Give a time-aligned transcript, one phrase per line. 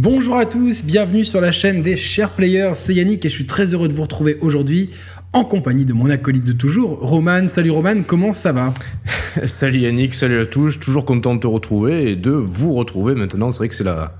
[0.00, 3.46] Bonjour à tous, bienvenue sur la chaîne des Chers Players, c'est Yannick et je suis
[3.46, 4.90] très heureux de vous retrouver aujourd'hui
[5.32, 7.48] en compagnie de mon acolyte de toujours, Roman.
[7.48, 8.72] Salut Roman, comment ça va?
[9.44, 13.50] Salut Yannick, salut à tous, toujours content de te retrouver et de vous retrouver maintenant.
[13.50, 14.16] C'est vrai que c'est la,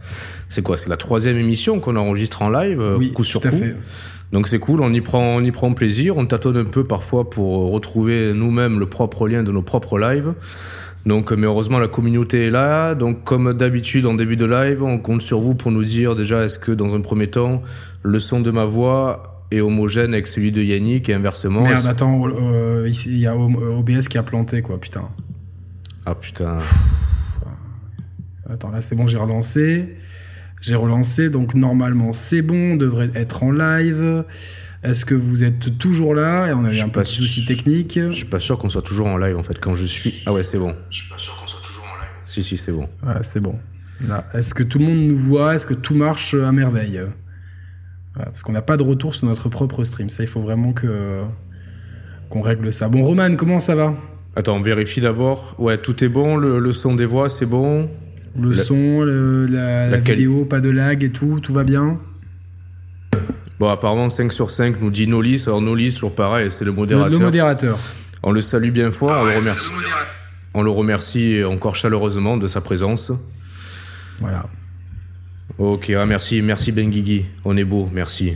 [0.48, 0.76] c'est quoi?
[0.76, 3.58] C'est la troisième émission qu'on enregistre en live, euh, Oui, coup sur tout à coup?
[3.58, 3.76] fait.
[4.32, 7.30] Donc c'est cool, on y prend, on y prend plaisir, on tâtonne un peu parfois
[7.30, 10.34] pour retrouver nous-mêmes le propre lien de nos propres lives.
[11.06, 12.94] Donc, mais heureusement, la communauté est là.
[12.94, 16.44] Donc, comme d'habitude, en début de live, on compte sur vous pour nous dire déjà,
[16.44, 17.62] est-ce que dans un premier temps,
[18.02, 22.28] le son de ma voix est homogène avec celui de Yannick et inversement Merde, attends,
[22.28, 25.08] euh, ici, il y a OBS qui a planté quoi, putain.
[26.04, 26.58] Ah putain.
[28.50, 29.96] Attends, là c'est bon, j'ai relancé.
[30.60, 34.24] J'ai relancé, donc normalement c'est bon, on devrait être en live.
[34.82, 36.48] Est-ce que vous êtes toujours là?
[36.48, 37.98] Et on a Je eu suis un pas petit souci technique.
[37.98, 40.22] Je suis pas sûr qu'on soit toujours en live en fait quand je suis.
[40.26, 40.74] Ah ouais, c'est bon.
[40.90, 42.10] Je suis pas sûr qu'on soit toujours en live.
[42.24, 42.88] Si, si, c'est bon.
[43.02, 43.58] Voilà, c'est bon.
[44.06, 45.54] Là, Est-ce que tout le monde nous voit?
[45.56, 47.00] Est-ce que tout marche à merveille?
[48.14, 50.10] Voilà, Parce qu'on n'a pas de retour sur notre propre stream.
[50.10, 51.22] Ça, il faut vraiment que
[52.28, 52.88] qu'on règle ça.
[52.88, 53.94] Bon, Roman, comment ça va?
[54.36, 55.56] Attends, on vérifie d'abord.
[55.58, 56.36] Ouais, tout est bon.
[56.36, 57.90] Le, le son des voix, c'est bon.
[58.38, 61.64] Le son, le- la, la la quali- vidéo, pas de lag et tout, tout va
[61.64, 61.98] bien
[63.58, 65.44] Bon, apparemment, 5 sur 5 nous dit Nolis.
[65.46, 67.10] Alors, Nolis, toujours pareil, c'est le le, modérateur.
[67.10, 67.78] le modérateur.
[68.22, 69.10] On le salue bien fort.
[69.10, 69.70] on, le remercie.
[70.54, 73.10] on le remercie encore chaleureusement de sa présence.
[74.20, 74.46] Voilà.
[75.58, 77.24] Ok, ah, merci, merci Ben Guigui.
[77.44, 78.34] On est beau, merci.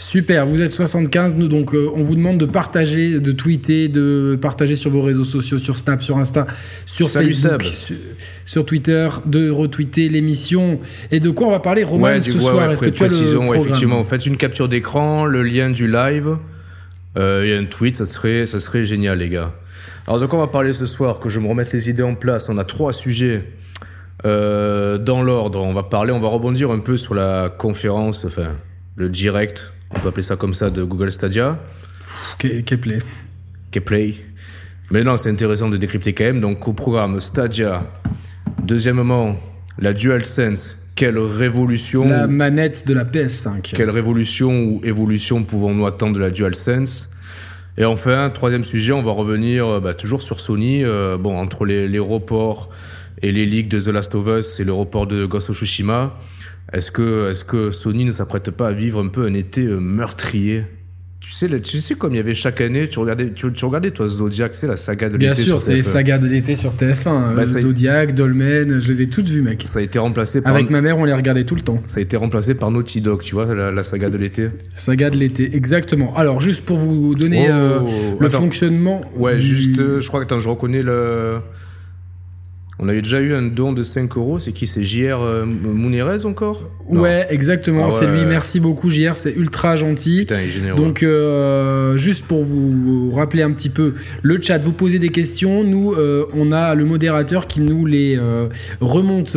[0.00, 4.38] Super, vous êtes 75, nous donc euh, on vous demande de partager, de tweeter, de
[4.40, 6.46] partager sur vos réseaux sociaux, sur Snap, sur Insta,
[6.86, 7.96] sur Salut Facebook, sur,
[8.46, 10.80] sur Twitter, de retweeter l'émission.
[11.10, 12.66] Et de quoi on va parler, Roman, ouais, ce ouais, soir?
[12.66, 14.02] ouais, Est-ce que tu as le effectivement.
[14.04, 16.38] Faites une capture d'écran, le lien du live.
[17.18, 19.52] Euh, Il y a un tweet, ça serait, ça serait génial, les gars.
[20.06, 21.20] Alors, de quoi on va parler ce soir?
[21.20, 22.48] Que je me remette les idées en place.
[22.48, 23.44] On a trois sujets
[24.24, 25.60] euh, dans l'ordre.
[25.60, 28.56] On va parler, on va rebondir un peu sur la conférence, enfin,
[28.96, 31.58] le direct, on peut appeler ça comme ça, de Google Stadia.
[32.38, 32.98] Ke- Kepley.
[33.70, 34.14] Keyplay.
[34.90, 36.40] Mais non, c'est intéressant de décrypter quand même.
[36.40, 37.90] Donc, au programme Stadia.
[38.64, 39.36] Deuxièmement,
[39.78, 40.76] la DualSense.
[40.96, 43.74] Quelle révolution La manette de la PS5.
[43.74, 47.14] quelle révolution ou évolution pouvons-nous attendre de la DualSense?
[47.78, 50.84] Et enfin, troisième sujet, on va revenir euh, bah, toujours sur Sony.
[50.84, 52.68] euh, bon, entre les, les reports
[53.22, 56.18] et les leaks de The Last of Us et le report de Ghost of Tsushima,
[56.72, 59.78] est-ce que, est que Sony ne s'apprête pas à vivre un peu un été euh,
[59.78, 60.64] meurtrier?
[61.22, 63.90] Tu sais, tu sais comme il y avait chaque année, tu regardais, tu, tu regardais
[63.90, 65.92] toi Zodiac, c'est la saga de Bien l'été sûr, sur c'est les TF1.
[65.92, 67.04] sagas de l'été sur TF1.
[67.04, 69.60] Bah, euh, ça y- Zodiac, Dolmen, je les ai toutes vues, mec.
[69.66, 71.82] Ça a été remplacé par Avec ma mère, on les regardait tout le temps.
[71.86, 74.48] ça a été remplacé par Naughty Dog, tu vois, la, la saga de l'été.
[74.76, 76.16] Saga de l'été, exactement.
[76.16, 77.80] Alors, juste pour vous donner Oh, euh,
[78.18, 78.38] le attends.
[78.40, 79.02] fonctionnement.
[79.14, 81.34] Ouais, du- juste, euh, je crois que je reconnais le.
[82.82, 86.24] On avait déjà eu un don de 5 euros, c'est qui C'est JR euh, Mounérez
[86.24, 86.62] encore?
[86.90, 87.02] Non.
[87.02, 88.20] Ouais, exactement, Ah c'est ouais.
[88.20, 88.24] lui.
[88.24, 90.20] Merci beaucoup, JR, c'est ultra gentil.
[90.20, 90.76] Putain, il est généreux.
[90.78, 95.62] Donc, euh, juste pour vous rappeler un petit peu le chat, vous posez des questions.
[95.62, 98.48] Nous, euh, on a le modérateur qui nous les euh,
[98.80, 99.36] remonte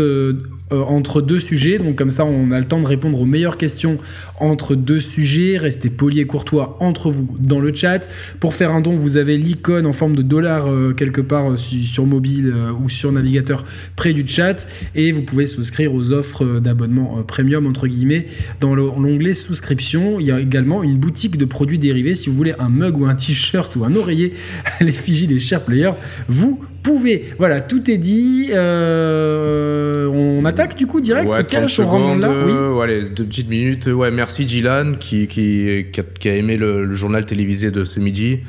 [0.82, 1.78] entre deux sujets.
[1.78, 3.98] Donc, comme ça, on a le temps de répondre aux meilleures questions
[4.40, 5.58] entre deux sujets.
[5.58, 8.08] Restez polis et courtois entre vous dans le chat.
[8.40, 11.58] Pour faire un don, vous avez l'icône en forme de dollar euh, quelque part euh,
[11.58, 14.68] su- sur mobile euh, ou sur navigateur près du chat.
[14.96, 18.28] Et vous pouvez souscrire aux offres euh, d'abonnement euh, premium, entre guillemets,
[18.60, 20.20] dans le- l'onglet souscription.
[20.20, 22.16] Il y a également une boutique de produits dérivés.
[22.16, 24.34] Si vous voulez un mug ou un t-shirt ou un oreiller
[24.80, 25.94] à l'effigie des chers players,
[26.28, 27.26] vous pouvez.
[27.40, 28.50] Voilà, tout est dit.
[28.54, 31.30] Euh, on attaque du coup direct.
[31.30, 32.22] Ouais, quel 30 on rentre dans secondes.
[32.22, 32.52] là Oui.
[32.52, 33.88] euh, ouais, allez, deux petites minutes.
[33.88, 37.84] Ouais, merci Dylan qui, qui, qui, a, qui a aimé le, le journal télévisé de
[37.84, 38.42] ce midi.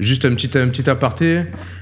[0.00, 1.40] Juste un petit, un petit aparté.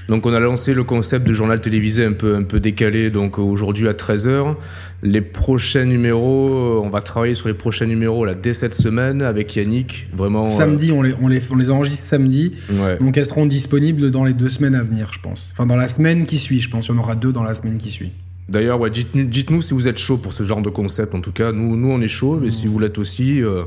[0.09, 3.11] Donc, on a lancé le concept de journal télévisé un peu, un peu décalé.
[3.11, 4.55] Donc, aujourd'hui à 13h.
[5.03, 9.21] Les prochains numéros, euh, on va travailler sur les prochains numéros là, dès cette semaine
[9.21, 10.07] avec Yannick.
[10.15, 10.45] Vraiment.
[10.45, 12.55] euh, Samedi, on les, on, les, on les enregistre samedi.
[12.71, 12.97] ouais.
[12.99, 15.51] Donc elles seront disponibles dans les deux semaines à venir, je pense.
[15.53, 16.87] Enfin, dans la semaine qui suit, je pense.
[16.87, 18.11] Il y en aura deux dans la semaine qui suit.
[18.49, 21.13] D'ailleurs, ouais, dites-nous dites-nous si vous êtes chaud pour ce genre de concept.
[21.13, 22.39] En tout cas, nous, nous on est chaud.
[22.41, 23.43] Mais si vous l'êtes aussi.
[23.43, 23.63] euh,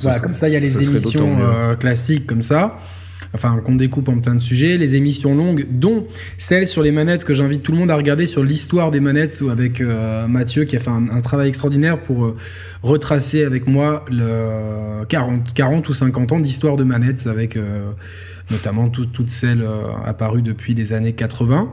[0.00, 2.80] Voilà, ça- comme ça, il y a les émissions euh, classiques comme ça.
[3.32, 4.76] Enfin, qu'on découpe en plein de sujets.
[4.76, 6.06] Les émissions longues, dont
[6.38, 9.42] celle sur les manettes que j'invite tout le monde à regarder sur l'histoire des manettes
[9.50, 12.36] avec euh, Mathieu qui a fait un, travail extraordinaire pour euh,
[12.82, 17.90] retracer avec moi le 40, 40 ou 50 ans d'histoire de manettes avec euh,
[18.52, 19.64] notamment tout- toutes celles
[20.06, 21.68] apparues depuis les années 80.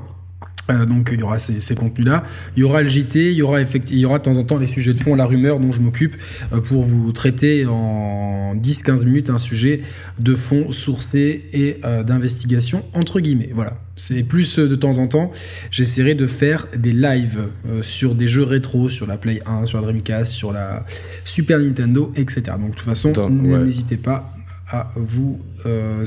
[0.69, 2.23] Euh, donc il y aura ces, ces contenus-là.
[2.55, 4.57] Il y aura le JT, il y aura, il y aura de temps en temps
[4.57, 6.15] les sujets de fond, la rumeur dont je m'occupe,
[6.53, 9.81] euh, pour vous traiter en 10-15 minutes un sujet
[10.19, 13.49] de fond sourcé et euh, d'investigation, entre guillemets.
[13.53, 13.77] Voilà.
[13.95, 15.31] C'est plus de temps en temps,
[15.69, 17.41] j'essaierai de faire des lives
[17.81, 20.83] sur des jeux rétro, sur la Play 1, sur la Dreamcast, sur la
[21.23, 22.41] Super Nintendo, etc.
[22.59, 24.33] Donc de toute façon, n'hésitez pas
[24.67, 25.39] à vous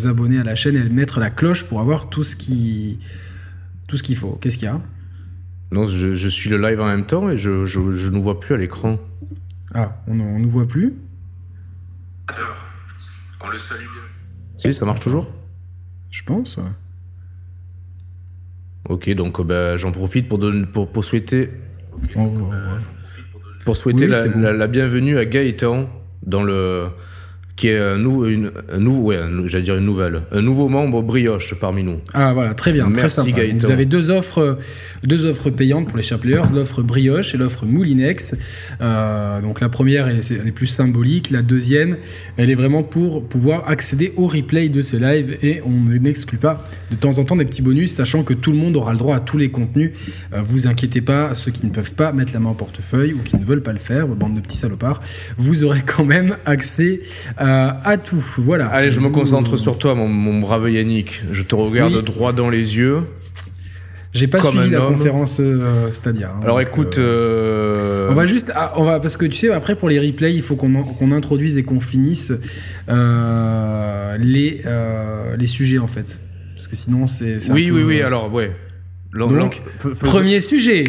[0.06, 2.98] abonner à la chaîne et mettre la cloche pour avoir tout ce qui
[3.94, 4.32] tout ce qu'il faut.
[4.40, 4.80] Qu'est-ce qu'il y a
[5.70, 8.58] Non, je, suis le live en même temps et je, je, ne vois plus à
[8.58, 8.98] l'écran.
[9.72, 10.94] Ah, on ne nous voit plus
[13.40, 14.02] On le salue bien.
[14.56, 15.30] Si, ça marche toujours
[16.10, 16.58] Je pense,
[18.88, 20.40] Ok, donc ben, j'en profite pour,
[20.72, 21.52] pour, pour souhaiter.
[23.64, 25.88] Pour souhaiter la, bienvenue à Gaëtan
[26.26, 26.88] dans le
[27.56, 28.50] qui est un, nouveau, une,
[28.98, 32.00] ouais, j'allais dire une nouvelle, un nouveau membre brioche parmi nous.
[32.12, 33.58] Ah voilà, très bien, Merci très Gaëtan.
[33.58, 34.58] Vous avez deux offres,
[35.04, 36.18] deux offres payantes pour les chers
[36.52, 38.36] l'offre brioche et l'offre Moulinex.
[38.80, 41.96] Euh, donc la première, elle, est plus symbolique, la deuxième,
[42.36, 46.58] elle est vraiment pour pouvoir accéder au replay de ces lives et on n'exclut pas
[46.90, 49.16] de temps en temps des petits bonus, sachant que tout le monde aura le droit
[49.16, 49.92] à tous les contenus.
[50.32, 53.18] Euh, vous inquiétez pas, ceux qui ne peuvent pas mettre la main au portefeuille ou
[53.18, 55.00] qui ne veulent pas le faire, bande de petits salopards,
[55.36, 57.00] vous aurez quand même accès
[57.36, 58.24] à euh, à tout.
[58.38, 58.66] Voilà.
[58.68, 61.20] Allez, je me concentre sur toi, mon, brave Yannick.
[61.32, 63.00] Je te regarde droit dans les yeux.
[64.14, 66.32] J'ai pas suivi la conférence euh, Stadia.
[66.36, 69.50] Hein, Alors écoute, euh, euh, on va juste, ah, on va parce que tu sais
[69.50, 72.32] après pour les replays, il faut qu'on introduise et qu'on finisse
[72.88, 74.62] les
[75.36, 76.20] les sujets en fait,
[76.54, 77.50] parce que sinon c'est.
[77.50, 78.02] Oui oui oui.
[78.02, 78.52] Alors ouais.
[79.12, 79.60] Donc,
[80.00, 80.84] premier sujet.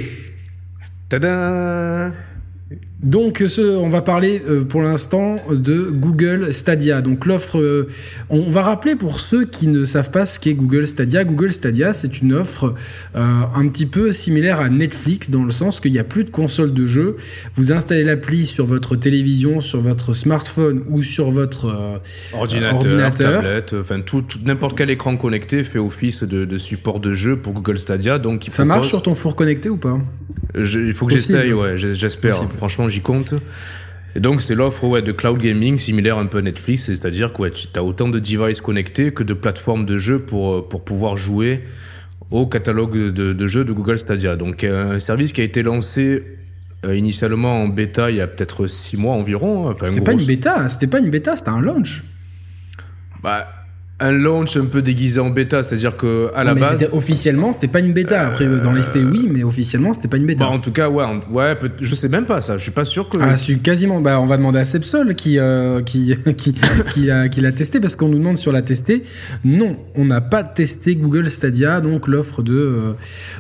[1.10, 2.12] Tada
[3.06, 7.04] donc, ce, on va parler euh, pour l'instant de Google Stadia.
[7.04, 7.88] Donc, l'offre, euh,
[8.32, 11.24] on va rappeler pour ceux qui ne savent pas ce qu'est Google Stadia.
[11.24, 12.74] Google Stadia, c'est une offre
[13.16, 13.22] euh,
[13.56, 16.74] un petit peu similaire à Netflix dans le sens qu'il n'y a plus de console
[16.74, 17.18] de jeu.
[17.54, 22.02] Vous installez l'appli sur votre télévision, sur votre smartphone ou sur votre
[22.34, 27.54] ordinateur, tablette, enfin tout, n'importe quel écran connecté fait office de, support de jeu pour
[27.54, 28.18] Google Stadia.
[28.18, 30.00] Donc, ça marche sur ton four connecté ou pas?
[30.56, 32.42] Il faut que j'essaye, ouais, j'espère.
[32.58, 33.36] Franchement j'y compte.
[34.16, 37.50] Et donc, c'est l'offre ouais, de cloud gaming similaire un peu à Netflix, c'est-à-dire que
[37.50, 41.18] tu as autant de devices connectés que de plateformes de jeux pour, euh, pour pouvoir
[41.18, 41.66] jouer
[42.32, 44.38] au catalogue de, jeux de Google Stadia.
[44.38, 46.24] Donc, euh, un service qui a été lancé
[46.86, 49.70] euh, initialement en bêta il y a peut-être six mois environ.
[49.70, 52.04] Hein, c'était pas une bêta, c'était pas une bêta, c'était un launch.
[53.22, 53.48] Bah,
[54.02, 57.80] un launch un peu déguisé en bêta, c'est-à-dire que à la base officiellement c'était pas
[57.80, 58.28] une bêta.
[58.28, 60.44] Après dans les faits oui, mais officiellement c'était pas une bêta.
[60.44, 62.58] Bah, en tout cas ouais, ouais, je sais même pas ça.
[62.58, 63.18] Je suis pas sûr que.
[63.22, 64.02] Ah, suis quasiment.
[64.02, 66.54] Bah on va demander à Sepsol qui euh, qui qui
[66.94, 69.04] qui l'a qui l'a testé parce qu'on nous demande si on l'a testé.
[69.46, 72.54] Non, on n'a pas testé Google Stadia, donc l'offre de.
[72.54, 72.94] Euh,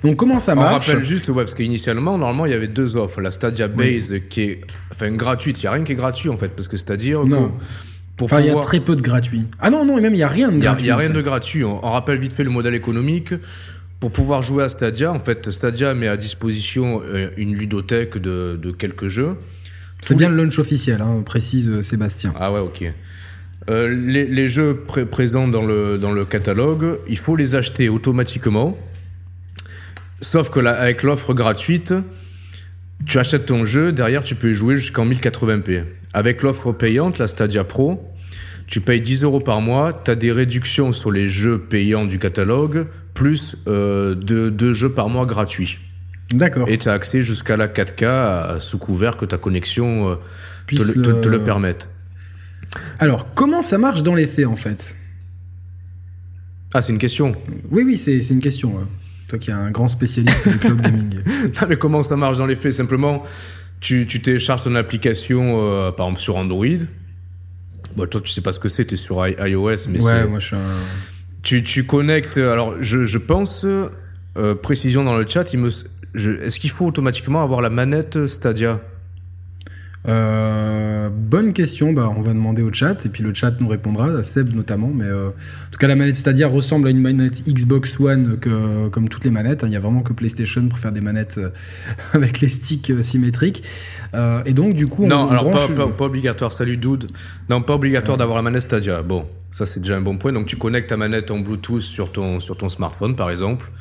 [0.04, 2.96] donc comment ça marche On rappelle juste ouais parce qu'initialement normalement il y avait deux
[2.96, 4.62] offres, la Stadia Base qui est
[4.92, 5.62] enfin gratuite.
[5.62, 7.52] Il y a rien qui est gratuit en fait parce que c'est-à-dire non
[8.22, 9.44] enfin, il y a très peu de gratuit.
[9.60, 10.84] Ah non, non, même il n'y a rien de gratuit.
[10.84, 11.64] Il n'y a, rien de gratuit.
[11.64, 13.34] On, rappelle vite fait le modèle économique.
[14.00, 18.76] Pour pouvoir jouer à Stadia, en fait, Stadia met à disposition euh, une ludothèque de,
[18.78, 19.36] quelques jeux.
[20.02, 22.34] C'est bien le launch officiel, hein, précise euh, Sébastien.
[22.38, 22.84] Ah ouais, ok.
[23.70, 28.78] Euh, les, jeux présents dans le, dans le catalogue, il faut les acheter automatiquement.
[30.22, 31.94] Sauf que là, avec l'offre gratuite,
[33.06, 35.84] tu achètes ton jeu, derrière tu peux y jouer jusqu'en 1080p.
[36.16, 38.02] Avec l'offre payante, la Stadia Pro,
[38.68, 42.20] tu payes 10 euros par mois, tu as des réductions sur les jeux payants du
[42.20, 45.78] catalogue, plus euh, deux, jeux par mois gratuits.
[46.32, 46.70] D'accord.
[46.70, 50.16] Et tu as accès jusqu'à la 4K sous couvert que ta connexion euh,
[50.68, 51.44] te, le...
[51.44, 51.90] permette.
[53.00, 54.96] Alors, comment ça marche dans les faits en fait?
[56.74, 57.36] Ah, c'est une question
[57.72, 58.88] Oui, oui, c'est une question.
[59.28, 61.14] Toi qui es un grand spécialiste du cloud gaming.
[61.62, 62.72] non, mais comment ça marche dans les faits?
[62.72, 63.24] Simplement,
[63.86, 66.66] tu, tu télécharges ton application, euh, par exemple, sur Android.
[67.96, 70.40] Bon, toi, tu sais pas ce que c'est, tu es sur iOS, mais ouais, moi
[70.40, 70.60] je suis un...
[71.44, 72.38] tu, tu connectes.
[72.38, 77.44] Alors, je, je pense, euh, précision dans le chat, il me, est-ce qu'il faut automatiquement
[77.44, 78.82] avoir la manette Stadia?
[80.08, 84.08] Euh, bonne question, bah, on va demander au chat et puis le chat nous répondra,
[84.08, 84.92] à Seb notamment.
[84.94, 88.88] Mais euh, en tout cas, la manette Stadia ressemble à une manette Xbox One que,
[88.90, 89.64] comme toutes les manettes.
[89.64, 89.68] Hein.
[89.68, 91.50] Il n'y a vraiment que PlayStation pour faire des manettes euh,
[92.14, 93.64] avec les sticks symétriques.
[94.46, 96.54] et donc, du coup, on non, alors pas, obligatoire.
[96.54, 97.08] Salut Dude.
[97.50, 99.02] Non, pas obligatoire d'avoir la manette Stadia.
[99.02, 100.32] Bon, ça c'est déjà un bon point.
[100.32, 103.72] Donc, tu connectes ta manette en Bluetooth sur ton, sur ton smartphone, par exemple.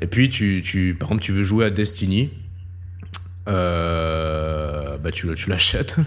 [0.00, 2.30] Et puis, tu, tu, par exemple, tu veux jouer à Destiny.
[3.48, 5.98] Euh, bah tu, tu l'achètes.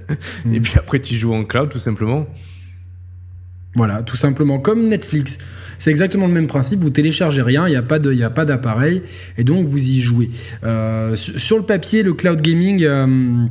[0.52, 2.26] Et puis après, tu joues en cloud, tout simplement.
[3.74, 5.38] Voilà, tout simplement comme Netflix.
[5.78, 6.80] C'est exactement le même principe.
[6.80, 7.76] Vous téléchargez rien, il n'y
[8.22, 9.02] a pas d'appareil,
[9.38, 10.30] et donc vous y jouez.
[10.62, 13.46] Euh, sur le papier, le cloud gaming, euh,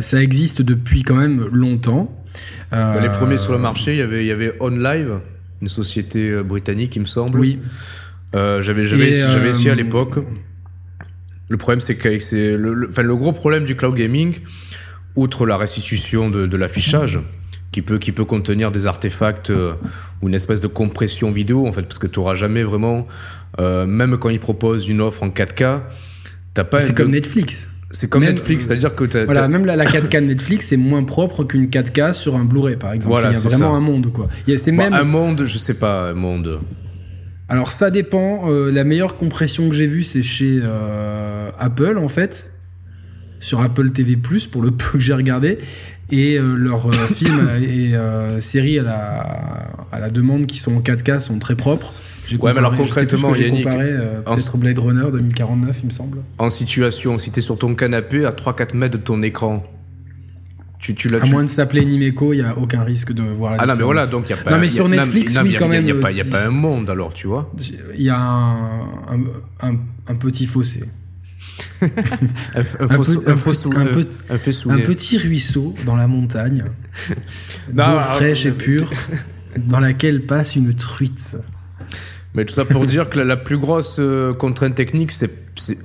[0.00, 2.12] ça existe depuis quand même longtemps.
[2.72, 5.20] Les premiers sur le marché, il y avait, il y avait OnLive.
[5.60, 7.38] une société britannique, il me semble.
[7.38, 7.60] Oui.
[8.32, 8.82] j'avais
[9.50, 10.18] essayé à l'époque.
[11.48, 14.34] Le problème, c'est que c'est le, enfin, le gros problème du cloud gaming,
[15.14, 17.20] outre la restitution de, de l'affichage,
[17.72, 19.52] qui peut, qui peut contenir des artefacts
[20.22, 23.06] ou une espèce de compression vidéo, en fait, parce que tu n'auras jamais vraiment,
[23.58, 25.80] même quand ils proposent une offre en 4K,
[26.54, 26.80] t'as pas.
[26.80, 27.68] C'est comme Netflix.
[27.90, 31.66] C'est comme Netflix, c'est-à-dire que voilà, même la, 4K de Netflix est moins propre qu'une
[31.66, 33.12] 4K sur un Blu-ray, par exemple.
[33.12, 34.28] Voilà, Il y a vraiment un monde, quoi.
[34.56, 36.58] C'est même un monde, je sais pas, un monde.
[37.48, 38.50] Alors ça dépend.
[38.50, 42.52] Euh, la meilleure compression que j'ai vue, c'est chez euh, Apple, en fait,
[43.40, 44.16] sur Apple TV+
[44.50, 45.58] pour le peu que j'ai regardé.
[46.10, 47.94] Et euh, leurs films et
[48.40, 49.20] séries à la,
[49.92, 51.92] à la demande qui sont en 4K sont très propres.
[52.40, 53.92] Ouais, mais alors concrètement, j'ai comparé
[54.24, 56.18] peut-être Blade Runner 2049, il me semble.
[56.38, 59.62] En situation, si t'es sur ton canapé à 3-4 mètres de ton écran,
[60.94, 63.58] tu, tu à moins de s'appeler Nimeco, il n'y a aucun risque de voir la
[63.60, 64.52] Ah non, mais voilà, donc il n'y a pas.
[64.52, 65.82] Non, mais sur Netflix, oui, quand même.
[65.86, 67.52] Il n'y a, a, pas un monde alors, tu vois.
[67.96, 68.84] Il y a un,
[69.62, 69.76] un,
[70.06, 70.84] un, petit fossé.
[71.82, 71.88] un,
[74.78, 76.64] petit ruisseau dans la montagne,
[77.72, 78.88] d'eau fraîche et pure,
[79.58, 81.36] dans laquelle passe une truite.
[82.34, 85.30] Mais tout ça pour dire que la, plus grosse euh, contrainte technique, c'est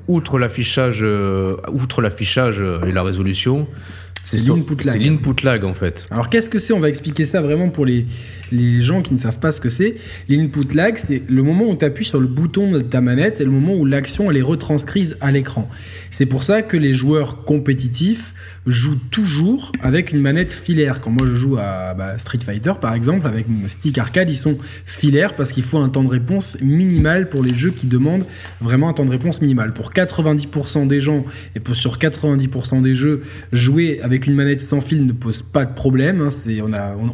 [0.08, 3.67] outre l'affichage, euh, outre l'affichage euh, et la résolution,
[4.25, 4.94] c'est l'input lag.
[4.94, 6.06] C'est l'input lag en fait.
[6.12, 8.06] Alors qu'est-ce que c'est On va expliquer ça vraiment pour les,
[8.51, 9.96] les gens qui ne savent pas ce que c'est.
[10.30, 13.44] L'input lag, c'est le moment où tu appuies sur le bouton de ta manette et
[13.44, 15.70] le moment où l'action elle est retranscrise à l'écran.
[16.13, 18.34] C'est pour ça que les joueurs compétitifs
[18.68, 21.00] joue toujours avec une manette filaire.
[21.00, 24.36] Quand moi je joue à bah, Street Fighter par exemple, avec mon stick arcade, ils
[24.36, 28.25] sont filaires parce qu'il faut un temps de réponse minimal pour les jeux qui demandent
[28.60, 29.74] vraiment un temps de réponse minimal.
[29.74, 31.25] Pour 90% des gens
[31.56, 35.63] et pour, sur 90% des jeux, jouer avec une manette sans fil ne pose pas
[35.63, 36.22] de problème.
[36.22, 36.30] Hein.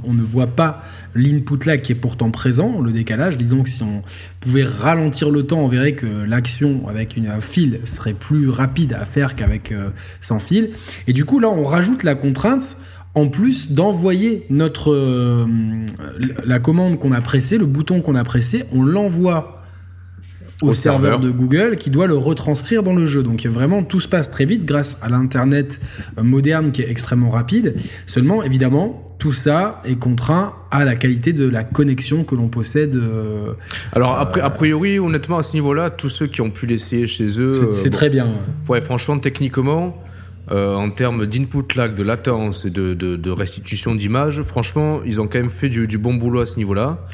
[0.04, 0.84] on ne voit pas
[1.16, 3.38] l'input lag qui est pourtant présent, le décalage.
[3.38, 4.02] Disons que si on
[4.40, 8.87] pouvait ralentir le temps, on verrait que l'action avec une, un fil serait plus rapide
[8.94, 9.90] à faire qu'avec euh,
[10.22, 10.72] sans fil.
[11.08, 12.78] Et du coup, là, on rajoute la contrainte
[13.16, 15.46] en plus d'envoyer notre euh,
[16.46, 19.64] la commande qu'on a pressée, le bouton qu'on a pressé, on l'envoie
[20.62, 21.20] au, serveur.
[21.20, 23.24] de Google qui doit le retranscrire dans le jeu.
[23.24, 25.80] Donc vraiment tout se passe très vite grâce à l'internet
[26.18, 27.76] euh, moderne qui est extrêmement rapide.
[28.06, 32.96] Seulement évidemment tout ça est contraint à la qualité de la connexion que l'on possède.
[32.96, 33.54] Euh,
[33.94, 37.42] Alors, après, a priori, honnêtement, à ce niveau-là, tous ceux qui ont pu l'essayer chez
[37.42, 37.72] eux.
[37.72, 38.28] C'est très bien.
[38.68, 40.04] Ouais, franchement, techniquement,
[40.52, 45.28] euh, en termes d'input lag, de latence et de, de, restitution d'image, franchement, ils ont
[45.28, 47.08] quand même fait du, bon boulot à ce niveau-là.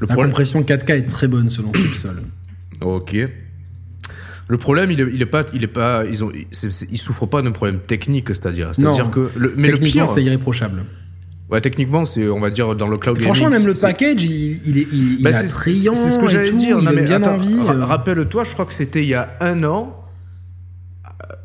[0.00, 2.16] la compression 4K est très bonne selon Simpson.
[2.82, 3.16] ok.
[4.48, 7.40] Le problème, il est, il est pas, il est pas, ils ont, ils souffrent pas
[7.40, 10.84] d'un problème technique, c'est-à-dire, c'est-à-dire que, le, mais le pire, c'est irréprochable.
[11.52, 14.78] Ouais, techniquement, c'est, on va dire, dans le cloud Franchement, même le package, il, il,
[14.78, 15.92] est, il, bah, attrayant.
[15.92, 16.78] C'est ce que j'allais dire.
[16.80, 17.54] Il mais bien envie.
[17.54, 17.84] Euh.
[17.84, 20.02] Rappelle-toi, je crois que c'était il y a un an,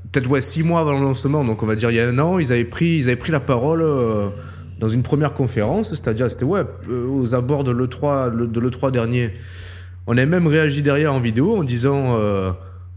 [0.10, 2.18] peut-être ouais, six mois avant le lancement, donc on va dire il y a un
[2.20, 4.30] an, ils avaient pris, ils avaient pris la parole euh,
[4.80, 9.34] dans une première conférence, c'est-à-dire, c'était ouais, euh, aux abords de l'E3, de l'E3 dernier.
[10.08, 12.18] On a même réagi derrière en vidéo en disant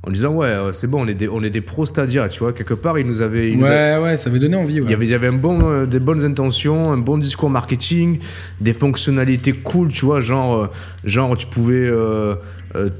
[0.02, 2.40] en disant ouais euh, c'est bon on est des on est des pro Stadia tu
[2.40, 2.54] vois.
[2.54, 5.10] Quelque part il nous avait ouais ouais ça avait donné envie il y avait il
[5.10, 8.18] y avait un bon euh, des bonnes intentions un bon discours marketing
[8.62, 10.70] des fonctionnalités cool tu vois genre euh,
[11.04, 11.90] genre tu pouvais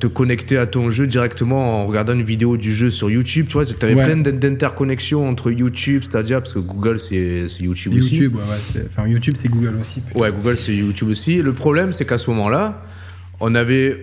[0.00, 3.54] te connecter à ton jeu directement en regardant une vidéo du jeu sur YouTube tu
[3.54, 3.64] vois.
[3.64, 8.16] Tu avais plein d'interconnexions entre YouTube Stadia parce que Google c'est YouTube, aussi.
[8.16, 11.40] YouTube ouais, enfin YouTube c'est Google aussi ouais Google c'est YouTube aussi.
[11.40, 12.83] Le problème c'est qu'à ce moment là
[13.38, 13.97] on avait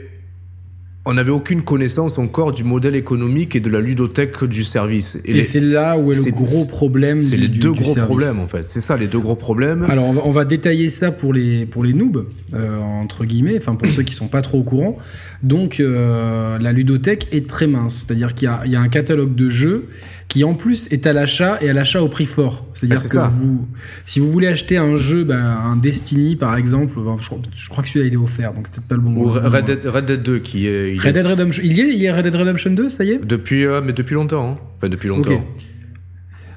[1.07, 5.17] on n'avait aucune connaissance encore du modèle économique et de la ludothèque du service.
[5.23, 7.21] Et, c'est là où est, le gros problème.
[7.21, 8.67] C'est les deux gros problèmes en fait.
[8.67, 9.83] C'est ça les deux gros problèmes.
[9.83, 13.89] Alors on va, détailler ça pour les pour les noobs euh, entre guillemets, enfin pour
[13.89, 14.97] ceux qui sont pas trop au courant.
[15.43, 19.47] Donc euh, la ludothèque est très mince, c'est-à-dire qu'il y, y a un catalogue de
[19.47, 19.87] jeux
[20.27, 22.65] qui en plus est à l'achat et à l'achat au prix fort.
[22.74, 23.67] C'est-à-dire ah, que vous,
[24.05, 28.07] si vous voulez acheter un jeu, ben, un Destiny par exemple, je, crois que celui-là
[28.07, 29.15] il est offert, donc c'est peut-être pas le bon.
[29.15, 30.93] Ou Red Dead, Red Dead 2 qui est.
[30.93, 31.63] Il Red Dead Redemption.
[31.65, 33.25] Il y est, il y Red Dead Redemption 2, ça y est?
[33.25, 34.51] Depuis, euh, mais depuis longtemps.
[34.51, 34.57] Hein.
[34.77, 35.43] Enfin, depuis longtemps.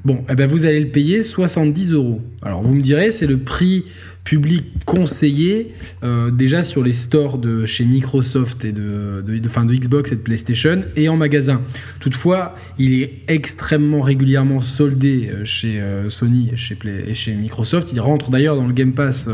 [0.04, 2.22] Bon, eh ben vous allez le payer 70 euros.
[2.42, 3.84] Alors vous me direz, c'est le prix
[4.24, 5.72] public conseillé
[6.02, 10.20] euh, déjà sur les stores de chez Microsoft et de, de, de, Xbox et de
[10.20, 11.60] PlayStation et en magasin.
[12.00, 17.92] Toutefois, il est extrêmement régulièrement soldé euh, chez euh, Sony et chez, et chez Microsoft.
[17.92, 19.28] Il rentre d'ailleurs dans le Game Pass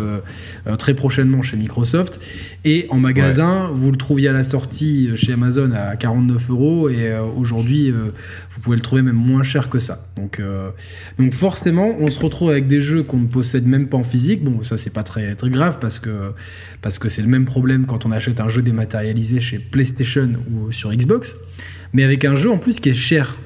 [0.79, 2.21] très prochainement chez Microsoft.
[2.65, 7.17] Et en magasin, vous le trouviez à la sortie chez Amazon à 49 euros et
[7.37, 7.93] aujourd'hui,
[8.57, 9.99] vous pouvez le trouver même moins cher que ça.
[10.17, 10.41] Donc,
[11.19, 14.43] donc forcément, on se retrouve avec des jeux qu'on ne possède même pas en physique.
[14.43, 16.33] Bon, ça c'est pas très, très grave parce que
[16.81, 20.73] parce que c'est le même problème quand on achète un jeu dématérialisé chez PlayStation ou
[20.73, 21.37] sur Xbox,
[21.93, 23.37] mais avec un jeu en plus qui est cher.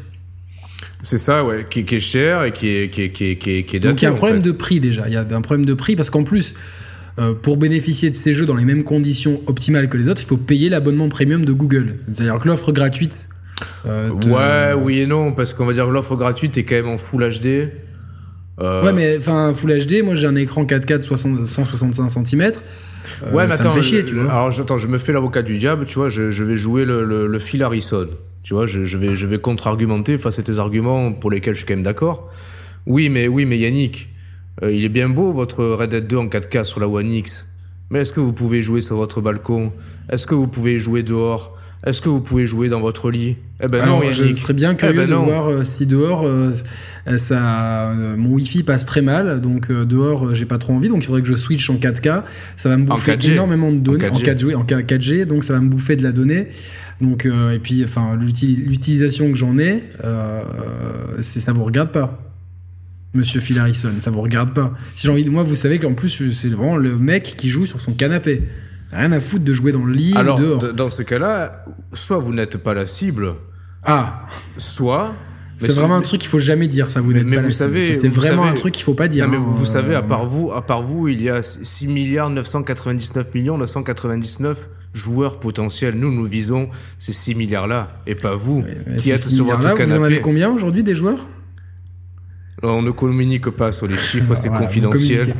[1.02, 3.80] C'est ça, ouais, qui, est cher et qui est, qui est, qui est, qui est,
[3.80, 5.08] Donc il y a un problème de prix déjà.
[5.08, 6.54] Il y a un problème de prix parce qu'en plus,
[7.18, 10.26] euh, pour bénéficier de ces jeux dans les mêmes conditions optimales que les autres, il
[10.26, 11.96] faut payer l'abonnement premium de Google.
[12.12, 13.30] C'est-à-dire que l'offre gratuite.
[13.86, 16.88] Euh, ouais, oui et non, parce qu'on va dire que l'offre gratuite est quand même
[16.88, 17.70] en Full HD.
[18.60, 21.02] Euh, ouais, mais enfin, Full HD, moi j'ai un écran 4K de
[21.46, 22.40] 165 cm.
[22.40, 22.52] ouais,
[23.46, 24.30] mais ça attends, me fait chier, tu vois.
[24.32, 27.26] Alors attends, je me fais l'avocat du diable, tu vois, je, vais jouer le, le,
[27.26, 28.08] le Phil Harrison.
[28.42, 31.66] Tu vois, je, vais, je vais contre-argumenter face à tes arguments pour lesquels je suis
[31.66, 32.30] quand même d'accord.
[32.86, 34.08] Oui, mais oui, mais Yannick,
[34.62, 37.46] euh, il est bien beau votre Red Dead 2 en 4K sur la One X.
[37.90, 39.72] Mais est-ce que vous pouvez jouer sur votre balcon?
[40.10, 41.56] Est-ce que vous pouvez jouer dehors?
[41.86, 43.36] Est-ce que vous pouvez jouer dans votre lit?
[43.62, 44.14] Eh ben non, Yannick.
[44.14, 46.52] Je serais bien curieux eh ben de voir euh, si dehors euh,
[47.16, 51.22] ça, mon Wi-Fi passe très mal, donc dehors j'ai pas trop envie, donc il faudrait
[51.22, 52.22] que je switch en 4K.
[52.56, 54.54] Ça va me bouffer énormément de données en 4G.
[54.54, 56.48] en 4G, donc ça va me bouffer de la donnée.
[57.00, 60.42] Donc, et puis, enfin, l'utilisation que j'en ai, euh,
[61.20, 62.18] ça vous regarde pas.
[63.12, 64.72] Monsieur Phil Harrison, ça vous regarde pas.
[64.94, 67.66] Si j'ai envie de moi, vous savez qu'en plus c'est vraiment le mec qui joue
[67.66, 68.42] sur son canapé.
[68.92, 70.72] Rien à foutre de jouer dans le lit Alors, ou dehors.
[70.72, 73.34] dans ce cas-là, soit vous n'êtes pas la cible.
[73.84, 74.26] Ah.
[74.56, 75.14] Soit.
[75.58, 77.00] C'est vraiment un truc qu'il faut jamais dire, ça.
[77.00, 77.82] Vous n'êtes pas la cible.
[77.82, 79.28] C'est vraiment un truc qu'il faut pas dire.
[79.28, 83.34] mais vous, savez, à part vous, à part vous, il y a 6 milliards 999
[83.34, 85.94] millions 999 joueurs potentiels.
[85.94, 86.68] Nous, nous visons
[86.98, 88.64] ces 6 milliards-là et pas vous
[88.96, 89.84] qui êtes sur votre canapé.
[89.84, 91.26] Vous en avez combien aujourd'hui des joueurs?
[92.62, 95.34] On ne communique pas sur les chiffres, c'est confidentiel.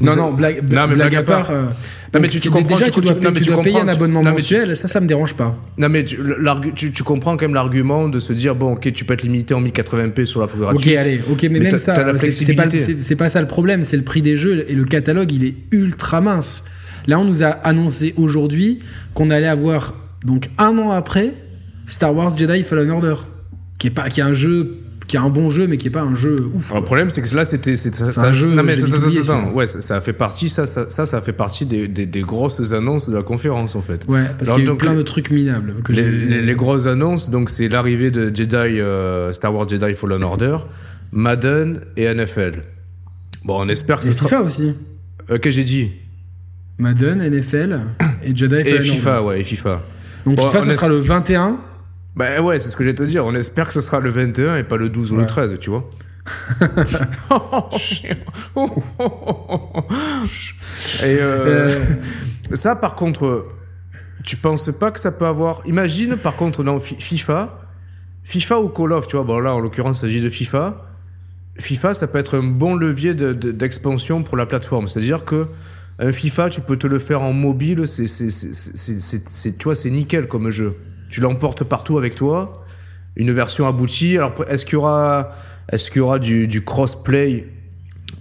[0.00, 1.50] Non, non, blague, à part.
[1.50, 1.64] Euh,
[2.12, 2.76] non, mais tu, comprends.
[2.76, 5.56] Déjà, tu, dois, tu dois payer un abonnement mensuel, ça, ça me dérange pas.
[5.78, 9.22] Non, mais tu, comprends quand même l'argument de se dire bon, ok, tu peux être
[9.22, 10.96] limité en 1080p sur la gratuite.
[10.96, 11.94] Ok, allez, ok, mais, même ça,
[12.30, 15.44] c'est pas, pas ça le problème, c'est le prix des jeux et le catalogue, il
[15.44, 16.64] est ultra mince.
[17.06, 18.80] Là, on nous a annoncé aujourd'hui
[19.14, 21.32] qu'on allait avoir, donc un an après,
[21.86, 23.14] Star Wars Jedi Fallen Order,
[23.78, 25.90] qui est, pas, qui est un jeu qui a un bon jeu mais qui est
[25.90, 26.74] pas un jeu ouf.
[26.74, 29.96] le problème c'est que là c'était c'est un jeu non, mais attends, attends, ouais ça,
[29.96, 33.76] a fait partie ça ça ça, fait partie des, des, grosses annonces de la conférence
[33.76, 34.04] en fait.
[34.08, 37.30] Ouais parce qu'il y a eu plein de trucs minables que les, les, grosses annonces
[37.30, 40.56] donc c'est l'arrivée de Jedi euh, Star Wars Jedi Fallen Order,
[41.12, 42.62] Madden et NFL.
[43.44, 44.74] Bon on espère que et FIFA aussi.
[45.30, 45.90] Euh, que j'ai dit.
[46.78, 47.80] Madden, NFL
[48.24, 49.82] et Jedi Fallen Et FIFA ouais et FIFA.
[50.24, 51.58] Donc FIFA ça sera le 21
[52.16, 53.26] bah ouais, c'est ce que j'allais te dire.
[53.26, 55.68] On espère que ce sera le 21 et pas le 12 ou le 13, tu
[55.68, 55.90] vois.
[56.60, 56.64] et
[61.04, 61.74] euh, euh.
[62.54, 63.44] ça, par contre,
[64.24, 65.60] tu penses pas que ça peut avoir.
[65.66, 67.60] Imagine, par contre, dans FIFA,
[68.24, 69.24] FIFA ou Call of, tu vois.
[69.24, 70.86] Bon, là, en l'occurrence, il s'agit de FIFA.
[71.58, 74.88] FIFA, ça peut être un bon levier d'expansion pour la plateforme.
[74.88, 75.48] C'est-à-dire que
[75.98, 80.48] un FIFA, tu peux te le faire en mobile, c'est, tu vois, c'est nickel comme
[80.50, 80.76] jeu
[81.08, 82.62] tu l'emportes partout avec toi.
[83.16, 84.18] Une version aboutie.
[84.18, 85.32] Alors, est-ce qu'il y aura,
[85.72, 87.46] est-ce qu'il y aura du, du cross-play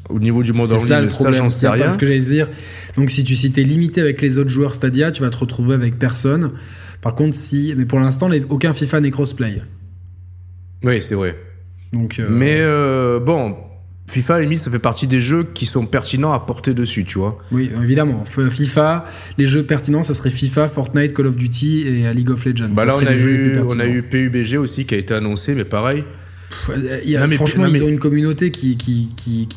[0.10, 1.92] au niveau du mode en ligne ça, le problème, rien.
[1.92, 2.48] ce que j'allais dire.
[2.96, 5.76] Donc, si tu si es limité avec les autres joueurs Stadia, tu vas te retrouver
[5.76, 6.52] avec personne.
[7.02, 7.74] Par contre, si.
[7.78, 9.62] Mais pour l'instant, aucun FIFA n'est cross-play.
[10.84, 11.36] Oui, c'est vrai.
[11.94, 13.58] Donc, euh, Mais euh, bon,
[14.08, 17.18] FIFA, à limite, ça fait partie des jeux qui sont pertinents à porter dessus, tu
[17.18, 17.40] vois.
[17.52, 18.24] Oui, évidemment.
[18.26, 19.06] FIFA,
[19.38, 22.70] les jeux pertinents, ça serait FIFA, Fortnite, Call of Duty et League of Legends.
[22.72, 25.66] Bah là, on a, eu, on a eu PUBG aussi qui a été annoncé, mais
[25.66, 26.04] pareil.
[27.32, 29.48] franchement, ils ont une communauté qui, qui, qui,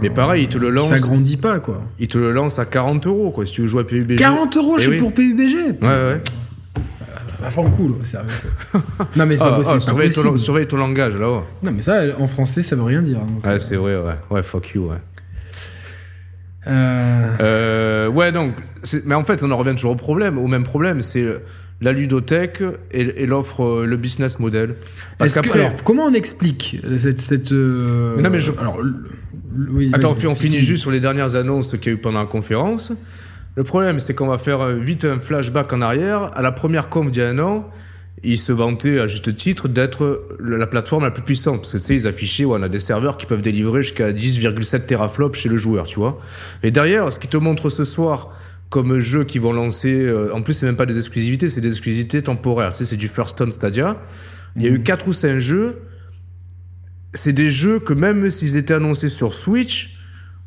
[0.00, 0.88] mais pareil, ils te le lancent.
[0.88, 1.82] Ça grandit pas, quoi.
[1.98, 4.16] Ils te le lancent à 40 euros, quoi, si tu veux jouer à PUBG.
[4.16, 6.22] 40 euros, je eh suis pour PUBG Ouais, ouais
[7.44, 8.28] à fond cool, sérieux.
[9.16, 9.78] non, mais c'est pas ah, possible.
[9.78, 11.44] Ah, surveille, ton, langage là-haut.
[11.62, 13.18] Non, mais ça, en français, ça veut rien dire.
[13.18, 13.58] ouais, euh.
[13.58, 14.14] c'est vrai, ouais.
[14.30, 14.96] Ouais, fuck you, ouais.
[16.66, 17.36] Euh...
[17.40, 18.54] Euh, ouais, donc,
[19.04, 21.26] mais en fait, on en revient toujours au problème, au même problème, c'est
[21.82, 24.74] la ludothèque et, l'offre, euh, le business model.
[25.18, 28.52] Parce qu'après, comment on explique cette, cette non, mais je...
[28.58, 28.78] alors,
[29.92, 32.92] Attends, on finit juste sur les dernières annonces qu'il y a eu pendant la conférence.
[33.56, 36.36] Le problème, c'est qu'on va faire euh, vite un flashback en arrière.
[36.36, 37.70] À la première conf d'il y a un an,
[38.24, 41.60] ils se vantaient à juste titre d'être la plateforme la plus puissante.
[41.60, 44.12] Parce que tu sais, ils affichaient, ouais, on a des serveurs qui peuvent délivrer jusqu'à
[44.12, 46.18] 10,7 teraflops chez le joueur, tu vois.
[46.62, 48.30] Et derrière, ce qu'ils te montrent ce soir
[48.70, 51.68] comme jeu qu'ils vont lancer, euh, en plus, c'est même pas des exclusivités, c'est des
[51.68, 52.72] exclusivités temporaires.
[52.72, 54.02] Tu sais, c'est du First On Stadia.
[54.56, 55.10] Il y a eu 4 mhm.
[55.10, 55.82] ou 5 jeux.
[57.12, 59.93] C'est des jeux que même s'ils étaient annoncés sur Switch,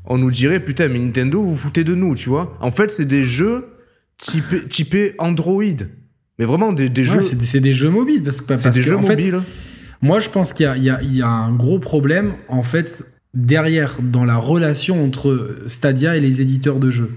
[0.07, 3.05] on nous dirait putain mais Nintendo vous foutez de nous tu vois en fait c'est
[3.05, 3.67] des jeux
[4.17, 5.63] typés, typés Android
[6.39, 9.41] mais vraiment des, des jeux c'est des, jeux mobiles parce que c'est des jeux mobiles
[10.01, 14.25] moi je pense qu'il y, y, y a, un gros problème en fait derrière dans
[14.25, 17.11] la relation entre Stadia et les éditeurs de jeux.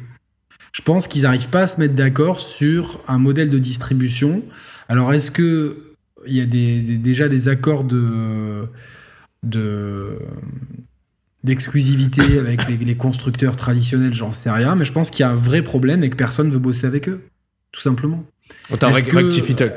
[0.73, 4.43] Je pense qu'ils n'arrivent pas à se mettre d'accord sur un modèle de distribution.
[4.89, 5.79] Alors, est-ce que
[6.27, 8.69] il y a déjà des accords de,
[11.45, 15.35] d'exclusivité avec les, constructeurs traditionnels J'en sais rien, mais je pense qu'il y a un
[15.35, 17.21] vrai problème et que personne ne veut bosser avec eux,
[17.73, 18.25] tout simplement.
[18.73, 18.77] En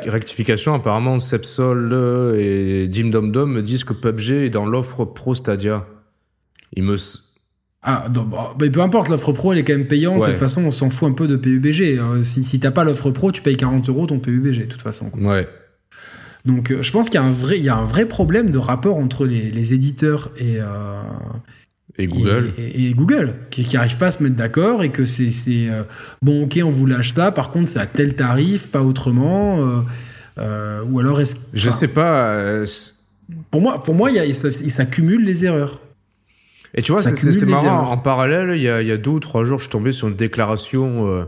[0.08, 5.06] rectification, apparemment, Sepsol euh, et Dim Dom Dom me disent que PUBG est dans l'offre
[5.06, 5.88] Pro Stadia.
[6.73, 6.95] Il me.
[7.84, 10.21] Ah, bah, peu importe, l'offre pro elle est quand même payante.
[10.21, 11.99] De toute façon, on s'en fout un peu de PUBG.
[11.99, 14.82] Euh, si, si t'as pas l'offre pro, tu payes 40 euros ton PUBG, de toute
[14.82, 15.12] façon.
[15.19, 15.47] Ouais.
[16.45, 18.49] Donc, euh, je pense qu'il y, a un vrai, il y a un vrai problème
[18.49, 20.60] de rapport entre les, éditeurs et,
[21.97, 22.51] et Google.
[22.58, 25.69] Et, Google, qui n'arrivent pas à se mettre d'accord et que c'est.
[25.69, 25.84] Euh,
[26.21, 29.62] bon, ok, on vous lâche ça, par contre, c'est à tel tarif, pas autrement.
[29.62, 29.79] Euh,
[30.39, 31.36] euh, ou alors est-ce.
[31.53, 32.63] Je sais pas.
[33.51, 35.82] pour moi, pour moi il, s'accumule les erreurs.
[36.73, 37.91] Et tu vois, c'est marrant.
[37.91, 40.08] En parallèle, il y, a, y, a, deux ou trois jours, je suis tombé sur
[40.08, 41.27] une déclaration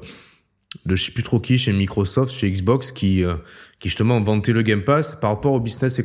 [0.85, 3.35] de je sais plus trop qui chez Microsoft, chez Xbox, qui, euh,
[3.79, 6.01] qui justement vantait le Game Pass par rapport au business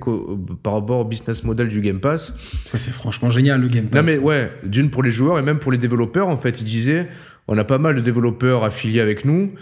[0.63, 2.39] par rapport au business model du Game Pass.
[2.67, 4.01] Ça c'est franchement génial le Game Pass.
[4.01, 6.67] Non mais ouais, d'une pour les joueurs et même pour les développeurs en fait, ils
[6.67, 7.09] disaient
[7.49, 9.55] on a pas mal de développeurs affiliés avec nous,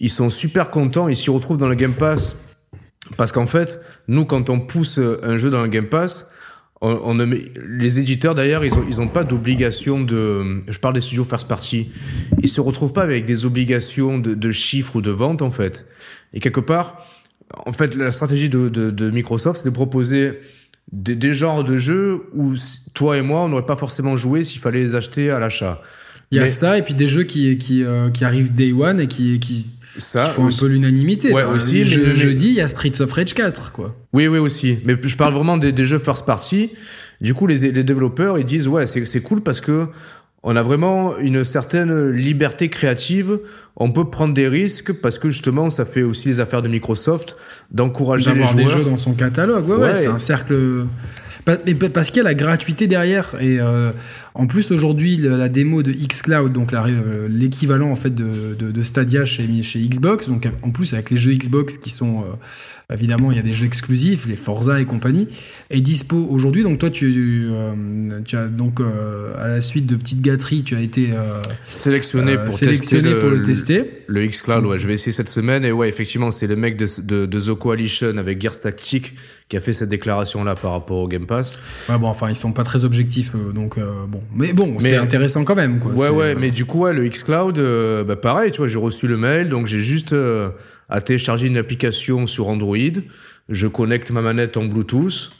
[0.00, 2.50] ils sont super contents, ils s'y retrouvent dans le Game Pass
[3.16, 6.32] parce qu'en fait, nous quand on pousse un jeu dans le Game Pass,
[6.84, 10.60] on, les éditeurs d'ailleurs, ils ont, ils ont pas d'obligation de.
[10.68, 11.90] Je parle des studios first party.
[12.42, 15.86] Ils se retrouvent pas avec des obligations de, chiffres ou de vente en fait.
[16.32, 17.06] Et quelque part,
[17.66, 20.40] en fait, la stratégie de, Microsoft, c'est de proposer
[20.92, 22.54] des, genres de jeux où
[22.94, 25.82] toi et moi, on n'aurait pas forcément joué s'il fallait les acheter à l'achat.
[26.30, 28.98] Il y a ça, et puis des jeux qui, qui, euh, qui arrivent day one
[28.98, 29.66] et qui, qui,
[29.98, 31.32] ça font un peu l'unanimité.
[31.32, 31.84] Ouais, aussi.
[31.84, 33.94] Je, jeudi, il y a Streets of Rage 4, quoi.
[34.12, 34.78] Oui, oui, aussi.
[34.84, 36.70] Mais je parle vraiment des, jeux first party.
[37.20, 39.86] Du coup, les, les développeurs, ils disent, ouais, c'est cool parce que
[40.44, 43.40] on a vraiment une certaine liberté créative.
[43.76, 47.36] On peut prendre des risques parce que justement, ça fait aussi les affaires de Microsoft
[47.70, 48.54] d'encourager les joueurs.
[48.54, 49.66] des jeux dans son catalogue.
[49.68, 50.84] Ouais, ouais, c'est un cercle.
[51.46, 53.34] Parce qu'il y a la gratuité derrière.
[53.40, 53.90] Et euh,
[54.34, 59.24] en plus, aujourd'hui, la démo de xCloud, donc euh, l'équivalent en fait de, de, Stadia
[59.24, 62.34] chez, chez Xbox, donc en plus avec les jeux Xbox qui sont euh,
[62.92, 65.26] Évidemment, il y a des jeux exclusifs, les Forza et compagnie,
[65.70, 66.62] est dispo aujourd'hui.
[66.62, 70.76] Donc toi, tu, euh, tu as donc euh, à la suite de petites gâteries, tu
[70.76, 73.84] as été euh, sélectionné pour sélectionné tester pour le, tester.
[74.06, 76.86] Le Xcloud, ouais, je vais essayer cette semaine et ouais, effectivement, c'est le mec de,
[77.02, 79.14] de, de, The Coalition avec Gears Tactic
[79.48, 81.58] qui a fait cette déclaration là par rapport au Game Pass.
[81.88, 85.54] Ouais, bon, enfin, ils sont pas très objectifs, donc bon, mais bon, c'est intéressant quand
[85.54, 85.92] même, quoi.
[85.92, 87.58] Ouais, ouais, mais du coup, ouais, le Xcloud,
[88.06, 90.14] bah pareil, tu vois, j'ai reçu le mail, donc j'ai juste
[90.88, 92.76] à télécharger une application sur Android.
[93.48, 95.32] Je connecte ma manette en Bluetooth.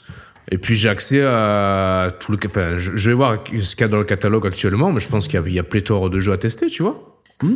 [0.51, 2.37] Et puis j'ai accès à tout le.
[2.45, 5.27] Enfin, je, vais voir ce qu'il y a dans le catalogue actuellement, mais je pense
[5.27, 7.19] qu'il y, a pléthore de jeux à tester, tu vois.
[7.41, 7.55] Hmm.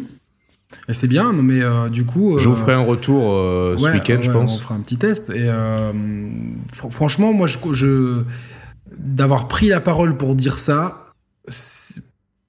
[0.90, 2.40] C'est bien, mais euh, du coup.
[2.40, 4.58] je vous ferai un retour euh, ce week-end, je pense.
[4.58, 5.30] On fera un petit test.
[5.30, 5.92] Et euh,
[6.74, 8.24] franchement, moi, je, je
[8.98, 11.06] d'avoir pris la parole pour dire ça.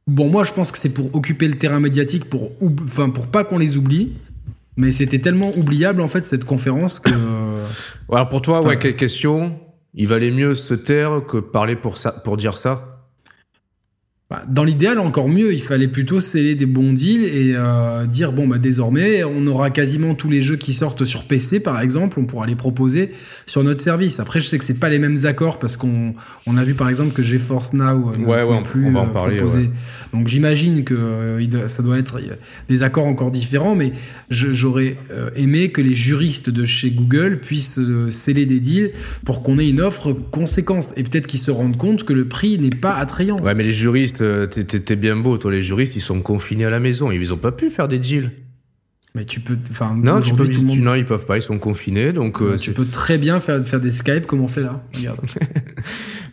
[0.06, 2.52] Bon, moi, je pense que c'est pour occuper le terrain médiatique, pour,
[2.84, 4.12] enfin, pour pas qu'on les oublie.
[4.76, 7.10] Mais c'était tellement oubliable en fait cette conférence que.
[8.12, 9.58] Alors pour toi, ouais, quelle question
[9.94, 13.00] Il valait mieux se taire que parler pour ça, pour dire ça?
[14.30, 18.30] Bah, dans l'idéal, encore mieux, il fallait plutôt sceller des bons deals et euh, dire
[18.30, 22.20] bon bah désormais on aura quasiment tous les jeux qui sortent sur PC par exemple,
[22.20, 23.10] on pourra les proposer
[23.46, 24.20] sur notre service.
[24.20, 26.14] Après, je sais que c'est pas les mêmes accords parce qu'on
[26.46, 29.12] on a vu par exemple que GeForce Now ne ouais, plus on va en euh,
[29.12, 29.68] parler, proposer.
[30.12, 32.20] Donc j'imagine que euh, ça doit être
[32.68, 33.92] des accords encore différents, mais
[34.30, 34.96] j'aurais
[35.36, 38.90] aimé que les juristes de chez Google puissent sceller des deals
[39.24, 42.58] pour qu'on ait une offre conséquence et peut-être qu'ils se rendent compte que le prix
[42.58, 43.40] n'est pas attrayant.
[43.40, 46.70] Ouais, mais les juristes euh, t'es bien beau, toi, les juristes, ils sont confinés à
[46.70, 47.10] la maison.
[47.10, 48.30] Ils ont pas pu faire des deals.
[49.14, 49.58] Mais tu peux.
[49.70, 52.12] Enfin, non, tu peux, non, ils peuvent pas, ils sont confinés.
[52.12, 54.84] Donc, euh, tu peux très bien faire, faire des Skype comme on fait là.
[54.94, 55.20] Regarde.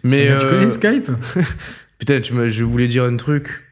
[0.04, 0.30] mais.
[0.38, 1.12] Tu connais euh, Skype?
[1.98, 3.64] Putain, je voulais dire un truc.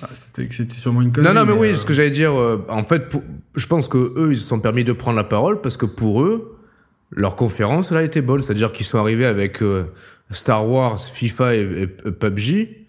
[0.00, 1.34] Bah, c'était sûrement une connerie.
[1.34, 3.16] Non, non, mais, oui, ce que j'allais dire, en fait,
[3.54, 6.22] je pense que eux, ils se sont permis de prendre la parole parce que pour
[6.22, 6.58] eux,
[7.10, 8.42] leur conférence là était bonne.
[8.42, 9.62] C'est-à-dire qu'ils sont arrivés avec
[10.30, 12.86] Star Wars, FIFA et PUBG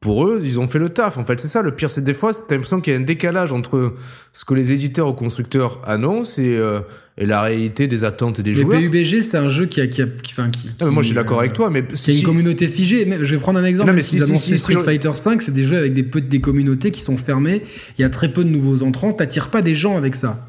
[0.00, 1.18] pour eux, ils ont fait le taf.
[1.18, 1.90] En fait, c'est ça le pire.
[1.90, 3.94] C'est des fois, t'as l'impression qu'il y a un décalage entre
[4.32, 6.80] ce que les éditeurs ou constructeurs annoncent et, euh,
[7.20, 8.80] et la réalité des attentes des joueurs.
[8.80, 11.08] Mais PUBG, c'est un jeu qui a, qui a, qui, enfin, qui, ah, moi, je
[11.08, 13.06] suis d'accord avec toi, mais c'est une communauté figée.
[13.20, 13.90] Je vais prendre un exemple.
[13.90, 16.90] Non, mais si, si, si, Street Fighter 5, c'est des jeux avec des des communautés
[16.90, 17.62] qui sont fermées.
[17.98, 19.12] Il y a très peu de nouveaux entrants.
[19.12, 20.46] T'attires pas des gens avec ça.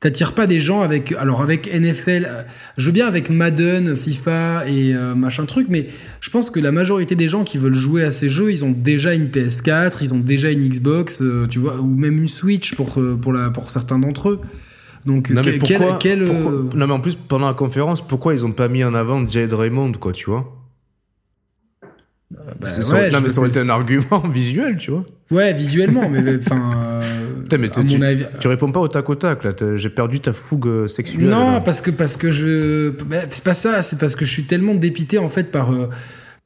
[0.00, 1.12] T'attires pas des gens avec.
[1.12, 2.42] Alors, avec NFL, euh,
[2.76, 5.86] je veux bien avec Madden, FIFA et euh, machin truc, mais
[6.20, 8.72] je pense que la majorité des gens qui veulent jouer à ces jeux, ils ont
[8.72, 12.74] déjà une PS4, ils ont déjà une Xbox, euh, tu vois, ou même une Switch
[12.74, 14.40] pour, pour, la, pour certains d'entre eux.
[15.06, 18.44] Donc, non, mais quel, pourquoi, quel, Non, mais en plus, pendant la conférence, pourquoi ils
[18.44, 20.52] ont pas mis en avant Jade Raymond, quoi, tu vois
[22.60, 25.04] bah, ouais, non, mais ça aurait été un argument visuel, tu vois.
[25.30, 26.72] Ouais, visuellement, mais enfin.
[26.76, 27.00] euh,
[27.44, 29.52] Putain, mais à tu, mon tu- avis- tu réponds pas au tac au tac, là.
[29.76, 31.28] J'ai perdu ta fougue euh, sexuelle.
[31.28, 31.60] Non, là.
[31.60, 34.74] parce que parce que je bah, c'est pas ça, c'est parce que je suis tellement
[34.74, 35.86] dépité en fait par euh,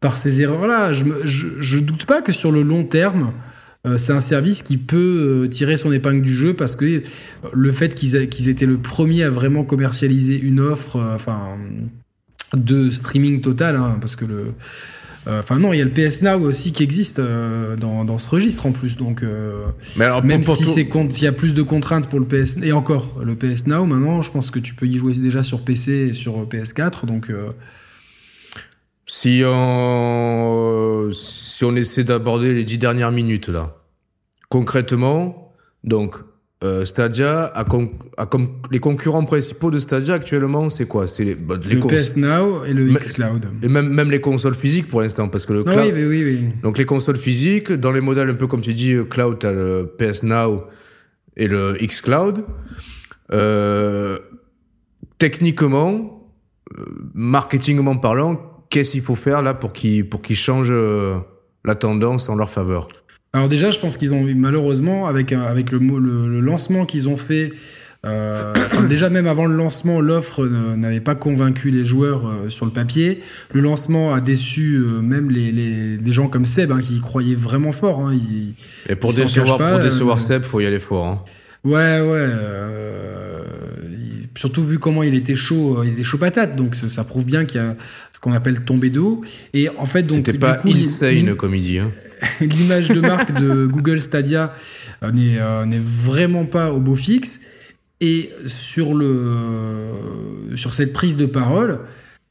[0.01, 0.93] par ces erreurs-là.
[0.93, 3.33] Je, me- je je doute pas que sur le long terme,
[3.87, 7.03] euh, c'est un service qui peut euh, tirer son épingle du jeu parce que
[7.53, 11.57] le fait qu'ils qu'ils étaient le premier à vraiment commercialiser une offre, euh, enfin
[12.57, 14.35] de streaming total, hein, parce que le
[15.29, 18.19] euh, Enfin non, il y a le PS Now aussi qui existe euh, dans, dans
[18.19, 19.65] ce registre en plus, donc euh,
[19.97, 22.25] Mais alors, même pour- pour si tout- s'il y a plus de contraintes pour le
[22.27, 25.43] PS et encore le PS Now maintenant, je pense que tu peux y jouer déjà
[25.43, 27.51] sur PC et sur PS4, donc euh,
[29.13, 33.77] Si on, si on essaie d'aborder les dix dernières minutes là,
[34.49, 36.15] concrètement, donc
[36.63, 37.91] euh, Stadia con-
[38.71, 41.09] les concurrents principaux de Stadia actuellement, c'est quoi?
[41.09, 43.47] C'est les, bah, les le PS Now et le xCloud.
[43.65, 46.23] et même même les consoles physiques pour l'instant, parce que le cloud, oui, oui, oui,
[46.43, 46.49] oui.
[46.63, 49.51] donc les consoles physiques, dans les modèles un peu comme tu dis euh, cloud, t'as
[49.51, 50.67] le PS Now
[51.37, 52.45] et le X Cloud.
[53.33, 54.21] Euh,
[55.19, 56.31] techniquement,
[56.79, 61.19] euh, marketingement parlant, qu'est-ce qu'il faut faire là pour qu'ils pour qu'ils changent euh,
[61.65, 62.89] la tendance en leur faveur?
[63.33, 67.17] Alors déjà, je pense qu'ils ont malheureusement avec avec le le, le lancement qu'ils ont
[67.19, 67.53] fait.
[68.07, 72.65] euh, enfin, déjà même avant le lancement, l'offre n'avait pas convaincu les joueurs euh, sur
[72.65, 73.21] le papier.
[73.53, 77.01] Le lancement a déçu euh, même les, les, des gens comme Seb hein, qui y
[77.01, 78.01] croyaient vraiment fort.
[78.01, 78.19] hein.
[78.89, 81.07] Et pour décevoir, pas, pour décevoir Seb, faut y aller fort.
[81.07, 81.23] hein.
[81.63, 82.31] Ouais, ouais.
[84.35, 86.57] surtout vu comment il était chaud, il était chaud patate.
[86.57, 87.77] Donc ça prouve bien qu'il y a
[88.21, 89.23] ce qu'on appelle tombé d'eau.
[89.55, 91.79] Et en fait, donc C'était pas coup, insane comme il dit.
[91.79, 91.91] hein.
[92.43, 94.53] L'image de marque de Google Stadia
[95.03, 97.41] euh, n'est euh, n'est vraiment pas au beau fixe.
[98.03, 99.93] Et sur le
[100.55, 101.79] sur cette prise de parole,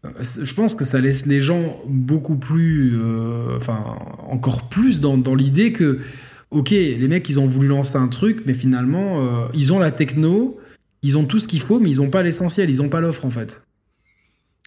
[0.05, 3.83] euh, je pense que ça laisse les gens beaucoup plus, euh, enfin
[4.27, 5.99] encore plus dans, dans l'idée que,
[6.51, 9.89] ok, les mecs ils ont voulu lancer un truc, mais finalement euh, ils ont la
[9.91, 10.59] techno,
[11.01, 13.25] ils ont tout ce qu'il faut, mais ils ont pas l'essentiel, ils ont pas l'offre
[13.25, 13.63] en fait.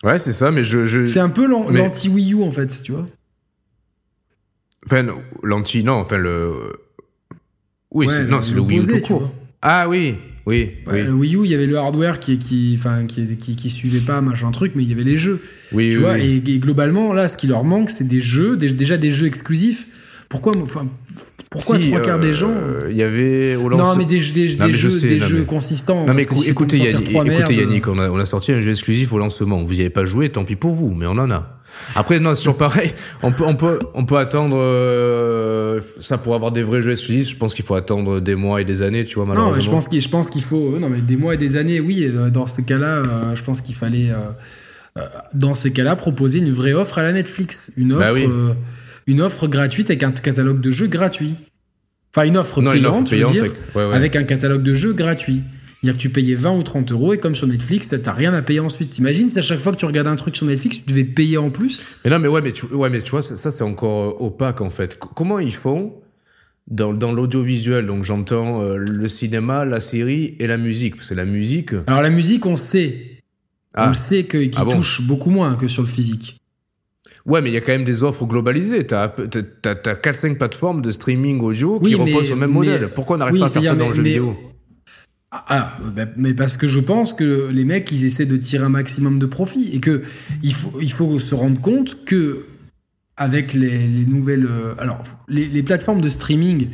[0.02, 0.84] Ouais, c'est ça, mais je.
[0.86, 1.04] je...
[1.04, 3.08] C'est un peu l'an- mais- l'anti Wii U en fait, tu vois.
[4.86, 5.06] Enfin,
[5.42, 6.52] l'anti, non, enfin le.
[7.92, 9.22] Oui, Ouais, c'est- non, c'est le Wii U tout.
[9.60, 11.02] Ah oui, oui, Ouais, oui.
[11.04, 14.00] Le Wii U, il y avait le hardware qui, qui, enfin, qui, qui, qui suivait
[14.00, 15.40] pas, machin truc, mais il y avait les jeux.
[15.72, 16.42] Oui, tu oui, vois, oui.
[16.46, 19.26] Et, et globalement, là, ce qui leur manque, c'est des jeux, des- déjà des jeux
[19.26, 19.86] exclusifs.
[20.28, 20.88] Pourquoi, enfin,
[21.50, 22.54] pourquoi Si, trois quarts des euh, gens
[22.90, 25.18] Il y avait au Non, mais des, des, Non, des mais je jeux, sais, des
[25.20, 26.06] non, jeux mais- consistants.
[26.06, 28.70] Non mais écou- si écoutez, Yannick, écoutez Yannick, on a, on a sorti un jeu
[28.70, 29.62] exclusif au lancement.
[29.62, 31.58] Vous n'y avez pas joué, tant pis pour vous, mais on en a.
[31.94, 32.92] Après, non, c'est toujours pareil.
[33.22, 37.30] On peut, on peut, on peut attendre euh, ça pour avoir des vrais jeux exclusifs.
[37.30, 39.56] Je pense qu'il faut attendre des mois et des années, tu vois, Non, malheureusement.
[39.56, 41.80] mais je pense qu'il je pense qu'il faut non mais des mois et des années
[41.80, 44.16] oui euh, dans ce cas-là euh, je pense qu'il fallait euh,
[44.98, 45.02] euh,
[45.34, 48.26] dans ces cas-là proposer une vraie offre à la Netflix une offre Bah oui.
[48.28, 48.52] euh,
[49.06, 51.34] une offre gratuite avec un catalogue de jeux gratuit
[52.14, 53.32] enfin une offre non, une payante, offre payante.
[53.32, 53.94] dire, avec- ouais, ouais.
[53.94, 55.40] avec un catalogue de jeux gratuit
[55.84, 58.42] c'est-à-dire que tu payais 20 ou 30 euros et comme sur Netflix t'as- rien à
[58.42, 60.90] payer ensuite t'imagines si à chaque fois que tu regardes un truc sur Netflix tu
[60.90, 61.82] devais payer en plus?
[62.04, 64.24] Mais non, mais ouais, mais tu, ouais, mais tu vois, ça, ça, c'est encore euh,
[64.26, 64.96] opaque en fait.
[64.98, 65.94] Comment ils font
[66.70, 67.86] dans, dans l'audiovisuel?
[67.86, 70.94] Donc j'entends euh, le cinéma, la série et la musique.
[70.96, 71.70] Parce que la musique.
[71.88, 72.94] alors la musique on sait
[73.74, 73.88] on Ah.
[73.88, 74.80] le sait que- qu'il Ah bon?
[75.08, 76.36] beaucoup moins que sur le physique
[77.24, 78.84] Ouais, mais il y a quand même des offres globalisées.
[78.86, 82.50] T'as t'as- t'as- t'as 4-5 plateformes de streaming audio qui mais- reposent sur le même
[82.50, 82.88] mais- modèle.
[82.94, 84.36] Pourquoi on n'arrive oui, pas à faire ça dans le jeu vidéo
[85.30, 88.68] Ah, bah, mais parce que je pense que les mecs, ils essaient de tirer un
[88.68, 90.02] maximum de profit et que
[90.42, 92.44] il faut, il faut se rendre compte que
[93.16, 96.68] avec les, les nouvelles, euh, alors les, les plateformes de streaming,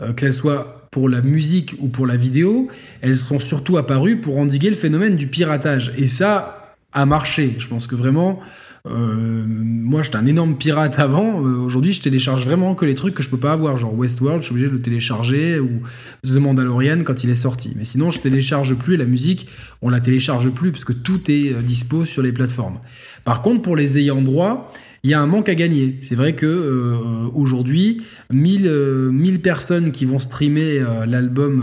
[0.00, 2.68] euh, qu'elles soient pour la musique ou pour la vidéo,
[3.00, 7.54] elles sont surtout apparues pour endiguer le phénomène du piratage et ça a marché.
[7.58, 8.38] Je pense que vraiment.
[8.86, 11.42] Euh, moi, j'étais un énorme pirate avant.
[11.42, 14.42] Euh, Aujourd'hui, je télécharge vraiment que les trucs que je peux pas avoir, genre Westworld.
[14.42, 15.80] Je suis obligé de le télécharger ou
[16.22, 17.72] The Mandalorian quand il est sorti.
[17.76, 19.48] Mais sinon, je télécharge plus la musique.
[19.80, 22.78] On la télécharge plus parce que tout est euh, dispo sur les plateformes.
[23.24, 24.70] Par contre, pour les ayants droit,
[25.02, 25.98] il y a un manque à gagner.
[26.00, 26.96] C'est vrai que
[27.34, 31.62] aujourd'hui, 1000, euh, 1000 personnes qui vont streamer l'album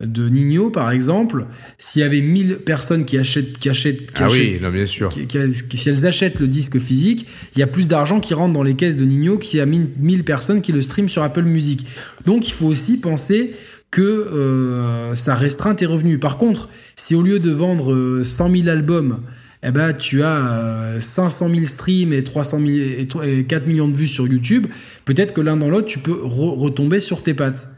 [0.00, 1.44] de Nino, par exemple,
[1.76, 4.86] s'il y avait 1000 personnes qui achètent, qui achètent, qui Ah achètent- oui, non, bien
[4.86, 5.08] sûr.
[5.10, 8.32] qui- qui- qui- si elles achètent le disque physique, il y a plus d'argent qui
[8.32, 11.08] rentre dans les caisses de Nino qu'il y a 1000 1000 personnes qui le streament
[11.10, 11.86] sur Apple Music.
[12.26, 13.52] Donc il faut aussi penser
[13.90, 16.18] que ça restreint tes revenus.
[16.20, 19.20] Par contre, si au lieu de vendre 100 000 albums,
[19.62, 24.26] eh ben, tu as 500 000 streams et, 300 et 4 millions de vues sur
[24.26, 24.66] YouTube,
[25.04, 27.68] peut-être que l'un dans l'autre, tu peux retomber sur tes pattes.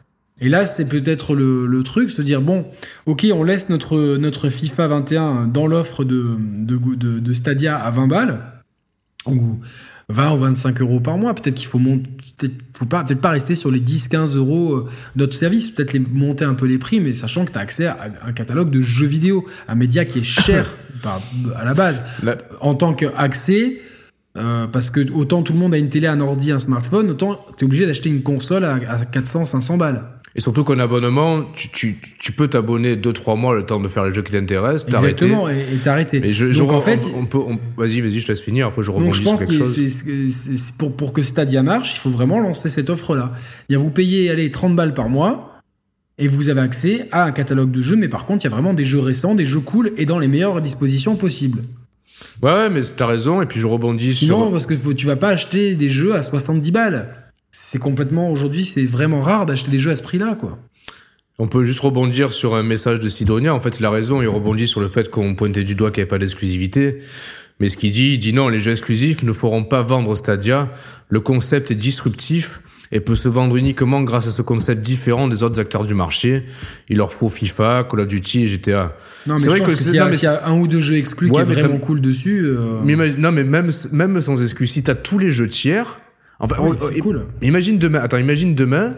[0.42, 2.66] Et là, c'est peut-être le, truc, se dire, bon,
[3.06, 6.76] ok, on laisse notre, notre FIFA 21 dans l'offre de, de,
[7.20, 8.40] de, Stadia à 20 balles,
[9.26, 9.60] ou
[10.08, 11.32] 20 ou 25 euros par mois.
[11.34, 12.10] Peut-être qu'il faut monter,
[12.74, 16.44] faut pas, peut-être pas rester sur les 10-15 euros euh, d'autres services, peut-être les monter
[16.44, 19.06] un peu les prix, mais sachant que tu as accès à un catalogue de jeux
[19.06, 20.76] vidéo, un média qui est cher
[21.54, 22.02] à la base.
[22.60, 23.80] En tant qu'accès,
[24.36, 27.38] euh, parce que autant tout le monde a une télé, un ordi, un smartphone, autant
[27.56, 30.02] tu es obligé d'acheter une console à, à 400-500 balles.
[30.34, 34.04] Et surtout qu'en abonnement, tu, tu, tu peux t'abonner 2-3 mois le temps de faire
[34.04, 36.20] les jeux qui t'intéressent, Exactement, et t'arrêter.
[36.20, 37.38] Mais je, donc en fait, on, peut,
[37.76, 38.68] vas-y, vas-y, je te laisse finir.
[38.68, 42.10] Après, je rebondis donc je pense que c'est pour, pour que Stadia marche, il faut
[42.10, 43.32] vraiment lancer cette offre-là.
[43.68, 45.60] Il y a vous payez, allez, 30 balles par mois,
[46.16, 48.54] et vous avez accès à un catalogue de jeux, mais par contre, il y a
[48.54, 51.60] vraiment des jeux récents, des jeux cool, et dans les meilleures dispositions possibles.
[52.42, 54.38] Ouais, mais t'as raison, et puis je rebondis sur.
[54.38, 57.21] Non, parce que tu vas pas acheter des jeux à 70 balles
[57.52, 60.58] c'est complètement aujourd'hui, c'est vraiment rare d'acheter des jeux à ce prix-là, quoi.
[61.38, 63.54] On peut juste rebondir sur un message de Sidonia.
[63.54, 64.20] En fait, il a raison.
[64.20, 67.00] Il rebondit sur le fait qu'on pointait du doigt qu'il n'y avait pas d'exclusivité.
[67.58, 70.70] Mais ce qu'il dit, il dit non, les jeux exclusifs ne feront pas vendre Stadia.
[71.08, 72.60] Le concept est disruptif
[72.90, 76.44] et peut se vendre uniquement grâce à ce concept différent des autres acteurs du marché.
[76.88, 78.96] Il leur faut FIFA, Call of Duty et GTA.
[79.26, 81.44] Non, mais c'est vrai que, s'il y, a un ou deux jeux exclus qui est
[81.44, 82.44] vraiment cool dessus.
[82.44, 86.00] Euh, mais, non, mais même, même sans exclus, si t'as tous les jeux tiers,
[86.42, 87.24] Enfin, c'est cool.
[87.40, 88.94] Imagine demain, attends, imagine demain,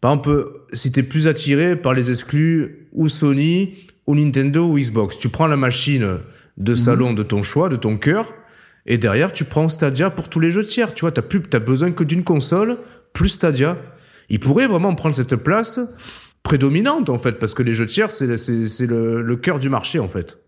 [0.00, 3.74] par exemple, si t'es plus attiré par les exclus ou Sony,
[4.06, 6.18] ou Nintendo, ou Xbox, tu prends la machine
[6.58, 6.76] de mhm.
[6.76, 8.34] salon de ton choix, de ton cœur,
[8.86, 10.92] et derrière, tu prends Stadia pour tous les jeux tiers.
[10.92, 12.76] Tu vois, t'as plus, t'as besoin que d'une console,
[13.12, 13.78] plus Stadia.
[14.28, 15.80] Il pourrait vraiment prendre cette place
[16.42, 20.00] prédominante, en fait, parce que les jeux tiers, c'est, c'est, le, le cœur du marché,
[20.00, 20.38] en fait.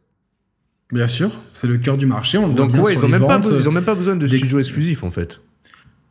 [0.92, 2.36] Bien sûr, c'est le cœur du marché.
[2.36, 4.26] On le Donc, voit ouais, ils, ont même pas, ils ont même pas besoin de
[4.26, 5.40] studios exclusifs, en fait.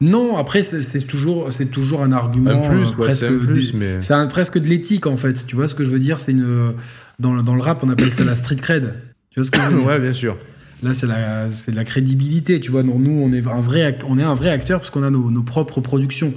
[0.02, 4.02] Non, après c'est toujours c'est toujours un argument un plus, euh, presque ouais, plus, mais
[4.02, 5.46] c'est presque de l'éthique en fait.
[5.48, 6.20] Tu vois ce que je veux dire?
[6.20, 6.74] C'est une
[7.20, 8.94] dans le, dans le rap on appelle ça la street cred.
[9.30, 9.88] Tu vois ce que je veux dire?
[9.88, 10.38] Ouais, bien sûr.
[10.84, 12.60] Là c'est la c'est la crédibilité.
[12.60, 15.10] Tu vois, nous on est un vrai on est un vrai acteur parce qu'on a
[15.10, 16.34] nos, nos, propres productions.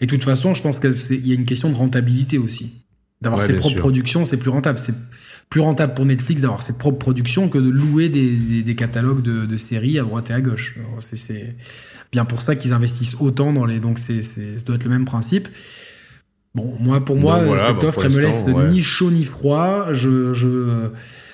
[0.00, 2.86] Et de toute façon, je pense qu'il y a une question de rentabilité aussi.
[3.20, 4.78] D'avoir ses propres productions, c'est plus rentable.
[4.78, 4.94] C'est
[5.50, 9.44] plus rentable pour Netflix d'avoir ses propres productions que de louer des, des, catalogues de,
[9.44, 10.78] de, séries à droite et à gauche.
[10.98, 11.54] C'est
[12.12, 13.80] bien pour ça qu'ils investissent autant dans les.
[13.80, 15.48] Donc, c'est, ça doit être le même principe.
[16.54, 19.88] Bon, moi, pour moi, cette bah, offre, elle me laisse ni chaud ni froid.
[19.92, 20.88] Je, je,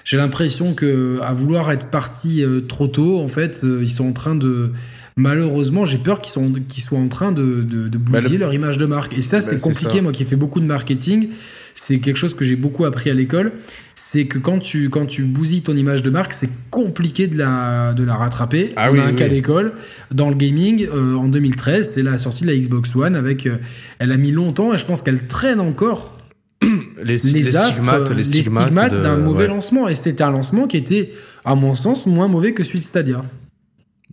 [0.04, 4.08] j'ai l'impression que à vouloir être parti euh, trop tôt, en fait, euh, ils sont
[4.08, 4.72] en train de.
[5.16, 8.54] Malheureusement, j'ai peur qu'ils, sont, qu'ils soient en train de, de, de bah, bousiller leur
[8.54, 9.18] image de marque.
[9.18, 11.30] Et ça, bah, c'est compliqué, moi qui ai fait beaucoup de marketing
[11.78, 13.52] c'est quelque chose que j'ai beaucoup appris à l'école,
[13.94, 17.94] c'est que quand tu, quand tu bousilles ton image de marque, c'est compliqué de la,
[17.94, 18.72] de la rattraper.
[18.74, 19.74] Ah On a un cas d'école
[20.10, 23.58] dans le gaming euh, en 2013, c'est la sortie de la Xbox One avec, euh,
[24.00, 26.16] elle a mis longtemps et je pense qu'elle traîne encore.
[27.04, 31.12] Les, stigmates, les stigmates, d'un mauvais lancement et c'était un lancement qui était
[31.44, 33.22] à mon sens moins mauvais que celui de Stadia.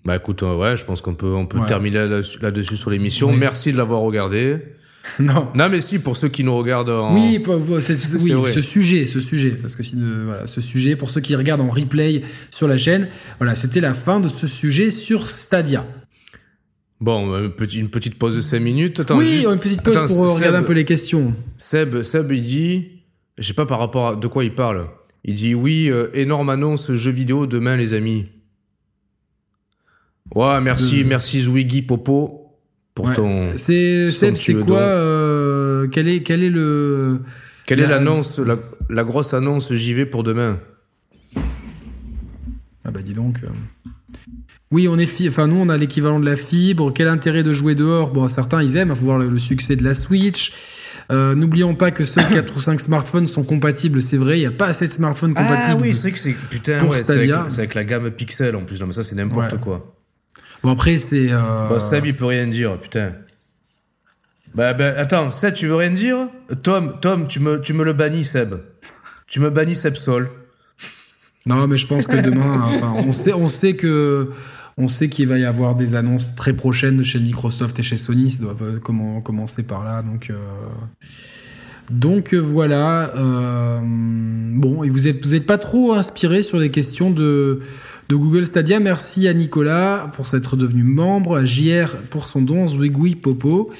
[0.05, 2.05] Bah écoute, euh, ouais, je pense qu'on peut, on peut terminer
[2.41, 3.31] là-dessus sur l'émission.
[3.33, 4.59] Merci de l'avoir regardé.
[5.19, 5.49] non.
[5.55, 7.13] Non, mais si, pour ceux qui nous regardent en...
[7.13, 7.41] Oui,
[7.79, 11.61] c'est, ce sujet, ce sujet, parce que si, voilà, ce sujet, pour ceux qui regardent
[11.61, 13.07] en replay sur la chaîne,
[13.39, 15.85] voilà, c'était la fin de ce sujet sur Stadia.
[17.01, 19.01] Bon, une petite, pause de 5 minutes.
[19.11, 21.33] oui, une petite pause pour regarder un peu les questions.
[21.57, 22.87] Seb, Seb, il dit,
[23.37, 24.87] je sais pas par rapport à de quoi il parle.
[25.23, 28.27] Il dit oui, euh, énorme annonce jeu vidéo demain, les amis.
[30.33, 32.44] Ouais, merci, merci Zwiggy Popo
[32.95, 33.49] pour ton.
[33.57, 34.09] C'est
[34.65, 37.19] quoi euh, Quel est quel est le
[37.67, 38.39] Quelle est l'annonce
[38.89, 40.59] la, grosse annonce j'y vais pour demain
[42.83, 43.41] Ah bah dis donc.
[43.43, 43.47] Euh.
[44.71, 46.91] Oui, on est enfin nous on a l'équivalent de la fibre.
[46.93, 48.11] Quel intérêt de jouer dehors?
[48.11, 48.89] Bon, certains ils aiment.
[48.89, 50.53] Il faut voir le, succès de la Switch.
[51.11, 54.47] Euh, n'oublions pas que seuls 4 ou 5 smartphones sont compatibles, c'est vrai, il n'y
[54.47, 55.77] a pas assez de smartphones compatibles.
[55.77, 58.87] Ah oui, c'est que c'est putain, ouais, c'est avec, la gamme Pixel en plus, non
[58.87, 59.94] mais ça c'est n'importe quoi.
[60.65, 61.31] Bon, après, c'est.
[61.31, 61.77] Euh...
[61.77, 63.11] Seb, il peut rien dire, putain.
[64.55, 66.27] Bah, bah, attends, Seb, tu veux rien dire?
[66.63, 68.55] Tom, Tom, tu me, tu me le bannis, Seb.
[69.27, 70.27] Tu me bannis Seb Sol.
[71.45, 74.31] Non, mais je pense que demain, enfin, on sait, on sait que.
[74.77, 78.31] On sait qu'il va y avoir des annonces très prochaines chez Microsoft et chez Sony.
[78.31, 80.01] Ça doit comment, commencer par là.
[80.01, 80.33] Donc, euh,
[81.91, 83.13] donc voilà.
[83.15, 87.61] Euh, bon, et vous n'êtes vous êtes pas trop inspiré sur les questions de,
[88.09, 88.79] de Google Stadia.
[88.79, 93.71] Merci à Nicolas pour s'être devenu membre, à JR pour son don, Zwigui Popo.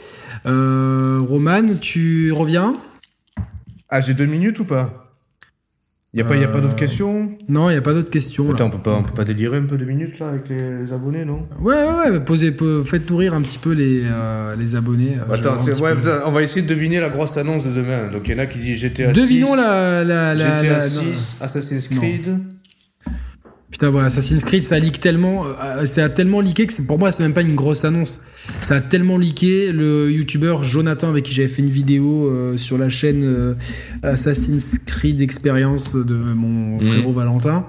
[0.46, 2.74] Euh, Roman, tu reviens?
[3.90, 4.94] Ah, j'ai deux minutes ou pas?
[6.14, 7.32] Il n'y a, pas- y a pas d'autres Euh, questions?
[7.50, 8.48] Non, il n'y a pas d'autres questions.
[8.48, 8.54] là.
[8.54, 10.78] Attends, on peut, pas, on peut pas délirer un peu deux minutes là avec les,
[10.80, 11.46] les abonnés, non?
[11.60, 12.20] Ouais, ouais, ouais.
[12.22, 15.18] Posez, po- faites nourrir un petit peu les, euh, les abonnés.
[15.18, 16.22] euh, Attends, c'est- ouais, peu.
[16.26, 18.08] on va essayer de deviner la grosse annonce de demain.
[18.14, 19.22] Donc il y en a qui disent GTA 6.
[19.22, 20.06] Devinons la.
[20.06, 22.02] la, la, GTA la- 6, Assassin's Non.
[23.76, 25.44] Putain, voilà, Assassin's Creed, ça leak tellement.
[25.48, 28.22] euh, ça a tellement leaké que pour moi, c'est même pas une grosse annonce.
[28.62, 29.74] Ça a tellement leaké.
[29.74, 33.54] Le youtubeur Jonathan, avec qui j'avais fait une vidéo euh, sur la chaîne euh,
[34.02, 37.66] Assassin's Creed Experience de mon frérot Valentin,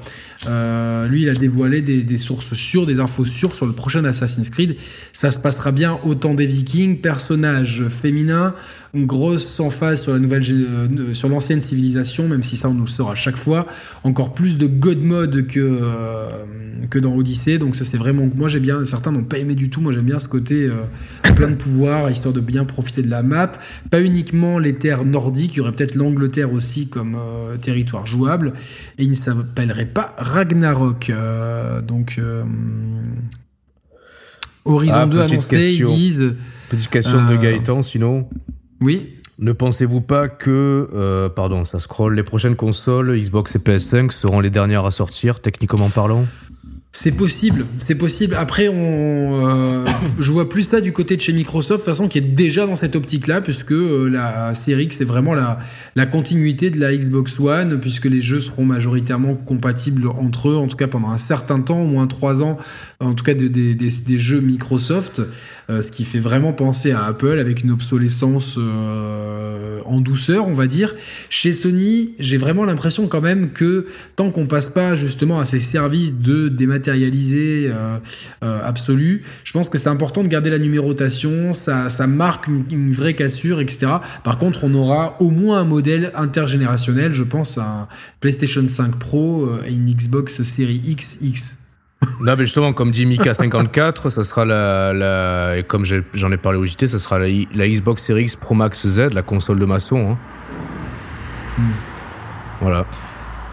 [0.48, 4.50] euh, lui, il a dévoilé des, sources sûres, des infos sûres sur le prochain Assassin's
[4.50, 4.76] Creed.
[5.12, 8.54] Ça se passera bien au temps des Vikings, personnage féminin,
[8.94, 12.84] une grosse emphase sur la nouvelle, euh, sur l'ancienne civilisation, même si ça on nous
[12.84, 13.66] le sort à chaque fois.
[14.04, 16.28] Encore plus de God mode que euh,
[16.90, 18.28] que dans Odyssey, donc ça c'est vraiment.
[18.34, 18.84] Moi j'ai bien.
[18.84, 19.80] Certains n'ont pas aimé du tout.
[19.80, 20.70] Moi j'aime bien ce côté
[21.34, 23.52] plein de pouvoir, histoire de bien profiter de la map.
[23.90, 27.16] Pas uniquement les terres nordiques, il y aurait peut-être l'Angleterre aussi comme
[27.60, 28.52] territoire jouable.
[28.98, 31.10] Et il ne s'appellerait pas Ragnarok.
[31.10, 32.44] Euh, donc euh,
[34.64, 35.88] Horizon Ah, 2 petite annoncé, question.
[35.88, 36.34] ils disent.
[36.68, 38.28] Petite question de Euh, Gaëtan, sinon.
[38.80, 39.12] Oui.
[39.38, 44.40] Ne pensez-vous pas que, euh, pardon, ça scroll, les prochaines consoles, Xbox et PS5, seront
[44.40, 46.24] les dernières à sortir, techniquement parlant?
[46.98, 48.34] C'est possible, c'est possible.
[48.38, 48.74] Après, on,
[49.46, 49.84] euh,
[50.18, 52.74] je vois plus ça du côté de chez Microsoft, de façon, qui est déjà dans
[52.74, 55.58] cette optique-là, puisque euh, la série X, c'est vraiment la,
[55.94, 60.68] la continuité de la Xbox One, puisque les jeux seront majoritairement compatibles entre eux, en
[60.68, 62.56] tout cas pendant un certain temps, au moins trois ans,
[63.00, 63.74] en tout cas de- des-
[64.18, 65.20] jeux Microsoft,
[65.68, 70.66] ce qui fait vraiment penser à Apple avec une obsolescence euh, en douceur, on va
[70.66, 70.94] dire.
[71.30, 73.86] Chez Sony, j'ai vraiment l'impression quand même que
[74.16, 77.98] tant qu'on passe pas justement à ces services de dématérialisé euh,
[78.42, 82.92] euh, absolu, je pense que c'est important de garder la numérotation, ça, marque une, une
[82.92, 83.86] vraie cassure, etc.
[84.24, 87.88] Par contre, on aura au moins un modèle intergénérationnel, je pense à un
[88.20, 91.65] PlayStation 5 Pro euh, et une Xbox Series XX.
[92.20, 96.36] Non, mais justement, comme dit Mika 54, ça sera la, la et comme j'en ai
[96.36, 97.28] parlé au JT, ça sera la,
[97.68, 100.12] Xbox Series X Pro Max Z, la console de maçon.
[100.12, 101.62] hein.
[102.60, 102.86] Voilà.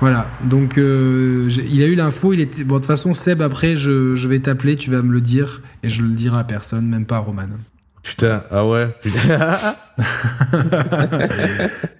[0.01, 2.65] Voilà, donc euh, il a eu l'info, il était...
[2.65, 5.61] Bon, de toute façon, Seb, après, je, je vais t'appeler, tu vas me le dire,
[5.81, 7.43] et je le dirai à personne, même pas à Roman.
[8.03, 8.89] Putain, ah ouais.
[9.01, 9.75] putain.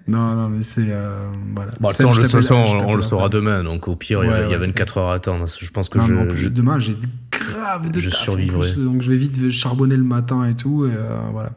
[0.06, 0.88] Non, non, mais c'est...
[0.90, 1.70] euh, voilà.
[1.80, 4.32] Bon, Seb, toute façon, on, on le saura demain, donc au pire, il y a-
[4.34, 5.46] Ouais, il y a ouais, 24 heures à attendre.
[5.60, 6.94] Je pense que Non, je, plus, je- demain, j'ai
[7.30, 10.84] grave de je taf plus, donc je vais vite charbonner le matin et tout.
[10.86, 11.50] Et, euh, voilà.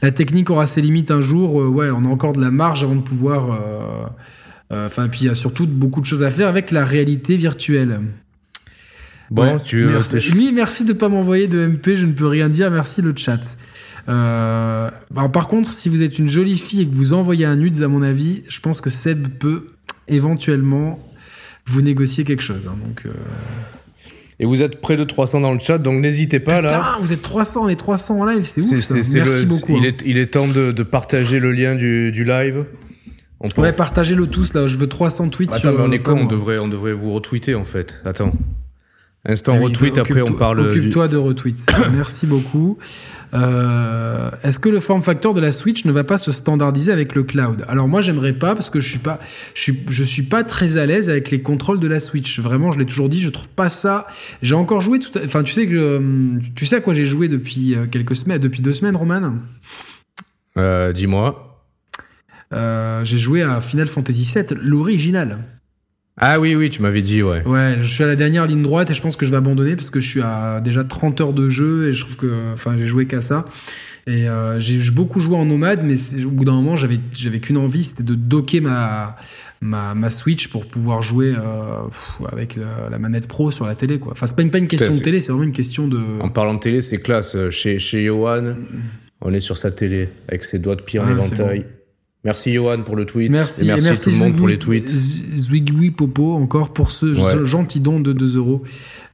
[0.00, 1.60] La technique aura ses limites un jour.
[1.60, 3.58] euh, ouais, on a encore de la marge avant de pouvoir.
[4.70, 8.00] Enfin, puis il y a surtout beaucoup de choses à faire avec la réalité virtuelle.
[9.30, 10.20] Bon, tu merci.
[10.30, 12.70] Lui, merci de pas m'envoyer de MP, je ne peux rien dire.
[12.70, 13.58] Merci le chat.
[14.08, 17.56] Euh, alors, par contre, si vous êtes une jolie fille et que vous envoyez un
[17.56, 19.66] nudes, à mon avis, je pense que Seb peut
[20.08, 20.98] éventuellement
[21.66, 22.68] vous négocier quelque chose.
[22.68, 23.10] hein, donc, euh,
[24.40, 26.68] Et vous êtes près de 300 dans le chat, donc n'hésitez pas là.
[26.68, 28.80] Putain, vous êtes 300, on est 300 en live, c'est ouf.
[28.80, 28.94] ça.
[28.94, 29.76] Merci le- beaucoup.
[29.76, 29.88] Il hein.
[29.88, 32.64] est, il est temps de, de partager le lien du, du live.
[33.40, 34.66] On peut- Ouais, partagez-le tous là.
[34.66, 35.72] Je veux 300 tweets Attends, sur.
[35.72, 38.00] mais on est con, on devrait, on devrait vous retweeter en fait.
[38.04, 38.32] Attends.
[39.26, 40.70] Instant oui, retweet, après on occupe-toi- parle.
[40.72, 41.66] du- Occupe-toi de retweets.
[41.92, 42.78] Merci beaucoup.
[43.34, 47.14] Euh, Est-ce que le form factor de la Switch ne va pas se standardiser avec
[47.14, 47.64] le cloud?
[47.68, 49.20] Alors moi, j'aimerais pas parce que je suis pas,
[49.54, 52.38] je suis, je suis pas très à l'aise avec les contrôles de la Switch.
[52.40, 54.06] Vraiment, je l'ai toujours dit, je trouve pas ça.
[54.42, 55.10] J'ai encore joué tout.
[55.24, 58.40] Enfin, tu sais que, euh, tu sais à quoi j'ai joué depuis euh, quelques semaines,
[58.40, 59.34] depuis deux semaines, Roman?
[60.56, 61.44] Euh, Dis-moi.
[62.54, 65.38] Euh, j'ai joué à Final Fantasy VII, l'original.
[66.20, 67.46] Ah oui, oui, tu m'avais dit, ouais.
[67.46, 69.76] Ouais, je suis à la dernière ligne droite et je pense que je vais abandonner
[69.76, 72.52] parce que je suis à déjà 30 heures de jeu et je trouve que.
[72.52, 73.46] Enfin, j'ai joué qu'à ça.
[74.06, 77.58] Et euh, j'ai beaucoup joué en nomade, mais au bout d'un moment, j'avais j'avais qu'une
[77.58, 79.16] envie, c'était de docker ma,
[79.60, 81.82] ma, ma Switch pour pouvoir jouer euh,
[82.32, 83.98] avec la, la manette pro sur la télé.
[83.98, 84.12] Quoi.
[84.12, 86.00] Enfin, c'est pas une, pas une question de télé, c'est vraiment une question de.
[86.20, 87.36] En parlant de télé, c'est classe.
[87.36, 88.54] Euh, Chez, chez Johan,
[89.20, 91.66] on est sur sa télé avec ses doigts de pied en Ah, éventail.
[92.24, 93.30] Merci Johan pour le tweet.
[93.30, 94.88] Merci, Et merci, et merci tout le monde pour les tweets.
[94.88, 97.46] Zwigui Popo encore pour ce Ouais.
[97.46, 98.62] gentil don de 2 euros.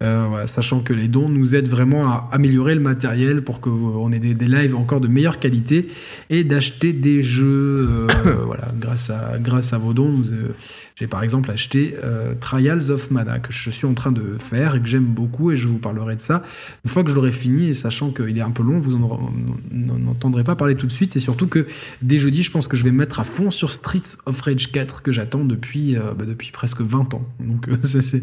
[0.04, 4.12] Euh, voilà, sachant que les dons nous aident vraiment à améliorer le matériel pour qu'on
[4.12, 5.88] ait des, des lives encore de meilleure qualité
[6.30, 8.06] et d'acheter des jeux.
[8.06, 8.06] euh,
[8.46, 10.48] voilà, grâce à, grâce à vos dons, euh,
[10.96, 11.96] j'ai par exemple acheté
[12.40, 15.56] Trials of Mana que je suis en train de faire et que j'aime beaucoup et
[15.56, 16.44] je vous parlerai de ça
[16.84, 20.10] une fois que je l'aurai fini et sachant qu'il est un peu long, vous n'en
[20.10, 21.66] entendrez pas parler tout de suite et surtout que
[22.00, 24.70] dès jeudi, je pense que je vais me mettre à fond sur Streets of Rage
[24.70, 27.26] 4 que j'attends depuis, bah, depuis presque 20 ans.
[27.40, 28.22] Donc ça, c'est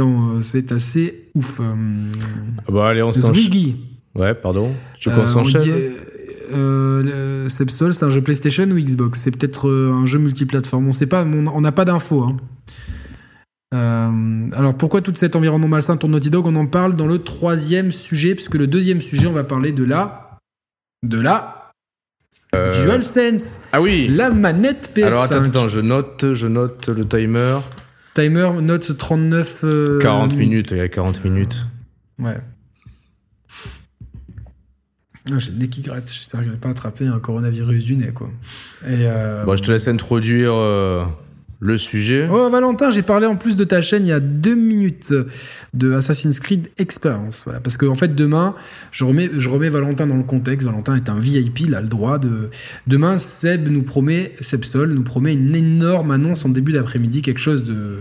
[0.00, 0.40] euh,
[1.10, 1.60] c'est ouf.
[1.60, 1.74] Euh,
[2.66, 3.76] Ah bah allez, on s'enchaîne.
[4.14, 4.72] Ouais, pardon.
[4.98, 5.94] Tu veux Euh, qu'on s'enchaîne euh,
[6.54, 9.20] euh, Sepsol, c'est un jeu PlayStation ou Xbox?
[9.20, 10.88] C'est peut-être un jeu multiplateforme.
[10.88, 12.22] On sait pas, on n'a pas d'infos.
[12.22, 12.36] Hein.
[13.74, 16.46] Euh, alors pourquoi toute cet environnement malsain tourne Naughty Dog?
[16.46, 19.84] On en parle dans le troisième sujet, puisque le deuxième sujet, on va parler de
[19.84, 20.38] la...
[21.06, 21.54] De la...
[22.54, 23.68] Euh, DualSense.
[23.72, 25.04] Ah oui La manette PS5.
[25.04, 27.58] Alors attends, attends, je note, je note le timer.
[28.18, 29.60] Timer note 39...
[29.62, 31.66] euh, 40 minutes, il y a 40 minutes.
[32.18, 32.36] Ouais.
[35.30, 37.96] Ah, J'ai le nez qui gratte, j'espère que je vais pas attraper un coronavirus du
[37.96, 38.28] nez, quoi.
[38.82, 41.04] Et euh, Bon, je te laisse introduire euh,
[41.60, 42.28] le sujet.
[42.32, 45.12] Oh Valentin, j'ai parlé en plus de ta chaîne il y a deux minutes
[45.74, 47.42] de Assassin's Creed Experience.
[47.44, 48.54] Voilà, parce qu'en en fait demain,
[48.92, 50.66] je remets, je remets Valentin dans le contexte.
[50.66, 52.50] Valentin est un VIP, il a le droit de.
[52.86, 57.40] Demain, Seb nous promet, Seb Sol nous promet une énorme annonce en début d'après-midi, quelque
[57.40, 57.96] chose de de-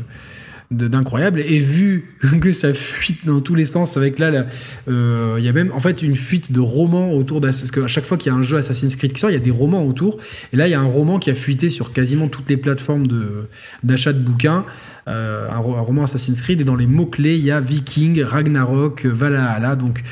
[0.72, 1.39] d'incroyable.
[1.41, 4.45] Et vu que ça fuite dans tous les sens avec là
[4.89, 7.88] euh, il y a même en fait une fuite de romans autour d'Assassin's parce qu'à
[7.88, 9.51] chaque fois qu'il y a un jeu Assassin's Creed qui sort il y a des
[9.51, 10.18] romans autour.
[10.51, 13.07] Et là il y a un roman qui a fuité sur quasiment toutes les plateformes
[13.07, 13.47] de
[13.84, 14.65] d'achat de bouquins.
[15.07, 16.59] Euh, un, ro- un roman Assassin's Creed.
[16.59, 19.78] Et dans les mots clés il y a Viking Ragnarok Valhalla.
[19.78, 20.03] Donc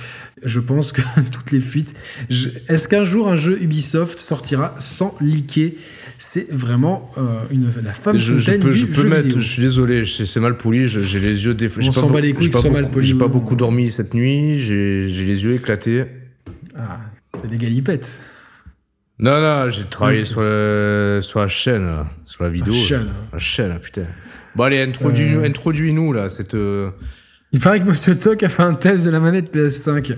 [0.43, 1.01] je pense que
[1.31, 1.95] toutes les fuites
[2.69, 5.71] est-ce qu'un jour un jeu Ubisoft sortira sans leaker
[6.17, 9.39] c'est vraiment euh, une, la femme Je, je peux, je peux jeu mettre, vidéo.
[9.39, 11.77] je suis désolé, c'est mal poli, j'ai les yeux déf...
[11.77, 14.13] On s'en bat les couilles soit mal beaucoup- poli J'ai pas ou- beaucoup dormi cette
[14.13, 16.05] nuit, j'ai les yeux éclatés.
[16.77, 16.99] Ah,
[17.41, 18.19] c'est des galipettes.
[19.19, 22.73] Non, non, j'ai travaillé sur, le- sur la chaîne, là, sur la vidéo.
[22.73, 23.05] La chaîne.
[23.05, 23.11] là.
[23.33, 24.03] La chaîne, putain.
[24.55, 25.43] Bon, allez, introduis- Euh.
[25.45, 26.55] introduis-nous, là, cette...
[26.55, 26.89] euh,
[27.51, 30.15] Il paraît que Monsieur Toc a fait un test de la manette PS5.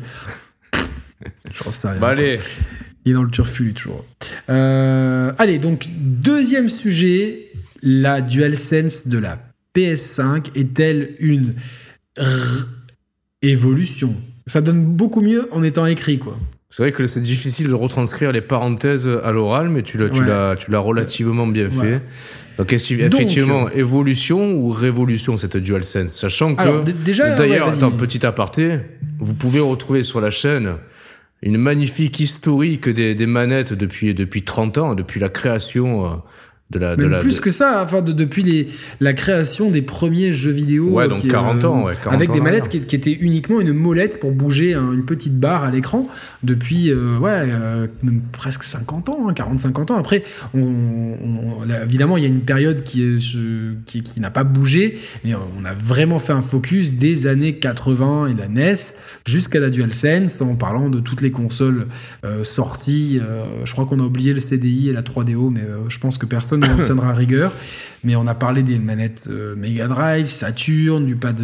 [1.63, 1.99] J'en sais rien.
[1.99, 2.39] Bah, allez,
[3.07, 4.03] Il est dans le turfu, lui, toujours.
[4.49, 7.43] Euh, allez, donc, deuxième sujet.
[7.81, 9.39] La DualSense de la
[9.73, 11.53] PS5 est-elle une
[13.41, 14.13] évolution?
[14.45, 16.35] Ça donne beaucoup mieux en étant écrit, quoi.
[16.69, 20.19] c'est vrai que c'est difficile de retranscrire les parenthèses à l'oral, mais tu l'as tu
[20.19, 20.27] Ouais.
[20.27, 21.69] l'as- tu l'as relativement bien Ouais.
[21.99, 22.01] fait.
[22.57, 26.09] Donc, effectivement, évolution ou révolution, cette DualSense?
[26.19, 26.61] Sachant que...
[26.61, 28.79] Alors, d- déjà, D'ailleurs, ouais, attends, petit aparté,
[29.19, 30.71] vous pouvez retrouver sur la chaîne
[31.41, 36.15] une magnifique historique des, des manettes depuis, depuis 30 ans, depuis la création euh,
[36.69, 36.95] de la...
[36.97, 38.67] de Même la plus de- que ça, enfin, de- depuis les,
[38.99, 40.89] la création des premiers jeux vidéo.
[40.89, 43.13] Ouais, euh, donc qui, 40 ans, ouais, 40 avec ans des manettes qui, qui étaient
[43.13, 46.09] uniquement une molette pour bouger un- une petite barre à l'écran
[46.43, 47.87] depuis, euh, ouais, euh,
[48.33, 49.97] presque 50 ans, 40-50 ans.
[49.97, 54.19] Après, on, on- là, évidemment, il y a une période qui, est, ce- qui, qui
[54.19, 58.47] n'a pas bougé, mais on a vraiment fait un focus des années 80 et la
[58.49, 58.75] NES
[59.25, 61.87] jusqu'à la DualSense en parlant de toutes les consoles
[62.25, 63.19] euh, sorties.
[63.21, 66.17] Euh, je crois qu'on a oublié le CDI et la 3DO, mais euh, je pense
[66.17, 66.56] que personne
[67.13, 67.53] rigueur.
[68.03, 71.43] Mais on a parlé des manettes euh, Mega Drive, Saturn, du pad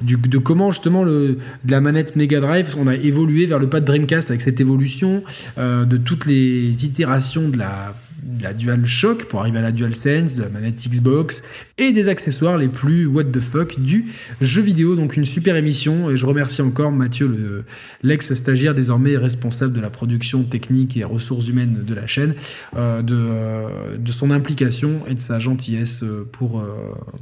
[0.00, 3.68] du, de comment justement le, de la manette Mega Drive, on a évolué vers le
[3.68, 5.22] pad Dreamcast avec cette évolution
[5.58, 8.05] euh, de toutes les itérations de la, de
[8.40, 11.42] la DualShock pour arriver à la DualSense, de la manette Xbox
[11.78, 14.06] et des accessoires les plus what the fuck du
[14.40, 14.94] jeu vidéo.
[14.96, 17.64] Donc une super émission et je remercie encore Mathieu, le-
[18.02, 22.34] l'ex-stagiaire désormais responsable de la production technique et ressources humaines de la chaîne,
[22.76, 26.64] euh, de, euh, de son implication et de sa gentillesse euh, pour,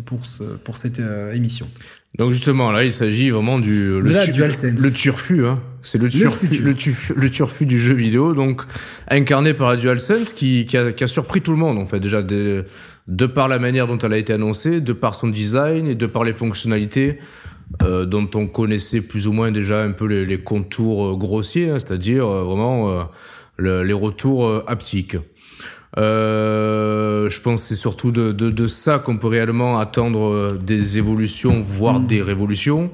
[0.05, 1.01] pour, ce- pour cette
[1.33, 1.67] émission.
[2.17, 4.01] Donc justement, là, il s'agit vraiment du...
[4.01, 4.81] Le, tu- DualSense.
[4.81, 5.61] le turfu, hein.
[5.83, 8.63] C'est le turfu, le, turfu, le turfu du jeu vidéo, donc
[9.11, 11.99] incarné par la DualSense, qui, qui, a, qui a surpris tout le monde, en fait,
[12.01, 12.65] déjà, de,
[13.09, 16.07] de par la manière dont elle a été annoncée, de par son design et de
[16.07, 17.19] par les fonctionnalités
[17.83, 21.71] euh, dont on connaissait plus ou moins déjà un peu les, les contours euh, grossiers,
[21.71, 23.03] hein, c'est-à-dire euh, vraiment euh,
[23.57, 25.17] le- les retours haptiques.
[25.99, 30.61] Euh, je pense que c'est surtout de, de, de ça qu'on peut réellement attendre euh,
[30.65, 32.91] des évolutions, voire des révolutions.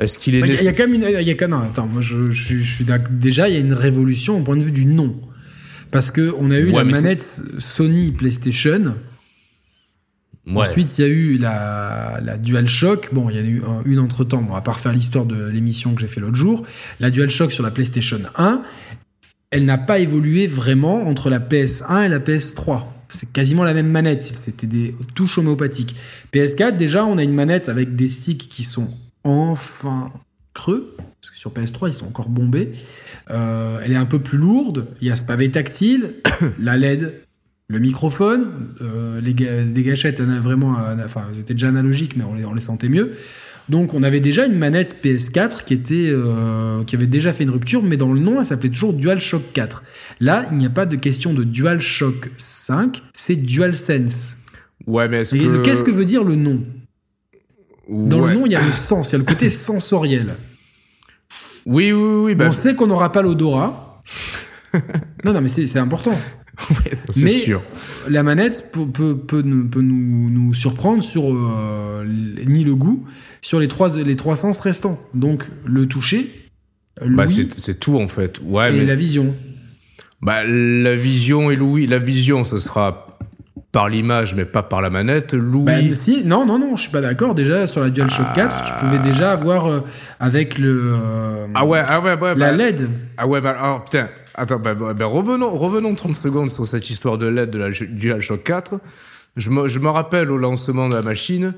[0.00, 1.08] Est-ce qu'il est Il y, a- il y a nécessaire quand même une.
[1.20, 3.08] il Y a quand même, attends, moi je, je, suis- je suis d'accord.
[3.10, 5.20] Déjà, il y a une révolution au point de vue du nom.
[5.90, 7.22] Parce qu'on a eu Ouais, la manette
[7.58, 8.94] Sony PlayStation.
[10.46, 10.60] Ouais.
[10.60, 13.10] Ensuite, il y a eu la, la DualShock.
[13.12, 15.26] Bon, il y en a eu un- une entre temps, bon, à part faire l'histoire
[15.26, 16.64] de l'émission que j'ai fait l'autre jour.
[17.00, 18.62] La DualShock sur la PlayStation 1,
[19.50, 22.82] elle n'a pas évolué vraiment entre la PS1 et la PS3.
[23.08, 24.24] C'est quasiment la même manette.
[24.24, 25.96] C'était des touches homéopathiques.
[26.32, 28.88] PS4, déjà, on a une manette avec des sticks qui sont
[29.24, 30.12] enfin
[30.52, 30.94] creux.
[31.20, 32.72] Parce que sur PS3, ils sont encore bombés.
[33.30, 34.88] Euh, elle est un peu plus lourde.
[35.00, 36.14] Il y a ce pavé tactile,
[36.60, 37.22] la LED,
[37.68, 39.34] le microphone, euh, les,
[39.82, 43.12] gâchettes, vraiment, ana- enfin, étaient déjà analogiques, mais on les sentait mieux.
[43.68, 47.50] Donc, on avait déjà une manette PS4 qui était, euh, qui avait déjà fait une
[47.50, 49.82] rupture, mais dans le nom, elle s'appelait toujours DualShock 4.
[50.20, 54.38] Là, il n'y a pas de question de DualShock 5, c'est DualSense.
[54.86, 55.62] Ouais, mais est-ce Et que.
[55.62, 56.62] Qu'est-ce que veut dire le nom?
[57.90, 58.32] Dans Ouais.
[58.34, 60.34] le nom, il y a le sens, il y a le côté sensoriel.
[61.66, 62.34] Oui, oui, oui.
[62.34, 64.02] bah, on sait qu'on n'aura pas l'odorat.
[65.24, 66.18] non, non, mais c'est important.
[67.10, 67.62] c'est sûr.
[68.08, 72.04] La manette peut, peut, peut nous, peut nous, nous surprendre sur euh,
[72.46, 73.04] ni le goût,
[73.40, 74.98] sur les trois, les trois sens restants.
[75.14, 76.28] Donc le toucher,
[77.04, 78.40] Bah, c'est c'est tout en fait.
[78.44, 79.34] Ouais, et mais la vision.
[80.22, 81.86] bah, la vision et l'ouïe.
[81.86, 83.04] La vision, ça sera
[83.70, 85.34] par l'image, mais pas par la manette.
[85.34, 85.64] L'ouïe.
[85.66, 87.34] Bah, si, non, non, non, je suis pas d'accord.
[87.34, 89.80] Déjà, sur la DualShock 4, tu pouvais déjà avoir euh,
[90.20, 90.92] avec le.
[90.94, 92.34] euh, ah ouais, ah ouais, ouais.
[92.34, 92.88] La bah- LED.
[93.16, 96.88] Ah ouais, bah alors putain, attends, bah, bah, bah, revenons, revenons 30 secondes sur cette
[96.88, 98.80] histoire de LED de la DualShock 4.
[99.36, 101.54] Je me, rappelle au lancement de la machine,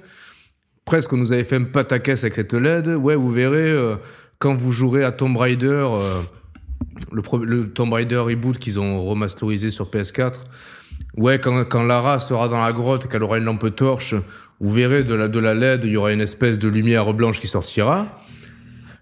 [0.85, 2.89] presque on nous avait fait un pataquès avec cette LED.
[2.89, 3.97] Ouais, vous verrez, euh,
[4.39, 6.21] quand vous jouerez à Tomb Raider, euh,
[7.13, 10.41] le, Tomb Raider reboot qu'ils ont remasterisé sur PS4,
[11.17, 14.15] ouais, quand, Lara sera dans la grotte et qu'elle aura une lampe torche,
[14.61, 18.19] vous verrez de la, LED, il y aura une espèce de lumière blanche qui sortira.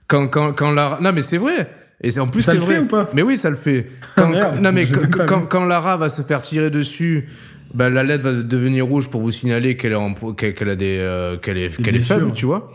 [0.07, 0.99] Quand, quand Lara.
[1.01, 1.78] Non, mais c'est vrai!
[2.03, 2.75] Et en plus Ça c'est le vrai.
[2.75, 3.11] fait ou pas?
[3.13, 3.89] Mais oui, ça le fait.
[4.17, 4.85] Ah, Quand, non mais
[5.27, 7.29] quand, quand, Lara va se faire tirer dessus,
[7.75, 11.37] ben, la LED va devenir rouge pour vous signaler qu'elle est qu'elle a des euh,
[11.37, 12.71] qu'elle est qu'elle est faible, tu vois.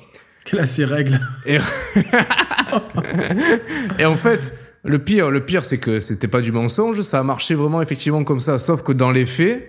[0.45, 1.57] Quelle a ses règles Et,
[3.99, 4.53] et en fait,
[4.83, 8.25] le pire, le pire, c'est que c'était pas du mensonge, ça a marché vraiment effectivement
[8.25, 8.59] comme ça.
[8.59, 9.65] Sauf que dans les faits,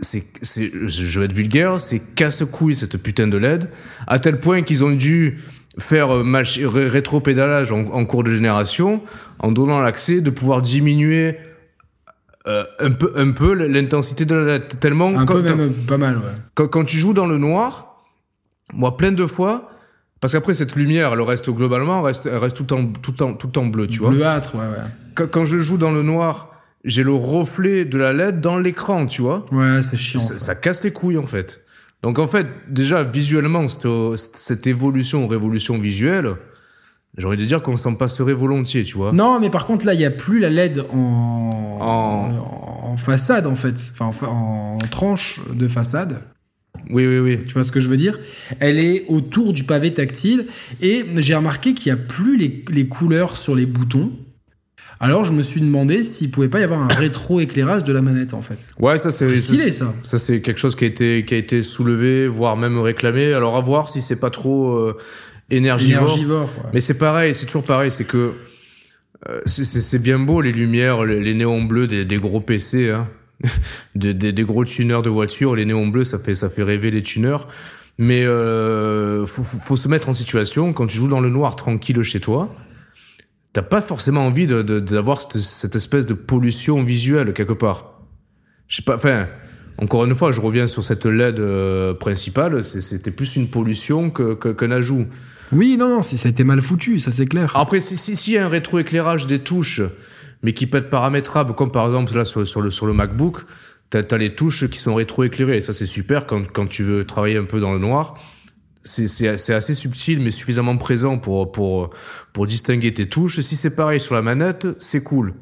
[0.00, 3.68] c'est, c'est, je vais être vulgaire, c'est casse-couille cette putain de LED,
[4.06, 5.38] à tel point qu'ils ont dû
[5.78, 6.24] faire euh,
[6.88, 9.02] rétro-pédalage en, en cours de génération,
[9.38, 11.36] en donnant l'accès de pouvoir diminuer
[12.46, 14.80] euh, un peu, un peu l'intensité de la LED.
[14.80, 16.24] Tellement Un quand- peu, même pas mal, ouais.
[16.54, 18.00] quand, quand tu joues dans le noir,
[18.72, 19.70] moi, plein de fois,
[20.20, 23.34] parce qu'après, cette lumière, elle reste globalement, elle reste, elle reste tout, en, tout, en,
[23.34, 24.10] tout en bleu, tu vois.
[24.10, 24.84] Bleuâtre, ouais, ouais.
[25.14, 26.50] Quand, quand je joue dans le noir,
[26.84, 29.44] j'ai le reflet de la LED dans l'écran, tu vois.
[29.52, 30.20] Ouais, c'est chiant.
[30.20, 30.40] Ça, ça.
[30.40, 31.64] ça casse les couilles, en fait.
[32.02, 36.34] Donc, en fait, déjà, visuellement, cette, cette évolution révolution visuelle,
[37.18, 39.12] j'ai envie de dire qu'on s'en passerait volontiers, tu vois.
[39.12, 41.78] Non, mais par contre, là, il n'y a plus la LED en...
[41.80, 42.90] en...
[42.92, 43.74] en façade, en fait.
[43.92, 46.20] Enfin, en, fa- en tranche de façade.
[46.90, 47.38] Oui, oui, oui.
[47.46, 48.18] Tu vois ce que je veux dire?
[48.60, 50.46] Elle est autour du pavé tactile.
[50.82, 54.12] Et j'ai remarqué qu'il n'y a plus les, les couleurs sur les boutons.
[54.98, 58.32] Alors, je me suis demandé s'il pouvait pas y avoir un rétro-éclairage de la manette,
[58.34, 58.74] en fait.
[58.80, 59.92] Ouais, ça, c'est C'est stylé, ça.
[60.02, 63.32] Ça, c'est quelque chose qui a été, qui a été soulevé, voire même réclamé.
[63.34, 64.96] Alors, à voir si c'est pas trop euh,
[65.50, 66.04] énergivore.
[66.08, 66.48] Énergivore.
[66.64, 66.70] ouais.
[66.72, 67.90] Mais c'est pareil, c'est toujours pareil.
[67.90, 68.32] C'est que
[69.28, 73.08] euh, c'est- bien beau, les lumières, les, les néons bleus des, des gros PC, hein.
[73.94, 75.56] des, des, des gros tuneurs de voitures.
[75.56, 77.48] Les néons bleus, ça fait, ça fait rêver les tuneurs.
[77.98, 81.56] Mais euh, faut, faut, faut se mettre en situation, quand tu joues dans le noir
[81.56, 82.54] tranquille chez toi,
[83.56, 88.02] t'as pas forcément envie de- d'avoir cette, cette espèce de pollution visuelle quelque part.
[88.68, 89.28] Je sais pas, enfin,
[89.78, 94.34] encore une fois, je reviens sur cette LED euh, principale, c'était plus une pollution que-
[94.52, 95.06] qu'un ajout.
[95.52, 97.50] Oui, non, non, si ça a été mal foutu, ça c'est clair.
[97.56, 99.80] Après, si- si- s'il y a un rétroéclairage des touches,
[100.42, 103.38] mais qui peut être paramétrable, comme par exemple là sur, sur le, sur le MacBook,
[103.88, 105.56] t'as as les touches qui sont rétroéclairées.
[105.56, 108.20] Et ça, c'est super quand, quand tu veux travailler un peu dans le noir.
[108.86, 111.90] C'est- assez subtil, mais suffisamment présent pour, pour,
[112.32, 113.40] pour distinguer tes touches.
[113.40, 115.34] Si c'est pareil sur la manette, c'est cool.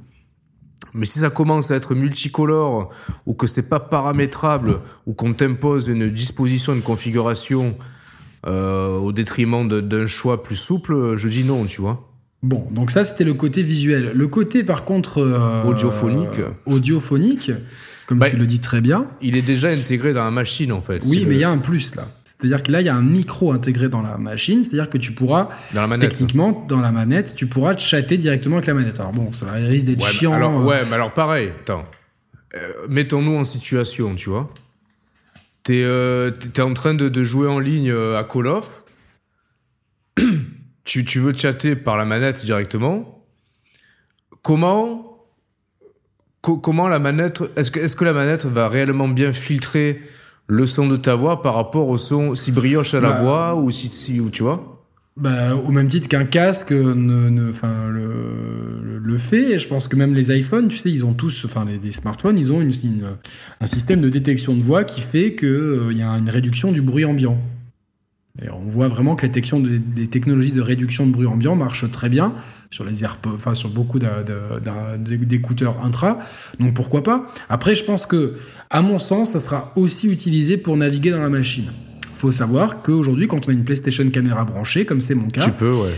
[0.94, 2.88] Mais si ça commence à être multicolore,
[3.26, 7.76] ou que c'est pas paramétrable, ou qu'on t'impose une disposition, une configuration
[8.46, 12.10] euh, au détriment d'un choix plus souple, je dis non, tu vois.
[12.42, 14.12] Bon, donc ça c'était le côté visuel.
[14.14, 16.38] Le côté par contre euh, Audiophonique.
[16.40, 17.50] euh, audiophonique,
[18.06, 19.06] comme Bah, tu le dis très bien.
[19.22, 21.02] Il est déjà intégré dans la machine en fait.
[21.06, 22.06] Oui, mais il le- y a un plus là.
[22.48, 25.12] C'est-à-dire que là, il y a un micro intégré dans la machine, c'est-à-dire que tu
[25.12, 26.10] pourras, dans la manette.
[26.10, 29.00] techniquement, dans la manette, tu pourras chatter directement avec la manette.
[29.00, 30.32] Alors bon, ça risque d'être Ouais, mais chiant.
[30.32, 31.84] alors, euh, ouais, mais alors pareil, attends.
[32.56, 34.48] Euh, Mettons-nous en situation, tu vois.
[35.62, 38.84] T'es euh, t'es en train de, de jouer en ligne euh, à Call of.
[40.84, 43.24] tu, tu veux chatter par la manette directement.
[44.42, 45.24] Comment
[46.42, 50.02] co- comment la manette est-ce que est-ce que la manette va réellement bien filtrer
[50.46, 53.54] le son de ta voix par rapport au son si brioche à la Bah, voix
[53.56, 54.82] ou si, si ou tu vois
[55.16, 59.52] Bah, au même titre qu'un casque ne, le, fait.
[59.52, 62.38] Et je pense que même les iPhones, tu sais, ils ont tous, enfin, les, smartphones,
[62.38, 63.16] ils ont une, une-
[63.60, 67.04] un système de détection de voix qui fait qu'il y a une réduction du bruit
[67.04, 67.38] ambiant.
[68.42, 72.08] Et on voit vraiment que de- des technologies de réduction de bruit ambiant marchent très
[72.08, 72.34] bien
[72.70, 74.00] sur les AirPods, enfin sur beaucoup
[74.98, 76.18] d'écouteurs intra.
[76.58, 77.28] Donc pourquoi pas?
[77.48, 78.34] Après, je pense que,
[78.74, 81.70] à mon sens, ça sera aussi utilisé pour naviguer dans la machine.
[82.16, 85.50] Faut savoir qu'aujourd'hui, quand on a une PlayStation caméra branchée, comme c'est mon cas, Tu
[85.52, 85.94] peux, ouais.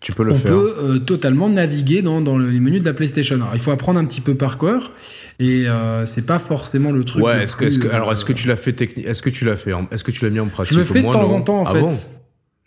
[0.00, 0.50] Tu peux le on faire.
[0.50, 3.36] peut euh, totalement naviguer dans, dans les menus de la PlayStation.
[3.36, 4.90] Alors, il faut apprendre un petit peu par cœur
[5.38, 7.22] et euh, c'est pas forcément le truc.
[7.24, 9.06] Ouais, le est-ce que, est-ce que, plus, alors euh, est-ce que tu l'as fait technique
[9.06, 10.84] Est-ce que tu l'as fait en- Est-ce que tu l'as mis en pratique je le
[10.84, 11.80] fais de moins temps en temps en Ah fait.
[11.82, 11.96] bon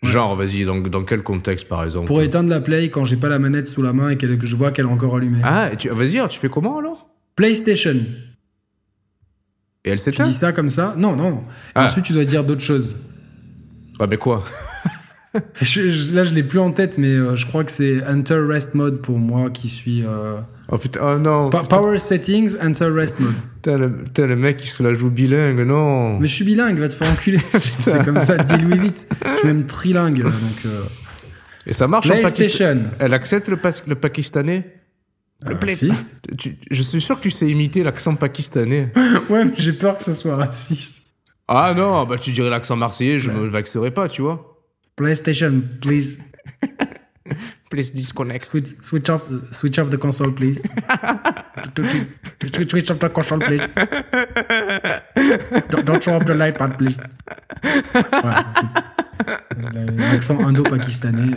[0.04, 3.28] Genre, vas-y, dans, dans quel contexte par exemple Pour éteindre la Play quand j'ai pas
[3.30, 5.40] la manette sous la main et que je vois qu'elle est encore allumée.
[5.44, 7.08] Ah, et tu- vas-y, alors, tu fais comment alors?
[7.36, 7.96] PlayStation.
[9.86, 11.32] Et elle Tu s'éteint dis ça comme ça Non, non.
[11.32, 11.42] Et
[11.76, 11.86] Ah.
[11.86, 12.98] Ensuite, tu dois dire d'autres choses.
[14.00, 14.44] Ah, mais quoi?
[15.62, 18.40] Je- je- là, je l'ai plus en tête, mais euh, je crois que c'est Enter
[18.48, 20.02] Rest Mode pour moi qui suis.
[20.06, 20.38] euh,
[20.70, 23.34] Oh putain, oh non Pa- Power Settings, Enter Rest Mode.
[23.56, 26.80] Putain, le, putain, le mec qui se la joue bilingue, non Mais je suis bilingue,
[26.80, 27.40] va te faire enculer.
[27.52, 29.08] C'est- comme ça, with it.
[29.34, 30.24] Je suis même trilingue.
[30.24, 30.32] Donc,
[30.68, 30.82] euh,
[31.68, 32.78] Et ça marche en Pakistan PlayStation.
[33.00, 33.58] Elle accepte le,
[33.88, 34.75] le pakistanais?
[35.42, 35.92] Le Ah, play- si.
[36.38, 38.92] Tu- Je suis sûr que tu sais imiter l'accent pakistanais.
[39.30, 41.02] Ouais, mais j'ai peur que ce soit raciste.
[41.48, 44.58] Ah non, bah tu dirais l'accent marseillais, je me vexerais pas, tu vois.
[44.96, 46.18] PlayStation, please.
[47.72, 48.46] Please disconnect.
[48.46, 50.62] Switch, switch, off, switch off the console, please.
[52.70, 53.62] switch, off the console, please.
[55.72, 56.96] Don't, don't throw off the light pad, please.
[58.54, 58.66] C'est-
[60.12, 61.32] L'accent indo-pakistanais,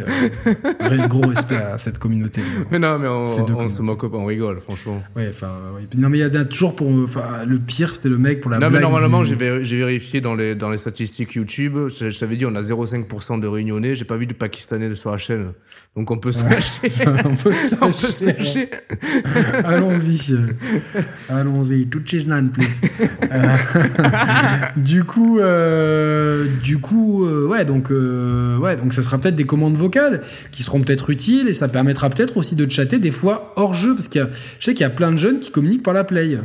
[0.82, 2.40] euh, gros respect à cette communauté.
[2.70, 3.26] Mais non, mais on,
[3.68, 5.02] se moque pas, on rigole, franchement.
[5.16, 5.50] Ouais, enfin.
[5.90, 6.90] Puis Non, mais il y a toujours pour.
[6.90, 10.20] Le pire, c'était le mec pour la non, mais normalement, du- j'ai vé- j'ai vérifié
[10.20, 11.74] dans les, dans les statistiques YouTube.
[11.88, 13.94] Je, je t'avais dit, on a 0,5% de réunionnais.
[13.94, 15.52] J'ai pas vu de pakistanais sur la chaîne.
[15.96, 16.88] Donc on peut se lâcher.
[17.24, 18.26] on peut se on lâcher.
[18.38, 18.68] lâcher.
[19.64, 20.32] Allons-y.
[20.32, 21.86] euh, Allons-y.
[21.88, 22.68] Tout naan, please.
[23.32, 23.56] Euh,
[24.76, 29.46] du coup, euh, du coup, euh, ouais, donc, euh, ouais, donc ça sera peut-être des
[29.46, 33.52] commandes vocales qui seront peut-être utiles et ça permettra peut-être aussi de chatter des fois
[33.56, 34.28] hors jeu parce a,
[34.58, 36.38] je sais qu'il y a plein de jeunes qui communiquent par la play.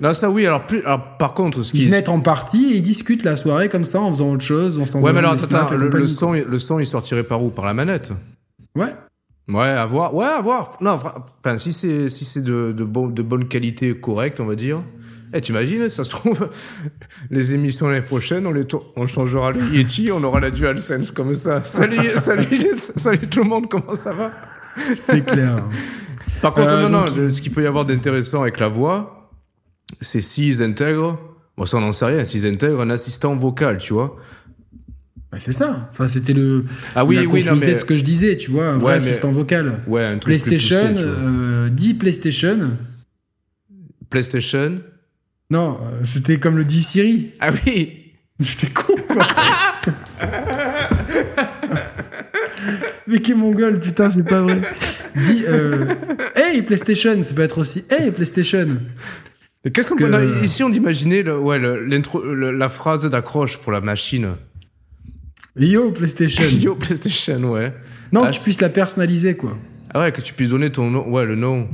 [0.00, 0.46] Non, ça oui.
[0.46, 3.36] Alors, plus, alors par contre, ce Ils se mettent en partie et ils discutent la
[3.36, 6.32] soirée comme ça en faisant autre chose, en Ouais, s'envoyant mais alors, attends, le, son,
[6.32, 7.50] le son, il sortirait par où?
[7.50, 8.12] Par la manette?
[8.76, 8.94] Ouais.
[9.48, 10.14] Ouais, à voir.
[10.14, 10.76] Ouais, à voir.
[10.80, 10.98] Non,
[11.38, 14.80] enfin, si c'est si c'est de, de, bon, de bonne qualité correcte, on va dire.
[15.32, 16.50] Eh, t'imagines, ça se trouve,
[17.30, 18.66] les émissions l'année prochaine, on, les
[18.96, 21.62] on changera le Yeti, on aura la DualSense comme ça.
[21.64, 24.32] Salut, salut, salut tout le monde, comment ça va?
[24.94, 25.64] C'est clair.
[26.42, 29.30] Par contre, Euh, non, non, donc- ce qu'il peut y avoir d'intéressant avec la voix,
[30.00, 31.18] c'est s'ils intègrent,
[31.56, 34.16] bon, ça on n'en sait rien, s'ils intègrent un assistant vocal, tu vois.
[35.30, 35.88] Bah, c'est ça.
[35.92, 36.64] Enfin, c'était le.
[36.96, 37.72] Ah oui, la oui, non, mais.
[37.74, 39.80] de ce que je disais, tu vois, un vrai Ouais, mais- assistant vocal.
[39.86, 41.12] Ouais, un truc plus PlayStation, poussé, tu vois.
[41.30, 41.68] euh,
[42.00, 42.58] PlayStation.
[44.08, 44.78] PlayStation.
[45.50, 47.32] Non, euh, c'était comme le dit Siri.
[47.40, 47.96] Ah oui
[48.40, 49.26] J'étais con, quoi.
[53.06, 54.60] Mais qui est mongol, putain, c'est pas vrai.
[55.16, 55.86] Dis, euh,
[56.36, 58.66] hey PlayStation, ça peut être aussi hey PlayStation.
[59.64, 63.80] Mais Qu'est-ce qu'on que- Ici, on imaginait le, ouais, le- la phrase d'accroche pour la
[63.80, 64.36] machine.
[65.56, 66.44] Yo PlayStation.
[66.60, 67.72] Yo, PlayStation, ouais.
[68.12, 69.56] Non, Ah, que tu puisses la personnaliser, quoi.
[69.92, 71.08] Ah ouais, que tu puisses donner ton nom.
[71.10, 71.68] Ouais, le nom.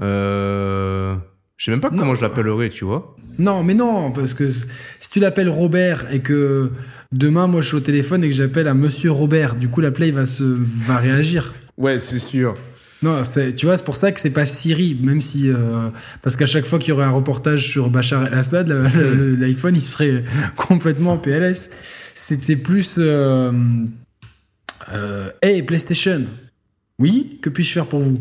[0.00, 1.16] Euh...
[1.56, 3.16] Je sais même pas comment je l'appellerais, tu vois.
[3.38, 6.70] Non, mais non, parce que si tu l'appelles Robert et que
[7.12, 9.90] demain, moi, je suis au téléphone et que j'appelle à Monsieur Robert, du coup, la
[9.90, 11.54] play va se va réagir.
[11.78, 12.56] Ouais, c'est sûr.
[13.02, 15.50] Non, c'est, tu vois, c'est pour ça que c'est pas Siri, même si.
[15.50, 15.90] euh,
[16.22, 18.68] parce qu'à chaque fois qu'il y aurait un reportage sur Bachar el-Assad,
[19.38, 20.24] l'iPhone, il serait
[20.56, 21.70] complètement en PLS.
[22.14, 22.96] C'était plus.
[22.98, 23.52] Euh,
[24.92, 26.22] euh, hey, PlayStation
[26.98, 28.20] Oui, que puis-je faire pour vous?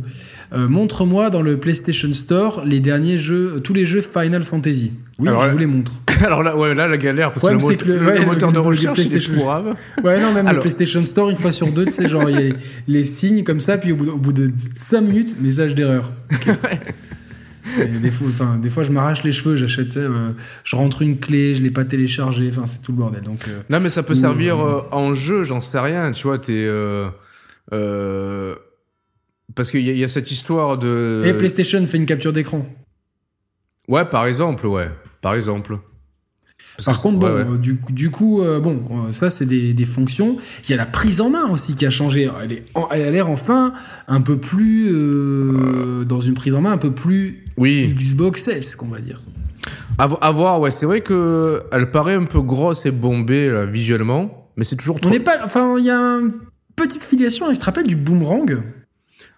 [0.53, 4.93] Euh, Montre-moi dans le PlayStation Store les derniers jeux, tous les jeux Final Fantasy.
[5.17, 5.91] Oui, Alors je vous les montre.
[6.23, 7.99] Alors là, ouais, là, la galère, parce Ouais, que le, mais c'est mot- que le-
[7.99, 9.39] le- ouais, le moteur le- de recherche, il est PlayStation.
[9.39, 9.75] pourrave.
[10.03, 12.39] Ouais, non, même Alors- le PlayStation Store, une fois sur deux, tu sais, genre, il
[12.39, 12.53] y a
[12.87, 16.11] les signes comme ça, puis au bout, de- au bout de 5 minutes, message d'erreur.
[18.01, 18.27] Des, fois,
[18.61, 20.29] des fois, je m'arrache les cheveux, j'achète, euh,
[20.63, 23.23] je rentre une clé, je l'ai pas téléchargée, enfin, c'est tout le bordel.
[23.23, 26.11] Donc, euh, Non, mais ça peut servir euh, en jeu, j'en sais rien.
[26.11, 26.53] Tu vois, t'es.
[26.67, 27.09] Euh,
[29.53, 31.23] parce qu'il y, y a cette histoire de.
[31.25, 32.65] Et PlayStation fait une capture d'écran.
[33.87, 34.87] Ouais, par exemple, ouais.
[35.21, 35.77] Par exemple.
[36.77, 37.51] Parce Par contre, bon, ouais, ouais.
[37.53, 40.37] euh, du, coup- du coup, euh, bon, euh, ça c'est des, des fonctions.
[40.65, 42.29] Il y a la prise en main aussi qui a changé.
[42.43, 43.73] Elle, est elle a l'air enfin
[44.09, 47.93] un peu plus euh, dans une prise en main un peu plus Oui.
[47.95, 49.21] Xbox S, qu'on va dire.
[49.97, 53.49] À, vo- à voir, ouais, c'est vrai que elle paraît un peu grosse et bombée
[53.49, 55.09] là, visuellement, mais c'est toujours On trop.
[55.11, 56.33] n'est pas, enfin, il y a une
[56.75, 57.49] petite filiation.
[57.53, 58.57] Tu te rappelles du boomerang?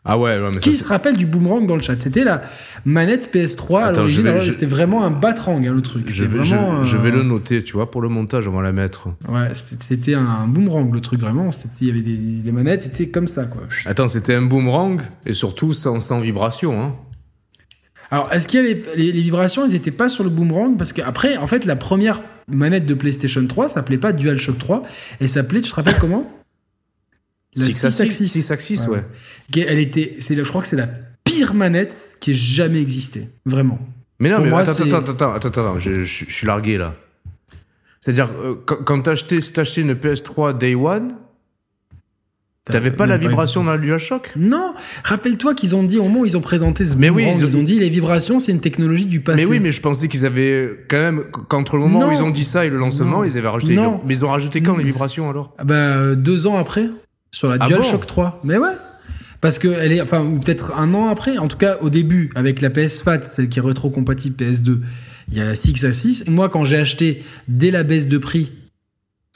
[0.10, 2.02] Ah ouais, ouais, mais Qui ça, se rappelle du boomerang dans le chat?
[2.02, 2.44] C'était la
[2.86, 4.24] manette PS3 à Attends, l'origine.
[4.24, 6.10] vais- alors, je- C'était vraiment un batrang hein, le truc.
[6.10, 8.48] je C'était vais, je- vraiment, je vais euh, le noter, tu vois, pour le montage,
[8.48, 9.10] on va la mettre.
[9.28, 11.52] Ouais, c'était c'était un boomerang le truc vraiment.
[11.52, 13.64] C'était- Il y avait des les manettes étaient comme ça quoi.
[13.86, 16.96] Attends, c'était un boomerang et surtout sans, sans vibration, hein.
[18.10, 20.78] Alors, est-ce qu'il y avait les, les vibrations Elles n'étaient pas sur le boomerang?
[20.78, 24.84] Parce qu'après, en fait, la première manette de PlayStation 3 s'appelait pas DualShock 3,
[25.20, 26.32] elle s'appelait, tu te rappelles comment?
[27.58, 28.28] Six Six Axis.
[28.28, 29.02] Six Axis, ouais.
[29.56, 30.88] Elle était, c'est, je crois que c'est la
[31.24, 33.80] pire manette qui ait jamais existé, vraiment.
[34.20, 36.48] Mais non, Pour mais moi, attends, attends, attends, attends, attends, attends, je, je- je suis
[36.48, 36.96] largué là.
[38.02, 41.14] C'est-à-dire, euh, quand, quand t'as acheté, acheté une PS3 Day One,
[42.70, 44.74] T'avais pas la vibration dans le DualShock Non
[45.06, 47.48] Rappelle-toi qu'ils ont dit, au moment où ils ont présenté ce Mais oui, ils ont-
[47.48, 49.38] ils ont dit les vibrations, c'est une technologie du passé.
[49.38, 52.10] Mais oui, mais je pensais qu'ils avaient quand même qu'entre le moment Non.
[52.10, 53.24] où ils ont dit ça et le lancement, Non.
[53.24, 53.74] ils avaient rajouté.
[53.74, 54.02] Non.
[54.06, 55.54] Mais ils ont rajouté quand les vibrations alors?
[55.58, 56.90] Ah Bah, euh, deux ans après,
[57.38, 58.42] sur la Ah DualShock bon 3.
[58.44, 58.74] Mais ouais
[59.40, 62.60] parce que elle est, enfin, peut-être un an après, en tout cas au début, avec
[62.60, 64.80] la PS Fat, celle qui est rétro-compatible PS2,
[65.32, 66.24] il y a la 6 à 6.
[66.26, 68.52] Et moi, quand j'ai acheté dès la baisse de prix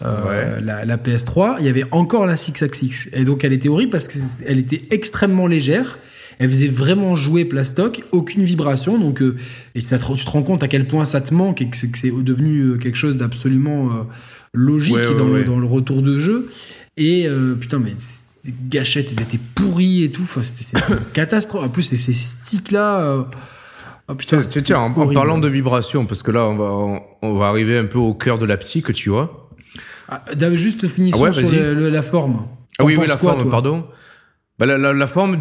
[0.03, 3.09] euh, la, la PS3, il y avait encore la 6 Axis.
[3.13, 5.99] Et donc elle était horrible parce qu'elle était extrêmement légère.
[6.39, 8.97] Elle faisait vraiment jouer plastoc, aucune vibration.
[8.97, 9.35] Donc, euh,
[9.75, 11.77] et ça te- tu te rends compte à quel point ça te manque et que
[11.77, 14.03] c'est, devenu euh, quelque chose d'absolument euh,
[14.55, 15.39] logique Ouais, ouais, dans, ouais.
[15.39, 16.49] Le, dans le retour de jeu.
[16.97, 20.21] Et euh, putain, mais ces gâchettes, elles étaient pourries et tout.
[20.23, 21.65] Enfin, c'était, une catastrophe.
[21.65, 23.01] En plus, ces sticks-là.
[23.01, 23.23] euh,
[24.07, 27.37] oh, putain, Tiens, tiens, en, parlant de vibrations, parce que là, on va, on, on
[27.37, 29.49] va arriver un peu au cœur de la petite, tu vois.
[30.09, 30.21] Ah,
[30.53, 31.59] juste finissons Ah ouais, sur vas-y.
[31.59, 32.45] le- le- la forme.
[32.79, 33.85] Ah oui, oui, penses la quoi, forme, pardon.
[34.59, 35.37] Bah, la, la, la forme,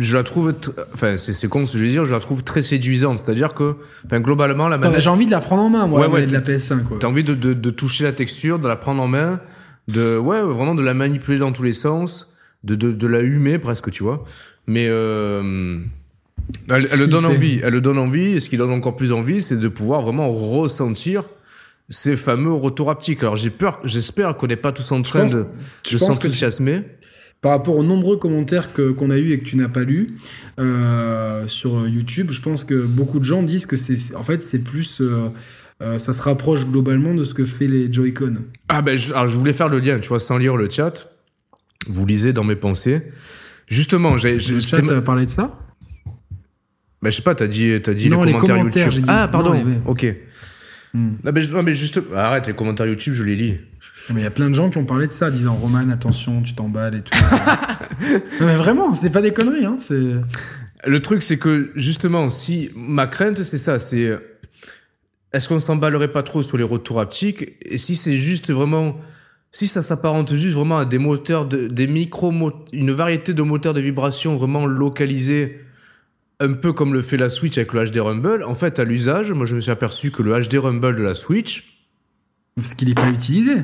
[0.00, 2.42] je la trouve, tr- enfin, c'est, con ce que je vais dire, je la trouve
[2.42, 3.18] très séduisante.
[3.18, 6.06] C'est-à-dire que, enfin, globalement, la manette, J'ai envie de la prendre en main, moi, Ouais,
[6.08, 6.82] ouais, de la PS5.
[6.82, 6.98] Quoi.
[7.00, 9.40] t'as envie de, de, de toucher la texture, de la prendre en main,
[9.88, 13.58] de, ouais, vraiment de la manipuler dans tous les sens, de, de, de la humer
[13.58, 14.24] presque, tu vois.
[14.66, 15.78] Mais, euh,
[16.68, 17.34] elle, le donne fait.
[17.36, 20.02] envie, elle le donne envie, et ce qui donne encore plus envie, c'est de pouvoir
[20.02, 21.24] vraiment ressentir
[21.88, 23.20] ces fameux retours haptiques.
[23.22, 25.44] Alors j'ai peur, j'espère qu'on n'est pas tous en train de,
[25.86, 26.82] je de s'enthousiasmer.
[27.40, 30.16] Par rapport aux nombreux commentaires que- qu'on a eu et que tu n'as pas lu
[30.60, 34.62] euh, sur YouTube, je pense que beaucoup de gens disent que c'est en fait c'est
[34.62, 35.28] plus euh,
[35.82, 38.36] euh, ça se rapproche globalement de ce que fait les Joy-Con.
[38.68, 41.08] Ah ben, je, alors je voulais faire le lien, tu vois, sans lire le chat.
[41.88, 43.02] Vous lisez dans mes pensées.
[43.66, 45.58] Justement, j'ai, Le chat va parler de ça
[47.02, 49.02] bah, je sais pas, t'as dit, t'as dit Non, les les commentaires, YouTube.
[49.02, 49.10] dit.
[49.10, 49.54] Ah, pardon.
[49.54, 50.06] Non, Ok.
[50.94, 51.14] Hmm.
[51.24, 53.58] Non, mais, non, mais juste, arrête, les commentaires YouTube, je les lis.
[54.10, 56.42] Mais il y a plein de gens qui ont parlé de ça, disant Roman, attention,
[56.42, 57.18] tu t'emballes et tout.
[58.40, 59.78] non mais vraiment, c'est pas des conneries, hein.
[60.84, 64.16] Le truc, c'est que justement, si ma crainte, c'est ça, c'est
[65.32, 67.56] est-ce qu'on s'emballerait pas trop sur les retours haptiques?
[67.64, 68.96] Et si c'est juste vraiment,
[69.50, 72.32] si ça s'apparente juste vraiment à des moteurs, de, des micro,
[72.72, 75.60] une variété de moteurs de vibration vraiment localisés,
[76.40, 78.42] un peu comme le fait la Switch avec le HD Rumble.
[78.44, 81.14] En fait, à l'usage, moi, je me suis aperçu que le HD Rumble de la
[81.14, 81.78] Switch,
[82.56, 83.56] parce qu'il est pas utilisé.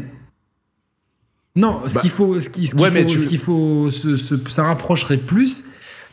[1.56, 5.16] Non, ce Bah, qu'il faut, ce qu'il ouais, faut, tu- ce qu'il faut, ça rapprocherait
[5.16, 5.64] plus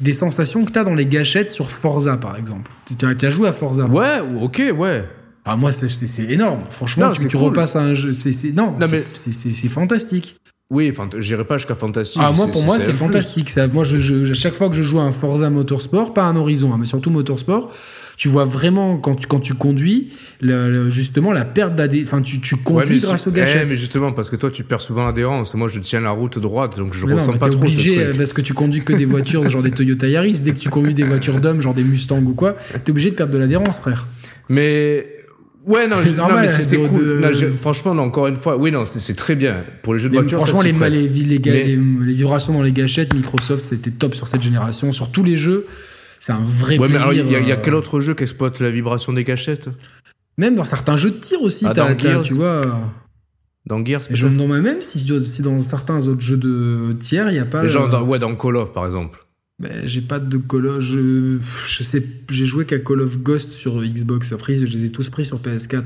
[0.02, 2.72] des sensations que tu as dans les gâchettes sur Forza, par exemple.
[2.88, 5.06] Tu as, as joué à Forza ouais, ou- ok, ouais.
[5.46, 6.62] Ah, moi, c'est- énorme.
[6.72, 7.48] Franchement, Non, tu, tu cool.
[7.48, 8.14] repasses à un jeu.
[8.14, 10.36] c'est c'est- non, Non, c'est- mais- c'est c'est- c'est fantastique.
[10.72, 12.20] Oui, enfin, j'irai pas jusqu'à fantastique.
[12.26, 13.52] Ah, moi, pour moi, c'est fantastique.
[13.52, 16.24] Ça, moi, je, je- à chaque fois que je joue à un Forza Motorsport, pas
[16.24, 17.72] un Horizon, hein, mais surtout Motorsport,
[18.18, 20.10] tu vois vraiment quand tu, quand tu conduis,
[20.42, 22.08] le- le- justement, la perte d'adhérence.
[22.12, 23.68] Enfin, tu, tu Ouais, conduis mais grâce aux eh, gâchettes.
[23.70, 25.54] mais justement, parce que toi, tu perds souvent adhérence.
[25.54, 27.94] Moi, je tiens la route droite, donc je Mais non, ressens mais pas trop obligé
[27.94, 28.18] ce euh, truc.
[28.18, 30.40] parce que tu conduis que des voitures genre des Toyota Yaris.
[30.40, 33.16] Dès que tu conduis des voitures d'hommes, genre des Mustang ou quoi, t'es obligé de
[33.16, 34.08] perdre de l'adhérence, frère.
[34.50, 35.12] Mais
[35.66, 37.22] ouais, non, C'est normal, c'est cool.
[37.22, 40.16] de- franchement, non, encore une fois, oui, non, c'est très bien pour les jeux de
[40.16, 40.38] voiture.
[40.40, 40.94] franchement, ça les, prête.
[40.94, 44.42] les, les, ga- Mais- les- les vibrations dans les gâchettes, Microsoft, c'était top sur cette
[44.42, 44.92] génération.
[44.92, 45.66] Sur tous les jeux,
[46.20, 47.12] c'est un vrai Ouais, plaisir.
[47.14, 49.24] il y, a- il y a euh, quel autre jeu qui exploite la vibration des
[49.24, 49.70] gâchettes?
[50.38, 52.80] Même dans certains jeux de tir aussi, Ah, dans Gears, tu vois.
[53.68, 57.34] Dans Gears, je me demande même si, si dans certains autres jeux de tiers, il
[57.34, 57.66] n'y a pas.
[57.68, 59.25] Genre, euh, dans, ouais, dans Call of, par exemple.
[59.60, 60.80] Ben, j'ai pas de Call of.
[60.82, 61.38] Je,
[61.68, 64.34] je sais, j'ai joué qu'à Call of Ghost sur Xbox.
[64.34, 65.84] Après, je les ai tous pris sur PS4.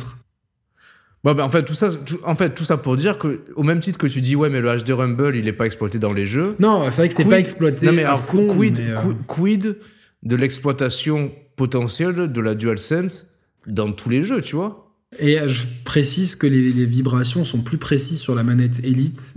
[1.23, 3.63] Bon, ben, en fait, tout ça, tout, en fait, tout ça pour dire que, au
[3.63, 6.13] même titre que tu dis, ouais, mais le HD Rumble, il est pas exploité dans
[6.13, 6.55] les jeux.
[6.59, 7.85] Non, c'est vrai que c'est Quid- pas exploité.
[7.85, 9.77] Non, mais alors, fond, quid, mais, euh, quid- quid
[10.23, 13.35] de l'exploitation potentielle de la DualSense
[13.67, 14.85] dans tous les jeux, tu vois?
[15.19, 19.33] Et je précise que les, les vibrations sont plus précises sur la manette Elite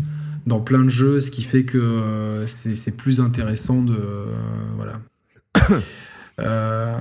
[0.47, 3.93] dans plein de jeux, ce qui fait que euh, c'est plus intéressant de.
[3.95, 4.25] euh,
[4.77, 5.01] voilà.
[6.41, 6.97] Euh,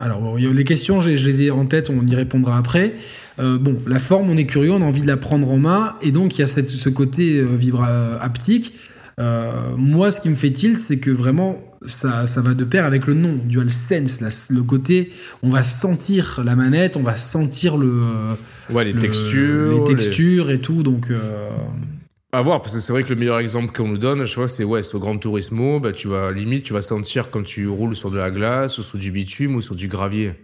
[0.00, 2.92] alors, les questions, je les ai en tête, on y répondra après.
[3.38, 5.94] Euh, bon, la forme, on est curieux, on a envie de la prendre en main,
[6.02, 7.88] et donc il y a cette- ce côté euh, vibra
[8.20, 8.74] haptique.
[9.76, 13.06] Moi, ce qui me fait tilt, c'est que vraiment, ça, ça va de pair avec
[13.06, 15.10] le nom, DualSense, là, le côté,
[15.42, 18.02] on va sentir la manette, on va sentir le,
[18.70, 19.72] Ouais, les le- textures.
[19.72, 21.10] les textures et tout, donc.
[22.32, 24.46] À voir, parce que c'est vrai que le meilleur exemple qu'on nous donne, je vois,
[24.48, 27.66] c'est ouais, c'est au Grand Turismo, bah, tu vas, limite, tu vas sentir quand tu
[27.66, 30.34] roules sur de la glace, ou sur du bitume, ou sur du gravier.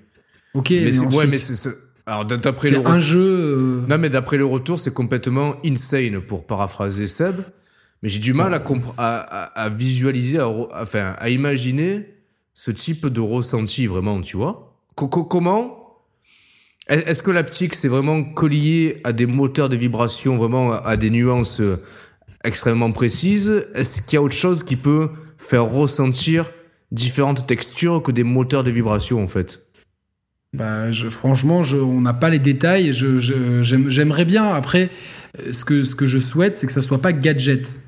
[0.55, 1.71] Ok, mais mais, c'est, ouais, mais c'est,
[2.07, 3.21] alors, d'après le c'est un jeu.
[3.21, 7.37] euh, Non, mais d'après le retour, c'est complètement insane, pour paraphraser Seb.
[8.03, 8.63] Mais j'ai du mal à,
[8.99, 12.15] à, à- à visualiser, à, enfin, à imaginer
[12.53, 14.77] ce type de ressenti, vraiment, tu vois.
[14.97, 15.76] Co- co- comment
[16.89, 21.61] Est-ce que l'aptique, c'est vraiment collié à des moteurs de vibration, vraiment à, des nuances
[21.61, 21.83] euh,
[22.45, 23.67] extrêmement précises?
[23.75, 26.49] Est-ce qu'il y a autre chose qui peut faire ressentir
[26.93, 29.67] différentes textures que des moteurs de vibration en fait?
[30.53, 32.93] Bah, je, franchement, je, on n'a pas les détails.
[32.93, 34.55] J'aimerais bien.
[34.55, 34.91] Après,
[35.51, 37.81] ce que, ce que je souhaite, c'est que ça soit pas gadget.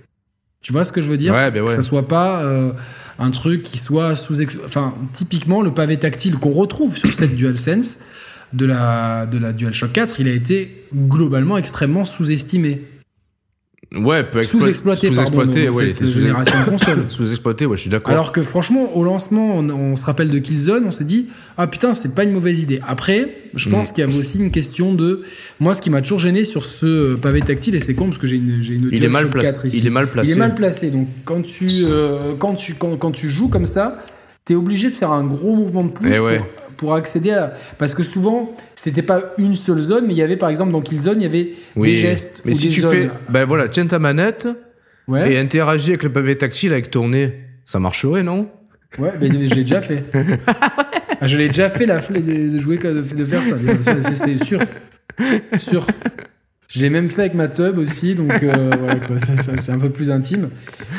[0.60, 1.32] Tu vois ce que je veux dire?
[1.32, 1.68] Ouais, ben ouais.
[1.68, 2.72] Que ça soit pas euh,
[3.20, 4.42] un truc qui soit sous.
[4.64, 8.00] Enfin, typiquement, le pavé tactile qu'on retrouve sur cette DualSense
[8.52, 12.80] de la, de la DualShock 4, il a été globalement extrêmement sous-estimé.
[13.96, 17.04] Ouais, Sous-exploité, sous-exploité, ouais, cette sous- génération de consoles.
[17.08, 18.12] Sous-exploité, ouais, je suis d'accord.
[18.12, 21.66] Alors que franchement, au lancement, on, on se rappelle de Killzone, on s'est dit ah
[21.66, 22.80] putain, c'est pas une mauvaise idée.
[22.86, 25.22] Après, je pense qu'il y avait aussi une question de
[25.58, 28.26] moi, ce qui m'a toujours gêné sur ce pavé tactile et c'est con parce que
[28.26, 29.52] j'ai une j'ai une il est mal placé.
[29.54, 29.78] 4 ici.
[29.78, 30.30] Il est mal placé.
[30.32, 30.90] Il est mal placé.
[30.90, 34.04] Donc quand tu euh, quand tu quand, quand tu joues comme ça,
[34.48, 36.38] t'es obligé de faire un gros mouvement de pouce Eh ouais.
[36.38, 36.46] pour,
[36.76, 40.36] pour accéder à parce que souvent c'était pas une seule zone, mais il y avait
[40.36, 41.88] par exemple dans Killzone, il y avait Oui.
[41.90, 42.90] des gestes Mais ou si des tu zones.
[42.92, 44.48] fais, ben voilà, tiens ta manette
[45.06, 47.34] ouais, et interagis avec le pavé tactile avec ton nez,
[47.64, 48.48] ça marcherait, non?
[48.98, 50.02] Ouais, mais j'ai déjà fait.
[51.20, 53.56] Ah, je l'ai déjà fait la de, de jouer, de, de faire ça.
[53.80, 54.60] Ça, c'est sûr.
[55.58, 55.84] Sûr.
[56.68, 59.72] Je l'ai même fait avec ma tub aussi, donc euh, voilà, quoi, ça- ça- c'est
[59.72, 60.50] un peu plus intime.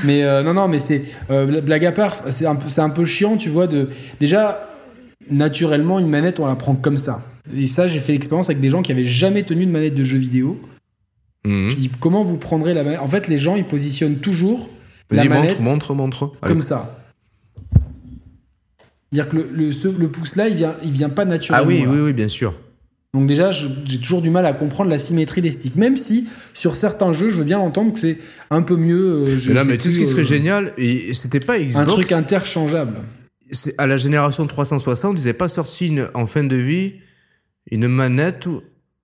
[0.03, 2.89] Mais euh, non, non, mais c'est euh, blague à part, c'est un, peu- c'est un
[2.89, 3.67] peu chiant, tu vois.
[3.67, 3.89] De
[4.19, 4.67] déjà
[5.29, 7.21] naturellement une manette, on la prend comme ça.
[7.55, 10.03] Et ça, j'ai fait l'expérience avec des gens qui avaient jamais tenu de manette de
[10.03, 10.59] jeu vidéo.
[11.45, 11.69] Mhm.
[11.69, 12.99] Je dis comment vous prendrez la manette?
[13.01, 14.69] En fait, les gens ils positionnent toujours
[15.11, 16.31] la Vas-y, manette montre, montre, montre.
[16.41, 16.51] Allez.
[16.53, 16.95] comme ça.
[19.11, 21.67] C'est-à-dire que le, le, ce- le pouce là, il vient, il vient pas Ah naturellement.
[21.67, 21.89] oui, là.
[21.91, 22.53] oui, oui, bien sûr.
[23.13, 25.75] Donc déjà, j'ai toujours du mal à comprendre la symétrie des sticks.
[25.75, 28.19] Même si sur certains jeux, je veux bien l'entendre que c'est
[28.51, 29.23] un peu mieux.
[29.27, 31.57] euh, je Mais là, mais tu sais ce qui serait euh, génial, et c'était pas
[31.57, 31.77] Xbox.
[31.77, 32.97] Un truc interchangeable.
[33.79, 36.93] à la génération 360, ils n'avaient pas sorti une- en fin de vie
[37.71, 38.61] une manette où,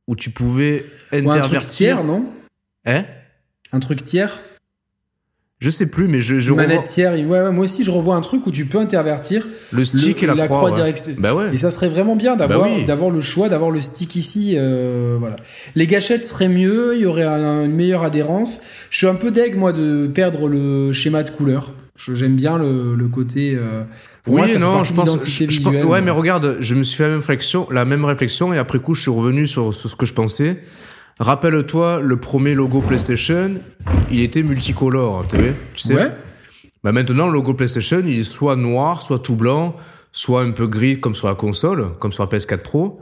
[0.07, 1.67] où tu pouvais Ou un truc intervertir.
[1.75, 2.25] tiers, non?
[2.85, 3.05] Hein?
[3.71, 4.39] Un truc tiers?
[5.65, 7.13] Je sais plus, mais je, je Une manette revois tiers.
[7.13, 9.47] Ouais, ouais, moi aussi, je revois un truc où tu peux intervertir.
[9.71, 10.57] le stick et la, la croix.
[10.57, 10.75] croix ouais.
[10.75, 11.45] direct- Bah ouais.
[11.53, 12.85] Et ça serait vraiment bien d'avoir Bah oui.
[12.85, 14.53] d'avoir le choix, d'avoir le stick ici.
[14.57, 15.37] euh, voilà.
[15.73, 18.61] Les gâchettes seraient mieux, il y aurait un- une meilleure adhérence.
[18.91, 21.71] Je suis un peu deg, moi, de perdre le schéma de couleur.
[21.97, 23.55] J'aime bien le, le côté.
[23.55, 23.81] euh,
[24.27, 25.17] Oui, moi, non, je pense.
[25.27, 28.53] je- je ouais, mais regarde, je me suis fait la même réflexion, la même réflexion,
[28.53, 30.57] et après coup, je suis revenu sur, sur ce que je pensais.
[31.19, 33.51] Rappelle-toi, le premier logo PlayStation,
[34.11, 35.53] il était multicolore, tu sais.
[35.73, 36.11] Tu sais Ouais.
[36.83, 39.75] Bah maintenant, le logo PlayStation, il est soit noir, soit tout blanc,
[40.11, 43.01] soit un peu gris comme sur la console, comme sur la PS4 Pro.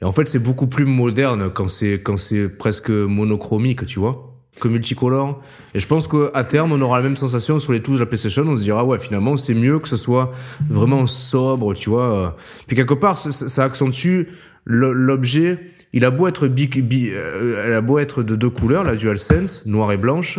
[0.00, 4.34] Et en fait, c'est beaucoup plus moderne quand c'est quand c'est presque monochromique, tu vois,
[4.60, 5.42] que multicolore.
[5.74, 8.06] Et je pense qu'à terme, on aura la même sensation sur les touches de la
[8.06, 8.44] PlayStation.
[8.46, 10.32] On se dira ouais, finalement, c'est mieux que ce soit
[10.70, 12.36] vraiment sobre, tu vois.
[12.68, 14.22] Puis quelque part, ça, ça accentue
[14.64, 15.58] l'objet.
[15.92, 18.94] Il a beau être bi, bi- euh, elle a beau être de deux couleurs, la
[18.96, 20.38] DualSense, noire et blanche,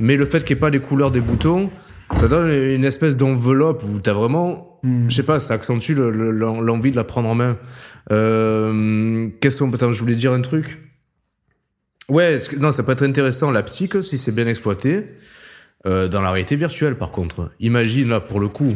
[0.00, 1.70] mais le fait qu'il n'y ait pas les couleurs des boutons,
[2.14, 6.30] ça donne une espèce d'enveloppe où t'as vraiment, je sais pas, ça accentue le- le-
[6.30, 7.56] l'en- l'envie de la prendre en main.
[8.12, 10.78] Euh, qu'est-ce qu'on, attends, je voulais dire un truc.
[12.08, 15.04] Ouais, que- non, ça peut être intéressant la psyche si c'est bien exploité.
[15.86, 18.74] Euh, dans la réalité virtuelle, par contre, imagine là pour le coup,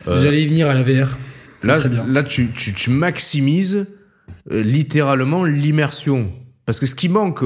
[0.00, 1.16] Si J'allais y venir à la VR.
[1.64, 2.04] Là, bien.
[2.06, 3.86] là tu, tu, tu maximises
[4.52, 6.32] euh, littéralement l'immersion.
[6.66, 7.44] Parce que ce qui manque,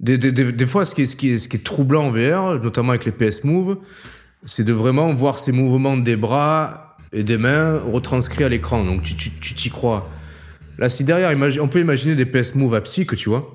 [0.00, 2.90] des, des, fois, ce qui, est, ce, qui ce qui est troublant en VR, notamment
[2.90, 3.78] avec les PS Move,
[4.44, 8.84] c'est de vraiment voir ces mouvements des bras et des mains retranscrits à l'écran.
[8.84, 10.08] Donc tu tu- tu t'y crois.
[10.78, 13.54] Là, si derrière, on peut imaginer des PS Move à psy, que tu vois,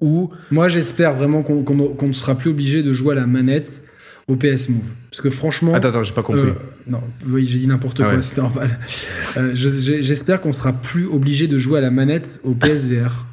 [0.00, 3.84] ou Moi, j'espère vraiment qu'on qu'on ne sera plus obligé de jouer à la manette
[4.32, 4.80] au PS Move.
[5.10, 5.74] Parce que franchement.
[5.74, 6.42] Attends, attends, j'ai pas compris.
[6.42, 6.52] Euh,
[6.86, 8.22] non, oui, j'ai dit n'importe Ah quoi, ouais.
[8.22, 8.78] c'était normal.
[9.36, 9.68] Euh, je-
[10.00, 13.26] J'espère qu'on sera plus obligé de jouer à la manette au PSVR.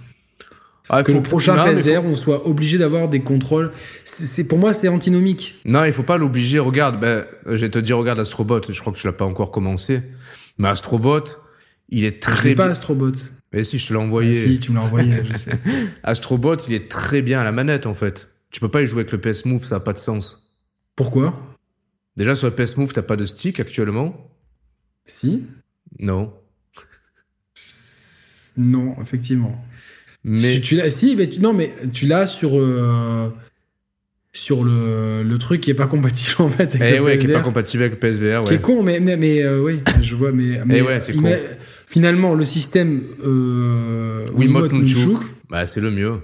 [0.92, 3.72] Ah, Que faut- le prochain non, faut- PSVR, on soit obligé d'avoir des contrôles.
[4.04, 5.56] C'est c'est- pour moi, c'est antinomique.
[5.66, 6.58] Non, il faut pas l'obliger.
[6.60, 8.62] Regarde, ben, je vais te dire, regarde Astrobot.
[8.68, 10.02] Je crois que tu l'as pas encore commencé.
[10.58, 11.24] Mais Astrobot,
[11.90, 12.72] il est Je très n'ai pas bien.
[12.72, 13.12] Astrobot.
[13.54, 14.34] Mais si, je te l'ai Ah, envoyé.
[14.34, 15.52] si, tu me l'as envoyé, je sais.
[16.04, 18.30] Astrobot, il est très bien à la manette, en fait.
[18.52, 20.49] Tu peux pas y jouer avec le PS Move, ça a pas de sens.
[21.00, 21.34] Pourquoi
[22.18, 24.30] Déjà, sur le PS Move, t'as pas de stick actuellement.
[25.06, 25.46] Si
[25.98, 26.34] Non.
[28.58, 29.64] Non, effectivement.
[30.26, 30.56] Mais.
[30.56, 33.30] Tu, tu l'as- si, mais tu, non, mais tu l'as sur, euh,
[34.34, 36.76] sur le, le truc qui est pas compatible en fait.
[36.76, 37.44] avec Eh le ouais, qui est pas PSVR.
[37.46, 38.62] compatible avec le PSVR, Qui est ouais.
[38.62, 41.32] con, mais, mais, mais, euh, oui, je vois, mais, mais Eh ouais, c'est con.
[41.86, 46.20] finalement, le système euh, Wiimote Nunchuk, bah, c'est le mieux.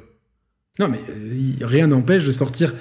[0.80, 2.74] non, mais euh, rien n'empêche de sortir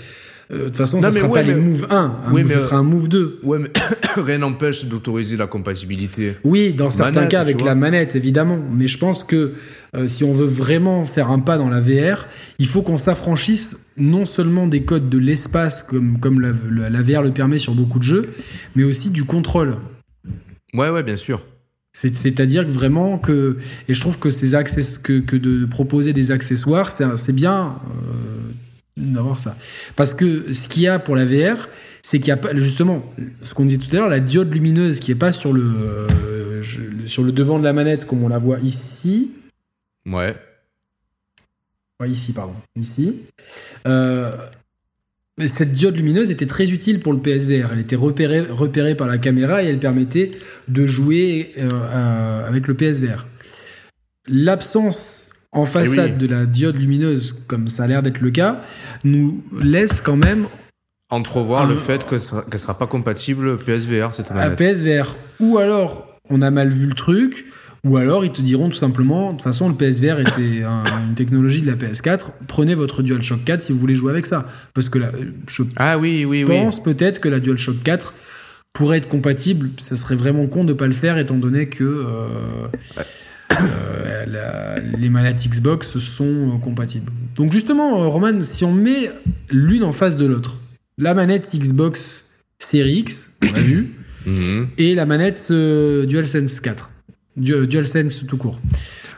[0.53, 2.59] euh, de toute façon, ça ne sera pas les Move 1, hein, oui, mais ce
[2.59, 3.40] sera un Move 2.
[3.42, 3.70] Ouais, mais
[4.22, 6.36] rien n'empêche d'autoriser la compatibilité.
[6.45, 8.59] Oui, dans certains cas avec la manette, évidemment.
[8.72, 9.55] Mais je pense que
[9.97, 12.26] euh, si on veut vraiment faire un pas dans la VR,
[12.59, 16.53] il faut qu'on s'affranchisse non seulement des codes de l'espace, comme, comme la,
[17.03, 18.28] VR le permet sur beaucoup de jeux,
[18.74, 19.76] mais aussi du contrôle.
[20.74, 21.45] Ouais, ouais, bien sûr.
[21.92, 23.57] C'est-à-dire que vraiment que.
[23.88, 27.76] Et je trouve que, ces access, que, que de proposer des accessoires, c'est bien.
[27.86, 28.34] Euh,
[28.97, 29.57] d'avoir ça.
[29.97, 31.68] Parce que ce qu'il y a pour la VR,
[32.03, 33.05] c'est qu'il y a pas, justement,
[33.42, 36.07] ce qu'on disait tout à l'heure, la diode lumineuse qui est pas sur le,
[37.07, 39.32] sur le devant de la manette comme on la voit ici.
[40.07, 40.36] Ouais.
[42.01, 42.55] Ouais, ici, pardon.
[42.76, 43.22] Ici.
[43.86, 44.30] Euh,
[45.47, 47.70] cette diode lumineuse était très utile pour le PSVR.
[47.72, 50.32] Elle était repérée, repérée par la caméra et elle permettait
[50.68, 53.26] de jouer euh, avec le PSVR.
[54.26, 58.61] L'absence en façade eh de la diode lumineuse, comme ça a l'air d'être le cas,
[59.05, 60.47] nous laisse quand même
[61.11, 64.59] entrevoir le fait que ce ne sera pas compatible PSVR cette manette.
[64.59, 65.17] PSVR.
[65.41, 67.47] Ou alors on a mal vu le truc,
[67.85, 70.63] ou alors ils te diront tout simplement, de toute façon le PSVR était
[71.09, 74.47] une technologie de la PS4, prenez votre DualShock 4 si vous voulez jouer avec ça.
[74.73, 75.11] Parce que là,
[75.49, 78.15] je ah, oui, oui, pense peut-être que la DualShock 4
[78.73, 79.71] pourrait être compatible.
[79.79, 81.85] Ça serait vraiment con de ne pas le faire étant donné que...
[81.85, 82.27] Euh,
[83.61, 87.11] euh, les manettes Xbox sont compatibles.
[87.37, 89.11] Donc justement, euh, Roman, si on met
[89.51, 90.59] l'une en face de l'autre,
[90.99, 93.95] la manette Xbox Series X, on l'a vu,
[94.27, 94.69] mhm.
[94.79, 96.91] et la manette euh, DualSense 4,
[97.37, 98.61] DualSense tout court,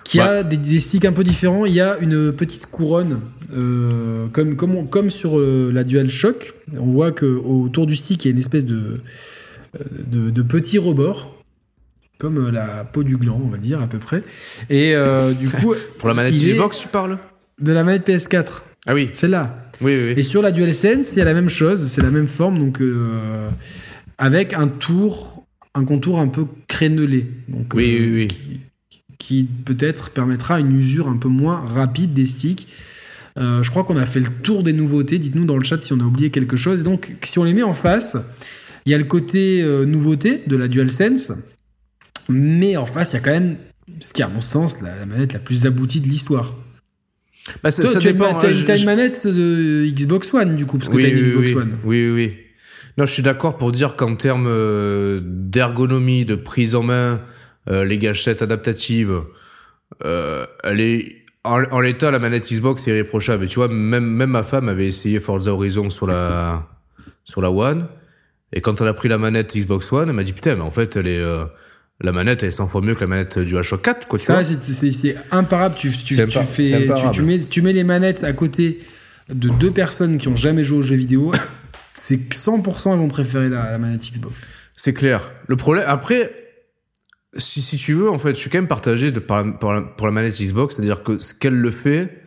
[0.04, 1.66] qui a des, sticks un peu différents.
[1.66, 3.20] Il y a une petite couronne,
[3.52, 6.54] comme, comme, comme sur la DualShock.
[6.78, 9.00] On voit qu'autour du stick, il y a une espèce de,
[10.06, 11.35] de, de petit rebord
[12.18, 14.22] comme euh, la peau du gland, on va dire, à peu près.
[14.70, 15.74] Et euh, du coup.
[15.98, 17.18] Pour la manette Xbox, tu parles?
[17.60, 18.62] De la manette PS4.
[18.86, 19.10] Ah oui.
[19.12, 19.68] Celle-là.
[19.80, 22.28] Oui, oui, Et sur la DualSense, il y a la même chose, c'est la même
[22.28, 23.50] forme, donc euh,
[24.16, 27.26] avec un tour, un contour un peu crénelé.
[27.48, 28.60] Donc, oui, oui, oui.
[29.18, 32.68] Qui, peut-être permettra une usure un peu moins rapide des sticks.
[33.36, 35.18] je crois qu'on a fait le tour des nouveautés.
[35.18, 36.80] Dites-nous dans le chat si on a oublié quelque chose.
[36.80, 38.16] Et donc, si on les met en face,
[38.86, 41.32] il y a le côté nouveauté de la DualSense
[42.28, 43.56] mais en face, il y a quand même
[44.00, 46.54] ce qui est, à mon sens, la, manette la plus aboutie de l'histoire.
[47.62, 51.02] Bah, ça, Toi, tu as, une manette de Xbox One, du coup, parce que oui,
[51.02, 51.56] tu as une oui, Xbox oui.
[51.56, 51.78] One.
[51.84, 52.36] Oui, oui,
[52.98, 57.22] Non, je suis d'accord pour dire qu'en termes euh, d'ergonomie, de prise en main,
[57.68, 59.22] euh, les gâchettes adaptatives,
[60.04, 63.44] euh, elle est en, l'état, la manette Xbox est irréprochable.
[63.44, 66.68] Et tu vois, même, même ma femme avait essayé Forza Horizon sur la,
[67.22, 67.86] sur la One.
[68.52, 70.72] Et quand elle a pris la manette Xbox One, elle m'a dit putain, mais en
[70.72, 71.22] fait, elle est,
[72.00, 75.16] la manette est 100 fois mieux que la manette du HO 4 quoi ça c'est
[75.30, 75.74] imparable.
[75.76, 78.80] Tu, tu, tu fais tu, mets, tu mets les manettes à côté
[79.32, 81.32] de deux personnes qui ont jamais joué aux jeux vidéo.
[81.94, 84.46] C'est 100% elles vont préférer la, manette Xbox.
[84.74, 85.32] C'est clair.
[85.46, 86.30] Le problème après
[87.38, 90.06] si, si tu veux en fait je suis quand même partagé de, pour, la, pour
[90.06, 92.22] la manette Xbox c'est à dire que ce qu'elle le fait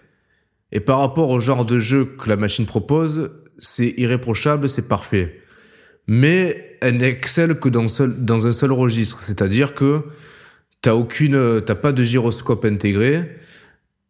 [0.72, 5.42] et par rapport au genre de jeu que la machine propose c'est irréprochable c'est parfait.
[6.08, 9.20] Mais elle n'excelle que dans, seul, dans un seul registre.
[9.20, 10.04] C'est-à-dire que
[10.82, 13.38] t'as aucune, t'as pas de gyroscope intégré,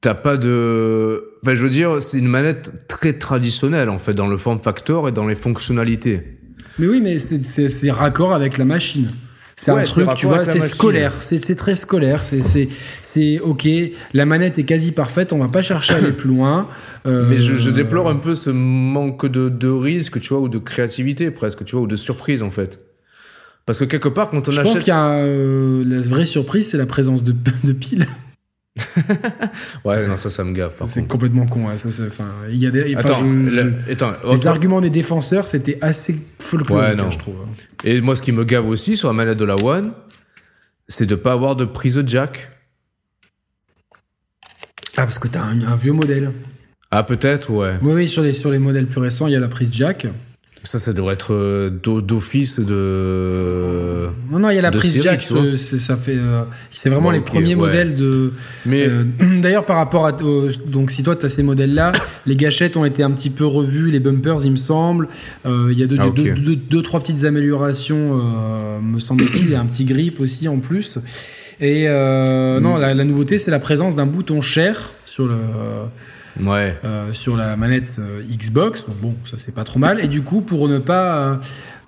[0.01, 4.27] t'as pas de, enfin, je veux dire, c'est une manette très traditionnelle, en fait, dans
[4.27, 6.39] le form factor et dans les fonctionnalités.
[6.77, 9.09] Mais oui, mais c'est raccord avec la machine.
[9.59, 13.67] C'est un truc, tu vois, c'est scolaire, c'est très scolaire, c'est ok,
[14.13, 16.67] la manette est quasi parfaite, on va pas chercher à aller plus loin.
[17.05, 20.59] Euh, Mais je, déplore un peu ce manque de, de risque, tu vois, ou de
[20.59, 22.79] créativité presque, tu vois, ou de surprise en fait.
[23.65, 24.65] Parce que quelque part, quand on je achète.
[24.65, 27.35] Je pense qu'il y a euh, la vraie surprise, c'est la présence de,
[27.65, 28.07] de piles.
[29.85, 30.81] ouais, non, ça, ça me gaffe.
[30.85, 31.75] C'est complètement con.
[31.77, 31.89] Ça,
[32.49, 33.23] il y a des, attends,
[34.31, 37.35] les arguments des défenseurs, c'était assez folklorique, je trouve.
[37.83, 39.91] Et moi, ce qui me gave aussi sur la manette de la One,
[40.87, 42.51] c'est de pas avoir de prise jack.
[44.97, 46.31] Ah, parce que t'as un, un vieux modèle.
[46.91, 47.77] Ah, peut-être, ouais.
[47.81, 50.07] Oui, oui, sur les, sur les modèles plus récents, il y a la prise jack.
[50.63, 54.09] Ça, ça devrait être euh, d'office de.
[54.29, 55.21] Non, non, il y a la prise jack.
[55.21, 56.17] Ça fait.
[56.17, 58.33] Euh, c'est vraiment les premiers modèles de.
[58.65, 59.05] Mais euh,
[59.41, 61.93] d'ailleurs, par rapport à donc, si toi tu as ces modèles-là,
[62.25, 65.07] les gâchettes ont été un petit peu revues, les bumpers, il me semble.
[65.45, 68.21] Il y a deux, ah, deux, trois petites améliorations,
[68.81, 69.45] me semble-t-il.
[69.45, 70.99] Il y a un petit grip aussi en plus.
[71.61, 72.59] Et mm.
[72.59, 75.37] non, la, la nouveauté, c'est la présence d'un bouton cher sur le
[76.41, 76.77] ouais.
[76.83, 78.85] Euh, sur la manette euh, Xbox.
[79.01, 80.03] bon, ça c'est pas trop mal.
[80.03, 81.39] Et du coup, pour ne pas.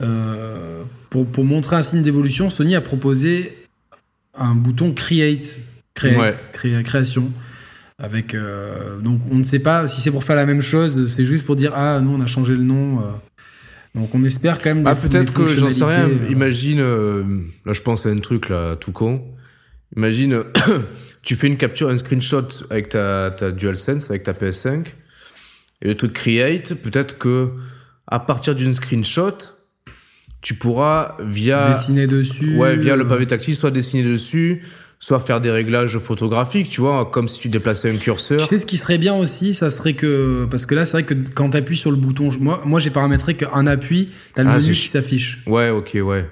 [0.02, 3.58] Euh, pour, pour, montrer un signe d'évolution, Sony a proposé
[4.34, 5.60] un bouton Create,
[5.94, 7.32] création.
[8.00, 11.26] Avec, euh, donc on ne sait pas si c'est pour faire la même chose, c'est
[11.26, 13.04] juste pour dire ah nous on a changé le nom.
[13.94, 14.88] donc on espère quand même.
[14.88, 16.10] Ah, peut-être que j'en sais rien.
[16.30, 19.22] Imagine, là je pense à un truc là tout con.
[19.96, 20.44] Imagine,
[21.24, 24.86] tu fais une capture, un screenshot avec ta, ta DualSense, avec ta PS5,
[25.84, 26.74] et le truc create.
[26.76, 27.50] Peut-être que
[28.08, 29.38] à partir d'une screenshot,
[30.42, 32.56] tu pourras via dessiner dessus.
[32.58, 34.64] ouais via le euh, pavé tactile soit dessiner dessus,
[35.00, 36.70] soit faire des réglages photographiques.
[36.70, 38.40] Tu vois, comme si tu déplaçais un curseur.
[38.42, 41.04] Tu sais ce qui serait bien aussi, ça serait que parce que là c'est vrai
[41.04, 44.50] que quand tu appuies sur le bouton, moi moi j'ai paramétré qu'un appui, t'as le
[44.50, 45.44] Ah, menu qui ch- s'affiche.
[45.46, 46.28] Ouais, ok, ouais.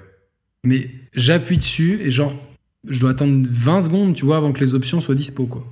[0.64, 2.34] Mais j'appuie dessus et genre
[2.88, 5.64] je dois attendre 20 secondes, tu vois, avant que les options soient dispo quoi.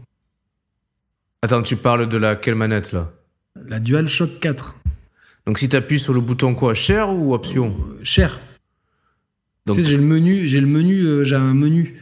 [1.42, 3.12] Attends, tu parles de la quelle manette là?
[3.68, 4.76] La DualShock 4,
[5.46, 7.74] Donc si tu appuies sur le bouton quoi, share ou option?
[7.78, 8.38] Euh, cher.
[9.66, 12.00] Donc tu sais, j'ai le menu, j'ai le menu, euh, j'ai un menu.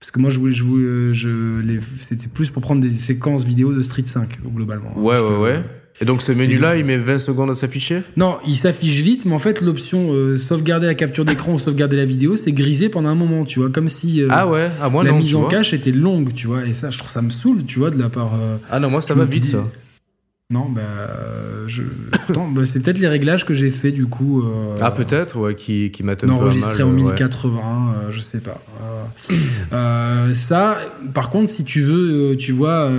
[0.00, 3.72] Parce que moi, je voulais, je voulais, je, c'était plus pour prendre des séquences vidéo
[3.74, 4.96] de Street 5, globalement.
[4.96, 5.64] Ouais, Je- ouais, ouais.
[6.00, 9.34] Et donc ce menu-là, il met 20 secondes à s'afficher Non, il s'affiche vite, mais
[9.34, 13.08] en fait, l'option euh, sauvegarder la capture d'écran ou sauvegarder la vidéo, c'est grisé pendant
[13.08, 15.44] un moment, tu vois, comme si euh, Ah ouais, ah moi la non, mise en
[15.48, 16.64] cache était longue, tu vois.
[16.66, 18.34] Et ça, je trouve ça me saoule, tu vois, de la part.
[18.34, 19.64] euh, Ah non, moi ça va vite dis- ça.
[20.50, 20.80] Non, bah,
[21.66, 21.82] je.
[22.30, 24.40] Bah, c'est peut-être les réglages que j'ai fait du coup.
[24.42, 27.02] euh, Ah peut-être, ouais, qui, qui à enregistré en ouais.
[27.02, 28.58] 1080, euh, je sais pas.
[28.82, 29.34] Euh,
[29.74, 30.78] euh, ça,
[31.12, 32.90] par contre, si tu veux, tu vois,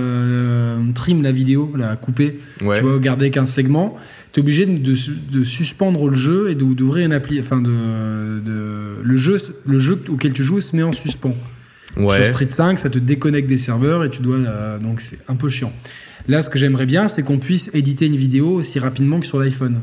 [0.94, 2.76] trim la vidéo, la couper, Ouais.
[2.76, 3.96] tu vois, garder qu'un segment,
[4.30, 4.94] t'es obligé de, de,
[5.32, 7.40] de suspendre le jeu et d'ouvrir une appli.
[7.40, 7.68] Enfin, de,
[8.46, 11.34] de, le, jeu, le jeu auquel tu joues se met en suspens.
[11.96, 12.14] ouais.
[12.18, 14.38] Sur Street 5, ça te déconnecte des serveurs et tu dois.
[14.80, 15.72] donc c'est un peu chiant.
[16.28, 19.38] Là, ce que j'aimerais bien, c'est qu'on puisse éditer une vidéo aussi rapidement que sur
[19.38, 19.80] l'iPhone.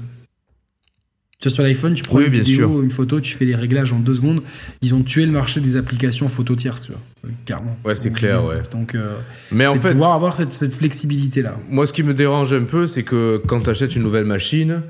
[1.39, 2.81] Tu vois, sur l'iPhone, tu prends Oui, une bien vidéo, sûr.
[2.81, 4.41] une photo, tu fais les réglages en deux secondes.
[4.81, 7.01] Ils ont tué le marché des applications photo tierces, tu vois.
[7.45, 7.77] Carrément.
[7.85, 8.61] Ouais, c'est clair, ouais.
[8.71, 9.15] Donc, euh,
[9.51, 11.55] Mais en fait, pouvoir avoir cette, cette flexibilité-là.
[11.69, 14.81] moi ce qui me dérange un peu, c'est que quand tu achètes une nouvelle machine,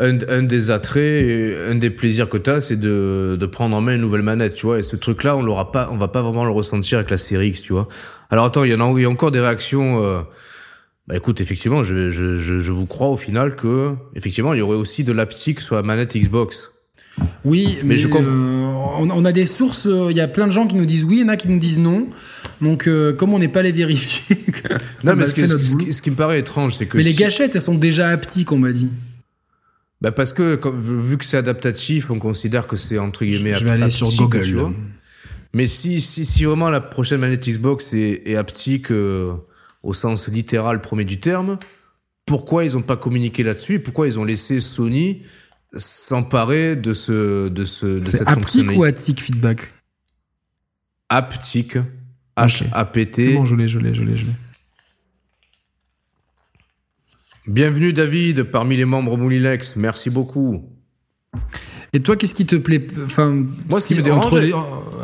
[0.00, 3.82] un, un des attraits, un des plaisirs que tu as, c'est de, de prendre en
[3.82, 4.78] main une nouvelle manette, tu vois.
[4.78, 7.48] Et ce truc-là, on l'aura pas, on va pas vraiment le ressentir avec la série
[7.48, 7.86] X, tu vois.
[8.30, 10.02] Alors attends, il y en a, il y a encore des réactions.
[10.02, 10.20] euh,
[11.08, 14.62] Bah écoute, effectivement, je, je, je, je vous crois au final que, effectivement, il y
[14.62, 16.70] aurait aussi de l'aptique sur la manette Xbox.
[17.44, 18.24] Oui, mais, je comprends.
[18.24, 20.86] euh, on, on a des sources, euh, il y a plein de gens qui nous
[20.86, 22.08] disent oui, il y en a qui nous disent non.
[22.60, 24.36] Donc, euh, comme on n'est pas les vérifier,
[25.04, 26.96] Non, on mais ce qui, ce, ce me paraît étrange, c'est que.
[26.96, 28.88] Mais les gâchettes, elles sont déjà haptiques, on m'a dit.
[30.00, 33.64] Bah parce que comme- vu que c'est adaptatif, on considère que c'est entre guillemets Je
[33.64, 34.40] vais aller sur Google.
[34.42, 34.72] tu vois.
[35.54, 39.34] Mais si, si, si vraiment la prochaine manette Xbox est, est haptique euh,
[39.82, 41.58] au sens littéral premier du terme,
[42.26, 45.22] pourquoi ils n'ont pas communiqué là-dessus et Pourquoi ils ont laissé Sony
[45.76, 49.74] s'emparer de, ce, de, ce, de cette haptique fonctionnalité ou haptique feedback
[51.08, 51.76] Haptique,
[52.36, 53.22] H-A-P-T.
[53.22, 54.32] C'est bon, je l'ai, je l'ai, je l'ai, je l'ai.
[57.46, 60.68] Bienvenue David parmi les membres Moulinex, merci beaucoup.
[61.92, 63.30] Et toi, qu'est-ce qui te plaît Enfin,
[63.68, 64.52] Moi, ce qui me dérange, les-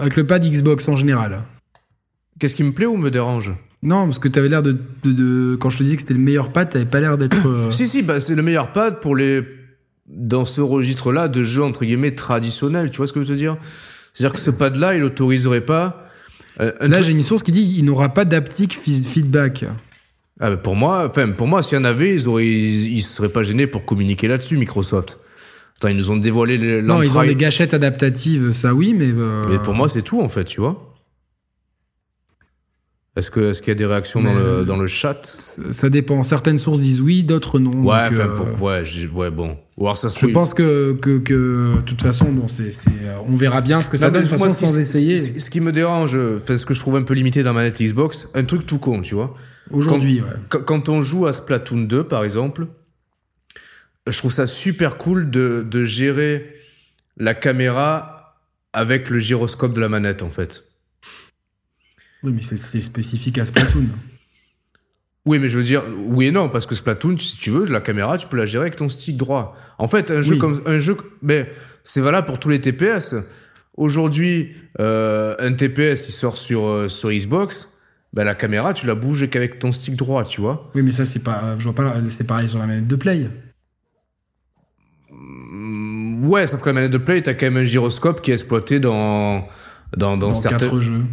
[0.01, 1.43] avec le pad Xbox en général.
[2.39, 3.51] Qu'est-ce qui me plaît ou me dérange?
[3.83, 4.73] Non, parce que tu avais l'air de,
[5.05, 7.47] de- de- Quand je te disais que c'était le meilleur pad, t'avais pas l'air d'être.
[7.47, 9.43] euh, Si, si, bah, c'est le meilleur pad pour les.
[10.11, 13.39] Dans ce registre-là de jeux entre guillemets traditionnels, tu vois ce que je veux te
[13.39, 13.57] dire?
[14.15, 16.07] C'est-à-dire que ce pad-là, il autoriserait pas.
[16.61, 19.67] euh, Là, truc- j'ai une source qui dit il n'aura pas d'haptique fi- feedback.
[20.41, 23.03] Ah, bah, pour moi, enfin, pour moi, s'il y en avait, ils auraient, ils, ils
[23.03, 25.19] seraient pas gênés pour communiquer là-dessus, Microsoft.
[25.77, 27.29] Attends, ils nous ont dévoilé le- Non, ils ont l'entraille.
[27.29, 29.13] des gâchettes adaptatives, ça oui, mais.
[29.15, 30.88] euh, Mais pour moi, c'est tout en fait, tu vois.
[33.19, 35.27] Est-ce que, est-ce qu'il y a des réactions dans le, dans le chat
[35.73, 36.23] Ça dépend.
[36.23, 37.73] Certaines sources disent oui, d'autres non.
[37.83, 39.59] Ouais, donc, euh, pour- ouais, ouais, bon.
[39.77, 43.17] Ou alors ça se Je pense que, que, que, de toute façon, bon, c'est, euh,
[43.29, 45.17] on verra bien ce que ça donne de toute façon sans essayer.
[45.17, 48.29] Ce, qui me dérange, ce que je trouve un peu limité dans la manette Xbox,
[48.35, 49.33] un truc tout con, tu vois.
[49.73, 50.29] Aujourd'hui, ouais.
[50.49, 52.69] Quand, quand on joue à Splatoon 2, par exemple,
[54.07, 56.55] je trouve ça super cool de, de gérer
[57.17, 58.37] la caméra
[58.73, 60.68] avec le gyroscope de la manette, en fait.
[62.23, 63.87] Oui, mais c'est, spécifique à Splatoon.
[65.27, 67.81] Oui, mais je veux dire, oui et non, parce que Splatoon, si tu veux, la
[67.81, 69.57] caméra, tu peux la gérer avec ton stick droit.
[69.79, 70.39] En fait, un jeu Oui.
[70.39, 71.51] comme un jeu, mais
[71.85, 73.15] c'est valable pour tous les TPS.
[73.77, 77.75] Aujourd'hui, euh, un TPS, il sort sur euh, sur Xbox,
[78.13, 80.69] ben la caméra, tu la bouges qu'avec ton stick droit, tu vois.
[80.75, 81.55] Oui, mais ça, c'est pas.
[81.59, 81.95] Je vois pas.
[82.09, 83.29] C'est pareil sur la manette de Play.
[85.11, 88.35] Mm, Ouais, sauf que la manette de play, t'as quand même un gyroscope qui est
[88.35, 89.47] exploité dans
[89.97, 90.59] dans, dans, Dans certains.
[90.59, 91.05] quatre jeux.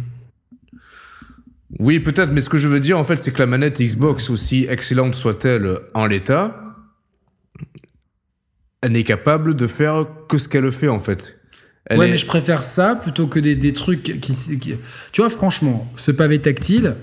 [1.78, 4.30] Oui, peut-être, mais ce que je veux dire en fait, c'est que la manette Xbox,
[4.30, 6.62] aussi excellente soit-elle en l'état,
[8.82, 11.38] elle n'est capable de faire que ce qu'elle fait en fait.
[11.86, 14.74] Elle ouais, est- mais je préfère ça plutôt que des, des trucs qui, qui-
[15.12, 16.94] Tu vois, franchement, ce pavé tactile,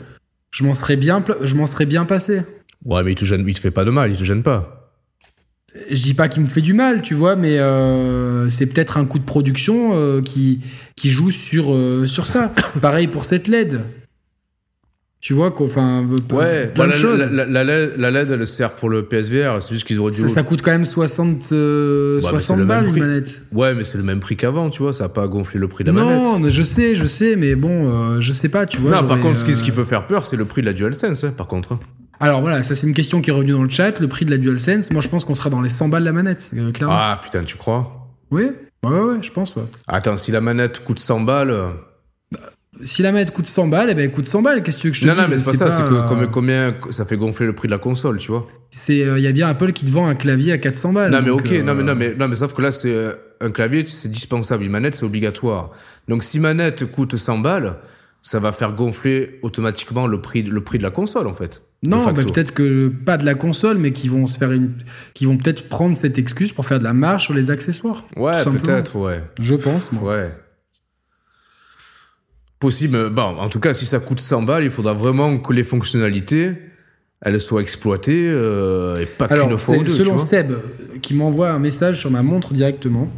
[0.51, 2.41] Je m'en serais bien, je m'en serais bien passé.
[2.85, 4.91] Ouais, mais il te gêne, il te fait pas de mal, il te gêne pas.
[5.89, 9.05] Je dis pas qu'il me fait du mal, tu vois, mais euh, c'est peut-être un
[9.05, 10.59] coup de production euh, qui,
[10.95, 12.53] qui joue sur, euh, sur ça.
[12.81, 13.81] Pareil pour cette LED.
[15.23, 17.27] Tu vois, enfin, ouais, plein bah, de la, choses.
[17.31, 20.19] La, la, la, LED, elle sert pour le PSVR, c'est juste qu'ils auraient dû.
[20.19, 21.43] Ça, ça, coûte quand même 60,
[22.19, 23.43] 60 balles une manette.
[23.53, 25.85] Ouais, mais c'est le même prix qu'avant, tu vois, ça a pas gonflé le prix
[25.85, 26.41] de la non, manette.
[26.41, 29.01] Non, je sais, je sais, mais bon, je sais pas, tu vois.
[29.01, 30.73] Non, par contre, ce qui, ce qui peut faire peur, c'est le prix de la
[30.73, 31.79] DualSense, hein, par contre.
[32.19, 34.31] Alors voilà, ça c'est une question qui est revenue dans le chat, le prix de
[34.31, 34.91] la DualSense.
[34.91, 36.95] Moi je pense qu'on sera dans les 100 balles la manette, clairement.
[36.97, 38.09] Ah putain, tu crois?
[38.29, 38.43] Oui,
[38.83, 39.63] ouais, ouais, je pense, ouais.
[39.87, 41.55] Attends, si la manette coûte 100 balles.
[42.85, 44.63] Si la manette coûte 100 balles, eh ben elle coûte 100 balles.
[44.63, 45.83] Qu'est-ce que tu veux que je te non, dise Non, mais c'est pas ça, c'est
[45.83, 48.47] que combien, ça fait gonfler le prix de la console, tu vois.
[48.69, 51.11] C'est, il y a bien Apple qui te vend un clavier à 400 balles.
[51.11, 52.95] Non, mais ok, non, mais, non, mais, non, mais sauf que là, c'est
[53.41, 54.63] un clavier, c'est dispensable.
[54.63, 55.71] Une manette, c'est obligatoire.
[56.07, 57.77] Donc si manette coûte 100 balles,
[58.21, 61.61] ça va faire gonfler automatiquement le prix, le prix de la console, en fait.
[61.85, 64.71] Non, mais peut-être que pas de la console, mais qui vont se faire une,
[65.13, 68.05] qui vont peut-être prendre cette excuse pour faire de la marge sur les accessoires.
[68.15, 69.21] Ouais, peut-être, ouais.
[69.41, 70.15] Je pense, moi.
[70.15, 70.31] Ouais.
[72.63, 73.09] Possible.
[73.09, 76.53] Bon, en tout cas, si ça coûte 100 balles, il faudra vraiment que les fonctionnalités,
[77.19, 79.89] elles soient exploitées euh, et pas qu'une fois ou deux.
[79.89, 80.53] Selon Seb,
[81.01, 83.09] qui m'envoie un message sur ma montre directement,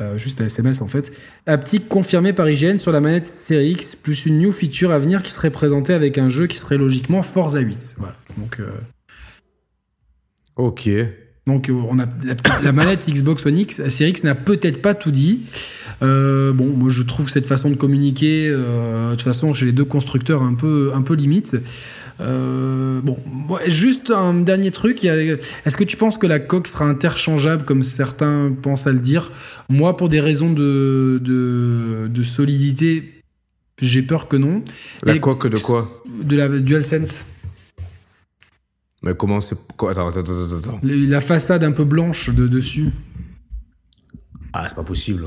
[0.00, 1.12] euh, juste un SMS en fait.
[1.46, 5.22] Haptique confirmé par IGN sur la manette Series X, plus une new feature à venir
[5.22, 7.94] qui serait présentée avec un jeu qui serait logiquement Forza 8.
[7.98, 8.16] Voilà.
[8.36, 8.58] Donc.
[8.58, 8.72] Euh,
[10.56, 10.90] ok.
[11.46, 12.06] Donc euh, on a
[12.64, 15.42] la, manette Xbox One X, Series X n'a peut-être pas tout dit.
[16.00, 20.42] Bon, moi je trouve cette façon de communiquer, de toute façon chez les deux constructeurs
[20.42, 21.56] un peu, un peu limite.
[22.20, 23.18] Euh, bon,
[23.66, 25.04] juste un dernier truc.
[25.04, 29.32] Est-ce que tu penses que la coque sera interchangeable comme certains pensent à le dire?
[29.68, 33.22] Moi, pour des raisons de, de, solidité,
[33.80, 34.62] j'ai peur que non.
[35.02, 36.02] La coque de quoi?
[36.22, 37.26] De la DualSense.
[39.02, 39.58] Mais comment c'est.
[39.74, 40.80] Attends, attends, attends, attends.
[40.82, 42.90] La façade un peu blanche de dessus.
[44.52, 45.26] Ah, c'est pas possible.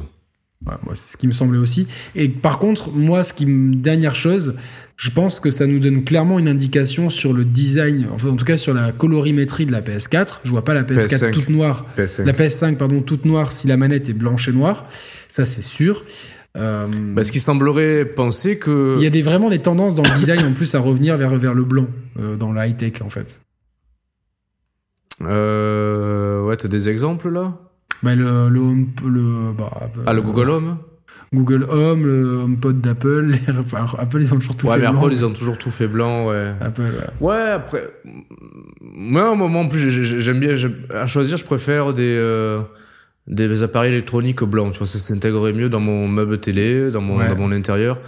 [0.62, 1.88] Moi, c'est ce qui me semblait aussi.
[2.16, 3.76] Et par contre, moi, ce qui me.
[3.76, 4.56] Dernière chose,
[5.00, 8.44] je pense que ça nous donne clairement une indication sur le design, enfin en tout
[8.44, 10.40] cas sur la colorimétrie de la PS4.
[10.44, 14.10] Je vois pas la PS4 toute noire, la PS5 pardon toute noire si la manette
[14.10, 14.88] est blanche et noire.
[15.30, 16.04] Ça c'est sûr.
[16.58, 20.20] Euh, Parce qu'il semblerait penser que il y a des, vraiment des tendances dans le
[20.20, 21.88] design en plus à revenir vers vers le blanc
[22.20, 23.42] euh, dans la high tech en fait.
[25.22, 27.58] Euh, ouais, t'as des exemples là?
[28.04, 29.72] Bah, le, le, bah,
[30.06, 30.78] ah, le Google Home
[31.34, 33.34] Google Home, le HomePod d'Apple.
[33.60, 34.88] Enfin, Apple, ils ont toujours tout fait blanc.
[34.88, 36.54] Ouais, mais Apple, ils ont toujours tout fait blanc, ouais.
[36.60, 37.28] Apple, ouais.
[37.28, 37.84] Ouais, après.
[38.82, 40.56] Moi, moment, en plus, j'aime bien.
[40.94, 42.16] À choisir, je préfère des.
[42.18, 42.62] Euh,
[43.28, 47.20] des appareils électroniques blancs, tu vois, ça s'intégrerait mieux dans mon meuble télé, dans mon,
[47.20, 48.00] dans mon intérieur.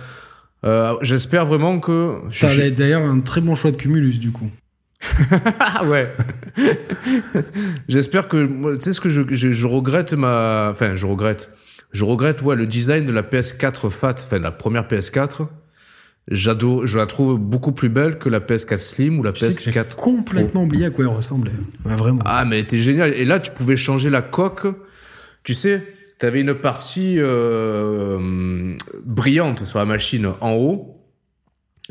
[0.65, 2.15] Euh, J'espère vraiment que.
[2.31, 4.49] Ça d'ailleurs un très bon choix de Cumulus, du coup.
[5.85, 6.13] ouais.
[7.87, 8.75] J'espère que.
[8.75, 10.69] Tu sais ce que je, je, je regrette ma.
[10.71, 11.49] Enfin, je regrette
[11.93, 15.47] je regrette ouais, le design de la PS4 Fat, enfin la première PS4.
[16.29, 19.95] J'adore, je la trouve beaucoup plus belle que la PS4 Slim ou la PS4.
[19.95, 21.51] complètement oublié à quoi elle ressemblait.
[21.83, 22.21] vraiment.
[22.25, 23.13] Ah, mais elle était géniale.
[23.15, 24.67] Et là, tu pouvais changer la coque.
[25.43, 25.83] Tu sais,
[26.19, 28.73] tu avais une partie euh,
[29.05, 31.00] brillante sur la machine en haut.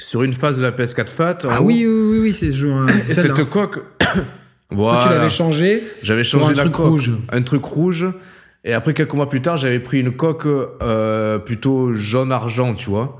[0.00, 1.38] Sur une face de la PS4 Fat.
[1.48, 3.80] ah oui, oui, oui, oui, c'est Et cette coque.
[4.70, 5.02] voilà.
[5.04, 5.82] tu l'avais changé.
[6.02, 6.86] J'avais changé un la truc coque.
[6.88, 7.12] rouge.
[7.30, 8.06] Un truc rouge.
[8.64, 13.18] Et après, quelques mois plus tard, j'avais pris une coque euh, plutôt jaune-argent, tu vois.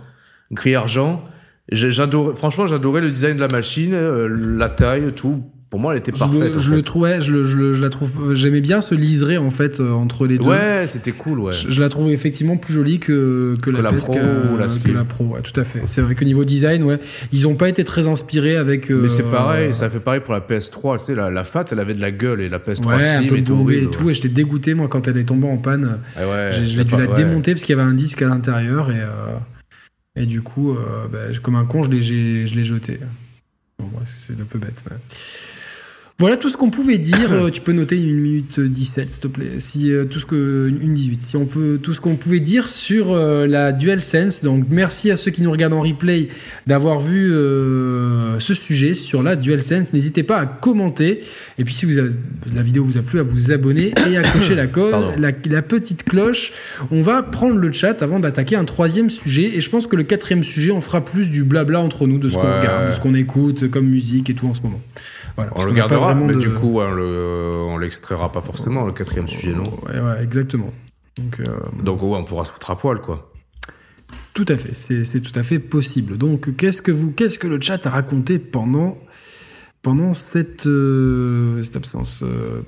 [0.52, 1.23] Gris-argent.
[1.70, 6.01] J'adorais, franchement, j'adorais le design de la machine, euh, la taille, tout pour moi, elle
[6.01, 6.59] était parfaite.
[6.59, 9.92] Je, le trouvais, je, le, je, la trouve, j'aimais bien ce liseré en fait euh,
[9.92, 10.44] entre les deux.
[10.44, 11.52] Ouais, c'était cool, ouais.
[11.52, 15.24] Je, la trouve effectivement plus jolie que, que, la, Pro ou la que la Pro,
[15.26, 15.82] ouais, tout à fait.
[15.86, 16.98] C'est vrai que niveau design, ouais,
[17.32, 18.90] ils ont pas été très inspirés avec.
[18.90, 20.98] Mais c'est pareil, ça fait pareil pour la PS3.
[20.98, 23.24] Tu sais, la, la Fat, elle avait de la gueule et la PS3 ouais, Slim
[23.24, 23.70] un peu et tout.
[23.70, 25.98] Et tout, et j'étais dégoûté moi quand elle est tombée en panne.
[26.16, 29.01] Ah ouais, j'ai dû la démonter parce qu'il y avait un disque à l'intérieur et
[29.01, 29.06] euh,
[30.16, 32.98] et du coup, euh, bah, comme un con, je l'ai jeté.
[33.78, 34.82] Bon, c'est un peu bête.
[36.20, 37.32] Voilà tout ce qu'on pouvait dire.
[37.32, 39.52] Euh, tu peux noter une minute 17, s'il te plaît.
[39.59, 41.24] Si, euh, tout ce que, une 18.
[41.24, 44.44] Si on peut, tout ce qu'on pouvait dire sur euh, la DualSense.
[44.44, 46.28] Donc, merci à ceux qui nous regardent en replay
[46.66, 49.94] d'avoir vu ce sujet sur la DualSense.
[49.94, 51.22] N'hésitez pas à commenter.
[51.59, 51.98] Et puis, si vous
[52.55, 54.66] la vidéo vous a plu, à vous abonner et à cocher la,
[55.16, 56.52] la, la, petite cloche.
[56.90, 59.52] On va prendre le chat avant d'attaquer un troisième sujet.
[59.55, 62.28] Et je pense que le quatrième sujet, on fera plus du blabla entre nous, de
[62.28, 64.82] ce qu'on regarde, de ce qu'on écoute comme musique et tout en ce moment
[65.36, 69.65] on le gardera, mais du coup, on l'extraira pas forcément, le quatrième sujet, non?
[69.86, 70.73] Ouais, ouais, exactement.
[71.19, 73.32] Donc, euh, Donc ouais, on pourra se foutre à poil, quoi.
[74.32, 76.16] Tout à fait, c'est tout à fait possible.
[76.16, 78.97] Donc, qu'est-ce que vous, qu'est-ce que le chat a raconté pendant
[79.82, 82.23] pendant cette, euh, cette absence.
[82.23, 82.61] Euh,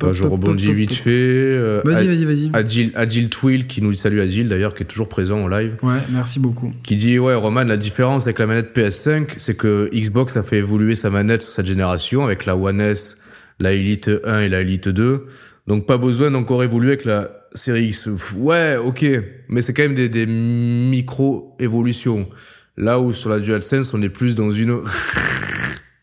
[0.00, 1.10] bah, je rebondis vite fait.
[1.10, 2.50] Euh, vas-y, vas-y, vas-y.
[2.52, 5.74] Adil, Adil Twill, qui nous salue Adil d'ailleurs, qui est toujours présent en live.
[5.82, 6.72] Ouais, merci beaucoup.
[6.84, 10.58] Qui dit Ouais, Roman, la différence avec la manette PS5, c'est que Xbox a fait
[10.58, 13.22] évoluer sa manette sur cette génération avec la One S,
[13.58, 15.26] la Elite 1 et la Elite 2.
[15.66, 18.08] Donc, pas besoin d'encore évoluer avec la série X.
[18.36, 19.04] Ouais, ok,
[19.48, 22.28] mais c'est quand même des, des micro-évolutions.
[22.76, 24.80] Là où sur la DualSense, on est plus dans une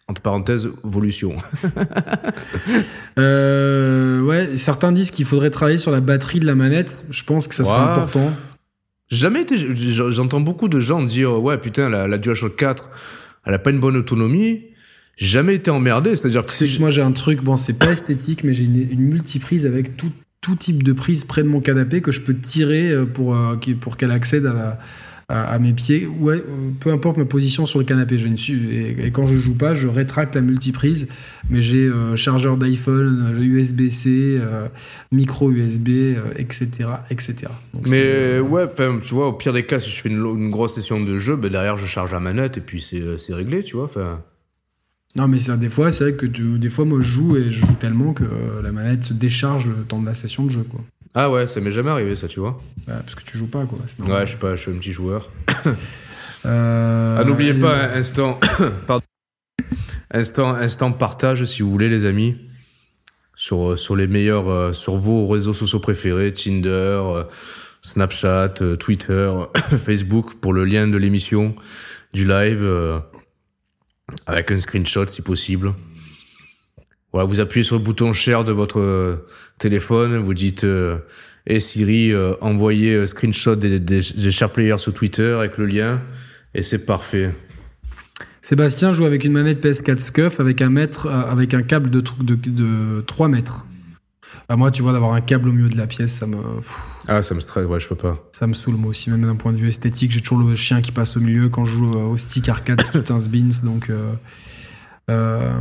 [0.09, 1.35] entre parenthèses, évolution.
[3.19, 7.05] euh, ouais, certains disent qu'il faudrait travailler sur la batterie de la manette.
[7.11, 8.33] Je pense que ça serait important.
[9.09, 9.55] Jamais été.
[9.57, 12.89] J'entends beaucoup de gens dire Ouais, putain, la, la DualShock 4,
[13.45, 14.65] elle a pas une bonne autonomie.
[15.15, 16.15] Jamais été emmerdé.
[16.15, 16.53] C'est-à-dire que.
[16.53, 19.95] Si moi, j'ai un truc, bon, c'est pas esthétique, mais j'ai une, une multiprise avec
[19.95, 20.11] tout,
[20.41, 23.57] tout type de prise près de mon canapé que je peux tirer euh, pour, euh,
[23.79, 24.79] pour qu'elle accède à la
[25.29, 26.07] à, mes pieds.
[26.07, 28.17] Ouais, euh, peu importe ma position sur le canapé.
[28.17, 28.37] J'ai une,
[28.71, 31.07] et, et, quand je joue pas, je rétracte la multiprise.
[31.49, 34.67] Mais j'ai euh, chargeur d'iPhone, USB-C, euh,
[35.11, 35.89] micro USB,
[36.35, 36.67] etc.,
[37.09, 37.47] etc.
[37.87, 38.67] mais ouais,
[39.01, 41.51] tu vois, au pire des cas, si je fais une, grosse session de jeu, ben
[41.51, 43.85] derrière je charge la manette et puis c'est réglé, tu vois.
[43.85, 44.23] Enfin.
[45.15, 47.65] Non, mais ça, des fois, c'est vrai que des fois, moi, je joue et je
[47.65, 48.25] joue tellement que
[48.63, 50.81] la manette se décharge le temps de la session de jeu, quoi.
[51.15, 52.57] Ah ouais, ça m'est jamais arrivé ça, tu vois.
[52.85, 53.79] parce que tu joues pas, quoi.
[54.07, 55.29] Ouais, je suis pas, je suis un petit joueur.
[56.45, 58.39] euh, ah, n'oubliez pas, instant,
[58.87, 59.05] pardon.
[60.11, 62.35] instant, instant partage si vous voulez, les amis,
[63.39, 67.23] sur, sur les meilleurs, euh, sur vos réseaux sociaux préférés, Tinder, euh,
[67.81, 69.31] Snapchat, euh, Twitter,
[69.77, 71.55] Facebook, pour le lien de l'émission,
[72.13, 72.69] du live,
[74.25, 75.73] avec un screenshot si possible.
[77.11, 79.19] Voilà, vous appuyez sur le bouton share de votre
[79.59, 80.97] téléphone, vous dites euh,
[81.45, 86.01] et Siri, euh, envoyez euh, screenshot des, des, share players sur Twitter avec le lien,
[86.55, 87.33] et c'est parfait.
[88.41, 92.35] Sébastien joue avec une manette PS4 Scuff avec un, mètre, avec un câble de, de,
[92.35, 93.65] de 3 mètres.
[94.47, 96.37] Bah moi, tu vois, d'avoir un câble au milieu de la pièce, ça me.
[97.07, 98.29] Ah, ça me stresse, ouais, je peux pas.
[98.31, 100.11] Ça me saoule, moi aussi, même d'un point de vue esthétique.
[100.11, 103.03] J'ai toujours le chien qui passe au milieu quand je joue au stick arcade, c'est
[103.03, 103.91] tout un spins, donc.
[105.09, 105.51] Euh,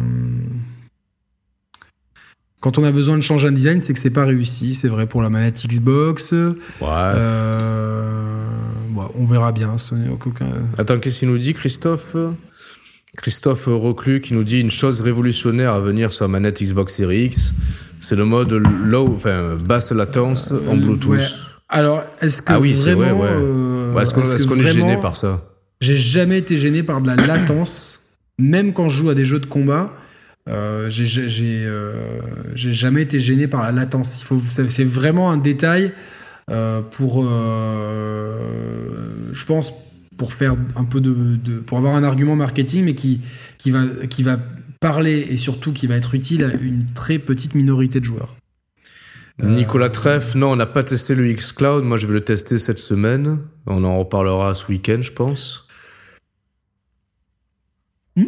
[2.61, 4.75] quand on a besoin de changer un design, c'est que c'est pas réussi.
[4.75, 6.33] C'est vrai pour la manette Xbox.
[6.33, 6.49] Ouais.
[6.83, 7.55] Euh,
[9.15, 9.79] on verra bien.
[9.79, 10.47] Sony, aucun...
[10.77, 12.17] Attends, qu'est-ce qu'il nous dit, Christophe?
[13.17, 17.25] Christophe Reclus qui nous dit une chose révolutionnaire à venir sur la manette Xbox Series
[17.25, 17.55] X,
[18.01, 21.57] c'est le mode low, enfin basse latence en euh, Bluetooth.
[21.69, 23.29] Alors, est-ce que ah oui, c'est vrai, ouais.
[23.31, 24.15] Euh, est-ce
[24.47, 25.43] qu'on est, gêné par ça?
[25.81, 29.41] J'ai jamais été gêné par de la latence, même quand je joue à des jeux
[29.41, 29.93] de combat.
[30.49, 32.21] Euh, euh,
[32.55, 34.25] j'ai jamais été gêné par la latence.
[34.47, 35.93] C'est vraiment un détail
[36.51, 37.23] euh, pour,
[39.33, 39.73] je pense,
[40.17, 43.21] pour faire un peu de, pour avoir un argument marketing, mais qui,
[43.59, 44.39] qui, va, qui va
[44.81, 48.35] parler et surtout qui va être utile à une très petite minorité de joueurs.
[49.41, 51.85] Nicolas Treff, non, on n'a pas testé le X-Cloud.
[51.85, 53.39] Moi, je vais le tester cette semaine.
[53.67, 55.69] On en reparlera ce week-end, je pense.
[58.17, 58.25] Hmm?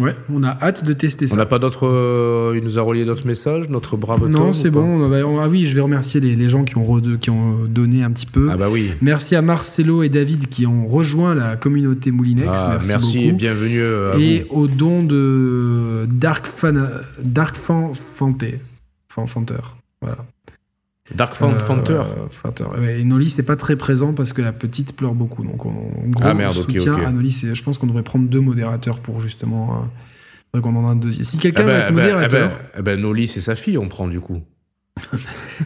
[0.00, 1.34] Ouais, on a hâte de tester ça.
[1.34, 1.86] On n'a pas d'autres.
[1.86, 5.10] Euh, il nous a relié d'autres messages, notre brave Non, c'est bon.
[5.40, 8.48] ah oui, je vais remercier les, gens qui ont, qui ont donné un petit peu.
[8.52, 8.90] Ah bah oui.
[9.00, 12.48] Merci à Marcelo et David qui ont rejoint la communauté Moulinex.
[12.52, 13.80] Ah, merci, et bienvenue.
[13.80, 16.90] Euh, à et au don de Dark Fan,
[17.22, 18.58] Dark Fan Fanté.
[19.08, 19.54] Fanter.
[20.02, 20.18] Voilà.
[21.14, 22.00] Dark Fanter.
[22.60, 25.44] Euh, et Noli, c'est pas très présent parce que la petite pleure beaucoup.
[25.44, 27.30] Donc, on, gros ah merde, soutien à Noli.
[27.30, 29.88] Je pense qu'on devrait prendre deux modérateurs pour justement.
[30.54, 31.24] Euh, qu'on en a un deuxième.
[31.24, 32.50] Si quelqu'un ah veut être modérateur.
[32.78, 34.40] Eh ben, Noli, c'est sa fille, on prend du coup.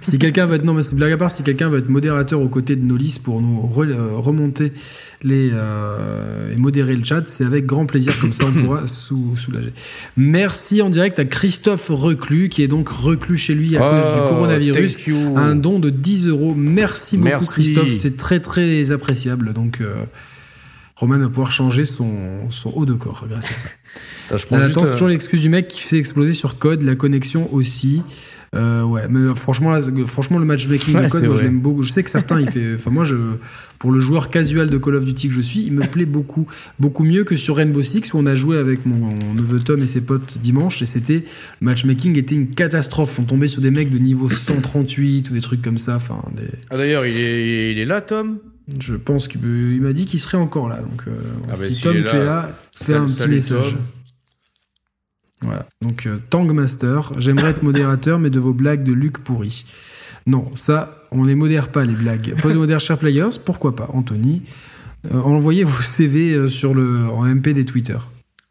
[0.01, 2.41] si quelqu'un veut être non mais c'est blague à part si quelqu'un veut être modérateur
[2.41, 4.73] aux côtés de Nolis pour nous euh, remonter
[5.23, 9.73] les euh, et modérer le chat c'est avec grand plaisir comme ça on pourra soulager.
[10.17, 14.21] Merci en direct à Christophe Reclus qui est donc reclus chez lui à cause du
[14.25, 16.55] oh, coronavirus un don de 10 euros.
[16.55, 19.53] Merci beaucoup Christophe c'est très très appréciable.
[19.53, 20.05] Donc euh,
[21.01, 23.69] Roman va pouvoir changer son, son haut de corps grâce à ça.
[24.31, 28.03] Attends, je toujours l'excuse du mec qui fait exploser sur code, la connexion aussi.
[28.57, 31.83] Euh, ouais, mais franchement, franchement, le matchmaking de code, moi, je l'aime beaucoup.
[31.85, 32.75] Je sais que certains, il fait.
[32.81, 33.15] Enfin, moi, je,
[33.79, 36.47] pour le joueur casual de Call of Duty que je suis, il me plaît beaucoup,
[36.79, 39.87] beaucoup mieux que sur Rainbow Six où on a joué avec mon, neveu Tom et
[39.87, 41.25] ses potes dimanche et c'était
[41.61, 43.19] le matchmaking était une catastrophe.
[43.19, 45.97] On tombait sur des mecs de niveau 138 ou des trucs comme ça.
[45.97, 46.49] Enfin, des...
[46.71, 48.39] Ah d'ailleurs, il est, il est là, Tom?
[48.79, 50.81] Je pense qu'il m'a dit qu'il serait encore là.
[50.81, 51.13] Donc, euh,
[51.49, 53.77] ah bah si, Tom, tu es là, fais un petit message.
[55.43, 55.67] Voilà.
[55.83, 59.65] Donc, euh, Tangmaster, j'aimerais être modérateur, mais de vos blagues de Luc pourri.
[60.27, 62.35] Non, ça, on les modère pas, les blagues.
[62.41, 64.43] Post modère Share Players, pourquoi pas, Anthony?
[65.13, 67.97] Euh, envoyez vos CV euh, sur le, en MP des Twitter.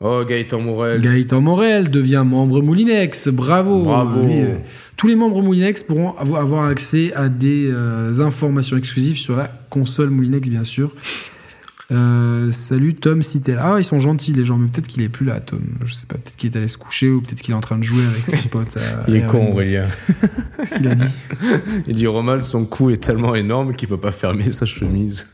[0.02, 1.02] Oh, Gaëtan Morel.
[1.02, 3.28] Gaëtan Morel devient membre Moulinex.
[3.28, 3.84] Bravo.
[3.84, 4.22] Bravo.
[4.24, 4.56] Euh,
[4.96, 7.72] tous les membres Moulinex pourront avo- avoir accès à des
[8.20, 10.94] informations exclusives sur la console Moulinex, bien sûr.
[11.92, 13.58] Euh, salut Tom Citel.
[13.60, 15.62] Ah, ils sont gentils les gens, mais peut-être qu'il est plus là, Tom.
[15.86, 17.78] Je sais pas, peut-être qu'il est allé se coucher ou peut-être qu'il est en train
[17.80, 18.78] de jouer avec ses potes.
[18.78, 19.52] à- Il est con.
[19.52, 19.88] Aurélien.
[20.80, 21.06] Il a dit.
[21.88, 25.28] Il dit Romal, son cou est tellement énorme qu'il peut pas fermer sa chemise.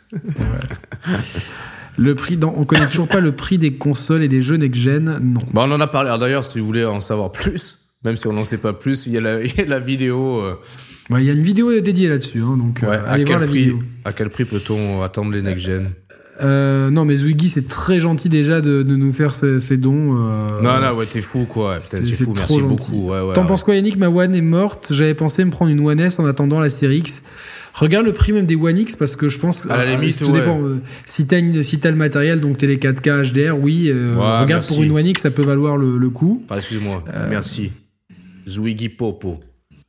[1.97, 5.19] Le prix, dans- on connaît toujours pas le prix des consoles et des jeux next-gen.
[5.21, 5.41] Non.
[5.53, 6.15] Bon, on en a parlé.
[6.19, 9.13] D'ailleurs, si vous voulez en savoir plus, même si on n'en sait pas plus, il
[9.13, 10.39] y a la, il y a la vidéo.
[10.41, 10.55] euh,
[11.11, 13.45] Ouais, Il y a une vidéo dédiée là-dessus, hein, donc euh, ouais, allez voir la
[13.45, 13.79] prix, vidéo.
[14.05, 15.91] à quel prix peut-on attendre les next-gen
[16.43, 20.17] Euh, non, mais Zwiggy, c'est très gentil déjà de, de nous faire ces dons.
[20.17, 21.77] euh, Non, non, ouais, t'es fou, quoi.
[21.79, 22.91] C'est- fou, trop merci gentil.
[22.91, 23.11] beaucoup.
[23.11, 23.97] Ouais, ouais, T'en penses quoi, Yannick?
[23.97, 24.91] Ma One est morte.
[24.93, 27.23] J'avais pensé me prendre une One S en attendant la série X.
[27.73, 30.17] Regarde le prix même des One X parce que je pense que À la limite,
[30.17, 30.39] tout ouais.
[30.39, 30.61] dépend.
[31.05, 33.89] Si t'as si le matériel, donc télé 4K HDR, oui.
[33.89, 34.73] euh, regarde merci.
[34.73, 36.41] pour une One X, ça peut valoir le, le coup.
[36.45, 37.03] Enfin, excuse-moi.
[37.29, 37.71] Merci.
[38.47, 39.39] Zwiggy Popo.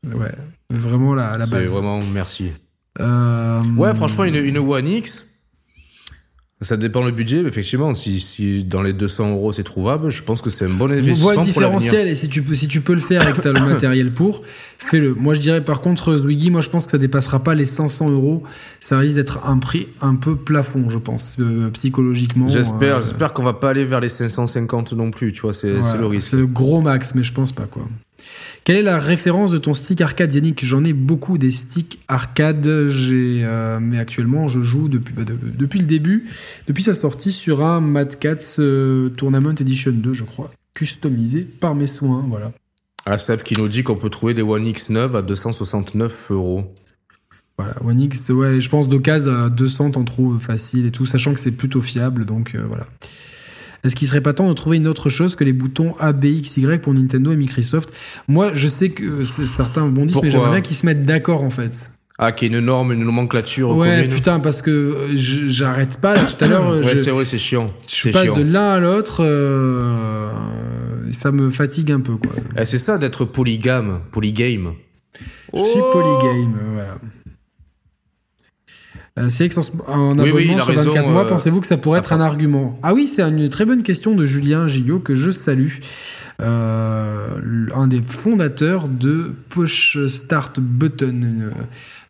[0.05, 0.32] Ouais,
[0.70, 1.70] vraiment la, la base.
[1.70, 2.51] vraiment merci.
[3.01, 5.35] Ouais, franchement, une, une One X,
[6.62, 10.23] ça dépend le budget, mais effectivement, si, si dans les 200 euros c'est trouvable, je
[10.23, 11.78] pense que c'est un bon Vois investissement le pour l'avenir.
[11.78, 13.61] différentiel et si tu peux, si tu peux le faire et que tu as le
[13.69, 14.43] matériel pour,
[14.78, 15.15] fais-le.
[15.15, 18.09] Moi, je dirais par contre, Zwiggy, moi je pense que ça dépassera pas les 500
[18.09, 18.43] euros.
[18.81, 22.49] Ça risque d'être un prix un peu plafond, je pense, euh, psychologiquement.
[22.49, 25.74] J'espère, euh, j'espère qu'on va pas aller vers les 550 non plus, tu vois, c'est
[25.74, 26.28] ouais, c'est le risque.
[26.31, 27.83] C'est le gros max, mais je pense pas quoi.
[28.65, 30.65] Quelle est la référence de ton stick arcade, Yannick?
[30.65, 35.39] J'en ai beaucoup des sticks arcade, j'ai, euh, mais actuellement je joue depuis, bah, de-
[35.57, 36.27] depuis le début,
[36.66, 41.74] depuis sa sortie sur un Mad Cats euh, Tournament Edition 2, je crois, customisé par
[41.77, 42.51] mes soins, voilà.
[43.05, 46.74] Ah, Seb qui nous dit qu'on peut trouver des One X 9 à 269 euros.
[47.57, 51.32] Voilà, One X, ouais, je pense d'occasion à 200 t'en trouves facile et tout, sachant
[51.32, 52.86] que c'est plutôt fiable, donc euh, voilà.
[53.86, 56.24] Est-ce qu'il serait pas temps de trouver une autre chose que les boutons A, B,
[56.26, 57.90] X, Y pour Nintendo et Microsoft?
[58.28, 61.42] Moi, je sais que euh, certains bondissent, mais Pourquoi j'aimerais bien qu'ils se mettent d'accord
[61.44, 61.90] en fait.
[62.18, 64.14] Ah, qui est une norme, une nomenclature Ouais, commune.
[64.14, 66.14] putain, parce que euh, j'arrête pas.
[66.14, 67.66] là, tout à l'heure, Ouais, c'est vrai, c'est chiant.
[67.86, 68.36] je passe chiant.
[68.36, 69.22] de l'un à l'autre.
[69.22, 70.30] euh,
[71.12, 72.32] ça me fatigue un peu, quoi.
[72.58, 74.72] Eh, c'est ça d'être polygame, polygame.
[75.54, 76.98] Je suis polygame, voilà.
[79.18, 82.01] Euh, que en Oui, abonnement oui, sur raison, 24 mois, euh, pensez-vous que ça pourrait
[82.01, 82.78] être un argument?
[82.82, 85.72] Ah oui, c'est une très bonne question de Julien Gillot que je salue.
[86.43, 87.28] Euh,
[87.74, 91.51] un des fondateurs de Push Start Button,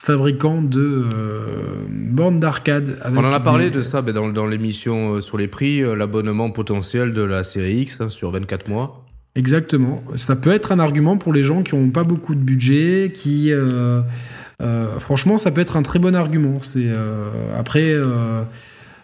[0.01, 1.41] fabricant de euh,
[1.89, 2.99] bornes d'arcade.
[3.05, 7.13] On en a parlé des- de ça dans, dans l'émission sur les prix, l'abonnement potentiel
[7.13, 9.05] de la série X hein, sur 24 mois.
[9.37, 10.03] Exactement.
[10.17, 13.53] Ça peut être un argument pour les gens qui n'ont pas beaucoup de budget, qui...
[13.53, 14.01] euh,
[14.63, 16.61] euh, franchement, ça peut être un très bon argument.
[16.63, 18.43] C'est euh, après, euh,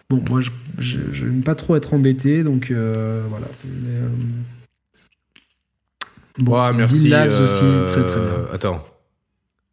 [0.09, 0.41] bon, moi,
[0.79, 3.47] je, n'aime pas trop être endetté, donc voilà.
[3.83, 3.89] Mais,
[6.39, 7.09] bon, Ouais, merci.
[7.09, 8.45] Labs aussi, très très bien.
[8.51, 8.83] Attends.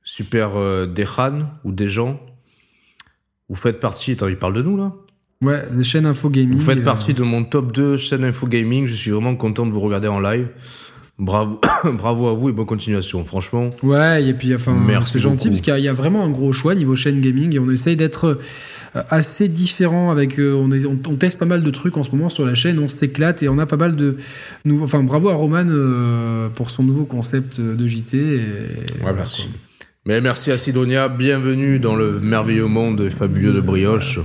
[0.02, 0.56] Super
[0.88, 2.20] Dejan ou des gens.
[3.48, 4.12] Vous faites partie.
[4.12, 4.92] Attends, il parle de nous là?
[5.42, 6.58] Ouais, les chaînes Info Gaming.
[6.58, 8.86] Vous faites partie de mon top 2 chaîne Info Gaming.
[8.86, 10.48] Je suis vraiment content de vous regarder en live.
[11.22, 11.60] Bravo,
[11.98, 13.22] bravo à vous et bonne continuation.
[13.24, 14.74] Franchement, Ouais, et puis enfin,
[15.04, 15.48] c'est gentil beaucoup.
[15.50, 17.58] parce qu'il y, a- il y a vraiment un gros choix niveau chaîne gaming et
[17.58, 18.24] on essaye d'être
[18.94, 20.38] euh, assez différent avec.
[20.40, 22.54] euh, on, est- on, on teste pas mal de trucs en ce moment sur la
[22.54, 24.16] chaîne, on s'éclate et on a pas mal de
[24.64, 24.86] nouveaux.
[24.86, 28.16] Enfin, bravo à Roman euh, pour son nouveau concept de JT.
[28.16, 28.40] Et,
[29.02, 29.42] voilà, merci.
[29.42, 29.50] quoi.
[30.06, 31.08] Mais merci à Sidonia.
[31.08, 34.18] Bienvenue dans le merveilleux monde fabuleux de Brioche.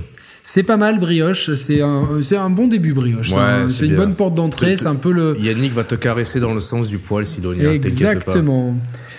[0.48, 1.52] C'est pas mal, Brioche.
[1.54, 3.32] C'est un, c'est un bon début, Brioche.
[3.32, 4.76] Ouais, un- c'est une bonne porte d'entrée.
[4.76, 5.36] C'est un peu le.
[5.40, 7.64] Yannick va te caresser dans le sens du poil, Sidonia.
[7.70, 7.74] pas.
[7.74, 8.76] Exactement.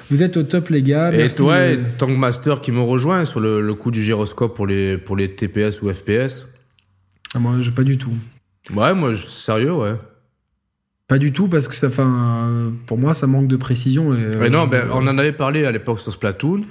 [0.10, 1.12] Vous êtes au top, les gars.
[1.12, 4.56] Et Merci toi, de- et Tankmaster qui me rejoint sur le, le coup du gyroscope
[4.56, 6.48] pour les, pour les TPS ou FPS.
[7.36, 8.14] Ah, moi, pas du tout.
[8.74, 9.96] Ouais, moi, je- sérieux, ouais.
[11.10, 14.16] Pas du tout parce que ça, euh, pour moi, ça manque de précision.
[14.16, 16.62] Et, euh, non, ben, on en avait parlé à l'époque sur Splatoon.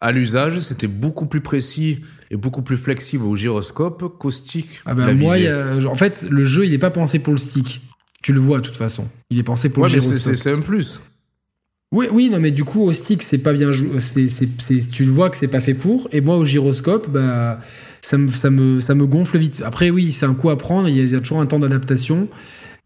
[0.00, 2.00] À l'usage, c'était beaucoup plus précis
[2.32, 4.66] et beaucoup plus flexible au gyroscope qu'au stick.
[4.86, 7.38] Ah ben la moi, a- en fait, le jeu, il est pas pensé pour le
[7.38, 7.82] stick.
[8.22, 9.06] Tu le vois de toute façon.
[9.30, 10.34] Il est pensé pour Ouais, le gyroscope.
[10.36, 11.00] c'est un plus.
[11.92, 13.98] Oui, oui, non, mais du coup, au stick, c'est pas bien joué.
[14.92, 16.08] Tu le vois que c'est pas fait pour.
[16.10, 17.60] Et moi, au gyroscope, bah,
[18.00, 19.62] ça me, ça me, ça me gonfle vite.
[19.66, 20.88] Après, oui, c'est un coup à prendre.
[20.88, 22.28] Il y a, il y a toujours un temps d'adaptation.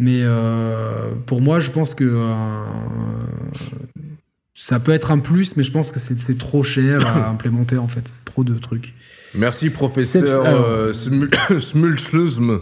[0.01, 2.35] Mais euh, pour moi, je pense que euh,
[4.55, 7.89] ça peut être un plus, mais je pense que c'est, trop cher à implémenter en
[7.89, 8.11] fait.
[8.25, 8.93] Trop de trucs.
[9.37, 11.31] Merci, professeur euh, Smul-
[11.61, 12.61] Smulchlusm.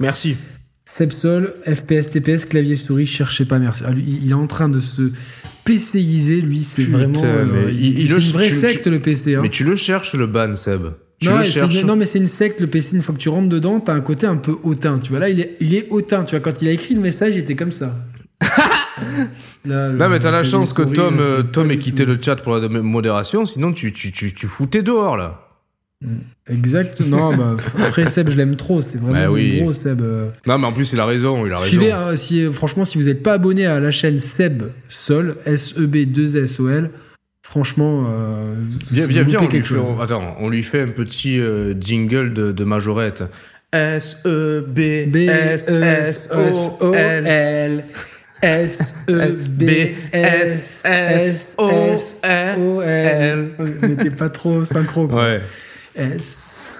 [0.00, 0.36] Merci.
[0.84, 3.82] Sepsol, FPS, TPS, clavier souris, cherchez pas, merci.
[3.86, 5.10] Ah, lui, il est en train de se
[5.64, 7.20] PCiser, lui, c'est vraiment.
[7.24, 9.34] euh, c'est une vraie tu- secte, tu- le PC.
[9.34, 9.40] Hein.
[9.42, 10.82] Mais tu le cherches, le ban, Seb.
[11.18, 11.80] Tu non, le c'est cherches.
[11.80, 13.94] une- non, mais c'est une secte, le PC, une fois que tu rentres dedans, t'as
[13.94, 14.98] un côté un peu hautain.
[15.02, 16.22] Tu vois, là, il est, il est hautain.
[16.24, 17.96] Tu vois, quand il a écrit le message, il était comme ça.
[19.66, 22.10] Là, Non, mais t'as la chance que souris, Tom, là, euh, Tom ait quitté tout.
[22.10, 25.42] le chat pour la modération, sinon tu, tu, tu, tu foutais dehors là.
[26.48, 27.00] Exact.
[27.00, 28.80] Non, bah, après, Seb, je l'aime trop.
[28.82, 29.60] C'est vraiment Bah oui.
[29.60, 30.00] gros, Seb.
[30.02, 30.28] euh.
[30.46, 31.80] Non, mais en plus, il a raison, il a raison.
[31.92, 36.90] Hein, si, euh, franchement, si vous n'êtes pas abonné à la chaîne Seb Sol, S-E-B-2-S-O-L,
[37.42, 38.54] franchement, euh,
[38.92, 42.34] viens, loupez viens, on lui, fait, on- attends, on lui fait un petit euh, jingle
[42.34, 43.24] de, de majorette.
[46.46, 47.84] S-E-B-S-S-O-L.
[48.42, 49.38] B-S-O-L.
[52.26, 53.48] S-E-B-S-S-S-O-L.
[53.88, 55.06] N'était pas trop synchro.
[55.08, 55.24] quoi.
[55.28, 55.40] Ouais.
[55.96, 56.74] S.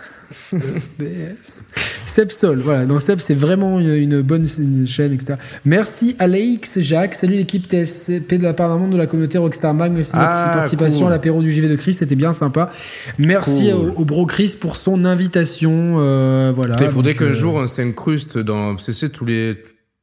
[0.53, 1.65] BS.
[2.07, 2.85] Seb Sol, voilà.
[2.87, 5.35] Dans Seb, c'est vraiment une, une bonne une chaîne, etc.
[5.65, 7.15] Merci Alex, Jacques.
[7.17, 9.93] Salut l'équipe TSP de la part d'un membre de la communauté Rockstar Mag.
[9.93, 11.09] Merci de Ah, votre participation cool.
[11.09, 12.71] à l'apéro du JV de Chris, c'était bien sympa.
[13.19, 13.91] Merci Cool.
[13.97, 15.97] au, au bro Chris pour son invitation.
[15.99, 16.77] euh, voilà.
[16.81, 18.79] Il faudrait qu'un euh, jour on s'incruste dans.
[18.79, 19.57] C'est tous les.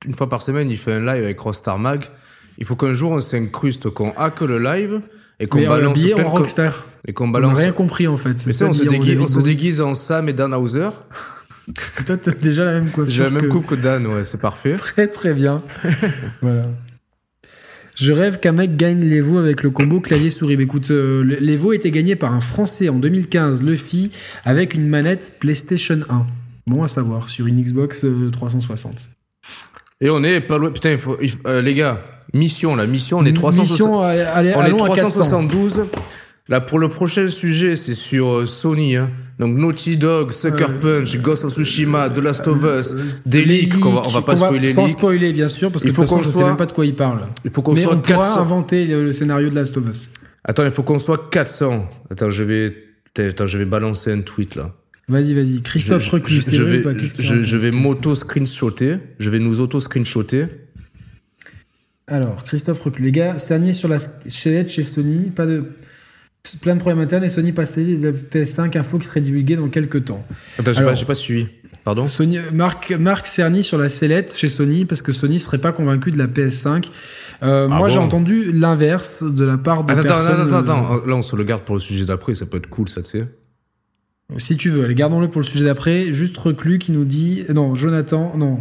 [0.05, 2.05] Une fois par semaine, il fait un live avec Rockstar Mag.
[2.57, 5.01] Il faut qu'un jour on s'incruste, qu'on hack le live
[5.39, 6.85] et qu'on euh, balance habillé plein en Rockstar.
[7.07, 7.57] et qu'on On n'a balance.
[7.59, 8.45] rien compris en fait.
[8.45, 10.89] Mais ça, on se, déguise, on se déguise en Sam et Dan Hauser.
[12.05, 13.13] Toi, t'as déjà la même coiffure.
[13.13, 14.73] J'ai la même que- coupe que Dan, ouais, c'est parfait.
[14.75, 15.57] Très très bien.
[16.41, 16.67] voilà.
[17.95, 20.57] Je rêve qu'un mec gagne l'Evo avec le combo clavier-souris.
[20.57, 24.11] Mais Écoute, euh, l'Evo était gagné par un Français en 2015, Luffy,
[24.45, 26.25] avec une manette PlayStation 1.
[26.67, 29.09] Bon à savoir, sur une Xbox euh, 360.
[30.05, 30.71] Et on est pas loin.
[30.71, 32.01] Putain, faut, il euh, les gars,
[32.33, 33.69] mission, la mission, on est 360.
[33.79, 35.09] Mission, euh, allez, On est allons à 400.
[35.09, 35.85] 372.
[36.49, 38.97] Là, pour le prochain sujet, c'est sur euh, Sony.
[38.97, 39.11] hein.
[39.39, 43.79] Donc, Naughty Dog, Sucker Punch, Ghost of Tsushima, The Last of Us, des Les leaks,
[43.79, 44.97] qu'on va, on va pas qu'on spoiler les Sans leaks.
[44.97, 46.57] spoiler, bien sûr, parce que Il de faut toute façon, qu'on je sais soit- même
[46.57, 47.27] pas de quoi il parle.
[47.45, 48.41] Il faut qu'on soit on pourra 400.
[48.41, 50.09] inventer le, le scénario de Last of Us.
[50.43, 51.87] Attends, il faut qu'on soit 400.
[52.11, 52.75] Attends, je vais,
[53.17, 54.71] attends, je vais balancer un tweet là.
[55.09, 55.61] Vas-y, vas-y.
[55.61, 58.97] Christophe je, Reclus, je- c'est je vrai vais, je, je vais m'auto-screenshotter.
[59.19, 60.45] Je vais nous auto-screenshotter.
[62.07, 63.05] Alors, Christophe Reclus.
[63.05, 63.97] Les gars, Cernier sur la
[64.29, 65.29] chaîne chez Sony.
[65.31, 65.63] Pas de...
[66.61, 69.69] Plein de problèmes internes et Sony passe de la PS5 info qui serait divulguée dans
[69.69, 70.25] quelques temps.
[70.59, 71.47] Attends, j'ai pas, suivi.
[71.85, 72.05] Pardon?
[72.05, 76.11] Sony, Marc, Marc Cerny sur la sellette chez Sony parce que Sony serait pas convaincu
[76.11, 76.89] de la PS5.
[77.43, 80.41] Euh, Ah moi, j'ai entendu l'inverse de la part de Attends, attends, personnes.
[80.41, 81.05] attends, euh, attends.
[81.05, 82.35] Là, on se le garde pour le sujet d'après.
[82.35, 83.25] Ça peut être cool, ça, tu sais.
[84.37, 86.11] Si tu veux, allez, gardons-le pour le sujet d'après.
[86.11, 87.43] Juste Reclus qui nous dit.
[87.53, 88.59] Non, Jonathan, non.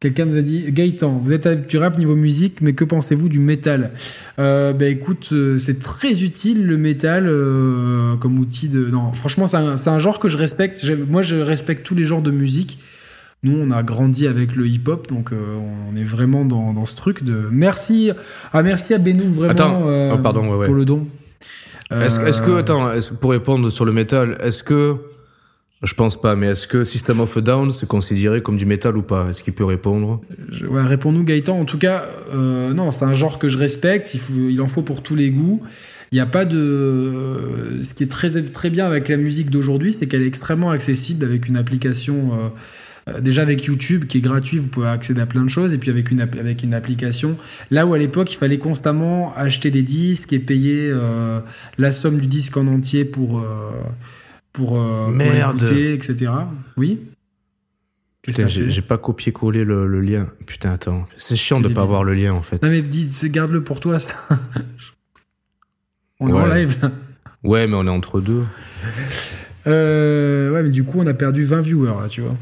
[0.00, 3.28] Quelqu'un nous a dit Gaëtan, vous êtes avec du rap niveau musique, mais que pensez-vous
[3.28, 3.90] du métal?
[4.38, 8.86] Euh, Bah écoute, euh, c'est très utile le métal euh, comme outil de.
[8.86, 9.56] Non, franchement, c'est
[9.90, 10.86] un, genre que je respecte.
[11.08, 12.78] Moi, je respecte tous les genres de musique.
[13.42, 15.56] Nous, on a grandi avec le hip-hop, donc euh,
[15.90, 17.48] on est vraiment dans, dans ce truc de.
[17.50, 18.12] Merci,
[18.52, 19.82] ah merci à Benou vraiment Attends.
[19.88, 20.66] euh, Oh, pardon, ouais, ouais.
[20.66, 21.08] pour le don.
[21.90, 22.90] Est-ce que, Euh, attends,
[23.20, 24.96] pour répondre sur le métal, est-ce que,
[25.82, 28.96] je pense pas, mais est-ce que System of a Down c'est considéré comme du métal
[28.96, 29.26] ou pas?
[29.30, 30.20] Est-ce qu'il peut répondre?
[30.50, 31.58] Je- ouais, réponds-nous Gaëtan.
[31.58, 32.04] En tout cas,
[32.34, 34.12] euh, non, c'est un genre que je respecte.
[34.14, 35.62] Il, faut, il en faut pour tous les goûts.
[36.12, 37.80] Il n'y a pas de.
[37.82, 41.24] Ce qui est très, très bien avec la musique d'aujourd'hui, c'est qu'elle est extrêmement accessible
[41.24, 42.30] avec une application.
[42.32, 42.48] euh,
[43.20, 45.72] déjà avec YouTube qui est gratuit, vous pouvez accéder à plein de choses.
[45.74, 47.36] Et puis avec une, avec une application.
[47.70, 51.40] Là où à l'époque, il fallait constamment acheter des disques et payer euh,
[51.78, 53.38] la somme du disque en entier pour.
[53.40, 53.70] euh,
[54.52, 55.62] pour, euh, pour Merde.
[55.62, 56.30] etc.
[56.76, 57.00] Oui?
[58.22, 60.26] Putain, j'ai pas copié-collé le, le lien.
[60.46, 61.06] Putain, attends.
[61.16, 61.82] C'est chiant de pas débile.
[61.82, 62.62] avoir le lien en fait.
[62.62, 64.16] Non mais dis, garde-le pour toi ça.
[66.20, 66.40] On est Ouais.
[66.40, 66.90] en live là.
[67.44, 68.42] Ouais, mais on est entre deux.
[69.66, 72.34] Euh, ouais mais du coup on a perdu 20 viewers là tu vois.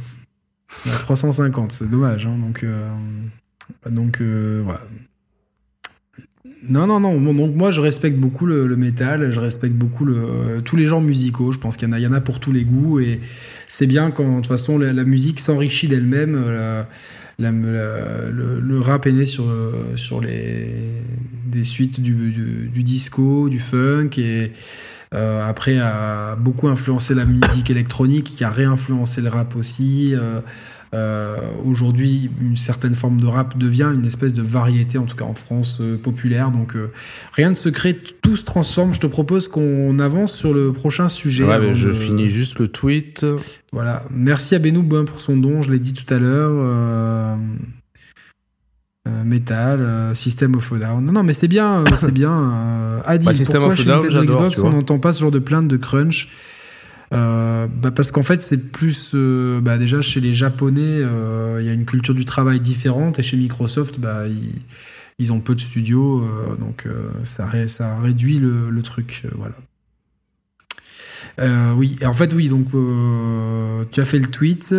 [0.86, 2.26] On a 350, c'est dommage.
[2.26, 2.88] hein, donc euh,
[3.88, 4.82] donc euh, voilà.
[6.68, 7.20] Non non non.
[7.34, 11.02] Donc moi je respecte beaucoup le, le métal, je respecte beaucoup le, tous les genres
[11.02, 11.52] musicaux.
[11.52, 13.20] Je pense qu'il y en a, pour tous les goûts et
[13.68, 16.34] c'est bien quand de toute façon la, musique s'enrichit d'elle-même.
[16.36, 16.82] euh,
[17.40, 20.68] le, rap est né sur, euh, sur les,
[21.46, 22.14] des suites du,
[22.72, 24.52] du disco, du funk, et
[25.14, 30.14] euh, après a beaucoup influencé la musique électronique, qui a réinfluencé le rap aussi.
[30.14, 30.40] Euh,
[30.94, 35.24] euh, Aujourd'hui, une certaine forme de rap devient une espèce de variété, en tout cas
[35.24, 36.50] en France, euh, populaire.
[36.50, 36.92] Donc euh,
[37.32, 38.94] rien de secret, tout se transforme.
[38.94, 41.44] Je te propose qu'on avance sur le prochain sujet.
[41.44, 43.26] Ouais, avant mais je finis juste le tweet.
[43.72, 44.04] voilà.
[44.10, 47.36] Merci à Benoît pour son don, je l'ai dit tout à l'heure.
[49.06, 51.04] Euh, euh, Metal, euh, System of a Down.
[51.04, 52.32] Non, non, mais c'est bien, euh, c'est bien.
[52.32, 55.20] Euh, Bah, System pourquoi of a chez Down, Nintendo j'adore, Xbox on n'entend pas ce
[55.20, 56.28] genre de plainte de crunch?
[57.14, 59.14] Euh, bah, Parce qu'en fait, c'est plus.
[59.62, 61.00] bah, déjà, chez les Japonais,
[61.60, 64.52] il y a une culture du travail différente, et chez Microsoft, bah, ils,
[65.18, 66.24] ils ont peu de studios,
[66.58, 66.86] donc
[67.22, 69.22] ça, ré- ça réduit le, le truc.
[69.36, 69.54] voilà.
[71.38, 72.66] Euh, oui, en fait, oui, donc
[73.92, 74.74] tu as fait le tweet.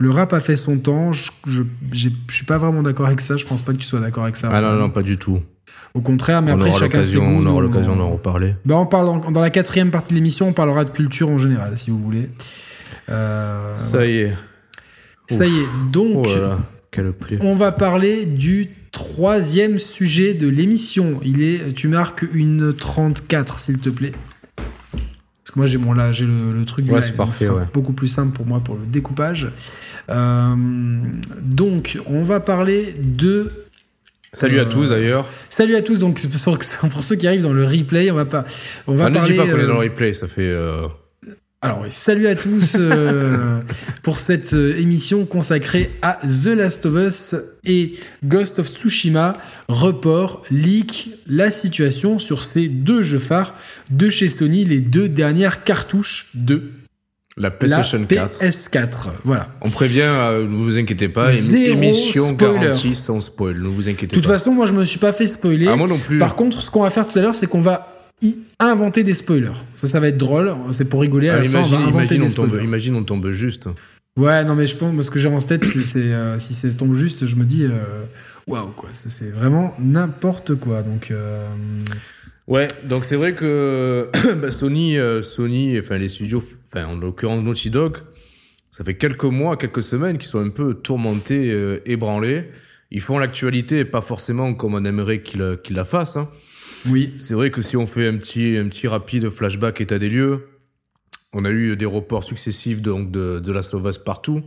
[0.00, 1.12] Le rap a fait son temps.
[1.12, 1.30] Je,
[1.92, 3.36] je, suis pas vraiment d'accord avec ça.
[3.36, 4.48] Je pense pas que tu sois d'accord avec ça.
[4.50, 5.40] Ah non, non, pas du tout.
[5.92, 7.24] Au contraire, mais après, chacun ses goûts.
[7.24, 8.54] On aura l'occasion d'en reparler.
[8.64, 11.76] Ben, on parle dans la quatrième partie de l'émission, on parlera de culture en général,
[11.76, 12.30] si vous voulez.
[13.10, 14.34] Euh, ça y est.
[15.28, 15.90] Ça y est.
[15.92, 17.00] Donc, oh
[17.40, 21.20] on va parler du troisième sujet de l'émission.
[21.22, 24.12] Il est, tu marques une 34, s'il te plaît.
[25.50, 27.48] Parce que moi, j'ai mon là, j'ai le, truc du ouais, c'est parfait.
[27.74, 29.48] Beaucoup plus simple pour moi pour le découpage.
[30.08, 30.54] Euh,
[31.42, 33.50] donc, on va parler de
[34.32, 35.26] Salut à tous d'ailleurs.
[35.48, 35.98] Salut à tous.
[35.98, 36.20] Donc
[36.92, 38.44] pour ceux qui arrivent dans le replay, on va pas,
[38.86, 39.36] on va ah, parler.
[39.36, 40.54] Ne dis pas qu'on est dans le replay, ça fait.
[41.62, 43.60] Euh, Alors salut à tous euh,
[44.02, 47.92] pour cette émission consacrée à The Last of Us et
[48.24, 49.34] Ghost of Tsushima.
[49.68, 53.54] Report, leak, la situation sur ces deux jeux phares
[53.90, 56.70] de chez Sony, les deux dernières cartouches de
[57.36, 58.42] la PlayStation 4.
[58.42, 59.48] PS4, voilà.
[59.60, 64.08] On prévient, euh, ne vous inquiétez pas, Zéro émission garantie sans spoil, ne vous inquiétez
[64.08, 64.16] pas.
[64.16, 65.66] De toute façon, moi je me suis pas fait spoiler.
[65.68, 66.18] Ah, moi non plus.
[66.18, 67.89] Par contre, ce qu'on va faire tout à l'heure, c'est qu'on va
[68.58, 69.52] inventer des spoilers.
[69.74, 72.14] Ça, ça va être drôle, c'est pour rigoler à la imagine, fin, on va inventer
[72.16, 72.52] imagine des spoilers.
[72.52, 73.68] Tombe, imagine on tombe juste.
[74.16, 76.94] Ouais, non mais je pense, ce que j'ai en tête, c'est, euh, si ça tombe
[76.94, 78.04] juste, je me dis, euh,
[78.46, 81.12] waouh, quoi, c'est vraiment n'importe quoi, donc...
[82.50, 84.10] Ouais, donc c'est vrai que
[84.42, 87.98] bah, Sony, euh, Sony, enfin les studios, enfin en l'occurrence Naughty Dog,
[88.72, 92.50] ça fait quelques mois, quelques semaines qu'ils sont un peu tourmentés, euh, ébranlés.
[92.90, 95.40] Ils font l'actualité, pas forcément comme on aimerait qu'ils
[95.70, 96.16] la fassent.
[96.16, 96.28] Hein.
[96.88, 97.14] Oui.
[97.18, 100.48] C'est vrai que si on fait un petit, un petit rapide flashback état des lieux,
[101.32, 104.42] on a eu des reports successifs donc de, de la Us partout.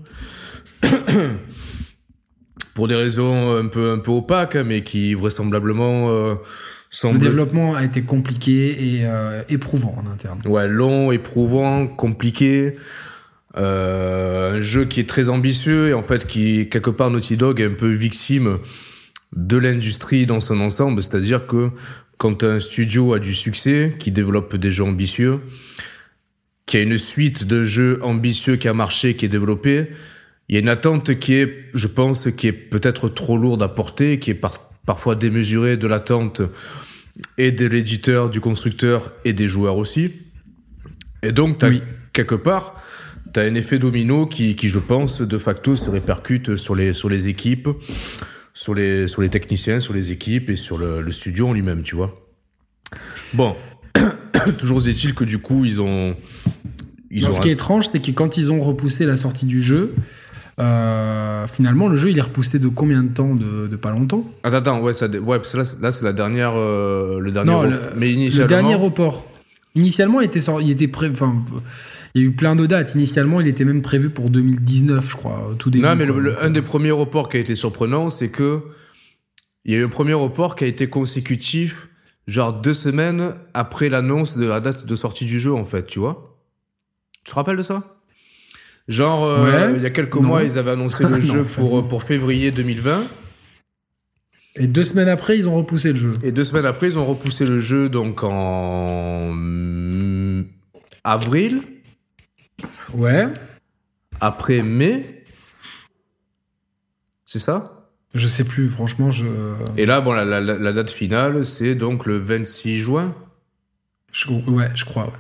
[2.76, 6.36] Pour des raisons un peu, un peu opaques, hein, mais qui vraisemblablement euh,
[7.04, 10.40] le développement a été compliqué et euh, éprouvant en interne.
[10.46, 12.76] Ouais, long, éprouvant, compliqué.
[13.56, 17.62] Euh, un jeu qui est très ambitieux et en fait qui, quelque part, Naughty Dog
[17.62, 18.60] est un peu victime
[19.36, 21.02] de l'industrie dans son ensemble.
[21.02, 21.70] C'est-à-dire que
[22.18, 25.40] quand un studio a du succès, qui développe des jeux ambitieux,
[26.66, 29.90] qui a une suite de jeux ambitieux qui a marché, qui est développée,
[30.50, 33.70] il y a une attente qui est, je pense, qui est peut-être trop lourde à
[33.70, 34.42] porter, qui est
[34.86, 36.42] parfois démesurée de l'attente
[37.38, 40.12] et de l'éditeur, du constructeur et des joueurs aussi.
[41.22, 41.64] Et donc,
[42.12, 42.82] quelque part,
[43.34, 46.94] tu as un effet domino qui, qui, je pense, de facto se répercute sur les,
[46.94, 47.70] sur les équipes,
[48.54, 51.96] sur les, sur les techniciens, sur les équipes et sur le, studio en lui-même, tu
[51.96, 52.14] vois.
[53.34, 53.56] Bon,
[54.58, 56.16] toujours est-il que du coup, ils ont.
[57.10, 59.62] Ils ont ce qui est étrange, c'est que quand ils ont repoussé la sortie du
[59.62, 59.94] jeu,
[60.60, 64.26] euh, finalement, le jeu, il est repoussé de combien de temps de, pas longtemps?
[64.44, 67.52] Attends, attends, ouais, ça, ouais parce que là, là c'est la dernière, euh, le dernier.
[67.52, 68.44] Non, le, mais initialement...
[68.44, 69.26] le dernier report.
[69.76, 70.90] Initialement, il était, sorti, il était.
[71.12, 71.44] Enfin,
[72.16, 72.94] il y a eu plein de dates.
[72.96, 75.84] Initialement, il était même prévu pour 2019, je crois, tout début.
[75.86, 76.08] Non, mais
[76.40, 78.62] un des premiers reports qui a été surprenant, c'est que
[79.66, 81.88] il y a eu un premier report qui a été consécutif,
[82.28, 86.00] genre deux semaines après l'annonce de la date de sortie du jeu, en fait, tu
[86.00, 86.38] vois.
[87.24, 87.98] Tu te rappelles de ça?
[88.90, 92.04] Genre, euh, il y a quelques mois, ils avaient annoncé le jeu pour, euh, pour
[92.04, 93.06] février 2020.
[94.58, 96.12] Et deux semaines après, ils ont repoussé le jeu.
[96.24, 99.34] Et deux semaines après, ils ont repoussé le jeu donc en
[101.04, 101.62] avril.
[102.94, 103.28] Ouais.
[104.20, 105.24] Après mai.
[107.26, 107.90] C'est ça?
[108.14, 109.26] Je sais plus, franchement, je.
[109.76, 113.16] Et là, bon, la, la, date finale, c'est donc le 26 juin.
[114.48, 115.12] ouais, je crois, ouais.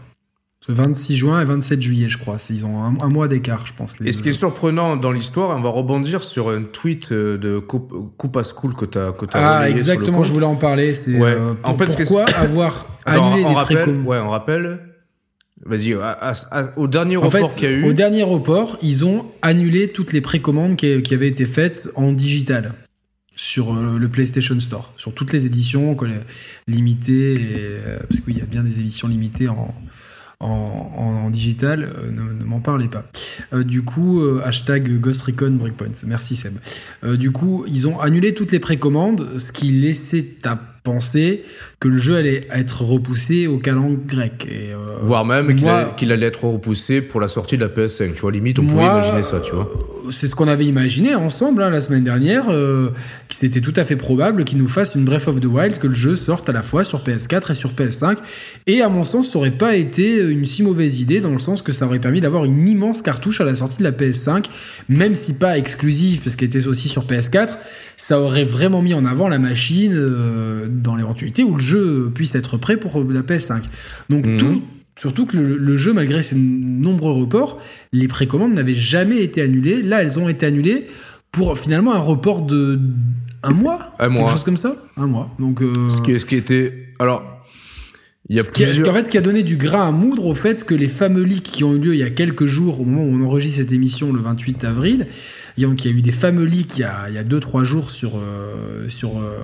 [0.69, 2.37] 26 juin et 27 juillet, je crois.
[2.49, 3.95] Ils ont un, mois d'écart, je pense.
[3.99, 7.59] et ce qui est surprenant dans l'histoire, on va rebondir sur un tweet euh, de
[7.59, 10.95] Coupa School que tu as, que Ah, exactement, je voulais en parler.
[10.95, 14.79] C'est euh, en fait, pourquoi avoir annulé les rappelle, Ouais, on rappelle.
[15.65, 15.95] Vas-y,
[16.75, 17.83] au dernier report qu'il y a eu.
[17.85, 22.11] Au dernier report, ils ont annulé toutes les précommandes qui, qui avaient été faites en
[22.11, 22.73] digital
[23.35, 25.97] sur euh, le PlayStation Store, sur toutes les éditions
[26.67, 29.73] limitées, et, parce qu'il y a bien des éditions limitées en,
[30.43, 33.05] en, digital, euh, ne, m'en parlez pas.
[33.53, 35.91] Euh, du coup, euh, hashtag Ghost Recon Breakpoint.
[36.05, 36.53] Merci Seb.
[37.17, 41.43] du coup, ils ont annulé toutes les précommandes, ce qui laissait à penser
[41.79, 44.47] que le jeu allait être repoussé au calendrier grec.
[44.49, 45.55] Et, euh, Voire même
[45.95, 48.13] qu'il, allait être repoussé pour la sortie de la PS5.
[48.13, 49.71] Tu vois, limite, on pouvait imaginer ça, tu vois.
[50.05, 52.89] Euh, c'est ce qu'on avait imaginé ensemble hein, la semaine dernière, euh,
[53.29, 55.87] que c'était tout à fait probable qu'il nous fasse une Breath of the Wild, que
[55.87, 58.17] le jeu sorte à la fois sur PS4 et sur PS5.
[58.67, 61.61] Et à mon sens, ça aurait pas été une si mauvaise idée, dans le sens
[61.61, 64.45] que ça aurait permis d'avoir une immense cartouche à la sortie de la PS5,
[64.89, 67.57] même si pas exclusive, parce qu'elle était aussi sur PS4
[67.95, 69.93] ça aurait vraiment mis en avant la machine
[70.67, 73.61] dans l'éventualité où le jeu puisse être prêt pour la PS5.
[74.09, 74.37] Donc mhm.
[74.37, 74.63] tout,
[74.95, 77.61] surtout que le, jeu, malgré ses nombreux reports,
[77.91, 79.81] les précommandes n'avaient jamais été annulées.
[79.81, 80.87] Là, elles ont été annulées
[81.31, 82.79] pour finalement un report de
[83.41, 85.35] un mois, un mois, quelque chose comme ça, un mois.
[85.39, 87.29] Donc euh, ce qui, ce qui était alors.
[88.29, 90.27] Il y a ce, qui, en fait, ce qui a donné du grain à moudre
[90.27, 92.79] au fait que les fameux leaks qui ont eu lieu il y a quelques jours,
[92.79, 95.07] au moment où on enregistre cette émission le 28 avril,
[95.57, 96.81] il y a eu des fameux leaks il
[97.13, 99.39] y a 2-3 jours sur, euh, sur euh,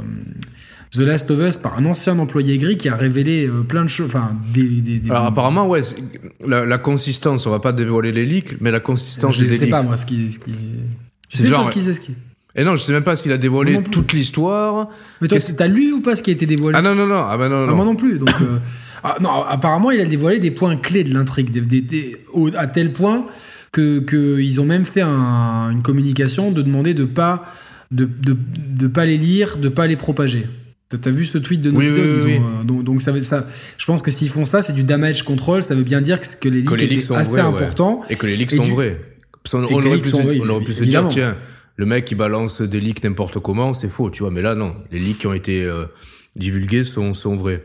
[0.91, 3.90] The Last of Us par un ancien employé gris qui a révélé euh, plein de
[3.90, 4.07] choses.
[4.07, 5.82] Enfin, des, Alors, apparemment, ouais,
[6.48, 9.84] la, consistance, on va pas dévoiler les leaks, mais la consistance je des sais pas,
[9.84, 10.32] moi, ce qui.
[10.32, 10.52] Ce qui...
[11.30, 11.66] Je sais genre...
[11.72, 12.16] ce sait, ce qui.
[12.56, 14.90] Et non, je sais même pas s'il a dévoilé toute l'histoire.
[15.22, 17.24] Mais toi, t'as lu ou pas ce qui a été dévoilé Ah non, non, non.
[17.28, 17.76] Ah bah non, ah, non.
[17.76, 18.18] moi non plus.
[18.18, 18.32] Donc,
[19.03, 21.52] ah, non, apparemment, il a dévoilé des points clés de l'intrigue,
[22.57, 23.28] à tel point
[23.72, 27.45] que qu'ils ont même fait une communication de demander de pas
[27.91, 28.36] de, de,
[28.68, 30.48] de, pas les lire, de pas les propager.
[30.98, 33.48] T'as vu ce tweet de Naughty Dog euh, Donc, ça, ça,
[33.78, 35.61] je pense que s'ils font ça, c'est du damage control.
[35.61, 38.03] Ça veut bien dire que, les leaks, sont assez importants.
[38.10, 38.99] Et que les leaks sont vrais.
[39.53, 41.38] On, aurait pu, se dire, tiens,
[41.76, 44.32] le mec qui balance des leaks n'importe comment, c'est faux, tu vois.
[44.32, 44.76] Mais là, non.
[44.91, 45.86] Les leaks qui ont été euh,
[46.36, 47.64] divulgués sont, sont vrais.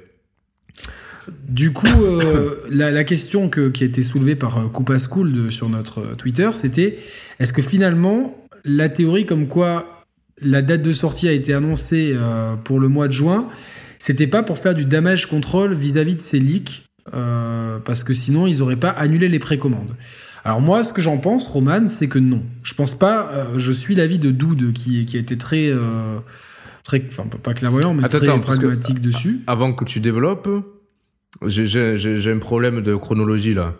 [1.48, 6.14] Du coup, euh, la, question qui a été soulevée par euh, Coupa School sur notre
[6.16, 6.98] Twitter, c'était
[7.40, 9.93] est-ce que finalement, la théorie comme quoi
[10.40, 12.16] la date de sortie a été annoncée
[12.64, 13.48] pour le mois de juin,
[13.98, 16.82] c'était pas pour faire du damage control vis-à-vis de ces leaks,
[17.12, 19.94] parce que sinon ils n'auraient pas annulé les précommandes.
[20.44, 22.42] Alors moi, ce que j'en pense, Roman, c'est que non.
[22.62, 23.46] Je pense pas.
[23.56, 25.72] je suis l'avis de Doud qui, qui a été très,
[26.82, 29.40] très, enfin pas clairvoyant, mais très pragmatique dessus.
[29.46, 30.50] Avant que tu développes,
[31.46, 33.74] j'ai un problème de chronologie là.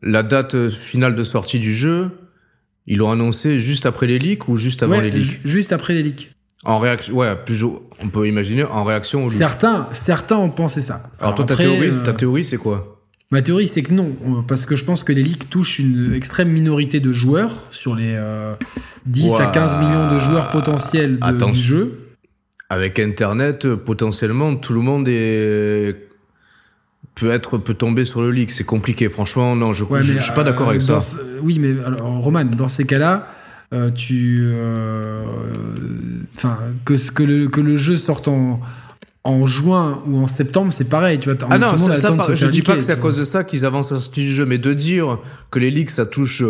[0.00, 2.10] La date finale de sortie du jeu,
[2.88, 6.02] ils l'ont annoncé juste après les leaks ou juste avant les leaks Juste après les
[6.02, 6.32] leaks.
[6.64, 11.02] En réaction, ouais, plus on peut imaginer en réaction aux Certains, certains ont pensé ça.
[11.20, 12.96] Alors, toi, ta théorie, ta théorie, c'est quoi?
[13.30, 14.16] Ma théorie, c'est que non,
[14.48, 18.18] parce que je pense que les leaks touchent une extrême minorité de joueurs sur les
[19.04, 22.00] 10 à 15 millions de joueurs potentiels du jeu.
[22.70, 26.07] Avec Internet, potentiellement, tout le monde est
[27.18, 28.50] peut être peut tomber sur le leak.
[28.50, 29.56] C'est compliqué, franchement.
[29.56, 31.16] Non, je, je, suis pas d'accord avec euh, ça.
[31.42, 33.28] oui, mais alors, Roman, dans ces cas-là,
[33.72, 35.22] euh, tu, euh,
[36.36, 38.60] enfin, que ce que le que le jeu sorte en
[39.24, 41.18] en juin ou en septembre, c'est pareil.
[41.18, 41.94] Tu vois, ah non, ça,
[42.34, 44.46] je dis pas que c'est à cause de ça qu'ils avancent la sortie du jeu,
[44.46, 45.18] mais de dire
[45.50, 46.42] que les leaks ça touche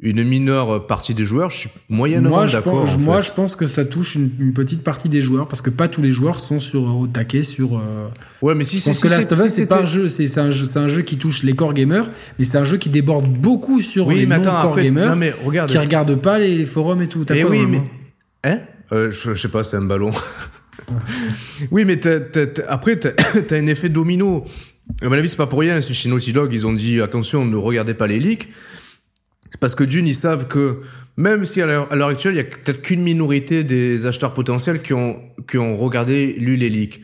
[0.00, 2.86] une mineure partie des joueurs, je suis moyennement d'accord.
[2.98, 6.02] Moi, je pense que ça touche une, petite partie des joueurs parce que pas tous
[6.02, 7.78] les joueurs sont sur au taquet sur.
[7.78, 8.08] Euh,
[8.40, 8.90] ouais, mais si c'est.
[8.90, 11.02] Parce que Last of Us, c'est pas un jeu, c'est un jeu, c'est un jeu
[11.02, 12.08] qui touche les core gamers,
[12.38, 15.78] mais c'est un jeu qui déborde beaucoup sur les non core gamers, mais regarde, qui
[15.78, 17.22] regardent pas les, forums et tout.
[17.32, 17.82] Et eh oui, mais
[18.44, 18.60] hein?
[18.92, 20.12] Euh, je, sais pas, c'est un ballon.
[21.70, 22.00] oui, mais
[22.68, 23.10] après, t'as
[23.50, 24.44] as un effet domino.
[25.02, 25.80] À mon avis, c'est pas pour rien.
[25.80, 28.48] Chez Naughty Dog, ils ont dit attention, ne regardez pas les leaks.
[29.50, 30.82] C'est parce que d'une, ils savent que
[31.16, 34.94] même si à l'heure actuelle, il y a peut-être qu'une minorité des acheteurs potentiels qui
[34.94, 35.20] ont,
[35.50, 37.00] qui ont regardé, lu les leaks.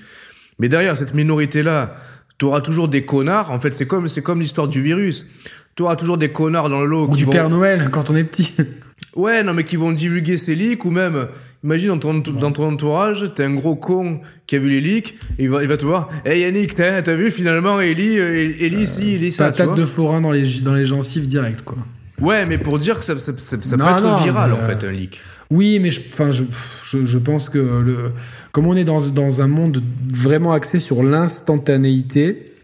[0.60, 1.96] Mais derrière cette minorité-là,
[2.38, 3.50] tu auras toujours des connards.
[3.50, 5.26] En fait, c'est comme, c'est comme l'histoire du virus.
[5.74, 7.08] Tu auras toujours des connards dans le lot.
[7.08, 8.54] Ou du Père Noël quand on est petit.
[9.16, 11.26] ouais, non, mais qui vont divulguer ces leaks ou même,
[11.64, 15.16] imagine dans ton, dans ton entourage, t'es un gros con qui a vu les leaks,
[15.38, 16.08] et il va, il va te voir.
[16.24, 19.46] Hey Yannick, t'as, vu finalement Ellie, euh, Ellie, ici, Ellie, ça.
[19.46, 21.78] Patate de forain dans les, dans les gencives direct, quoi.
[22.20, 25.20] Ouais, mais pour dire que ça, ça, ça, peut être viral en fait, un leak.
[25.50, 26.00] Oui, mais je,
[26.30, 26.44] je,
[26.84, 28.12] je, je, pense que le,
[28.52, 29.82] comme on est dans, dans un monde
[30.12, 32.54] vraiment axé sur l'instantanéité,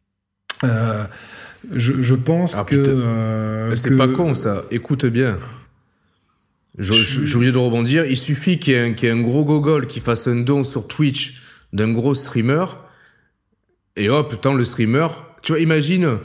[0.64, 1.04] euh,
[1.72, 2.76] je, je, pense ah, que.
[2.76, 5.36] Euh, c'est pas con ça, écoute bien.
[6.78, 8.06] J'ai oublié de rebondir.
[8.06, 11.92] Il suffit qu'il y, ait un gros gogol qui fasse un don sur Twitch d'un
[11.92, 12.64] gros streamer.
[13.96, 15.08] Et hop, tant le streamer.
[15.42, 16.18] Tu vois, imagine.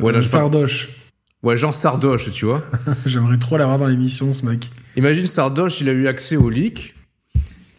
[0.00, 1.01] Ouais, un sardoche.
[1.42, 2.64] Ouais, genre Sardoche, tu vois.
[3.06, 4.70] J'aimerais trop l'avoir dans l'émission, ce mec.
[4.96, 6.94] Imagine Sardoche, il a eu accès au leak.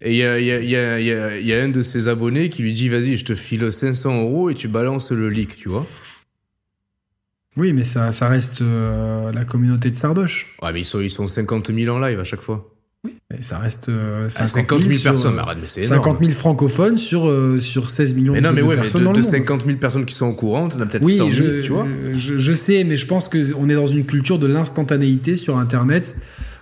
[0.02, 2.62] Et il y a, y, a, y, a, y a, un de ses abonnés qui
[2.62, 5.88] lui dit Vas-y, je te file 500 euros et tu balances le leak, tu vois.
[7.56, 10.58] Oui, mais ça, ça reste euh, la communauté de Sardoche.
[10.62, 12.70] Ouais, mais ils sont, ils sont 50 000 en live à chaque fois.
[13.06, 13.92] Oui, mais ça reste
[14.30, 15.36] 50, euh, 000, ah, personnes.
[15.36, 18.76] mais mais 50 000 francophones sur, euh, sur 16 millions mais non, de, mais ouais,
[18.76, 19.04] personnes.
[19.04, 21.32] Mais de, de 50 000 personnes qui sont au courant, t'en as peut-être oui, 100
[21.32, 21.86] 000, je, tu vois.
[22.14, 26.16] Je, je, sais, mais je pense qu'on est dans une culture de l'instantanéité sur Internet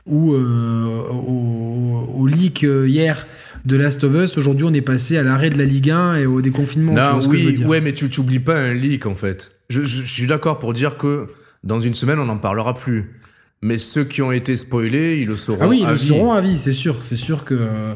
[0.08, 3.28] où euh, au, au, leak hier
[3.66, 6.26] de Last of Us, aujourd'hui on est passé à l'arrêt de la Ligue 1 et
[6.26, 6.94] au déconfinement.
[6.94, 9.52] Non, oui, ouais, mais tu n'oublies pas un leak en fait.
[9.70, 11.28] Je, je suis d'accord pour dire que
[11.64, 13.21] dans une semaine on n'en parlera plus.
[13.62, 15.60] Mais ceux qui ont été spoilés, ils le sauront.
[15.64, 17.04] Ah oui, ils le sauront à vie, c'est sûr.
[17.04, 17.94] C'est sûr que euh,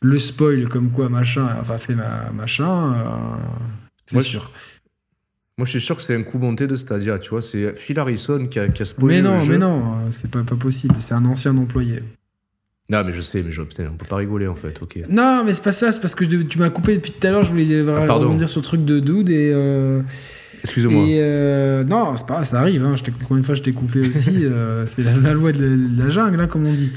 [0.00, 3.06] le spoil, comme quoi machin, enfin fait ma, machin, euh,
[4.06, 4.50] c'est sûr.
[5.58, 7.40] Moi, je suis sûr que c'est un coup monté de Stadia, tu vois.
[7.42, 9.52] C'est Phil Harrison qui a, qui a spoilé Mais non, le jeu.
[9.52, 10.96] mais non, c'est pas, pas possible.
[10.98, 12.02] C'est un ancien employé.
[12.90, 14.98] Non, mais je sais, mais je, putain, on peut pas rigoler en fait, ok.
[15.08, 17.30] Non, mais c'est pas ça, c'est parce que je- tu m'as coupé depuis tout à
[17.30, 19.52] l'heure, je voulais Ah, rebondir sur le truc de Dude et.
[19.54, 20.02] euh,
[20.64, 21.04] Excuse-moi.
[21.06, 23.72] et euh, non, c'est pas ça arrive, hein, je t'ai- combien de fois je t'ai
[23.72, 26.72] coupé aussi, euh, c'est la, la loi de la, de la jungle, hein, comme on
[26.72, 26.90] dit.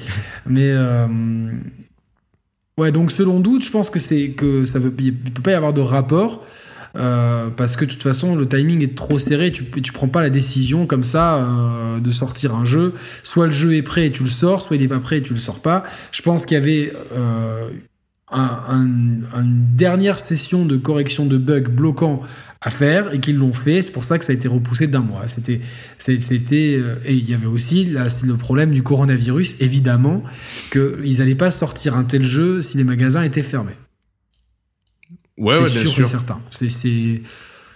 [0.46, 0.72] Mais.
[0.74, 1.06] euh,
[2.78, 5.56] ouais, donc selon Dude, je pense que c'est que ça veut, il peut pas y
[5.56, 6.46] avoir de rapport.
[6.94, 10.30] parce que de toute façon le timing est trop serré, tu, tu prends pas la
[10.30, 11.46] décision comme ça
[12.02, 12.94] de sortir un jeu.
[13.24, 15.22] Soit le jeu est prêt et tu le sors, soit il est pas prêt et
[15.22, 15.84] tu le sors pas.
[16.12, 16.94] Je pense qu'il y avait
[18.32, 22.22] un- un- une dernière session de correction de bugs bloquants
[22.62, 23.82] à faire et qu'ils l'ont fait.
[23.82, 25.28] C'est pour ça que ça a été repoussé d'un mois.
[25.28, 25.62] C'était,
[25.98, 30.24] c'était, euh, et il y avait aussi le problème du coronavirus, évidemment,
[30.72, 33.78] qu'ils n'allaient pas sortir un tel jeu si les magasins étaient fermés.
[35.38, 36.04] Ouais, c'est ouais, sûr, sûr.
[36.06, 36.40] et certain.
[36.50, 37.22] C'est,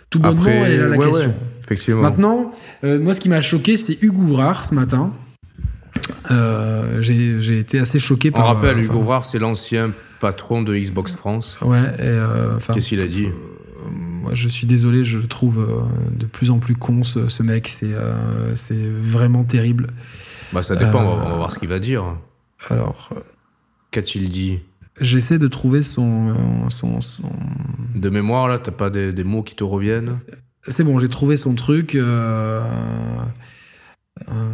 [0.10, 1.34] tout bonnement, Après, là la ouais, question.
[1.64, 2.02] effectivement.
[2.02, 2.52] Maintenant,
[2.84, 5.14] euh, moi, ce qui m'a choqué, c'est Hugo Ouvrard ce matin.
[6.32, 8.48] Euh, j'ai, été assez choqué On par.
[8.48, 11.57] rappelle, euh, Hugo Ouvrard, c'est l'ancien patron de Xbox France.
[11.61, 13.27] Ouais, euh, Qu'est-ce qu'il a dit
[14.22, 15.81] moi, je suis désolé, je le trouve euh,
[16.15, 17.68] de plus en plus con, ce, ce mec.
[17.68, 19.88] C'est, euh, c'est vraiment terrible.
[20.53, 22.03] Bah, ça dépend, on, va, Euh, on va voir ce qu'il va dire.
[22.69, 23.19] Alors, euh,
[23.89, 24.60] Qu'a-t-il dit?
[24.99, 26.34] j'essaie de trouver son, euh,
[26.69, 27.23] son, son-
[27.98, 30.19] De mémoire, là, t'as pas des, des mots qui te reviennent?
[30.68, 31.95] C'est bon, j'ai trouvé son truc.
[31.95, 32.61] euh,
[34.30, 34.52] euh,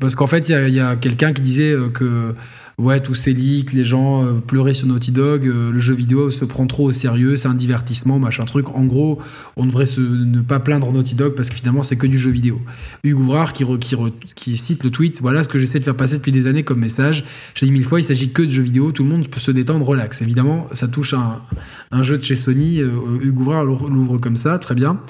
[0.00, 2.34] parce qu'en fait, il y a, quelqu'un qui disait euh, que
[2.78, 6.30] ouais, tous ces leaks, les gens euh, pleuraient sur Naughty Dog, euh, le jeu vidéo
[6.30, 8.68] se prend trop au sérieux, c'est un divertissement, machin truc.
[8.70, 9.18] En gros,
[9.56, 12.60] on devrait ne pas plaindre Naughty Dog parce que finalement, c'est que du jeu vidéo.
[13.04, 16.46] Hugues Ouvrard qui, cite le tweet, voilà ce que j'essaie de faire passer depuis des
[16.46, 17.24] années comme message.
[17.54, 19.50] J'ai dit mille fois, il s'agit que de jeux vidéo, tout le monde peut se
[19.50, 20.22] détendre, relax.
[20.22, 22.90] Évidemment, ça touche un, jeu de chez Sony, euh,
[23.22, 25.00] Hugues Ouvrard l'ouvre comme ça, très bien.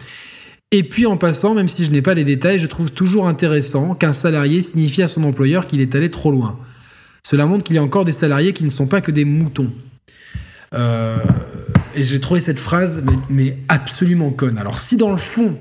[0.74, 3.94] Et puis en passant, même si je n'ai pas les détails, je trouve toujours intéressant
[3.94, 6.58] qu'un salarié signifie à son employeur qu'il est allé trop loin.
[7.24, 9.72] Cela montre qu'il y a encore des salariés qui ne sont pas que des moutons.
[10.74, 11.16] Euh,
[11.94, 14.58] et j'ai trouvé cette phrase mais, absolument conne.
[14.58, 15.58] Alors si dans le fond,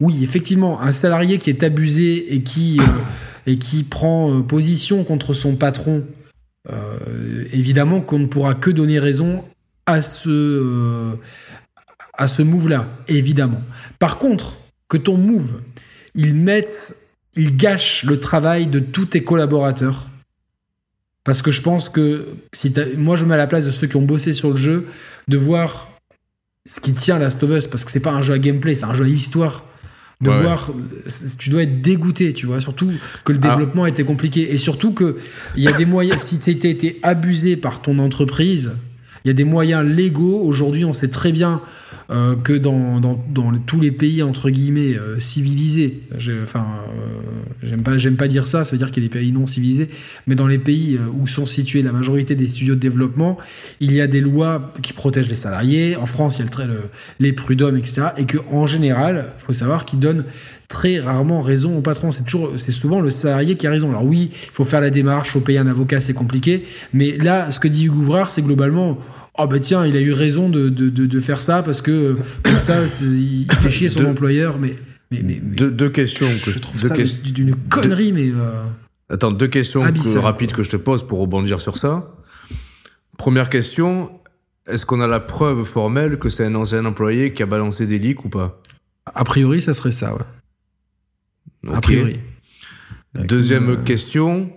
[0.00, 2.78] oui, effectivement, un salarié qui est abusé et qui,
[3.48, 6.04] euh, prend euh, position contre son patron,
[7.52, 9.44] évidemment qu'on ne pourra que donner raison
[9.86, 11.16] à ce,
[12.18, 13.62] à ce move-là, évidemment.
[14.00, 14.56] Par contre,
[14.88, 15.60] que ton move,
[16.16, 16.96] il mette,
[17.36, 20.08] il gâche le travail de tous tes collaborateurs.
[21.26, 23.86] Parce que je pense que si moi je me mets à la place de ceux
[23.88, 24.86] qui ont bossé sur le jeu,
[25.28, 25.88] de voir
[26.68, 28.86] ce qui tient Last of Us, parce que c'est pas un jeu à gameplay, c'est
[28.86, 29.64] un jeu à histoire.
[30.22, 30.70] De Ouais, voir,
[31.38, 32.58] tu dois être dégoûté, tu vois.
[32.60, 32.90] Surtout
[33.24, 33.48] que le Ah.
[33.50, 34.50] développement était compliqué.
[34.50, 35.18] Et surtout que
[35.56, 38.72] il y a des moyens, si tu été abusé par ton entreprise,
[39.26, 40.40] il y a des moyens légaux.
[40.44, 41.60] Aujourd'hui, on sait très bien
[42.10, 43.00] euh, que dans,
[43.66, 45.98] tous les pays, entre guillemets, euh, civilisés,
[46.44, 46.64] enfin,
[47.64, 49.88] euh, j'aime pas, dire ça, ça veut dire qu'il y a des pays non civilisés,
[50.28, 53.36] mais dans les pays où sont situés la majorité des studios de développement,
[53.80, 55.96] il y a des lois qui protègent les salariés.
[55.96, 56.82] En France, il y a le,
[57.18, 58.10] les prud'hommes, etc.
[58.18, 60.24] Et que en général, faut savoir qu'ils donnent
[60.68, 62.10] très rarement raison au patron.
[62.10, 63.90] C'est toujours, c'est souvent le salarié qui a raison.
[63.90, 66.64] Alors oui, il faut faire la démarche, faut payer un avocat, c'est compliqué.
[66.92, 68.98] Mais là, ce que dit Hugues Ouvrard, c'est globalement,
[69.38, 72.16] oh bah tiens, il a eu raison de, de, de, de faire ça parce que
[72.42, 74.58] comme ça, il fait chier son Deux- employeur.
[74.58, 74.76] Mais,
[75.10, 76.96] mais, mais, mais deux, deux questions que je trouve deux ça
[77.32, 78.64] d'une connerie, mais euh,
[79.08, 82.12] Attends, deux questions que- rapides que je te pose pour rebondir sur ça.
[83.18, 84.10] Première question,
[84.68, 87.98] est-ce qu'on a la preuve formelle que c'est un ancien employé qui a balancé des
[87.98, 88.60] leaks ou pas?
[89.14, 91.72] A priori, ça serait ça, ouais.
[91.72, 92.18] A priori.
[93.14, 94.52] Deuxième une, euh, question,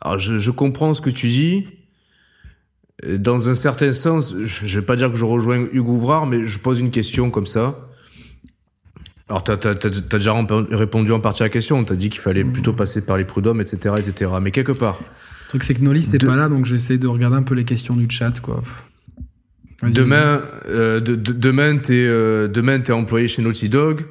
[0.00, 1.66] alors je, je comprends ce que tu dis.
[3.02, 6.58] Dans un certain sens, je vais pas dire que je rejoins Hugues Ouvrard, mais je
[6.58, 7.88] pose une question comme ça.
[9.28, 10.34] Alors, tu as, déjà
[10.70, 11.82] répondu en partie à la question.
[11.84, 14.30] Tu as dit qu'il fallait plutôt passer par les prud'hommes, etc., etc.
[14.40, 17.06] Mais quelque part, Le truc, c'est que Nolly, c'est De- pas là, donc j'essaie de
[17.08, 18.62] regarder un peu les questions du chat, quoi.
[19.82, 24.06] Demain, euh, de- de- demain, t'es euh, demain, t'es employé chez Naughty Dog.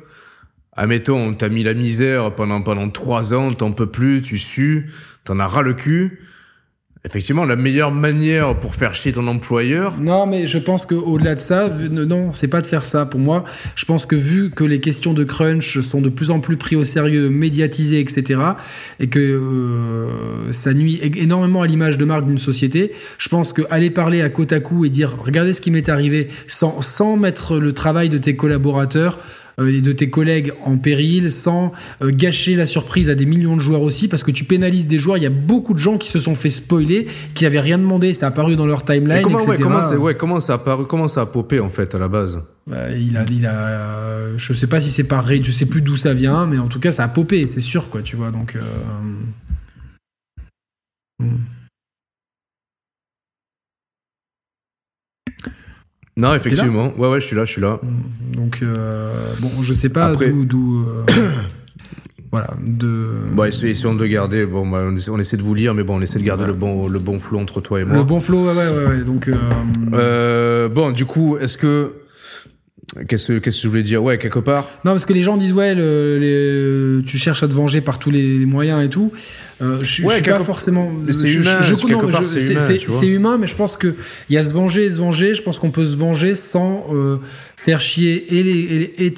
[0.76, 4.91] Admettons, on t'a mis la misère pendant pendant trois ans, t'en peux plus, tu sues,
[5.23, 6.19] t'en as ras le cul.
[7.06, 11.42] Effectivement, la meilleure manière pour faire chier ton employeur, Non, mais je pense qu'au-delà de
[11.42, 13.06] ça, non, c'est pas de faire ça.
[13.06, 13.44] Pour moi,
[13.76, 16.78] je pense que vu que les questions de crunch sont de plus en plus prises
[16.78, 18.40] au sérieux, médiatisées, etc.,
[19.02, 23.64] et que euh, ça nuit énormément à l'image de marque d'une société, je pense que
[23.70, 27.74] aller parler à Kotaku et dire regardez ce qui m'est arrivé, sans, sans mettre le
[27.74, 29.20] travail de tes collaborateurs
[29.60, 31.72] et de tes collègues en péril, sans
[32.02, 35.00] euh, gâcher la surprise à des millions de joueurs aussi, parce que tu pénalises des
[35.00, 35.18] joueurs.
[35.18, 38.14] Il y a beaucoup de gens qui se sont fait spoiler, qui avaient rien demandé,
[38.14, 39.52] ça a apparu dans leur timeline, Mais comment, etc.
[39.52, 42.00] ouais, comment, c'est- ouais, comment ça a apparu, comment ça a popé en fait à
[42.00, 42.42] la base?
[42.66, 45.96] Bah, il a, il a, je sais pas si c'est par je sais plus d'où
[45.98, 48.32] ça vient, mais en tout cas ça a popé, c'est sûr quoi, tu vois.
[48.32, 48.58] Donc.
[51.20, 51.38] Hmm.
[56.15, 56.94] Non, effectivement.
[56.98, 57.80] Ouais, ouais, je suis là, je suis là.
[58.34, 58.64] Donc,
[59.41, 60.85] bon, je sais pas d'où.
[62.34, 62.49] Voilà.
[62.65, 63.10] De...
[63.31, 64.48] Bon, essayons de garder.
[64.48, 64.80] Bon, bah,
[65.11, 67.19] on, essaie, de vous lire, mais bon, on essaie de garder le bon, le bon
[67.19, 67.95] flow entre toi et moi.
[67.95, 69.03] Le bon flow, ouais, ouais, ouais.
[69.03, 69.27] Donc.
[69.27, 69.35] Euh,
[69.94, 71.91] euh, bon, du coup, est-ce que
[73.07, 74.69] Qu'est-ce que je voulais dire Ouais, quelque part.
[74.85, 75.73] Non, parce que les gens disent ouais,
[77.05, 79.11] tu cherches à te venger par tous les moyens et tout.
[79.61, 80.91] Euh, je, suis pas forcément.
[81.10, 81.61] C'est humain.
[82.89, 83.95] C'est humain, mais je pense que
[84.30, 85.34] il y a se venger, se venger.
[85.35, 87.18] Je pense qu'on peut se venger sans euh,
[87.55, 89.14] faire chier et, les, et,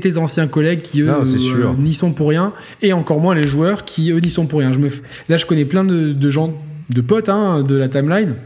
[0.00, 3.84] tes, anciens collègues qui eux euh, n'y sont pour rien, et encore moins les joueurs
[3.84, 4.72] qui eux n'y sont pour rien.
[4.72, 4.88] Je me,
[5.28, 6.54] là, je connais plein de, gens,
[6.90, 8.36] de potes hein, de la timeline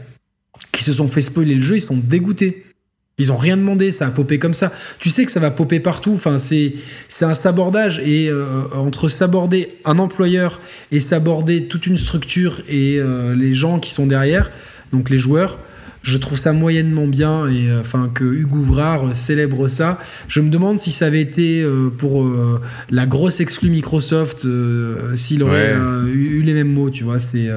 [0.71, 1.77] qui se sont fait spoiler le jeu.
[1.77, 2.63] Ils sont dégoûtés.
[3.17, 4.73] Ils ont rien demandé, ça a popé comme ça.
[4.99, 6.11] Tu sais que ça va popper partout.
[6.13, 6.73] Enfin, c'est
[7.07, 10.59] c'est un sabordage et euh, entre saborder un employeur
[10.91, 14.51] et saborder toute une structure et euh, les gens qui sont derrière,
[14.91, 15.59] donc les joueurs,
[16.03, 19.97] je trouve ça moyennement bien et euh, enfin que Hugo Ouvrard célèbre ça.
[20.27, 21.65] Je me demande si ça avait été
[21.97, 22.29] pour
[22.89, 24.45] la grosse exclue Microsoft,
[25.15, 25.73] s'il aurait
[26.07, 26.89] eu, eu, les mêmes mots.
[26.89, 27.49] Tu vois, c'est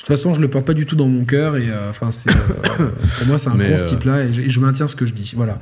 [0.00, 2.88] toute façon, je le porte pas du tout dans mon cœur et euh, enfin, euh,
[3.18, 5.34] pour moi, c'est un con ce euh, type-là et je, maintiens ce que je dis.
[5.36, 5.58] Voilà.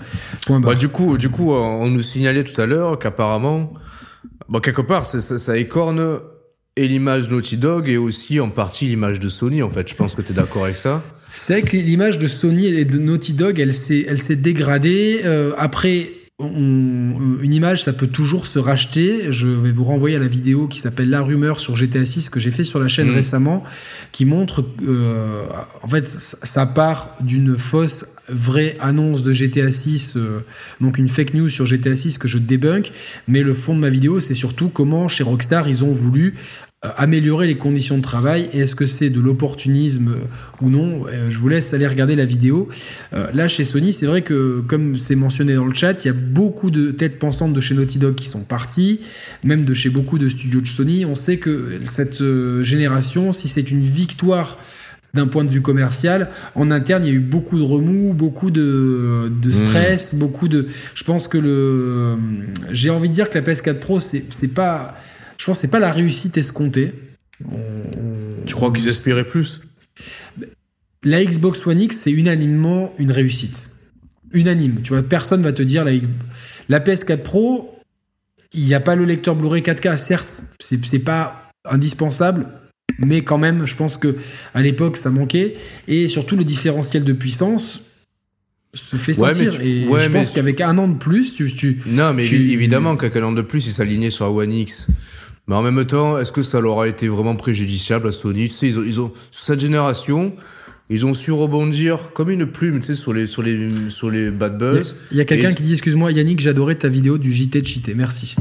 [0.48, 3.72] Bah, du coup, du coup, on nous signalait tout à l'heure qu'apparemment,
[4.48, 6.20] bon, quelque part, ça, ça, écorne
[6.76, 9.60] et l'image Naughty Dog et aussi en partie l'image de Sony.
[9.60, 11.02] En fait, je pense que tu es d'accord avec ça.
[11.32, 15.20] C'est que l'image de Sony et de Naughty Dog, elle s'est, elle s'est dégradée.
[15.58, 16.10] après,
[16.40, 19.32] une image, ça peut toujours se racheter.
[19.32, 22.38] Je vais vous renvoyer à la vidéo qui s'appelle La rumeur sur GTA 6 que
[22.38, 23.14] j'ai fait sur la chaîne mmh.
[23.14, 23.64] récemment,
[24.12, 25.44] qui montre, euh,
[25.82, 30.44] en fait, ça part d'une fausse vraie annonce de GTA 6, euh,
[30.80, 32.92] donc une fake news sur GTA 6 que je débunk.
[33.26, 36.34] Mais le fond de ma vidéo, c'est surtout comment chez Rockstar ils ont voulu
[36.82, 41.28] améliorer les conditions de travail et est-ce que c'est de l'opportunisme euh, ou non euh,
[41.28, 42.68] Je vous laisse aller regarder la vidéo.
[43.34, 46.14] là, chez Sony, c'est vrai que, comme c'est mentionné dans le chat, il y a
[46.14, 49.00] beaucoup de têtes pensantes de chez Naughty Dog qui sont parties,
[49.42, 51.04] même de chez beaucoup de studios de Sony.
[51.04, 52.22] On sait que cette
[52.62, 54.58] génération, si c'est une victoire
[55.14, 58.50] d'un point de vue commercial, en interne, il y a eu beaucoup de remous, beaucoup
[58.50, 60.18] de, de stress, mmh.
[60.18, 60.68] beaucoup de.
[60.94, 62.18] Je pense que le.
[62.70, 64.96] J'ai envie de dire que la PS4 Pro, c'est pas
[65.38, 66.92] je pense que c'est pas la réussite escomptée.
[68.44, 69.62] tu crois qu'ils espéraient plus?
[71.04, 73.70] La Xbox One X, c'est unanimement une réussite.
[74.32, 74.82] Unanime.
[74.82, 75.92] Tu vois, personne va te dire la,
[76.68, 77.80] la PS4 Pro,
[78.52, 82.46] il n'y a pas le lecteur Blu-ray 4K, certes, c'est pas indispensable,
[82.98, 84.16] mais quand même, je pense que
[84.54, 85.56] à l'époque, ça manquait.
[85.86, 88.06] Et surtout, le différentiel de puissance
[88.74, 89.60] se fait sentir.
[89.60, 91.80] et je pense qu'avec un an de plus, tu.
[91.86, 94.88] non, mais évidemment qu'avec un an de plus, il s'alignait sur la One X.
[95.48, 98.48] Mais en même temps, est-ce que ça leur a été vraiment préjudiciable à Sony?
[98.48, 100.34] Tu sais, ils ont, ils ont, sur cette génération,
[100.90, 104.30] ils ont su rebondir comme une plume, tu sais, sur les, sur les, sur les
[104.30, 104.94] bad buzz.
[105.10, 107.94] Il y a, quelqu'un qui dit, excuse-moi, Yannick, j'adorais ta vidéo du JT de cheaté.
[107.94, 108.36] Merci.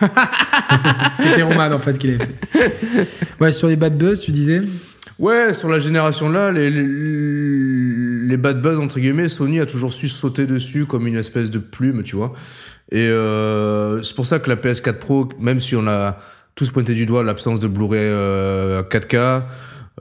[1.14, 3.08] C'était Roman, en fait, qui l'avait fait.
[3.38, 4.62] Ouais, sur les bad buzz, tu disais?
[5.18, 6.82] Ouais, sur la génération là, les, les,
[8.32, 11.58] les, bad buzz, entre guillemets, Sony a toujours su sauter dessus comme une espèce de
[11.58, 12.32] plume, tu vois.
[12.90, 16.18] Et euh, c'est pour ça que la PS4 Pro, même si on a
[16.54, 18.10] tous pointé du doigt l'absence de Blu-ray
[18.90, 19.40] 4K, euh,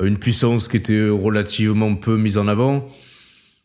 [0.02, 2.88] une puissance qui était relativement peu mise en avant,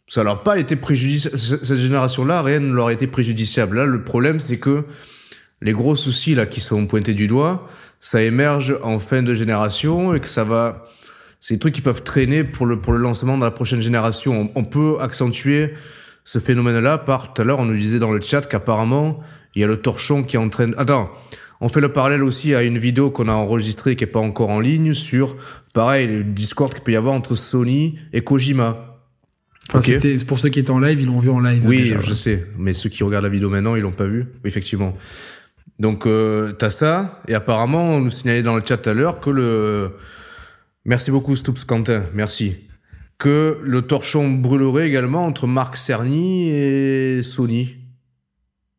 [0.09, 1.39] ça n'a pas été préjudiciable.
[1.39, 3.79] Cette génération-là, rien ne leur a été préjudiciable.
[3.79, 4.85] Là, le problème, c'est que
[5.63, 7.69] les gros soucis là qui sont pointés du doigt,
[8.01, 10.85] ça émerge en fin de génération et que ça va.
[11.41, 14.51] C'est des trucs qui peuvent traîner pour le, pour le lancement de la prochaine génération.
[14.55, 15.75] on peut accentuer
[16.27, 19.21] ce phénomène-là par, tout à l'heure, on nous disait dans le chat qu'apparemment,
[19.55, 20.75] il y a le torchon qui est en train de...
[20.77, 21.11] Attends,
[21.61, 24.51] on fait le parallèle aussi à une vidéo qu'on a enregistrée qui est pas encore
[24.51, 25.37] en ligne sur,
[25.73, 28.99] pareil, le Discord qu'il peut y avoir entre Sony et Kojima.
[29.71, 31.65] Enfin, c'était, pour ceux qui étaient en live, ils l'ont vu en live.
[31.65, 32.45] Oui, je sais.
[32.59, 34.27] Mais ceux qui regardent la vidéo maintenant, ils l'ont pas vu.
[34.45, 34.97] Oui, effectivement.
[35.79, 37.23] Donc, euh, t'as ça.
[37.29, 39.93] Et apparemment, on nous signalait dans le chat tout à l'heure que le...
[40.87, 42.05] Merci beaucoup, Stoops Quentin.
[42.15, 42.69] Merci
[43.19, 47.75] que le torchon brûlerait également entre Marc Cerny et Sony.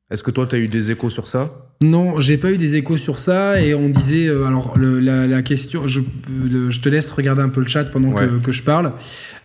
[0.09, 1.66] Est-ce que toi, tu eu des échos sur ça?
[1.79, 5.27] Non, j'ai pas eu des échos sur ça et on disait euh, alors le, la,
[5.27, 6.01] la, question, je,
[6.47, 8.93] je, te laisse regarder un peu le chat pendant que, que, je parle.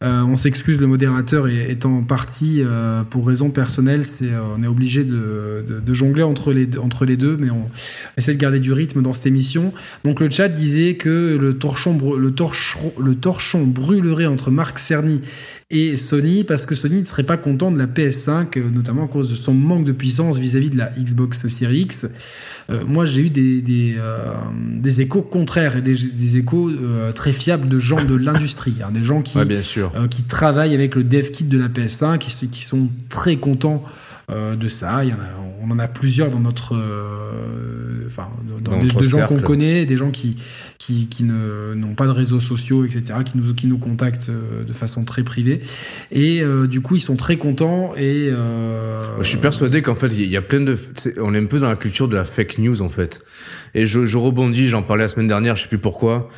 [0.02, 4.66] Euh, on s'excuse, le modérateur est, en partie euh, pour raison personnelle, c'est on est
[4.66, 7.68] obligé de, de, de, jongler entre les entre les deux, mais on
[8.16, 9.74] essaie de garder du rythme dans cette émission.
[10.04, 15.20] Donc le chat disait que le torchon le torchon le torchon brûlerait entre Marc Cerny
[15.72, 19.30] et Sony parce que Sony ne serait pas content de la PS5, notamment à cause
[19.30, 22.06] de son manque de puissance vis-à-vis de la Xbox Series X.
[22.70, 27.10] Euh, moi, j'ai eu des, des, euh, des, échos contraires et des, des échos euh,
[27.10, 29.92] très fiables de gens de l'industrie, hein, des gens qui, ouais, bien sûr.
[30.10, 33.82] qui travaillent avec le dev kit de la PS5, qui, qui sont très contents
[34.56, 35.04] de ça.
[35.04, 38.88] Il y en a, on en a plusieurs dans notre, euh, enfin, dans, dans des,
[38.88, 40.36] des gens qu'on connaît, des gens qui,
[40.78, 44.72] qui, qui n'ont pas de réseaux sociaux, etc., qui nous, qui nous contactent euh, de
[44.72, 45.60] façon très privée.
[46.10, 47.94] Et euh, du coup, ils sont très contents.
[47.96, 50.76] Et euh, je suis persuadé qu'en fait, il y a plein de,
[51.20, 53.22] on est un peu dans la culture de la fake news en fait.
[53.74, 56.28] Et je, je rebondis, j'en parlais la semaine dernière, je sais plus pourquoi.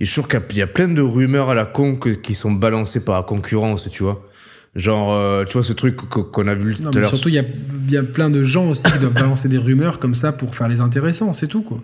[0.00, 2.34] Et je suis sûr qu'il y a plein de rumeurs à la con que, qui
[2.34, 4.28] sont balancées par la concurrence, tu vois.
[4.76, 7.08] Genre, euh, tu vois, ce truc qu'on a vu tout à l'heure.
[7.08, 7.44] Surtout, il y a,
[7.88, 10.68] y a, plein de gens aussi qui doivent balancer des rumeurs comme ça pour faire
[10.68, 11.82] les intéressants, c'est tout, quoi.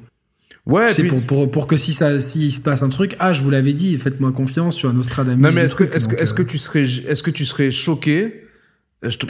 [0.67, 1.09] Ouais, puis...
[1.09, 3.73] pour, pour, pour, que si ça si se passe un truc, ah, je vous l'avais
[3.73, 5.43] dit, faites-moi confiance sur un Nostradamus.
[5.43, 8.45] Non, mais est-ce que, est-ce que, est-ce que tu serais, est-ce que tu serais choqué,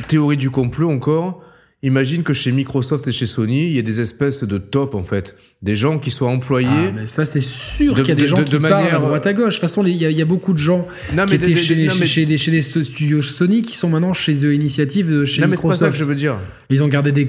[0.08, 1.42] théorie du complot encore,
[1.84, 5.02] Imagine que chez Microsoft et chez Sony, il y a des espèces de top en
[5.02, 6.68] fait, des gens qui sont employés.
[6.70, 8.96] Ah, mais ça c'est sûr qu'il y a des gens de, qui de parlent manière...
[8.98, 9.46] à droite à gauche.
[9.46, 11.74] De toute façon, il y, y, a beaucoup de gens non, qui étaient des, chez,
[11.74, 15.40] des, chez, chez, les, chez, les, studios Sony qui sont maintenant chez eux Initiative chez
[15.40, 15.50] non, Microsoft.
[15.50, 16.36] mais c'est pas ça que je veux dire.
[16.70, 17.24] Ils ont gardé des,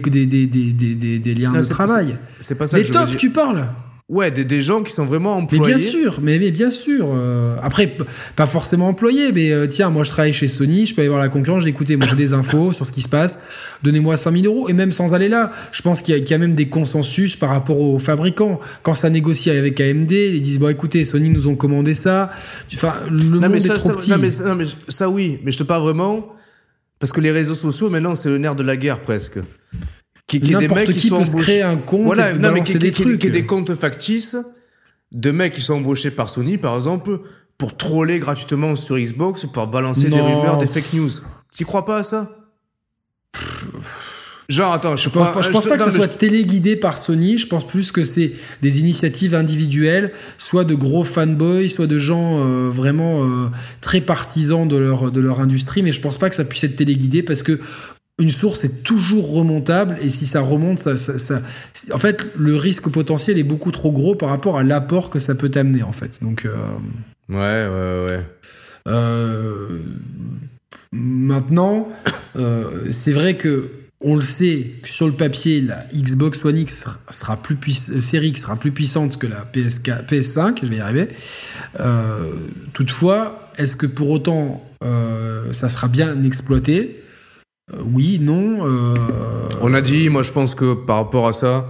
[1.33, 2.15] liens de travail.
[2.39, 2.77] C'est pas ça.
[2.77, 3.19] Des que tops, je veux dire.
[3.19, 3.67] tu parles.
[4.09, 5.75] Ouais, des, des, gens qui sont vraiment employés.
[5.75, 7.07] Mais bien sûr, mais, mais bien sûr.
[7.13, 7.95] Euh, après,
[8.35, 11.21] pas forcément employés, mais euh, tiens, moi je travaille chez Sony, je peux aller voir
[11.21, 13.39] la concurrence, écouté, moi j'ai des infos sur ce qui se passe,
[13.81, 16.37] donnez-moi 5000 euros, et même sans aller là, je pense qu'il y, qu y, a
[16.37, 18.59] même des consensus par rapport aux fabricants.
[18.81, 22.29] Quand ça négocie avec AMD, ils disent, bon écoutez, Sony nous ont commandé ça,
[22.73, 24.11] enfin, le non, monde mais ça, est trop ça, petit.
[24.11, 26.27] Non mais, non, mais ça oui, mais je te parle vraiment,
[26.99, 29.39] parce que les réseaux sociaux maintenant c'est le nerf de la guerre presque.
[30.33, 32.51] Qui, qui des mecs qui, qui sont peut se créer un compte voilà, et non,
[32.51, 33.19] mais qui, des trucs.
[33.19, 34.35] qui, des comptes factices
[35.11, 37.19] de mecs qui sont embauchés par Sony, par exemple,
[37.59, 40.15] pour troller gratuitement sur Xbox, pour balancer non.
[40.15, 41.11] des rumeurs, des fake news.
[41.55, 42.29] Tu crois pas à ça?
[44.49, 47.37] Genre, attends, je, je pense pas, je pense pas que ça soit téléguidé par Sony.
[47.37, 48.31] Je pense plus que c'est
[48.63, 53.49] des initiatives individuelles, soit de gros fanboys, soit de gens euh, vraiment euh,
[53.81, 55.83] très partisans de leur, de leur industrie.
[55.83, 57.59] Mais je pense pas que ça puisse être téléguidé parce que
[58.23, 61.41] une source est toujours remontable et si ça remonte, ça, ça, ça,
[61.91, 65.35] en fait, le risque potentiel est beaucoup trop gros par rapport à l'apport que ça
[65.35, 66.19] peut t'amener, en fait.
[66.21, 66.55] Donc, euh,
[67.27, 68.25] ouais, ouais, ouais.
[68.87, 69.79] Euh,
[70.93, 71.89] maintenant,
[72.37, 77.35] euh, c'est vrai que on le sait sur le papier, la Xbox One X sera
[77.35, 81.07] plus puissante, série sera plus puissante que la PS4, PS5, je vais y arriver.
[82.73, 84.61] Toutefois, est-ce que pour autant
[85.53, 87.02] ça sera bien exploité?
[87.71, 88.67] Oui, non.
[88.67, 88.95] Euh...
[89.61, 91.67] On a dit, moi je pense que par rapport à ça,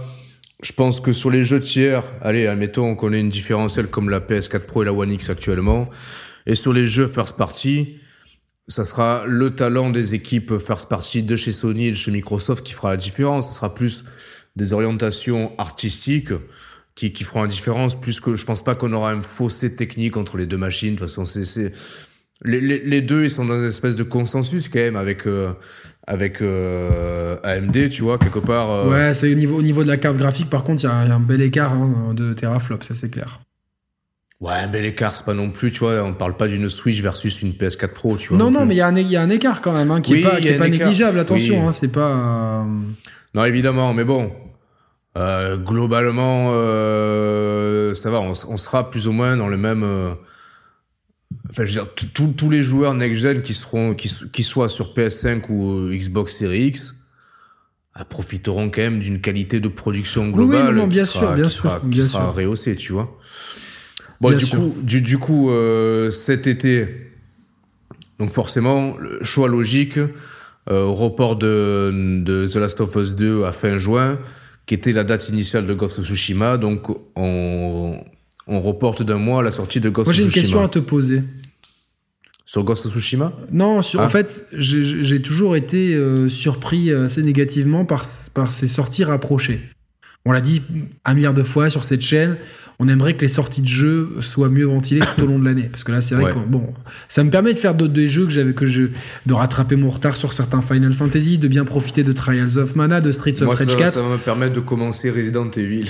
[0.62, 4.20] je pense que sur les jeux tiers, allez, admettons qu'on ait une différentielle comme la
[4.20, 5.90] PS4 Pro et la One X actuellement,
[6.46, 7.98] et sur les jeux first party,
[8.68, 12.64] ça sera le talent des équipes first party de chez Sony et de chez Microsoft
[12.64, 13.50] qui fera la différence.
[13.50, 14.04] Ce sera plus
[14.56, 16.32] des orientations artistiques
[16.94, 20.16] qui, qui feront la différence, plus que je pense pas qu'on aura un fossé technique
[20.16, 20.94] entre les deux machines.
[20.94, 21.72] De toute façon, c'est
[22.44, 25.52] les, les, les, deux, ils sont dans une espèce de consensus quand même avec euh,
[26.06, 28.70] avec euh, AMD, tu vois, quelque part.
[28.70, 28.90] Euh...
[28.90, 31.10] Ouais, c'est au niveau, au niveau de la carte graphique, par contre, il y, y,
[31.10, 33.40] a un bel écart hein, de teraflop, ça c'est clair.
[34.40, 37.00] Ouais, un bel écart, c'est pas non plus, tu vois, on parle pas d'une Switch
[37.00, 38.38] versus une PS4 Pro, tu vois.
[38.38, 40.22] Non, non, mais il y, y, a un écart quand même, hein, qui oui, est
[40.22, 41.66] pas, qui est pas négligeable, attention, oui.
[41.68, 42.10] hein, c'est pas.
[42.10, 42.64] Euh...
[43.34, 44.30] Non, évidemment, mais bon.
[45.16, 46.48] Globalement,
[47.94, 50.16] ça va, on, on, sera plus ou moins dans le même
[51.50, 55.50] enfin, je veux dire, tous les joueurs next-gen qui seront, qui, qui soient sur PS5
[55.50, 57.04] ou Xbox Series X,
[57.94, 61.20] ah, profiteront quand même d'une qualité de production globale oui, non, non, bien qui sûr,
[61.20, 62.34] sera, bien qui sûr, sera, bien qui sera sûr.
[62.34, 63.16] rehaussée, tu vois.
[64.20, 66.88] Bon, du coup, du, du coup, euh, cet été,
[68.18, 73.52] donc forcément, le choix logique, euh, report de, de The Last of Us 2 à
[73.52, 74.18] fin juin,
[74.66, 78.02] qui était la date initiale de Ghost of Tsushima, donc on,
[78.46, 80.42] on reporte d'un mois la sortie de Ghost Moi, of j'ai une Tsushima.
[80.42, 81.22] question à te poser.
[82.46, 83.32] Sur Ghost of Tsushima?
[83.52, 84.04] Non, sur, ah.
[84.04, 88.04] en fait, j'ai toujours été euh, surpris assez négativement par,
[88.34, 89.60] par ces sorties rapprochées.
[90.26, 90.62] On l'a dit
[91.04, 92.36] un milliard de fois sur cette chaîne.
[92.78, 95.68] on aimerait que les sorties de jeux soient mieux ventilées tout au long de l'année.
[95.70, 96.32] Parce que là, c'est vrai Ouais.
[96.32, 96.66] que bon,
[97.08, 98.84] ça me permet de faire d'autres des jeux que j'avais que je
[99.26, 103.00] de rattraper mon retard sur certains Final Fantasy, de bien profiter de Trials of Mana,
[103.00, 103.92] de Streets of Moi, Rage ça, 4.
[103.92, 105.86] ça va me permettre de commencer Resident Evil.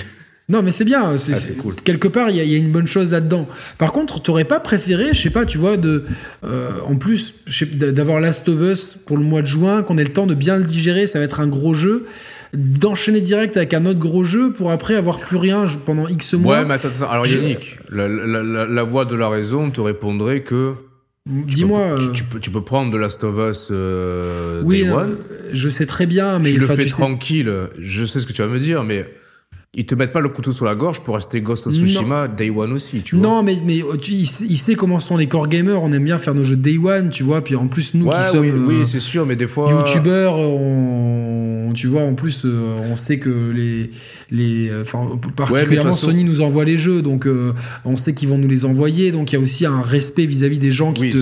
[0.47, 1.17] Non, mais c'est bien.
[1.17, 1.73] C'est, Ah, c'est cool.
[1.83, 3.47] Quelque part, il y, a- il y a une bonne chose là-dedans.
[3.79, 6.03] Par contre, t'aurais pas préféré, je sais pas, tu vois, de,
[6.43, 10.03] euh, en plus, sais- d'avoir Last of Us pour le mois de juin, qu'on ait
[10.03, 12.05] le temps de bien le digérer, ça va être un gros jeu,
[12.53, 16.59] d'enchaîner direct avec un autre gros jeu pour après avoir plus rien pendant X mois.
[16.59, 17.09] Ouais, mais attends, attends.
[17.09, 20.73] Alors, Je- Yannick, la, la, la, la voix de la raison te répondrait que.
[21.27, 21.95] Dis-moi.
[21.97, 25.05] Tu, euh, tu peux, tu peux prendre de Last of Us euh, oui, Day euh,
[25.53, 27.51] je sais très bien, mais tu le fais sais- tranquille.
[27.79, 29.05] Je sais ce que tu vas me dire, mais
[29.77, 32.49] ils te mettent pas le couteau sur la gorge pour rester Ghost of Tsushima Day
[32.49, 33.27] One aussi, tu vois.
[33.27, 35.83] Non, mais, mais euh, tu- il, sait- il sait comment sont les core gamers.
[35.83, 37.41] On aime bien faire nos jeux day one, tu vois.
[37.43, 39.69] Puis en plus, nous Ouais, qui sommes oui, euh, oui, c'est sûr, mais des fois.
[39.71, 43.91] youtubeurs, on, tu vois, en plus, euh, on sait que les,
[44.31, 47.51] les, euh, enfin, particulièrement façon- Sony nous envoie les jeux, donc euh,
[47.83, 49.11] on sait qu'ils vont nous les envoyer.
[49.11, 51.17] Donc il y a aussi un respect vis-à-vis des gens qui Oui, te,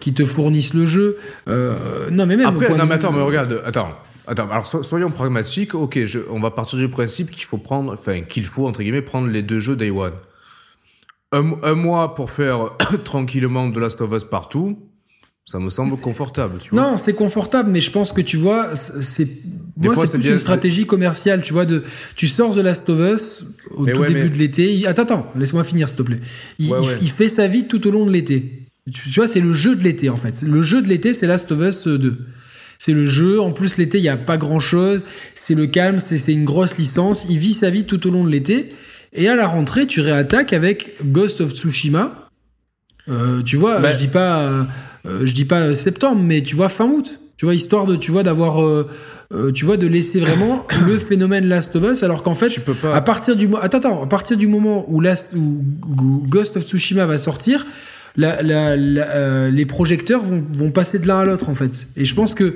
[0.00, 1.16] qui te fournissent le jeu.
[1.46, 2.46] Non, mais même.
[2.46, 3.90] Après, non, mais attends, mais regarde, attends.
[4.28, 5.74] Attends, alors so- soyons pragmatiques.
[5.74, 9.02] Ok, je- on va partir du principe qu'il faut prendre, enfin, qu'il faut, entre guillemets,
[9.02, 10.12] prendre les deux jeux Day One.
[11.32, 12.70] Un, un mois pour faire
[13.04, 14.78] tranquillement de Last of Us partout,
[15.44, 16.82] ça me semble confortable, tu vois.
[16.82, 19.26] Non, c'est confortable, mais je pense que tu vois, c'est
[19.76, 21.64] moi c'est plus bien- une stratégie commerciale, tu vois.
[21.64, 21.84] De,
[22.16, 24.74] tu sors The Last of Us au Mais tout ouais, début mais- de l'été.
[24.74, 26.20] il- Attends, attends, laisse-moi finir, s'il te plaît.
[26.58, 26.98] Il, Ouais, il- ouais.
[27.02, 28.64] il fait sa vie tout au long de l'été.
[28.92, 30.42] Tu, tu vois, c'est le jeu de l'été en fait.
[30.42, 32.16] Le jeu de l'été, c'est Last of Us 2.
[32.78, 33.40] C'est le jeu.
[33.40, 35.04] En plus, l'été, il y a pas grand chose.
[35.34, 35.98] C'est le calme.
[36.00, 37.26] C'est une grosse licence.
[37.28, 38.68] Il vit sa vie tout au long de l'été.
[39.12, 42.28] Et à la rentrée, tu réattaques avec Ghost of Tsushima.
[43.08, 44.62] Euh, tu vois, Bah- je dis pas, euh,
[45.06, 47.18] euh, je dis pas septembre, mais tu vois fin août.
[47.36, 48.88] Tu vois histoire de, tu vois d'avoir, euh,
[49.32, 52.60] euh, tu vois de laisser vraiment le phénomène Last of Us, alors qu'en fait, Tu
[52.60, 52.94] peux pas.
[52.94, 55.64] à partir du, attends, attends, à partir du moment où, Last, où
[56.28, 57.64] Ghost of Tsushima va sortir,
[58.16, 61.88] la- la- la- euh, les projecteurs vont, vont passer de l'un à l'autre en fait.
[61.96, 62.54] Et je pense que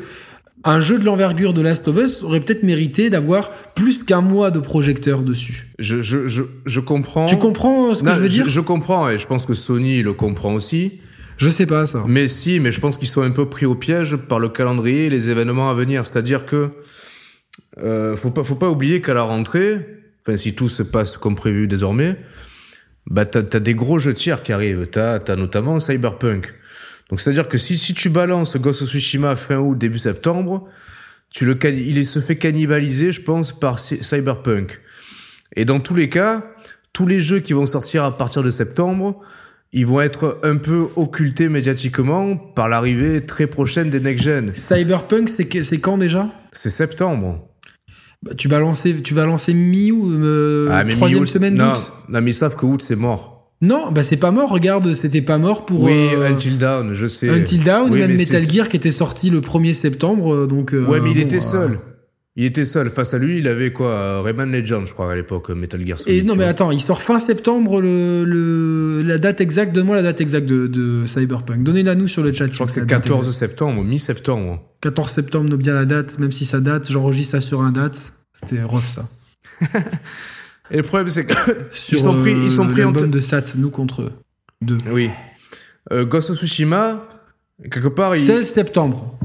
[0.64, 4.52] un jeu de l'envergure de Last of Us aurait peut-être mérité d'avoir plus qu'un mois
[4.52, 5.66] de projecteurs dessus.
[5.80, 7.26] Je, je, je, je comprends.
[7.26, 10.02] Tu comprends ce que Non, je veux dire je, comprends et je pense que Sony
[10.02, 11.00] le comprend aussi.
[11.36, 12.04] Je sais pas ça.
[12.06, 15.06] Mais si, mais je pense qu'ils sont un peu pris au piège par le calendrier
[15.06, 16.06] et les événements à venir.
[16.06, 16.70] C'est-à-dire que
[17.82, 19.80] euh, faut pas, faut pas oublier qu'à la rentrée,
[20.24, 22.16] enfin si tout se passe comme prévu désormais,
[23.06, 24.86] bah t'as as des gros jeux tiers qui arrivent.
[24.86, 26.54] T'as as notamment Cyberpunk.
[27.10, 30.68] Donc c'est-à-dire que si, si tu balances Ghost of Tsushima fin août début septembre,
[31.30, 34.80] tu le il se fait cannibaliser, je pense, par Cy- Cyberpunk.
[35.56, 36.42] Et dans tous les cas,
[36.92, 39.20] tous les jeux qui vont sortir à partir de septembre,
[39.72, 44.52] ils vont être un peu occultés médiatiquement par l'arrivée très prochaine des next-gen.
[44.54, 46.28] Cyberpunk, c'est quand déjà?
[46.52, 47.48] C'est septembre.
[48.22, 51.90] Bah, tu vas lancer, tu vas lancer mi ou euh, Ah, troisième semaine non, d'août.
[52.08, 53.50] non, mais ils savent que août, c'est mort.
[53.60, 54.50] Non, bah c'est pas mort.
[54.50, 57.28] Regarde, c'était pas mort pour oui, euh, Until Dawn, je sais.
[57.28, 60.34] Until Dawn, Oui, même Metal Gear qui était sorti le 1er septembre.
[60.34, 61.78] euh, Donc euh, Ouais, mais il bon, était seul.
[62.34, 62.90] Il était seul.
[62.90, 65.86] Face à lui, il avait quoi euh, Rayman Legends, je crois, à l'époque, euh, Metal
[65.86, 66.16] Gear Solid.
[66.16, 66.50] Et non, mais vois.
[66.50, 69.74] attends, il sort fin septembre le, le- la date exacte.
[69.74, 71.62] Donne-moi la date exacte de, de Cyberpunk.
[71.62, 72.46] Donnez-la nous sur le chat.
[72.46, 74.62] Je crois que c'est 14 septembre, mi-septembre.
[74.80, 76.90] 14 septembre, note bien la date, même si ça date.
[76.90, 77.98] J'enregistre ça sur un date.
[78.32, 79.06] C'était rough ça.
[80.70, 81.34] Et le problème, c'est que
[81.70, 84.12] Sur ils sont pris, euh, ils sont pris en de Sat, nous contre eux.
[84.62, 84.78] Deux.
[84.90, 85.10] Oui.
[85.92, 87.06] Euh, Ghost of Tsushima,
[87.70, 88.20] quelque part, il...
[88.20, 89.18] 16 septembre.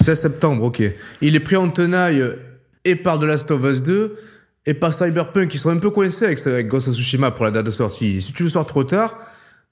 [0.00, 0.82] 16 septembre, ok.
[1.20, 2.36] Il est pris en tenaille euh,
[2.84, 4.16] et par The Last of Us 2
[4.66, 5.54] et par Cyberpunk.
[5.54, 8.20] Ils sont un peu coincés avec, avec Ghost of Tsushima pour la date de sortie.
[8.22, 9.14] Si tu le sors trop tard,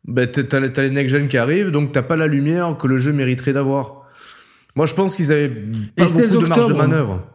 [0.05, 3.12] ben t'as t'as les next-gen qui arrivent, donc t'as pas la lumière que le jeu
[3.12, 4.07] mériterait d'avoir.
[4.77, 5.49] Moi, je pense qu'ils avaient
[5.97, 7.27] pas Et 16 beaucoup de marge de manœuvre.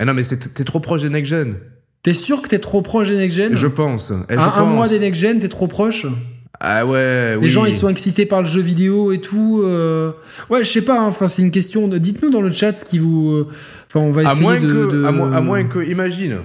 [0.00, 1.56] Eh non, mais c'est- t'es trop proche des next-gen.
[2.02, 3.56] T'es sûr que t'es trop proche des next gen?
[3.56, 4.12] Je pense.
[4.30, 4.74] Eh, je À un pense.
[4.74, 6.06] mois des next gen, t'es trop proche?
[6.60, 7.44] Ah ouais, oui.
[7.44, 9.62] Les gens, ils sont excités par le jeu vidéo et tout.
[9.64, 10.12] euh.
[10.50, 10.98] Ouais, je sais pas.
[11.00, 11.86] hein, Enfin, c'est une question.
[11.86, 11.98] De...
[11.98, 13.30] Dites-nous dans le chat ce qui vous.
[13.30, 13.48] euh,
[13.86, 16.38] Enfin, on va à essayer moins, de, que, de- à, moins, à moins que, imagine,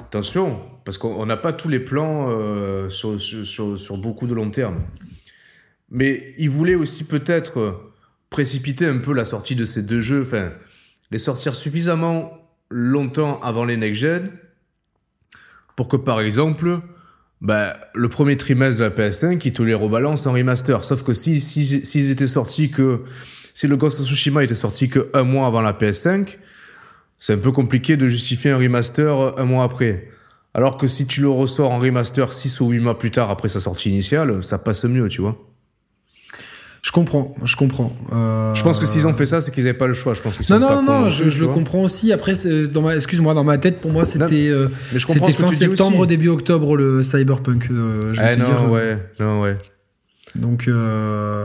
[0.00, 4.26] attention, parce qu'on on n'a pas tous les plans euh, sur, sur, sur, sur beaucoup
[4.26, 4.80] de long terme.
[5.90, 7.78] Mais ils voulaient aussi peut-être
[8.30, 10.50] précipiter un peu la sortie de ces deux jeux, enfin,
[11.10, 12.32] les sortir suffisamment
[12.70, 14.30] longtemps avant les next-gen
[15.76, 16.78] pour que, par exemple,
[17.42, 20.84] bah, le premier trimestre de la PS5, ils te les rebalancent en remaster.
[20.84, 23.02] Sauf que si, si, étaient sortis que.
[23.52, 26.38] Si le Ghost of Tsushima était sorti que un mois avant la PS5,
[27.18, 30.08] c'est un peu compliqué de justifier un remaster un mois après.
[30.54, 33.48] Alors que si tu le ressors en remaster 6 ou 8 mois plus tard après
[33.48, 35.51] sa sortie initiale, ça passe mieux, tu vois.
[36.84, 37.96] Je comprends, je comprends.
[38.12, 40.14] Euh, Je pense que s'ils ont fait ça, c'est qu'ils n'avaient pas le choix.
[40.14, 42.12] Je pense qu'ils Non, non, non, je, le comprends aussi.
[42.12, 42.32] Après,
[42.72, 46.08] dans ma- excuse-moi, dans ma tête, pour moi, c'était euh, c'était fin septembre, aussi.
[46.08, 47.68] début octobre, le Cyberpunk.
[47.70, 48.70] euh, je Eh non, dire.
[48.70, 49.56] ouais, non, ouais.
[50.34, 51.44] Donc, euh,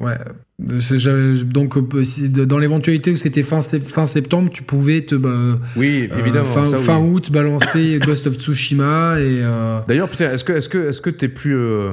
[0.00, 0.16] ouais.
[0.58, 5.14] Donc, euh, dans l'éventualité où c'était fin, fin septembre, tu pouvais te.
[5.14, 5.30] bah,
[5.76, 6.44] Oui, euh, évidemment.
[6.46, 6.82] fin, ça, oui.
[6.82, 9.42] fin août, balancer Ghost of Tsushima et.
[9.44, 11.92] euh, D'ailleurs, putain, est-ce que est-ce que est-ce que t'es plus euh,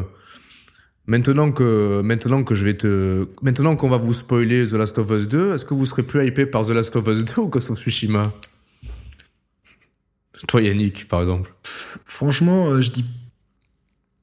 [1.07, 5.09] maintenant que maintenant que je vais te maintenant qu'on va vous spoiler The Last of
[5.11, 7.47] Us 2, est-ce que vous serez plus hypé par The Last of Us 2 ou
[7.49, 8.23] Ghost of Tsushima?
[10.47, 11.53] Toi, Yannick, par exemple.
[11.63, 13.05] franchement, euh, je dis.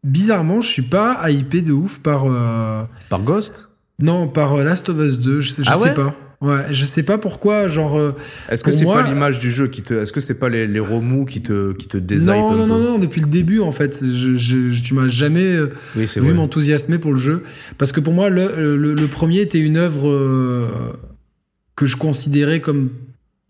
[0.03, 2.25] Bizarrement, je suis pas hypé de ouf par.
[2.27, 3.69] euh, Par Ghost?
[3.99, 5.41] Non, par euh, Last of Us 2.
[5.41, 5.95] Je sais, je Ah sais ouais?
[5.95, 6.15] pas.
[6.41, 7.69] Ouais, je sais pas pourquoi.
[7.69, 7.99] Genre.
[7.99, 8.13] euh,
[8.49, 10.67] Est-ce que c'est moi- pas l'image du jeu qui te est-ce que c'est pas les,
[10.67, 14.03] les remous qui te qui te non, non, non, non, depuis le début, en fait.
[14.03, 15.45] Je, je- tu m'as jamais.
[15.45, 17.43] euh, Oui, vu m'enthousiasmer pour le jeu.
[17.77, 20.69] Parce que pour moi, le, le- le premier était une œuvre euh,
[21.77, 22.89] que je considérais comme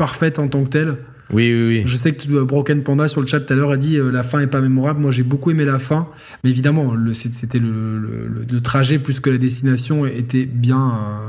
[0.04, 0.96] parfaite en tant que telle.
[1.32, 1.82] Oui, oui, oui.
[1.84, 4.10] Je sais que tu- Broken Panda sur le chat tout à l'heure a dit euh,
[4.10, 4.98] la fin est pas mémorable.
[5.00, 6.08] Moi, j'ai beaucoup aimé la fin,
[6.42, 10.84] mais évidemment, c'était le, le- le- le trajet plus que la destination était bien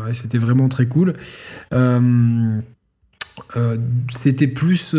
[0.05, 1.13] euh, et c'était vraiment très cool.
[1.73, 2.59] Euh,
[3.57, 3.77] euh,
[4.09, 4.95] c'était plus.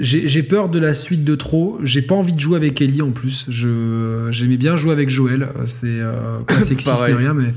[0.00, 1.78] J'ai peur de la suite de trop.
[1.82, 3.50] J'ai pas envie de jouer avec Ellie en plus.
[3.50, 5.48] J'aimais bien jouer avec Joël.
[5.66, 7.52] C'est euh, pas sexiste ni rien, mais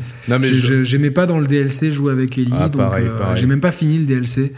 [0.54, 3.72] je- J'aimais pas dans le DLC jouer avec Ellie, Ah, donc euh, j'ai même pas
[3.72, 4.54] fini le DLC.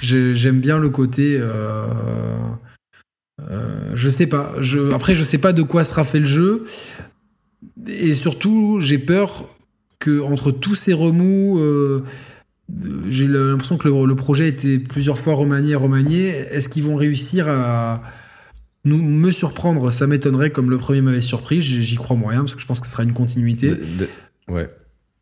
[0.00, 1.36] J'aime bien le côté.
[1.40, 1.86] euh,
[3.50, 4.52] euh, je sais pas.
[4.60, 6.66] Je, après, je sais pas de quoi sera fait le jeu.
[7.88, 9.48] Et surtout, j'ai peur
[9.98, 11.58] que entre tous ces remous,
[13.08, 16.28] j'ai l'impression que le, le projet a été plusieurs fois remanié, remanié.
[16.28, 18.02] Est-ce qu'ils vont réussir à
[18.84, 19.90] nous, me surprendre?
[19.90, 21.60] Ça m'étonnerait, comme le premier m'avait surpris.
[21.60, 23.70] J'y crois moyen parce que je pense que ce sera une continuité.
[23.70, 24.08] de- de-
[24.48, 24.68] ouais.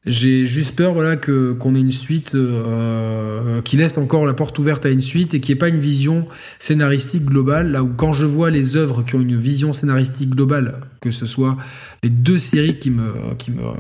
[0.06, 4.58] J'ai juste peur voilà, que, qu'on ait une suite euh, qui laisse encore la porte
[4.58, 6.26] ouverte à une suite et qui n'ait pas une vision
[6.58, 7.70] scénaristique globale.
[7.70, 11.26] Là où quand je vois les œuvres qui ont une vision scénaristique globale, que ce
[11.26, 11.58] soit
[12.02, 13.12] les deux séries qui me...
[13.36, 13.72] Qui me euh,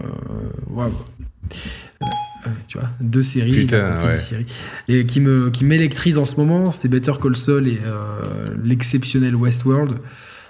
[0.68, 0.92] waouh.
[2.68, 4.16] Tu vois, deux séries, Putain, ouais.
[4.88, 8.20] et qui me qui m'électrisent en ce moment, c'est Better Call Saul et euh,
[8.64, 9.96] l'exceptionnel Westworld.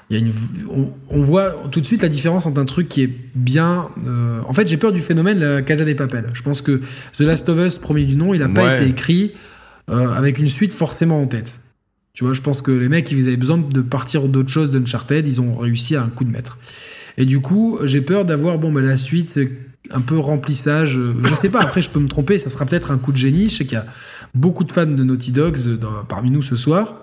[0.08, 0.32] Il y a une,
[0.68, 3.88] on, on voit tout de suite la différence entre un truc qui est bien.
[4.06, 6.30] euh, en fait, j'ai peur du phénomène la Casa des Papel.
[6.32, 6.80] Je pense que
[7.16, 9.32] The Last of Us, premier du nom, il n'a pas été écrit
[9.88, 11.60] euh, avec une suite forcément en tête.
[12.12, 15.26] Tu vois, je pense que les mecs, ils avaient besoin de partir d'autre chose d'Uncharted,
[15.28, 16.58] ils ont réussi à un coup de maître.
[17.16, 19.38] Et du coup, j'ai peur d'avoir bon, bah, la suite,
[19.90, 20.98] un peu remplissage.
[20.98, 23.16] euh, Je sais pas, après, je peux me tromper, ça sera peut-être un coup de
[23.16, 23.48] génie.
[23.48, 23.86] Je sais qu'il y a
[24.35, 25.77] beaucoup de fans de Naughty Dogs euh,
[26.09, 26.94] parmi nous ce soir.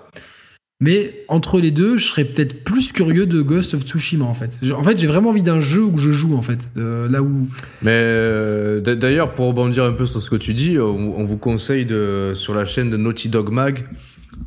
[0.80, 4.60] Mais entre les deux, je serais peut-être plus curieux de Ghost of Tsushima en fait.
[4.72, 6.72] En fait, j'ai vraiment envie d'un jeu où je joue en fait.
[6.76, 7.48] là où.
[7.82, 11.84] Mais euh, d'ailleurs, pour rebondir un peu sur ce que tu dis, on, vous conseille
[11.84, 13.88] de, sur la chaîne de Naughty Dog Mag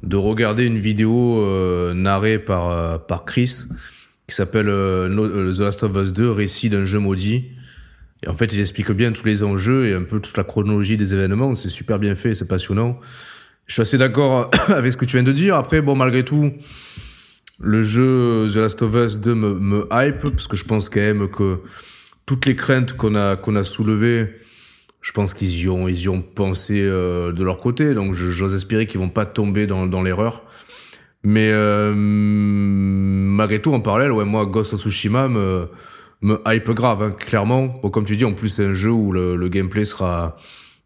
[0.03, 1.45] de regarder une vidéo
[1.93, 3.65] narrée par, par Chris
[4.25, 7.43] qui s'appelle The Last of Us 2, récit d'un jeu maudit.
[8.23, 10.97] Et en fait, il explique bien tous les enjeux et un peu toute la chronologie
[10.97, 11.55] des événements.
[11.55, 12.99] C'est super bien fait, c'est passionnant.
[13.67, 15.55] Je suis assez d'accord avec ce que tu viens de dire.
[15.55, 16.51] Après, bon, malgré tout,
[17.59, 20.99] le jeu The Last of Us 2 me, me hype parce que je pense quand
[20.99, 21.59] même que
[22.25, 24.35] toutes les craintes qu'on a qu'on a soulevées,
[25.01, 27.93] je pense qu'ils y ont ils y ont pensé euh, de leur côté.
[27.93, 30.43] Donc j'ose espérer qu'ils vont pas tomber dans dans l'erreur.
[31.23, 35.67] Mais euh, malgré tout, en parallèle, ouais, moi, Ghost of Tsushima me
[36.21, 37.67] me hype grave, hein, clairement.
[37.81, 40.35] Bon, comme tu dis, en plus c'est un jeu où le, le gameplay sera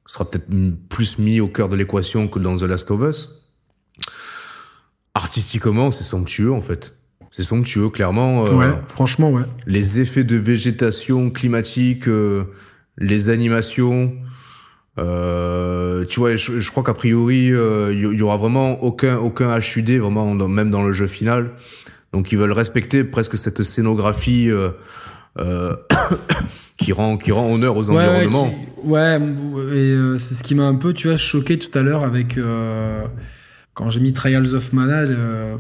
[0.08, 0.48] sera peut-être
[0.90, 3.42] plus mis au cœur de l'équation que dans The Last of Us.
[5.14, 6.94] Artistiquement, c'est somptueux en fait.
[7.32, 8.44] C'est somptueux, clairement.
[8.46, 9.44] euh, Ouais, franchement, ouais.
[9.66, 12.46] les effets de végétation climatique, euh,
[12.98, 14.14] les animations.
[14.98, 19.58] euh, tu vois, je, je crois qu'a priori, il y, y aura vraiment aucun aucun
[19.60, 21.52] HUD, vraiment dans- même dans le jeu final.
[22.14, 24.50] Donc ils veulent respecter presque cette scénographie
[25.40, 25.76] euh,
[26.78, 28.50] qui rend qui rend honneur aux Ouais, environnements.
[28.50, 31.82] qui- ouais, et euh, c'est ce qui m'a un peu, tu vois, choqué tout à
[31.82, 32.38] l'heure avec.
[32.38, 33.02] euh,
[33.74, 35.04] quand j'ai mis Trials of Mana,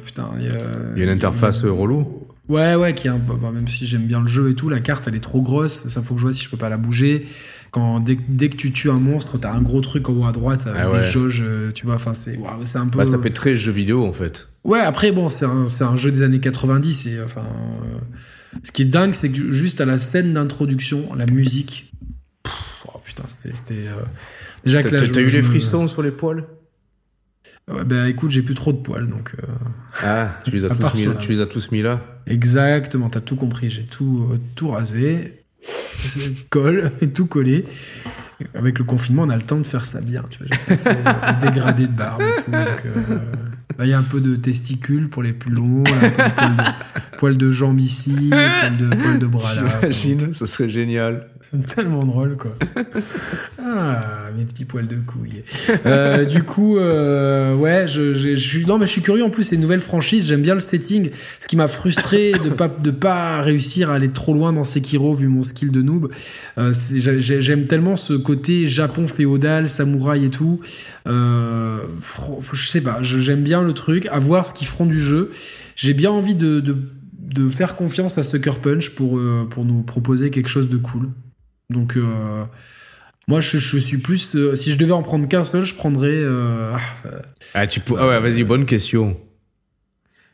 [0.05, 0.29] putain.
[0.39, 2.07] Il y, a- y a une interface euh, relou.
[2.47, 3.33] Ouais, ouais, qui est un peu.
[3.33, 5.87] bah, même si j'aime bien le jeu et tout, la carte elle est trop grosse,
[5.87, 7.25] ça faut que je vois si je peux pas la bouger.
[7.71, 10.31] Quand, dès, dès que tu tues un monstre, t'as un gros truc en haut à
[10.31, 11.01] droite Ah ouais.
[11.01, 11.43] des jauges,
[11.73, 12.37] tu vois, enfin c'est
[12.77, 12.99] un peu.
[12.99, 14.47] Bah, ça fait très jeu vidéo en fait.
[14.63, 17.07] Ouais, après, bon, c'est un, un jeu des années 90.
[17.07, 17.97] Et, enfin, euh,
[18.63, 21.93] ce qui est dingue, c'est que juste à la scène d'introduction, la musique.
[22.43, 22.53] pff,
[22.93, 23.55] oh, putain, c'était.
[23.55, 24.01] c'était, euh,
[24.63, 26.45] déjà que T'as eu les me- frissons sur les poils?
[27.67, 29.33] Ouais, bah écoute, j'ai plus trop de poils, donc.
[29.41, 29.47] euh,
[30.03, 32.01] Ah, tu les as tous mis, tu les as tous mis là?
[32.27, 33.69] Exactement, t'as tout compris.
[33.69, 35.43] J'ai tout, euh, tout rasé.
[36.49, 37.65] colle tout collé.
[38.53, 40.23] Avec le confinement, on a le temps de faire ça bien.
[40.29, 42.51] Tu vois, j'ai fait dégradé de barbe et tout.
[42.51, 42.83] donc,
[43.77, 46.31] là, Il y a un peu de testicules pour les plus longs, un peu de
[46.35, 46.63] poils de,
[47.17, 49.69] poils de jambes ici, poils de, poils de bras là.
[49.89, 51.27] J'imagine, ce serait génial.
[51.51, 52.55] C'est tellement drôle, quoi.
[53.61, 55.43] Ah, mes petits poils de couille.
[55.85, 59.23] Euh, du coup, euh, ouais, je, je, je suis non, mais je suis curieux.
[59.23, 60.27] En plus, c'est une nouvelle franchise.
[60.27, 61.11] J'aime bien le setting.
[61.39, 65.13] Ce qui m'a frustré de pas de pas réussir à aller trop loin dans Sekiro
[65.13, 66.11] vu mon skill de noob.
[66.57, 66.73] Euh,
[67.19, 70.59] J'aime tellement ce côté Japon féodal, samouraï et tout.
[71.07, 71.79] Euh,
[72.53, 72.99] je sais pas.
[73.01, 74.07] J'aime bien le truc.
[74.11, 75.31] À voir ce qu'ils feront du jeu.
[75.75, 76.75] J'ai bien envie de, de
[77.19, 81.09] de faire confiance à Sucker Punch pour, euh, pour nous proposer quelque chose de cool.
[81.69, 82.45] Donc, euh,
[83.27, 84.37] moi, je, je suis plus.
[84.55, 86.23] si je devais en prendre qu'un seul, je prendrais.
[86.25, 86.77] ah,
[87.53, 87.95] Ah, tu peux...
[87.97, 89.17] ah ouais, vas-y, bonne question.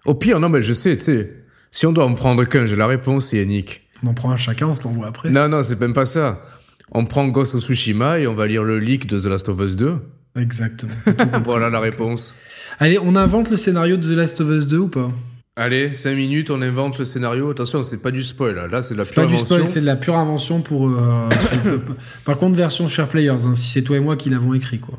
[0.05, 1.43] Au pire, non, mais je sais, tu sais.
[1.71, 3.87] Si on doit en prendre qu'un, j'ai la réponse, Yannick.
[4.03, 5.29] on en prend un chacun, on se l'envoie après.
[5.31, 6.45] Non, non, c'est même pas ça.
[6.91, 9.59] On prend Ghost of Tsushima et on va lire le leak de The Last of
[9.61, 9.95] Us 2.
[10.35, 10.93] Exactement.
[11.43, 12.35] voilà la réponse.
[12.79, 15.11] Allez, on invente le scénario de The Last of Us 2 ou pas?
[15.57, 17.49] Allez, 5 minutes, on invente le scénario.
[17.49, 18.67] Attention, c'est pas du spoil, là.
[18.67, 20.89] Là, c'est de la pure pas du spoil, c'est de la pure invention pour.
[20.89, 21.29] euh,
[21.63, 21.81] sur-
[22.23, 24.97] par contre, version Share Players, hein, si c'est toi et moi qui l'avons écrit, quoi.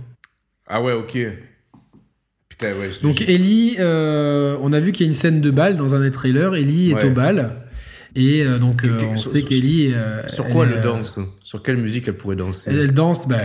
[0.69, 1.19] Ah ouais, ok.
[2.51, 2.91] Putain, ouais.
[3.03, 6.01] Donc Ellie, euh, on a vu qu'il y a une scène de bal dans un
[6.01, 6.55] des trailers.
[6.55, 7.61] Ellie est au bal.
[8.14, 9.93] Et euh, donc, euh, on sur- sait qu'Ellie.
[9.94, 12.93] euh, Sur quoi elle, elle euh, danse Sur quelle musique elle pourrait danser Elle, elle
[12.93, 13.36] danse, bah,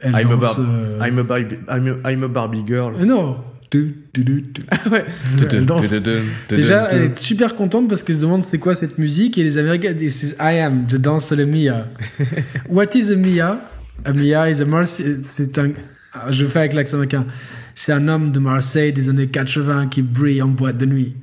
[0.00, 0.58] elle I'm, a danse.
[0.58, 2.94] Bar- euh, I'm, a Barbie, I'm, a, I'm a Barbie girl.
[3.00, 3.36] euh, non.
[3.70, 4.62] Tu, tu, tu, tu.
[4.90, 5.04] ouais.
[5.52, 5.92] Elle danse.
[6.48, 9.58] Déjà, elle est super contente parce qu'elle se demande c'est quoi cette musique et les
[9.58, 11.86] Américains disent I am, je danse le Mia.
[12.70, 13.60] What is a Mia?
[14.06, 15.18] A Mia is a Marseille.
[15.22, 15.70] C'est un.
[16.14, 17.26] ah, Je fais avec l'accent américain.
[17.74, 21.14] C'est un homme de Marseille des années 80 qui brille en boîte de nuit.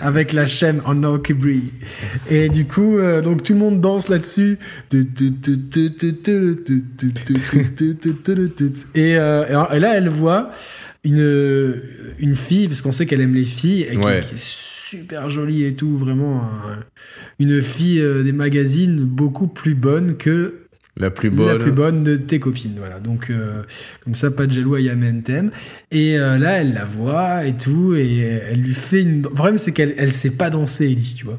[0.00, 0.94] Avec la chaîne en
[1.34, 1.72] brille.
[2.30, 4.58] Et du coup, euh, donc tout le monde danse là-dessus.
[8.94, 10.50] Et, euh, et là, elle voit
[11.04, 11.74] une,
[12.18, 14.20] une fille, parce qu'on sait qu'elle aime les filles, et qui- Ouais.
[14.20, 16.80] qui, est super jolie et tout, vraiment un-
[17.38, 20.63] une fille euh, des magazines beaucoup plus bonne que
[20.96, 21.48] La plus bonne.
[21.48, 22.76] la plus bonne de tes copines.
[22.78, 23.00] Voilà.
[23.00, 23.62] Donc, euh,
[24.04, 25.50] comme ça, pas de jaloux à Yamen t'aime.
[25.90, 29.22] Et euh, là, elle la voit et tout, et elle lui fait une.
[29.22, 31.38] Le problème, c'est qu'elle elle sait pas danser, Elise, tu vois.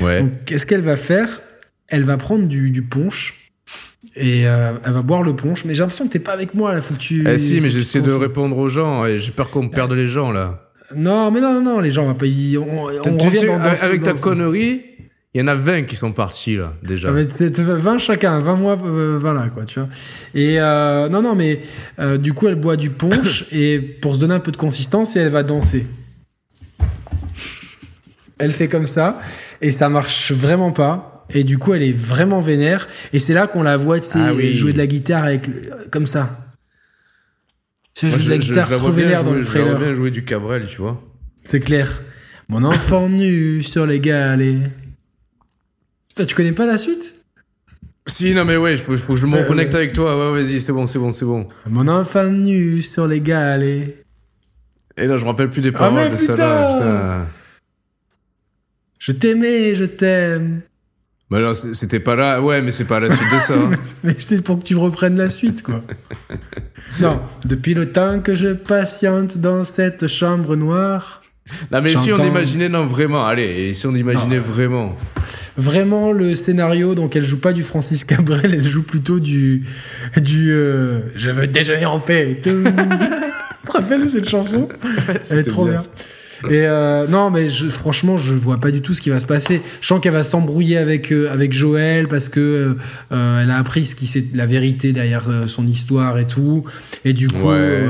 [0.00, 0.22] Ouais.
[0.22, 1.40] Donc, qu'est-ce qu'elle va faire?
[1.86, 3.52] Elle va prendre du, du punch.
[4.16, 6.72] Et euh, elle va boire le punch, mais j'ai l'impression que t'es pas avec moi
[6.72, 7.28] là, faut que tu.
[7.28, 10.06] Eh si, mais j'essaie de répondre aux gens et j'ai peur qu'on me perde les
[10.06, 10.70] gens là.
[10.96, 12.56] Non, mais non, non, non, les gens, on va pas y.
[12.56, 14.82] On, on revient sais, dans, dans avec ta connerie,
[15.34, 17.08] il y en a 20 qui sont partis là, déjà.
[17.10, 19.88] Ah, mais C'est 20 chacun, 20 mois, euh, 20 là, quoi, tu vois.
[20.34, 21.60] Et euh, non, non, mais
[21.98, 25.16] euh, du coup, elle boit du punch et pour se donner un peu de consistance,
[25.16, 25.86] et elle va danser.
[28.38, 29.20] Elle fait comme ça
[29.60, 31.26] et ça marche vraiment pas.
[31.34, 32.88] Et du coup, elle est vraiment vénère.
[33.12, 34.54] Et c'est là qu'on la voit, tu sais, Ah oui.
[34.54, 35.50] jouer de la guitare avec,
[35.90, 36.30] comme ça.
[38.00, 39.76] Je joue de la guitare la trop vois bien vénère dans le je trailer.
[39.78, 41.02] bien jouer du Cabrel, tu vois.
[41.42, 42.00] C'est clair.
[42.48, 44.70] Mon enfant nu sur les galets.
[46.18, 47.14] Putain, tu connais pas la suite
[48.08, 49.78] Si, non mais ouais, il faut, faut que je me Ouais, reconnecte ouais.
[49.78, 50.32] avec toi.
[50.32, 51.46] Ouais, vas-y, c'est bon, c'est bon, c'est bon.
[51.70, 54.04] Mon enfant nu sur les galets.
[54.96, 57.26] Et là, je me rappelle plus des Ah, paroles de ça là, putain putain.
[58.98, 60.62] Je t'aimais, je t'aime.
[61.30, 62.42] Mais non, c- c'était pas là.
[62.42, 63.54] Ouais, mais c'est pas la suite de ça.
[63.54, 63.70] hein.
[64.02, 65.82] Mais c'est pour que tu reprennes la suite, quoi.
[67.00, 71.17] non, depuis le temps que je patiente dans cette chambre noire,
[71.70, 74.96] Non, mais si on imaginait, non, vraiment, allez, et si on imaginait vraiment.
[75.56, 79.64] vraiment le scénario, donc elle joue pas du Francis Cabrel, elle joue plutôt du.
[80.16, 82.38] du euh, Je veux déjeuner en paix.
[82.42, 82.64] Tout.
[82.64, 84.68] tu te rappelles cette chanson?
[85.30, 85.78] Elle est trop bien.
[86.50, 89.26] Et euh, non, mais je, franchement, je vois pas du tout ce qui va se
[89.26, 89.60] passer.
[89.80, 92.76] Je sens qu'elle va s'embrouiller avec euh, avec Joël parce que
[93.12, 96.62] euh, elle a appris ce qui c'est la vérité derrière son histoire et tout.
[97.04, 97.82] Et du coup, Ouais.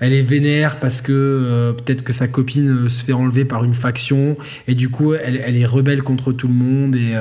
[0.00, 4.36] elle est vénère parce que peut-être que sa copine se fait enlever par une faction
[4.68, 7.14] et du coup, elle, elle est rebelle contre tout le monde et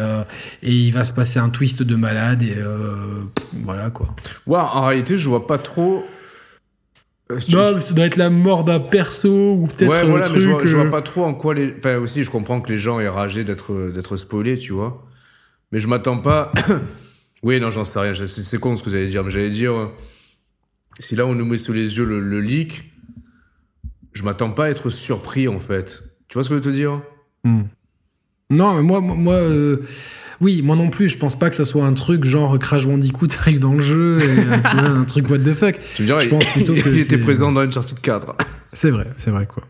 [0.64, 4.16] et il va se passer un twist de malade et pff, voilà quoi.
[4.48, 6.06] Ouais, en réalité, je vois pas trop.
[7.32, 10.06] Euh, si- Non, mais ça doit être la mort d'un perso ou peut-être ouais, un
[10.06, 10.38] voilà, truc.
[10.38, 11.76] mais je vois, je euh, vois pas trop en quoi les.
[11.78, 15.06] Enfin, aussi, je comprends que les gens aient ragé d'être d'être spoilés, tu vois.
[15.72, 16.52] Mais je m'attends pas.
[17.44, 18.14] oui, non, j'en sais rien.
[18.14, 19.74] je- C'est con ce que vous allez dire, mais j'allais dire.
[19.74, 19.86] euh,
[21.00, 22.92] Si là, on nous met sous les yeux le, le leak,
[24.14, 26.02] je m'attends pas à être surpris, en fait.
[26.28, 27.00] Tu vois ce que je veux te dire?
[27.44, 27.64] Hmm.
[28.50, 29.84] Non, mais moi, moi, moi, euh,
[30.42, 31.10] oui, moi non plus.
[31.10, 34.20] Je pense pas que ça soit un truc genre Crash Bandicoot arrive dans le jeu,
[34.20, 35.80] et, euh, tu vois, un truc what the fuck.
[35.96, 38.36] Tu me diras, Je pense plutôt que il était présent dans Uncharted 4.
[38.72, 39.64] C'est vrai, c'est vrai quoi.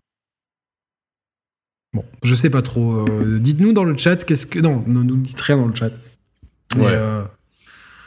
[1.94, 3.08] Bon, je sais pas trop.
[3.08, 4.60] Euh, dites-nous dans le chat qu'est-ce que.
[4.60, 5.92] Non, ne nous dites rien dans le chat.
[6.76, 6.86] Ouais.
[6.86, 7.24] euh,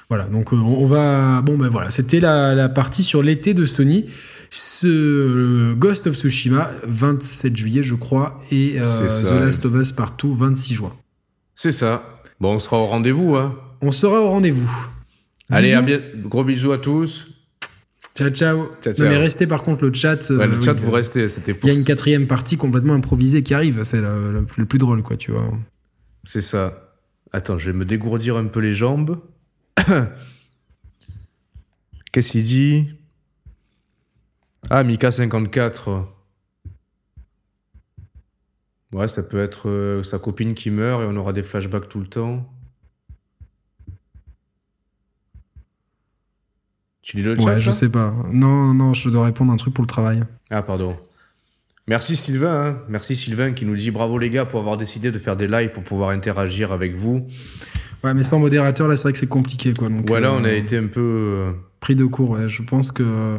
[0.08, 1.40] voilà, donc euh, on va.
[1.42, 4.06] Bon, ben voilà, c'était la, la partie sur l'été de Sony.
[4.50, 9.40] Ce euh, Ghost of Tsushima, 27 juillet, je crois, et euh, The.
[9.40, 10.92] Last of Us Partout, 26 juin.
[11.54, 12.21] C'est ça.
[12.42, 13.56] Bon, on sera au rendez-vous, hein.
[13.82, 14.68] On sera au rendez-vous.
[15.48, 16.00] Allez, à bien...
[16.16, 17.46] gros bisous à tous.
[18.16, 18.66] Ciao, ciao.
[18.82, 20.28] Ciao, Non, mais restez par contre le chat.
[20.28, 22.56] Ouais, euh, le chat, oui, vous euh, restez, c'était Il y a une quatrième partie
[22.56, 23.84] complètement improvisée qui arrive.
[23.84, 25.56] C'est le, le plus- le plus drôle, quoi, tu vois.
[26.24, 26.96] C'est ça.
[27.30, 29.20] Attends, je vais me dégourdir un peu les jambes.
[32.10, 32.88] Qu'est-ce qu'il dit?
[34.68, 36.08] Ah, Mika 54.
[38.92, 42.00] Ouais, ça peut être euh, sa copine qui meurt et on aura des flashbacks tout
[42.00, 42.46] le temps.
[47.02, 48.14] Tu lis le chat Ouais, je là sais pas.
[48.30, 50.22] Non, non, je dois répondre un truc pour le travail.
[50.50, 50.96] Ah, pardon.
[51.88, 52.76] Merci Sylvain, hein.
[52.88, 55.72] merci Sylvain qui nous dit bravo les gars pour avoir décidé de faire des lives
[55.72, 57.26] pour pouvoir interagir avec vous.
[58.04, 59.88] Ouais, mais sans modérateur, là, c'est vrai que c'est compliqué, quoi.
[59.88, 61.00] Donc, Voilà, euh, on a été un peu.
[61.00, 62.30] euh, pris de court.
[62.30, 62.48] Ouais.
[62.48, 63.38] Je pense que.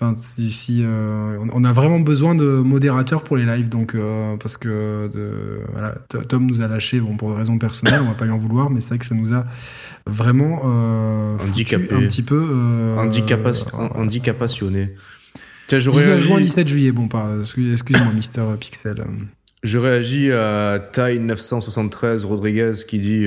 [0.00, 4.36] Enfin, si, si, euh, on- a vraiment besoin de modérateurs pour les lives, donc euh,
[4.38, 8.08] parce que de, voilà, T- Tom nous a lâché, bon pour des raisons personnelles, on
[8.08, 9.44] va pas lui en vouloir, mais c'est vrai que ça nous a
[10.06, 11.94] vraiment euh, Handicapé.
[11.94, 12.94] un petit peu.
[12.98, 14.94] Handicapas- han- handicapassionné.
[15.68, 19.04] Tiens, je 19 juin, réagis, 17 juillet, bon, pas, excuse-moi, Mister Pixel.
[19.62, 23.26] je réagis à Tai973 Rodriguez qui dit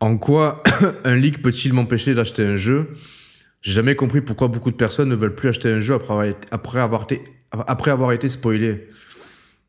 [0.00, 0.62] En quoi
[1.04, 2.88] un leak peut-il m'empêcher d'acheter un jeu?
[3.62, 7.02] J'ai jamais compris pourquoi beaucoup de personnes ne veulent plus acheter un jeu après avoir
[7.02, 8.88] été, après avoir été, spoilé.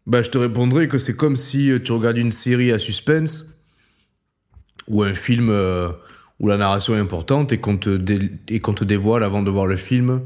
[0.08, 3.64] Bah, je te répondrai que c'est comme si euh, tu regardes une série à suspense
[4.88, 5.90] ou un film euh,
[6.40, 8.00] où la narration est importante et qu'on te,
[8.48, 10.22] et qu'on te dévoile avant de voir le film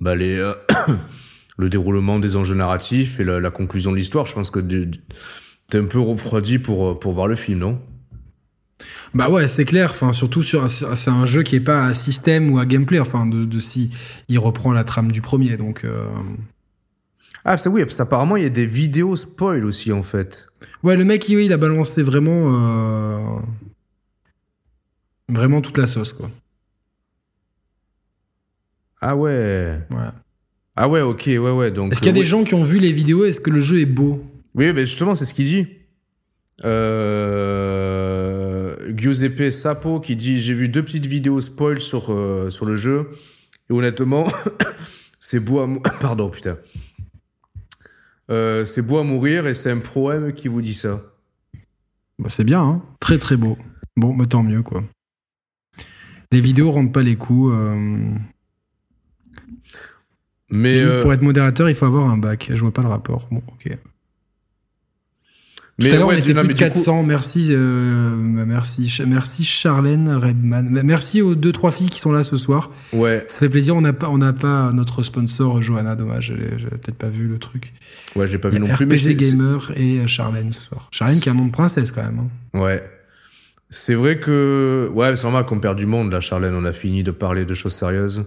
[0.00, 0.52] bah, les, euh,
[1.56, 4.26] le déroulement des enjeux narratifs et la, conclusion de l'histoire.
[4.26, 7.80] Je pense que t'es un peu refroidi pour, pour voir le film, non?
[9.14, 9.90] Bah ouais, c'est clair.
[9.90, 13.00] Enfin, surtout sur, un- c'est un jeu qui est pas à système ou à gameplay.
[13.00, 13.90] Enfin, de, de si
[14.28, 15.84] il reprend la trame du premier, donc.
[15.84, 16.06] euh,
[17.44, 20.48] Ah, ça oui, parce qu'apparemment il y a des vidéos spoil aussi en fait.
[20.82, 22.52] Ouais, le mec, il a balancé vraiment.
[22.54, 23.38] euh,
[25.28, 26.30] Vraiment toute la sauce, quoi.
[29.00, 29.78] Ah ouais.
[29.90, 29.96] Ouais.
[30.76, 31.70] Ah ouais, ok, ouais, ouais.
[31.70, 33.24] Donc, Est-ce qu'il y a euh, des gens qui ont vu les vidéos?
[33.24, 34.24] Est-ce que le jeu est beau?
[34.54, 35.66] Oui, mais justement, c'est ce qu'il dit.
[36.64, 38.05] Euh...
[39.06, 43.10] Giuseppe Sapo qui dit J'ai vu deux petites vidéos spoil sur, euh, sur le jeu.
[43.70, 44.26] Et honnêtement,
[45.20, 45.68] c'est beau à
[46.00, 46.58] Pardon, putain.
[48.30, 51.00] Euh, c'est beau à mourir et c'est un pro-M qui vous dit ça.
[52.18, 53.56] Bah, C'est bien, hein Très très beau.
[53.96, 54.82] Bon, bah, tant mieux, quoi.
[56.32, 57.52] Les vidéos rendent pas les coups.
[57.54, 58.08] euh,
[60.50, 62.50] Mais, Pour être modérateur, il faut avoir un bac.
[62.52, 63.28] Je vois pas le rapport.
[63.30, 63.70] Bon, ok.
[65.78, 67.02] Tout mais à l'heure, ouais, on était plus de du coup- 400.
[67.02, 70.80] Merci, euh, merci, merci Charlène Redman.
[70.82, 72.70] Merci aux deux trois filles qui sont là ce soir.
[72.94, 73.76] Ouais, Ça fait plaisir.
[73.76, 75.94] On n'a pas, on n'a pas notre sponsor Johanna.
[75.94, 77.74] Dommage, j'ai peut-être pas vu le truc.
[78.16, 78.86] ouais, j'ai pas vu non plus.
[78.86, 80.88] Mais RPG Gamer et euh, Charlène ce soir.
[80.92, 82.20] Charlène qui a un nom de princesse quand même.
[82.54, 82.58] hein.
[82.58, 82.82] Ouais.
[83.68, 84.90] C'est vrai que.
[84.94, 86.54] Ouais, c'est normal qu'on perd du monde là, Charlène.
[86.54, 88.24] On a fini de parler de choses sérieuses.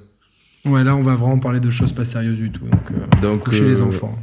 [0.65, 2.65] Ouais, là on va vraiment parler de choses pas sérieuses du tout.
[2.65, 3.45] Donc, euh, Donc.
[3.45, 4.15] coucher euh, les enfants.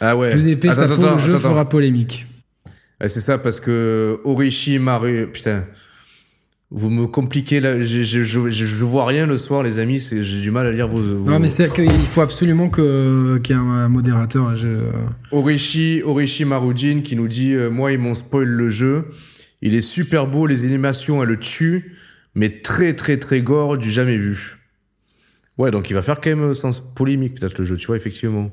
[0.00, 0.30] Ah ouais.
[0.30, 2.26] Giuseppe Attends, attends, le jeu attends, fera polémique.
[3.00, 5.28] Ouais, c'est ça, parce que Orishi Maru.
[5.32, 5.64] Putain.
[6.70, 7.80] Vous me compliquez là.
[7.80, 10.00] Je, je, je, je- vois rien le soir, les amis.
[10.00, 11.00] c'est- J'ai du mal à lire vos.
[11.00, 14.54] vos- Non, mais c'est qu'il faut absolument que- qu'il y ait un, modérateur.
[14.54, 14.90] Je-
[15.32, 19.06] Orishi, Orishi Marujin qui nous dit euh, Moi, ils m'ont spoil le jeu.
[19.62, 21.96] Il est super beau, les animations, elles le tuent,
[22.34, 24.58] mais très, très, très gore, du jamais vu.
[25.56, 27.96] Ouais, donc il va faire quand même euh, sens polémique, peut-être le jeu, tu vois,
[27.96, 28.50] effectivement.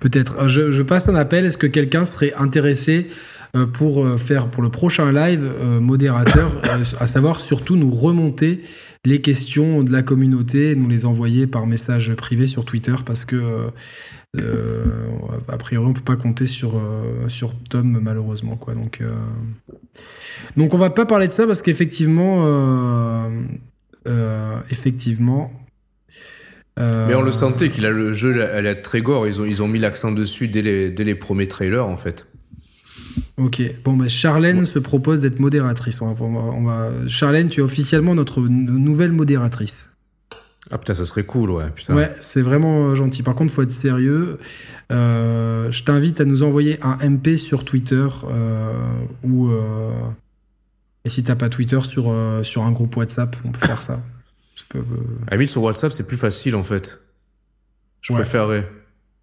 [0.00, 0.36] Peut-être.
[0.40, 1.44] Euh, Je, passe un appel.
[1.44, 3.08] Est-ce que quelqu'un serait intéressé
[3.56, 5.50] euh, pour euh, faire pour le prochain live
[5.80, 6.50] modérateur,
[6.98, 8.62] à savoir surtout nous remonter
[9.04, 13.70] les questions de la communauté, nous les envoyer par message privé sur Twitter parce que
[14.36, 16.74] a priori on peut pas compter sur
[17.70, 18.74] Tom malheureusement quoi.
[18.74, 19.14] Donc euh,
[20.56, 22.44] donc on va pas parler de ça parce qu'effectivement
[24.70, 25.50] effectivement.
[26.80, 29.26] Euh, Mais on le sentait qu'il a le jeu, elle est très gore.
[29.28, 32.26] Ils ont, ils ont mis l'accent dessus dès les, dès les premiers trailers, en fait.
[33.36, 36.02] Ok, bon, bah, Charlène se propose d'être modératrice.
[36.02, 39.90] On va, on Charlène, tu es officiellement notre nouvelle modératrice.
[40.70, 41.70] Ah putain, ça serait cool, ouais.
[41.74, 41.96] Putain.
[41.96, 43.22] Ouais, c'est vraiment euh, gentil.
[43.22, 44.38] Par contre, faut être sérieux.
[44.92, 48.72] Euh, je t'invite à nous envoyer un MP sur Twitter euh,
[49.24, 49.50] ou
[51.04, 54.00] et si t'as pas Twitter sur sur un groupe WhatsApp, on peut faire ça.
[54.68, 54.82] Peut, euh,
[55.26, 57.00] À la limite, sur WhatsApp, c'est plus facile, en fait.
[58.02, 58.20] Je Ouais.
[58.20, 58.70] préférerais.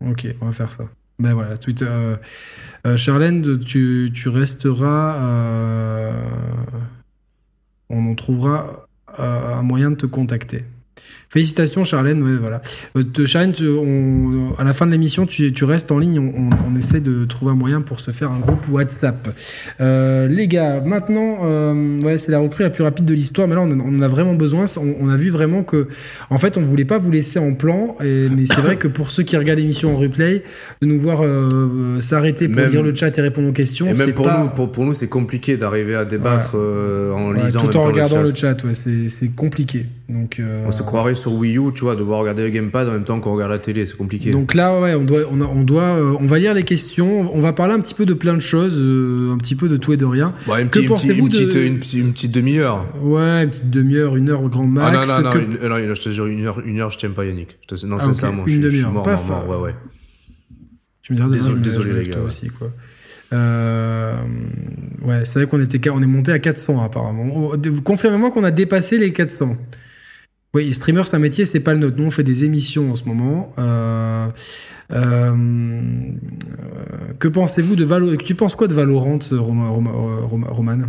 [0.05, 0.85] Ok, on va faire ça.
[1.19, 1.87] Ben voilà, Twitter.
[1.89, 2.15] Euh,
[2.85, 5.15] euh, Charlène, tu, tu resteras.
[5.15, 6.11] euh,
[7.89, 10.65] on en trouvera un moyen de te contacter.
[11.29, 12.61] Félicitations Charlène, ouais, voilà.
[12.95, 16.49] Euh, Charlène, tu- on- à la fin de l'émission, tu, tu restes en ligne, on,
[16.49, 19.27] on- essaie de trouver un moyen pour se faire un groupe WhatsApp.
[19.81, 23.55] Euh, les gars, maintenant, euh, ouais, c'est la recrue la plus rapide de l'histoire, mais
[23.55, 24.65] là on, en- a vraiment besoin.
[24.77, 25.87] On, on a vu vraiment que,
[26.29, 29.11] en fait, on voulait pas vous laisser en plan, et- mais c'est vrai que pour
[29.11, 30.43] ceux qui regardent l'émission en replay,
[30.81, 34.05] de nous voir euh, s'arrêter pour lire le chat et répondre aux questions, Et c'est
[34.07, 34.39] même pour pas...
[34.43, 38.29] nous, pour, pour nous, c'est compliqué d'arriver à débattre en lisant tout en regardant le
[38.29, 38.63] le chat.
[38.63, 39.85] ouais, c'est compliqué.
[40.09, 43.03] Donc, On se croirait sur Wii U, tu vois, devoir regarder le gamepad en même
[43.03, 44.31] temps qu'on regarde la télé, c'est compliqué.
[44.31, 47.29] Donc là, ouais, on doit, on, a- on doit, euh, on va lire les questions.
[47.35, 49.77] On va parler un petit peu de plein de choses, euh, un petit peu de
[49.77, 50.33] tout et de rien.
[50.47, 52.85] Une, que petite- une petite- pensez-vous une petite, de- une petite, une petite demi-heure.
[53.01, 55.17] Ouais, une petite demi-heure, une heure au grand Ah non, max.
[55.17, 57.13] non, non, que- une- euh, non, je te jure, une heure, une heure je t'aime
[57.13, 57.57] pas Yannick.
[57.69, 59.27] Je te- non, Ah, ok, sincèrement, une je, suis- je suis demi-heure, mort, paf.
[59.27, 59.75] mort, mort, ouais, ouais.
[61.01, 62.25] Tu me demain, Désolé- je désolé, je les gars, ouais.
[62.25, 62.69] aussi, quoi.
[63.33, 64.13] Euh,
[65.05, 67.25] ouais, c'est vrai qu'on était, on est monté à 400 apparemment.
[67.35, 69.55] Oh, Confirmez-moi qu'on a dépassé les 400.
[70.53, 71.97] Oui, streamer, c'est un métier, c'est pas le nôtre.
[71.97, 73.51] Nous, on fait des émissions en ce moment.
[73.57, 74.27] Euh,
[74.91, 76.11] euh, euh,
[77.19, 80.77] que pensez-vous de Valo Tu penses quoi de Valorant, Roma- Roman?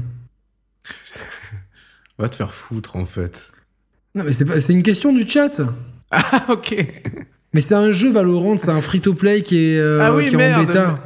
[2.19, 3.53] Va te faire foutre, en fait.
[4.15, 5.61] Non, mais c'est une question du chat.
[6.11, 6.75] Ah, ok.
[7.55, 10.55] Mais c'est un jeu Valorant, c'est un free-to-play qui est, euh, Ah oui, qui est
[10.55, 10.95] en bêta.
[10.97, 11.03] Mais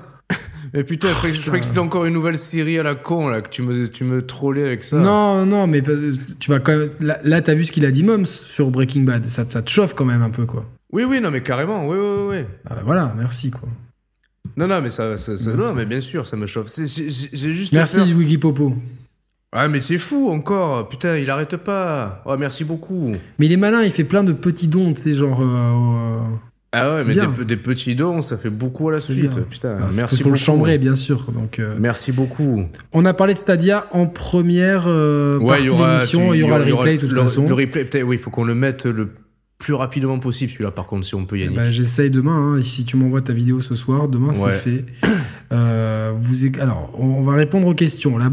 [0.73, 3.29] putain, je croyais que- je croyais que c'était encore une nouvelle série à la con,
[3.29, 4.97] là, que tu me, tu me trollais avec ça.
[4.99, 5.93] Non, non, mais pas-
[6.41, 6.91] tu vas quand même.
[7.01, 9.27] Là, là, t'as vu ce qu'il a dit Moms sur Breaking Bad.
[9.27, 10.65] Ça, ça te chauffe quand même un peu, quoi.
[10.93, 12.45] Oui, oui, non, mais carrément, oui, oui, oui.
[12.69, 13.69] Ah bah voilà, merci, quoi.
[14.57, 16.69] Non, non, mais ça, ça- non, mais bien sûr, ça me chauffe.
[16.75, 18.75] J'ai juste Merci, Wiggy Popo.
[19.55, 20.89] Ah, mais c'est fou encore.
[20.89, 22.23] Putain, il arrête pas.
[22.25, 23.13] Oh, merci beaucoup.
[23.39, 25.43] Mais il est malin, il fait plein de petits dons, tu sais, genre.
[25.43, 26.19] euh, euh,
[26.75, 29.31] Ah ouais, mais des, pe- des petits dons, ça fait beaucoup à la suite.
[29.35, 29.45] bien.
[29.51, 30.31] Putain, ah, merci pour beaucoup.
[30.31, 31.31] le chambrer, bien sûr.
[31.31, 32.65] Donc, euh, Merci beaucoup.
[32.93, 36.33] on a parlé de Stadia en première euh, Ouais, partie d'émission.
[36.33, 37.47] Il y aura le replay, de toute le, façon.
[37.47, 39.11] Le replay, peut-être, oui, il faut qu'on le mette le
[39.63, 41.57] plus rapidement possible, celui-là, par contre, si on peut, Eh Yannick.
[41.57, 42.57] ben, J'essaye demain.
[42.59, 42.63] hein.
[42.63, 44.53] Si tu m'envoies ta vidéo ce soir, demain Ouais.
[44.53, 44.85] c'est fait.
[45.53, 48.17] Euh, vous é- Alors, on, va répondre aux questions.
[48.17, 48.31] Là,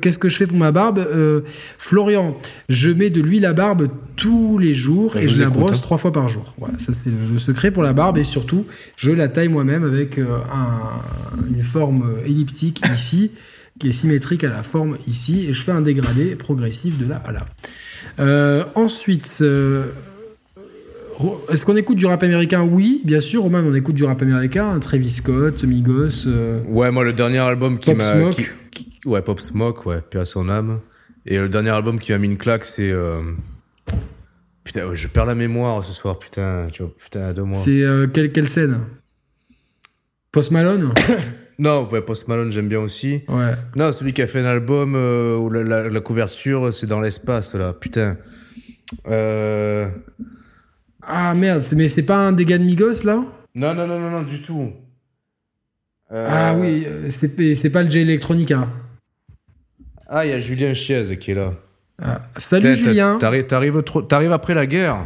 [0.00, 1.00] Qu'est-ce que je fais pour ma barbe?
[1.00, 1.42] Euh,
[1.76, 2.34] Florian,
[2.70, 5.80] je mets de l'huile à barbe tous les jours et je la brosse hein.
[5.82, 6.54] trois fois par jour.
[6.58, 8.64] Voilà, ça c'est le secret pour la barbe et surtout,
[8.96, 13.32] je la taille moi-même avec euh, un- une forme elliptique ici
[13.78, 17.22] qui est symétrique à la forme ici et je fais un dégradé progressif de là
[17.26, 17.44] à là.
[18.18, 19.40] Euh, ensuite,
[21.50, 22.62] Est-ce qu'on écoute du rap américain?
[22.62, 23.42] Oui, bien sûr.
[23.42, 24.78] Roman, on écoute du rap américain.
[24.80, 26.26] Travis Scott, Migos.
[26.26, 28.04] euh, Ouais, moi, le dernier album qui Pop m'a.
[28.12, 28.36] Smoke.
[28.70, 30.80] qui- qui- ouais, Pop Smoke, ouais, paix à son âme.
[31.26, 32.90] Et le dernier album qui m'a mis une claque, c'est.
[32.90, 33.20] euh,
[34.64, 37.58] Putain, ouais, je perds la mémoire ce soir, putain, tu vois, putain, deux mois.
[37.58, 38.78] C'est euh, quelle, quelle scène?
[40.30, 40.92] Post Malone?
[41.58, 43.20] Non, ouais, Post Malone, j'aime bien aussi.
[43.28, 43.52] Ouais.
[43.76, 47.00] Non, celui qui a fait un album euh, où la, la- la couverture, c'est dans
[47.00, 48.16] l'espace, là, putain.
[49.08, 49.88] Euh.
[51.06, 53.22] Ah merde, mais c'est pas un gars de Migos là
[53.54, 54.70] Non, non, non, non, non, du tout.
[56.12, 58.68] Euh, Ah oui, euh, c'est pas le J Electronica.
[60.08, 61.52] Ah, il y a Julien Chiez qui est là.
[62.02, 63.18] Ah, Salut Julien.
[63.18, 64.98] T'arrives, après la guerre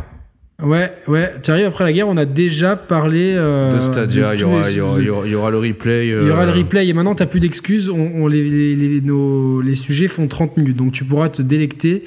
[0.62, 1.34] Ouais, ouais.
[1.42, 4.34] Tu arrives après la guerre, on a déjà parlé euh, de Stadia.
[4.34, 6.08] Il y, aura, les- y aura, il y aura- il y aura le replay.
[6.08, 7.90] Il y aura le replay et maintenant t'as plus d'excuses.
[7.90, 12.04] On, les, les- nos- les sujets font 30 minutes donc tu pourras te délecter.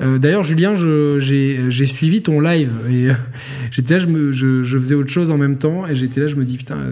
[0.00, 3.14] Euh, D'ailleurs, Julien, j'ai suivi ton live et euh,
[3.70, 6.26] j'étais là, je, me, je, je faisais autre chose en même temps et j'étais là,
[6.28, 6.90] je me dis putain,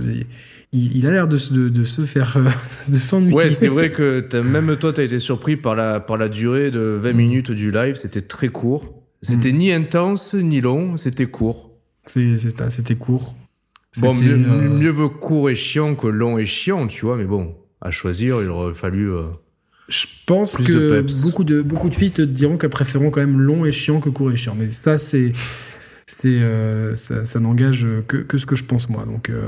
[0.72, 2.44] il, il a l'air de, se- de, de se faire, euh,
[2.92, 3.32] de s'ennuyer.
[3.34, 6.98] Ouais, c'est vrai que même toi, t'as été surpris par la, par la durée de
[7.00, 7.16] 20 Mm.
[7.16, 7.94] minutes du live.
[7.94, 8.92] C'était très court.
[9.22, 11.70] C'était ni intense ni long, c'était court.
[12.04, 13.34] C'était court.
[14.00, 17.54] Bon, mieux, mieux vaut court et chiant que long et chiant, tu vois, mais bon,
[17.80, 19.10] à choisir, il aurait fallu.
[19.10, 19.22] euh,
[19.88, 23.38] Je pense Plus que beaucoup de, beaucoup de filles te diront qu'elles préféreront quand même
[23.40, 24.56] long et chiant que court et chiant.
[24.58, 25.32] Mais ça, c'est.
[26.06, 29.04] c'est euh, ça, ça n'engage que, que ce que je pense moi.
[29.06, 29.42] Donc, euh,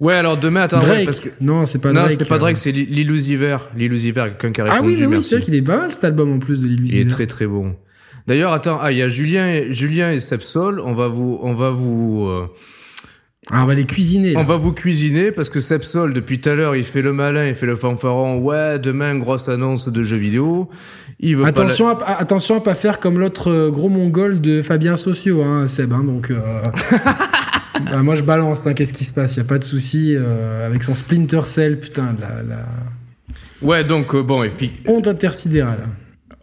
[0.00, 1.04] Ouais, alors demain, attends, ouais, Drake.
[1.04, 1.28] parce que.
[1.40, 2.16] Non, c'est pas non, Drake.
[2.28, 2.56] pas euh.
[2.56, 3.56] C'est Li- l'illusiver.
[3.76, 4.94] L'illusiver, quelqu'un qui a Ah répondu.
[4.94, 6.98] oui, mais oui, c'est vrai qu'il est pas mal cet album en plus de Il
[7.00, 7.76] est très très bon.
[8.26, 10.80] D'ailleurs, attends, ah, il y a Julien, et- Julien et Sepsol.
[10.80, 12.28] On va vous, on va vous,
[13.52, 14.32] Ah, on va les cuisiner.
[14.32, 14.40] là.
[14.40, 17.46] on va vous cuisiner parce que Sepsol, depuis tout à l'heure, il fait le malin,
[17.46, 18.38] il fait le fanfaron.
[18.38, 20.68] Ouais, demain, grosse annonce de jeux vidéo.
[21.20, 24.62] Il veut Attention, à, à- attention à pas faire comme l'autre euh, gros mongol de
[24.62, 25.92] Fabien Socio, hein, Seb.
[25.92, 26.40] hein, donc, euh,
[27.90, 28.66] bah, moi je balance.
[28.66, 31.42] hein, Qu'est-ce qui se passe Il y a pas de souci euh, avec son Splinter
[31.46, 32.66] Cell, putain, la, la Pas...
[33.62, 35.86] Ouais, donc euh, bon, et fi- honte intersidérale.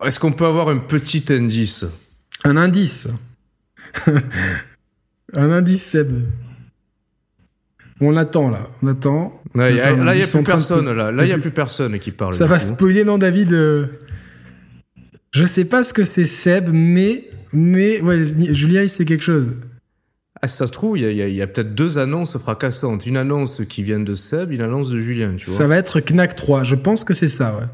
[0.06, 1.86] est-ce qu'on peut avoir un petit indice?
[2.46, 3.10] Un indice.
[5.36, 6.12] un indice, Seb.
[8.08, 9.42] On attend là, on attend.
[9.56, 10.92] Y a- là, il n'y a plus en train de se- personne.
[10.92, 12.34] Là, là, il y a plus personne qui parle.
[12.34, 12.66] Ça va coup.
[12.66, 13.86] spoiler, non, David euh,
[15.32, 17.26] Je sais pas ce que c'est Seb, mais.
[17.52, 18.02] Mais.
[18.02, 18.24] Ouais,
[18.54, 19.52] Julien, il sait quelque chose.
[20.42, 23.06] Ah, ça se trouve, il y a, y a- y a peut-être deux annonces fracassantes.
[23.06, 25.56] Une annonce qui vient de Seb, une annonce de Julien, tu vois.
[25.58, 26.64] Ça va être Knack 3.
[26.64, 27.66] Je pense que c'est ça, ouais.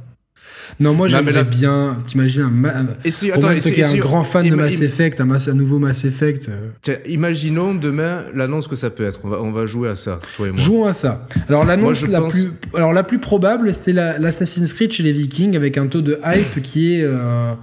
[0.80, 1.98] Non, moi, j'aimerais là- bien.
[2.06, 2.50] T'imagines un.
[2.50, 2.74] ma-
[3.04, 6.50] Et si, attends, et si- un grand fan de Mass Effect, un, nouveau Mass Effect.
[6.50, 9.20] euh, Tiens, imaginons demain l'annonce que ça peut être.
[9.24, 10.60] On va, on va jouer à ça, toi et moi.
[10.60, 11.28] Jouons à ça.
[11.48, 15.12] Alors l'annonce la pense- plus, alors la plus probable, c'est la- l'Assassin's Creed chez les
[15.12, 17.04] Vikings avec un taux de hype qui est.
[17.04, 17.54] euh,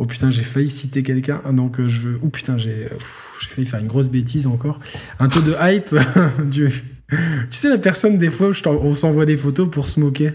[0.00, 2.18] Oh putain, j'ai failli citer quelqu'un, Ah, donc euh, je veux.
[2.22, 2.86] Oh putain, j'ai,
[3.48, 4.78] failli faire une grosse bêtise encore.
[5.18, 5.92] Un taux de hype.
[6.50, 6.68] du...
[7.10, 7.16] Tu
[7.50, 10.32] sais la personne des fois on s'envoie des photos pour se moquer.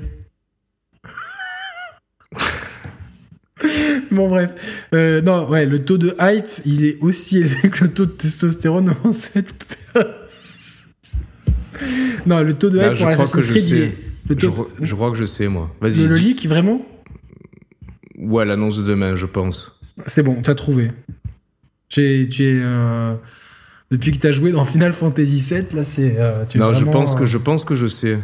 [4.13, 4.53] Bon bref,
[4.93, 8.11] Euh, non ouais, le taux de hype, il est aussi élevé que le taux de
[8.11, 9.77] testostérone en cette.
[12.25, 13.77] Non, le taux de hype je pour Assassin's que je Creed, il sais.
[13.79, 13.93] est...
[14.29, 14.51] Le Je, taux...
[14.51, 15.69] crois- je crois que je sais, moi.
[15.81, 16.07] Vas-y.
[16.07, 16.85] le leak, vraiment?
[18.17, 19.79] Ouais, l'annonce de demain, je pense.
[20.05, 20.91] C'est bon, t'as trouvé.
[21.89, 23.15] J'ai, tu es, euh,
[23.91, 26.15] depuis que t'as joué dans Final Fantasy VII, là, c'est.
[26.17, 28.17] euh, Non, je pense que euh, je pense que je sais.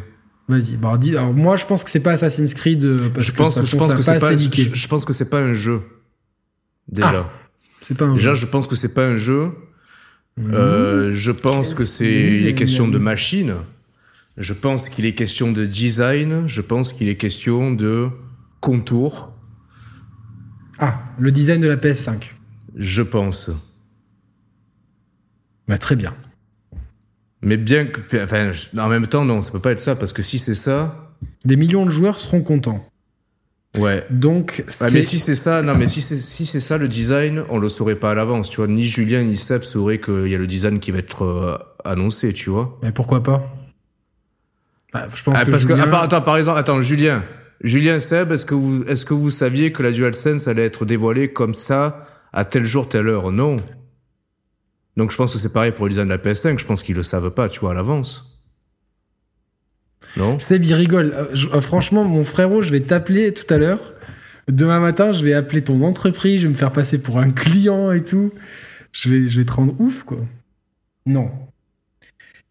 [0.49, 1.15] Vas-y, bah, dis.
[1.15, 3.65] Alors, moi, je pense que c'est pas Assassin's Creed euh, parce je que pense, toute
[3.65, 4.35] je façon, pense ça que c'est pas.
[4.35, 5.79] Je, je pense que c'est pas un jeu.
[6.87, 7.29] Déjà.
[7.81, 8.41] C'est pas un Déjà, jeu.
[8.41, 9.51] je pense que c'est pas un jeu.
[10.37, 10.53] Mhm.
[10.55, 13.53] Euh, je pense que c'est il est que question de machine.
[14.37, 16.47] Je pense qu'il est question de design.
[16.47, 18.09] Je pense qu'il est question de
[18.59, 19.31] contour.
[20.79, 22.31] Ah, le design de la PS5.
[22.75, 23.51] Je pense.
[25.67, 26.15] Bah, très bien.
[27.41, 30.21] Mais bien que, enfin, en même temps, non, ça peut pas être ça parce que
[30.21, 31.09] si c'est ça,
[31.45, 32.85] Des millions de joueurs seront contents.
[33.77, 34.03] ouais.
[34.09, 37.43] Donc, Ah, mais si c'est ça, non, mais si c'est si c'est ça le design,
[37.49, 38.67] on le saurait pas à l'avance, tu vois.
[38.67, 42.33] Ni Julien ni Seb sauraient qu'il y a le design qui va être euh, annoncé,
[42.33, 42.77] tu vois.
[42.83, 43.41] Mais pourquoi pas?
[44.93, 45.51] Bah, Je pense Ah, que.
[45.51, 47.23] parce Julien- part- attends, par exemple, attends, Julien,
[47.63, 51.31] Julien Seb, est-ce que vous, est-ce que vous saviez que la DualSense allait être dévoilée
[51.31, 53.31] comme ça à tel jour, telle heure?
[53.31, 53.55] Non.
[54.99, 56.59] Donc je pense que c'est pareil pour le design de la PS5.
[56.59, 58.37] Je pense qu'ils le savent pas, tu vois, à l'avance.
[60.17, 60.37] Non?
[60.39, 61.13] Seb, il rigole.
[61.15, 63.79] Euh, je- euh, franchement, mon frérot, je vais t'appeler tout à l'heure.
[64.49, 67.93] Demain matin, je vais appeler ton entreprise, je vais me faire passer pour un client
[67.93, 68.33] et tout.
[68.91, 70.17] Je vais, je vais te rendre ouf, quoi.
[71.05, 71.31] Non.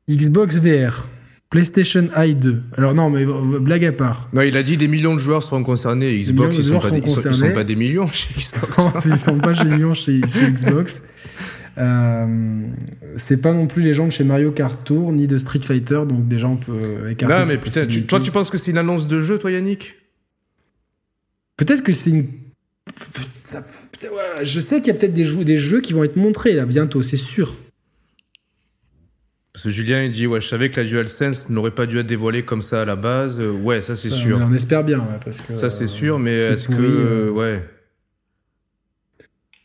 [0.09, 1.07] Xbox VR.
[1.51, 2.63] PlayStation Eye 2.
[2.79, 4.31] Alors non, mais euh, blague à part.
[4.33, 6.19] Non, il a dit des millions de joueurs seront concernés.
[6.19, 8.79] Xbox, ils sont, pas des, ils, sont, ils sont pas des millions chez Xbox.
[8.79, 11.03] Non, ils sont pas chez millions chez, chez Xbox.
[11.79, 12.67] Euh,
[13.17, 16.03] c'est pas non plus les gens de chez Mario Kart Tour ni de Street Fighter,
[16.09, 17.35] donc déjà on peut écarter.
[17.35, 19.95] non, mais putain, tu- toi, tu penses que c'est une annonce de jeu, toi, Yannick?
[21.57, 22.27] Peut-être que c'est une.
[23.45, 26.03] ça- putain, ouais, je sais qu'il y a peut-être des jeux, des jeux qui vont
[26.05, 27.55] être montrés là bientôt, c'est sûr.
[29.53, 32.07] Parce que Julien, il dit, ouais, je savais que la DualSense n'aurait pas dû être
[32.07, 33.41] dévoilée comme ça à la base.
[33.41, 34.39] Euh, Ouais, ça, c'est sûr.
[34.41, 35.53] On espère bien, ouais, parce que.
[35.53, 36.75] Ça, c'est euh, sûr, mais est-ce que.
[36.79, 37.31] euh.
[37.31, 37.65] Ouais.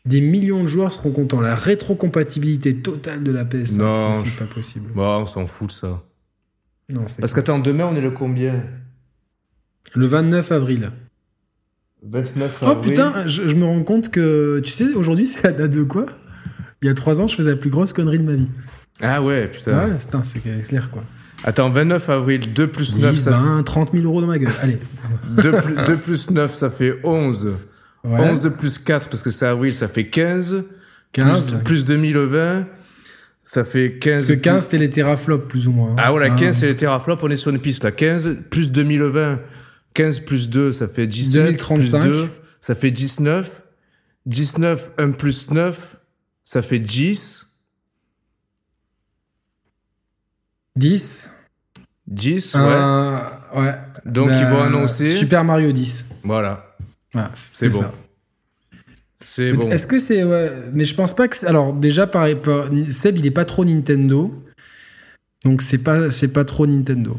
[0.06, 1.40] Des millions de joueurs seront contents.
[1.40, 4.90] La rétrocompatibilité totale de la PS5, Non, c'est je- pas possible.
[4.94, 6.02] Bon, on s'en fout de ça.
[6.90, 8.62] Non, c'est Parce qu'attends, demain, on est le combien
[9.94, 10.90] le 29 avril.
[12.02, 15.70] 29 Oh putain, je, je me rends compte que tu sais, aujourd'hui c'est la date
[15.70, 16.04] de quoi?
[16.82, 18.48] Il y a trois ans, je faisais la plus grosse connerie de ma vie.
[19.00, 19.86] Ah ouais, putain.
[19.88, 21.02] Ouais, putain, c'est clair quoi.
[21.44, 23.30] Attends, 29 avril, 2 plus 9, 10, ça...
[23.38, 24.52] 20, 30 000 euros dans ma gueule.
[24.62, 24.78] Allez.
[25.42, 27.52] 2, plus, 2 plus 9, ça fait 11.
[28.04, 28.20] Ouais.
[28.20, 30.64] 11 plus 4, parce que c'est avril, ça fait 15.
[31.12, 31.52] 15.
[31.52, 32.66] Plus, plus 2020,
[33.44, 34.26] ça fait 15.
[34.26, 35.92] Parce que 15, c'était les teraflops, plus ou moins.
[35.92, 35.96] hein.
[35.98, 36.36] Ah voilà, Ah.
[36.36, 37.92] 15 c'est les teraflops, on est sur une piste là.
[37.92, 39.40] 15 plus 2020,
[39.94, 41.44] 15 plus 2, ça fait 17.
[41.44, 42.00] 2035.
[42.00, 42.28] Plus 2,
[42.60, 43.62] ça fait 19.
[44.26, 45.96] 19, 1 plus 9,
[46.44, 47.46] ça fait 10.
[50.76, 51.30] 10.
[52.06, 52.60] 10, ouais.
[52.62, 53.18] Euh,
[53.56, 53.74] ouais.
[54.04, 55.08] Donc ils vont annoncer.
[55.08, 56.06] Super Mario 10.
[56.24, 56.63] Voilà,
[57.14, 57.84] Voilà, c'est bon.
[59.16, 59.70] C'est bon.
[59.70, 60.22] Est-ce que c'est.
[60.24, 61.46] Ouais, mais je pense pas que.
[61.46, 64.44] Alors, déjà, par, par- Seb, il est pas trop Nintendo.
[65.44, 67.18] Donc, c'est pas, pas trop Nintendo.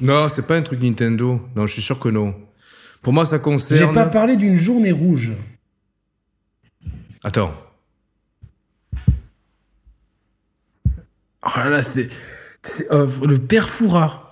[0.00, 1.40] Non, c'est pas un truc Nintendo.
[1.56, 2.34] Non, je suis sûr que non.
[3.02, 3.94] Pour moi, ça J'ai concerne.
[3.94, 5.32] pas parlé d'une journée rouge.
[7.24, 7.54] Attends.
[11.42, 12.08] Oh là là, c'est.
[12.62, 14.29] c'est, euh, le père Foura.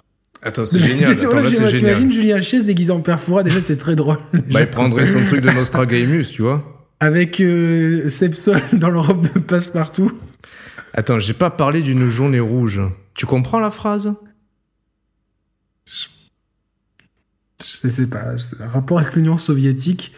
[0.48, 1.12] Attends, c'est génial.
[1.24, 1.78] Attends, là, c'est génial.
[1.78, 4.16] T'imagines Julien Chies déguisé en père Foura, déjà, c'est très drôle.
[4.50, 6.86] Bah, il prendrait son truc de Nostragamus, tu vois.
[7.00, 10.10] Avec euh, Sepsol dans le robe de passe-partout.
[10.94, 12.80] Attends, j'ai pas parlé d'une journée rouge.
[13.14, 14.14] Tu comprends la phrase?
[15.86, 16.06] Je
[17.90, 18.34] sais, pas.
[18.68, 20.12] rapport avec l'Union soviétique.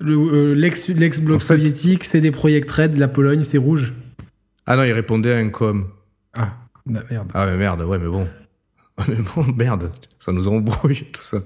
[0.00, 3.92] Le, euh, l'ex, l'ex-bloc En fait- soviétique, c'est des projets Red, la Pologne, c'est rouge.
[4.66, 5.86] Ah non, il répondait à un com.
[6.34, 6.54] Ah.
[6.86, 7.30] Bah, merde.
[7.34, 8.26] Ah, mais merde, ouais, mais bon.
[8.96, 11.38] Ah, mais bon, merde, ça nous embrouille, tout ça.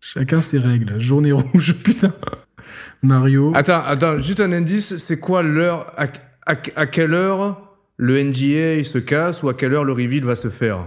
[0.00, 1.00] Chacun ses règles.
[1.00, 2.12] Journée rouge, putain.
[3.02, 3.52] Mario.
[3.54, 6.04] Attends, attends, juste un indice, c'est quoi l'heure, à,
[6.46, 10.24] à- à quelle heure le NGA il se casse ou à quelle heure le reveal
[10.24, 10.78] va se faire?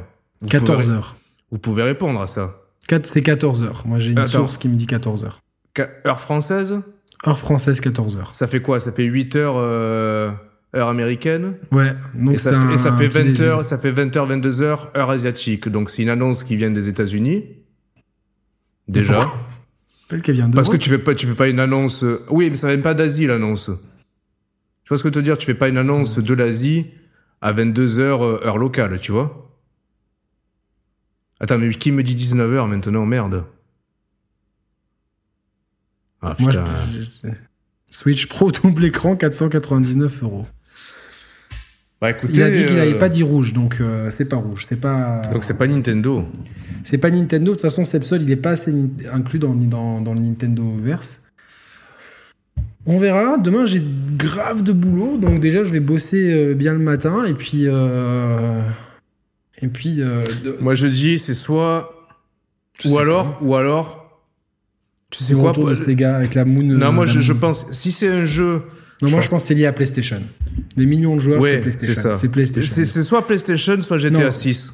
[0.42, 1.04] Vous pouvez- 14h.
[1.52, 2.56] Vous pouvez répondre à ça.
[3.04, 3.86] C'est 14h.
[3.86, 4.30] Moi, j'ai une Attends.
[4.40, 5.32] source qui me dit 14h.
[5.76, 6.82] Qua- Heure française?
[7.28, 8.20] Heure française, 14h.
[8.34, 8.80] Ça fait quoi?
[8.80, 10.32] Ça fait 8 heures euh,
[10.76, 11.94] heure américaine Ouais.
[12.16, 13.50] Donc et ça, un et ça fait petit 20 déjeuner.
[13.50, 15.68] heures, ça fait 20h, 22h heure asiatique.
[15.70, 17.46] Donc c'est une annonce qui vient des États-Unis.
[18.88, 19.20] Déjà.
[20.12, 22.04] Vient de Parce que tu fais pas, tu fais pas une annonce.
[22.04, 23.72] euh, Oui, mais ça vient pas d'Asie l'annonce.
[24.84, 25.38] Tu vois ce que je veux te dire?
[25.38, 26.88] Tu fais pas une annonce de l'Asie
[27.40, 28.00] à 22h
[28.46, 29.50] heure locale, tu vois?
[31.40, 33.06] Attends, mais qui me dit 19h maintenant?
[33.06, 33.46] Merde.
[36.22, 36.66] Ah Moi, putain.
[36.92, 37.34] je- je-
[37.90, 40.46] Switch Pro double écran, 499 euros.
[42.02, 44.36] Bah, écoutez, Il a dit qu'il euh, n'avait pas dit rouge, donc euh, c'est pas
[44.38, 44.66] rouge.
[44.68, 45.22] C'est pas.
[45.32, 46.26] Donc c'est pas Nintendo.
[46.84, 47.52] C'est pas Nintendo.
[47.52, 48.74] De toute façon, Sepsol, il est pas assez
[49.14, 51.22] inclus dans, dans, dans le Nintendo verse.
[52.88, 53.38] On verra.
[53.38, 53.84] Demain, j'ai
[54.18, 57.66] grave de boulot, donc déjà, je vais bosser euh, bien le matin, et puis.
[57.68, 58.60] euh,
[59.62, 59.98] Et puis.
[60.02, 61.94] euh, de- Moi je dis c'est soit
[62.80, 64.20] je ou alors ou alors
[65.12, 66.64] tu sais quoi de Sega avec la Moon.
[66.64, 68.64] Non, euh, moi je, pense si c'est un jeu
[69.02, 70.22] Non, je moi, pense- je pense que c'est lié à PlayStation.
[70.78, 71.94] Les millions de joueurs, c'est Ouais, PlayStation.
[71.96, 72.16] c'est.
[72.16, 72.72] C'est PlayStation.
[72.74, 74.32] C'est c'est soit PlayStation soit GTA Non.
[74.32, 74.74] 6.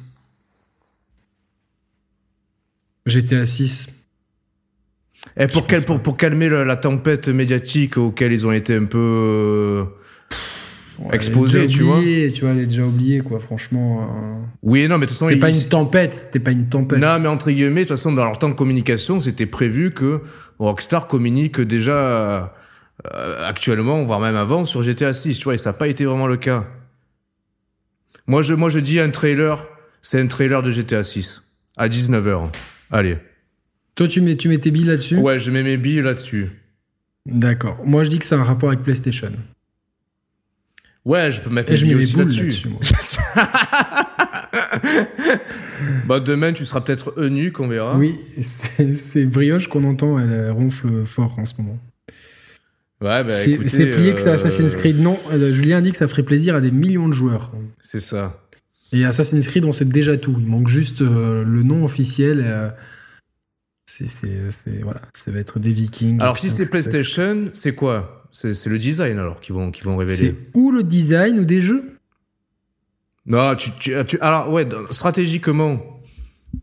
[3.06, 3.88] GTA 6.
[5.36, 8.98] Et pour, calmer la, la tempête médiatique auquel ils ont été un peu.
[8.98, 9.84] euh,
[10.98, 11.98] Ouais, Exposé, elle est déjà tu vois?
[11.98, 14.02] oubliée, Tu vois, elle est déjà oubliée, quoi, franchement.
[14.02, 16.98] euh, Oui, non, mais de toute façon, C'était pas une tempête, c'était pas une tempête.
[16.98, 20.20] Non, mais entre guillemets, de toute façon, dans leur temps de communication, c'était prévu que
[20.58, 22.40] Rockstar communique déjà euh,
[23.04, 26.26] actuellement, voire même avant, sur GTA 6, tu vois, et ça n'a pas été vraiment
[26.26, 26.66] le cas.
[28.26, 29.64] Moi, je, moi, je dis un trailer,
[30.02, 31.42] c'est un trailer de GTA 6,
[31.76, 32.50] à 19h.
[32.90, 33.18] Allez.
[33.94, 35.16] Toi, tu mets, tu mets tes billes là-dessus?
[35.16, 36.50] Ouais, je mets mes billes là-dessus.
[37.26, 37.80] D'accord.
[37.84, 39.32] Moi, je dis que c'est un rapport avec PlayStation.
[41.04, 42.52] Ouais, je peux mettre Et mes je billes mets aussi là-dessus.
[46.06, 47.96] bah, demain, tu seras peut-être eunuque, on verra.
[47.96, 51.78] Oui, c'est Brioche qu'on entend, elle euh, ronfle fort en ce moment.
[53.00, 55.00] Ouais, bah, c'est plié que c'est euh, Assassin's Creed.
[55.00, 57.52] Non, euh, Julien dit que ça ferait plaisir à des millions de joueurs.
[57.80, 58.42] C'est ça.
[58.92, 60.34] Et Assassin's Creed, on sait déjà tout.
[60.38, 62.42] Il manque juste euh, le nom officiel.
[62.44, 62.70] euh,
[63.86, 64.08] c'est,
[64.82, 66.20] voilà, ça va être des Vikings.
[66.20, 68.28] Alors, si c'est PlayStation, c'est quoi?
[68.32, 70.16] C'est le design alors qu'ils vont, qu'ils vont révéler.
[70.16, 71.96] C'est ou le design ou des jeux?
[73.26, 75.80] Non, tu, tu, tu- alors ouais, dans- stratégiquement,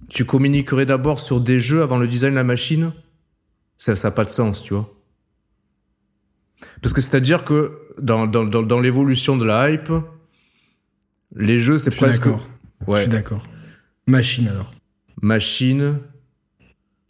[0.09, 2.91] tu communiquerais d'abord sur des jeux avant le design de la machine?
[3.77, 4.91] Ça, ça n'a pas de sens, tu vois.
[6.81, 9.91] Parce que c'est-à-dire que dans, dans, dans, dans l'évolution de la hype,
[11.35, 12.47] les jeux, c'est Je presque d'accord.
[12.87, 13.43] Je ouais, suis d'accord.
[14.07, 14.71] Machine alors.
[15.21, 15.97] machine.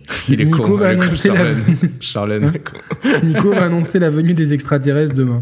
[0.30, 1.46] Il est Nico con, va annoncer la
[2.00, 2.54] Charlène.
[3.04, 3.20] Hein.
[3.24, 5.42] Nico va annoncer la venue des extraterrestres demain.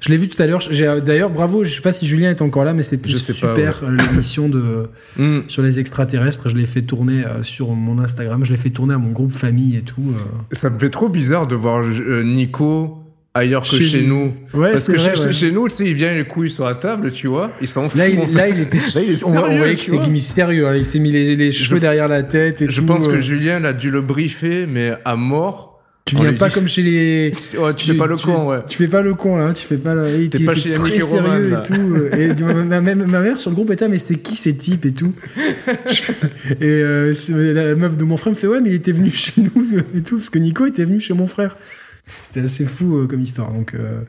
[0.00, 0.60] Je l'ai vu tout à l'heure.
[0.60, 1.62] J'ai- D'ailleurs, bravo.
[1.62, 5.40] Je sais pas si Julien est encore là, mais c'était super euh, l'émission de Hmm.
[5.46, 6.48] sur les extraterrestres.
[6.48, 8.44] Je l'ai fait tourner euh, sur mon Instagram.
[8.44, 10.02] Je l'ai fait tourner à mon groupe famille et tout.
[10.10, 10.14] euh.
[10.52, 11.84] Ça me fait trop bizarre de voir
[12.24, 13.01] Nico
[13.34, 14.34] ailleurs que Chez chez, nous.
[14.54, 15.32] Ouais, Parce que vrai, chez, ouais.
[15.32, 17.50] chez nous, tu sais, il vient les couilles sur la table, tu vois.
[17.60, 17.98] Il s'en fout.
[17.98, 18.34] Là, il, en fait.
[18.34, 18.76] là, il était.
[18.94, 20.06] Là, il est on, on sérieux, voyait tu que c'est vois.
[20.08, 20.64] mis sérieux.
[20.64, 20.76] là.
[20.76, 23.12] il s'est mis les, les cheveux Je- derrière la tête et Je tout, pense que
[23.14, 23.20] euh.
[23.20, 25.70] Julien a dû le briefer, mais à mort.
[26.04, 27.30] Tu viens pas dit- comme chez les.
[27.58, 28.58] Ouais, tu, fais pas le tu- con, ouais.
[28.68, 30.28] Tu fais pas le con là, tu fais pas le.
[30.28, 31.62] T'es pas chez très Roman, sérieux là.
[31.64, 31.94] et tout.
[31.94, 34.56] euh, Et ma, ma- ma mère sur le groupe était, ah, mais c'est qui ces
[34.56, 35.12] types et tout?
[36.60, 37.12] Et euh,
[37.54, 40.02] la meuf de mon frère me fait, ouais, mais il était venu chez nous et
[40.02, 41.56] tout, parce que Nico était venu chez mon frère.
[42.04, 43.52] C'était assez fou euh, comme histoire.
[43.52, 44.02] Donc, euh,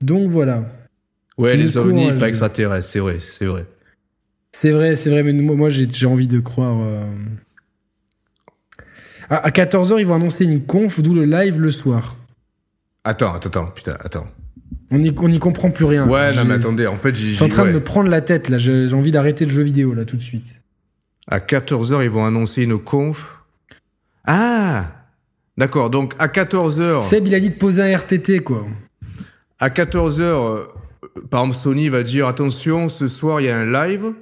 [0.00, 0.64] donc voilà.
[1.36, 3.64] Ouais, les Nico, ovnis, pas extraterrestres, c'est vrai, c'est vrai.
[4.52, 6.78] C'est vrai, c'est vrai, mais moi, j'ai envie de croire.
[6.80, 7.04] euh.
[9.30, 12.16] À, à 14h, ils vont annoncer une conf, d'où le live le soir.
[13.04, 14.26] Attends, attends, attends, putain, attends.
[14.90, 16.08] On n'y on n'y comprend plus rien.
[16.08, 17.26] Ouais, non, mais attendez, en fait, j'ai.
[17.30, 19.62] Je suis en train de me prendre la tête là, j'ai envie d'arrêter le jeu
[19.62, 20.62] vidéo là tout de suite.
[21.26, 23.44] À 14h, ils vont annoncer une conf.
[24.26, 24.97] Ah
[25.58, 27.02] D'accord, donc à 14h.
[27.02, 28.64] Seb il a dit de poser un RTT quoi.
[29.58, 30.66] À 14h,
[31.30, 34.12] par exemple, Sony va dire attention, ce soir, il y a un live.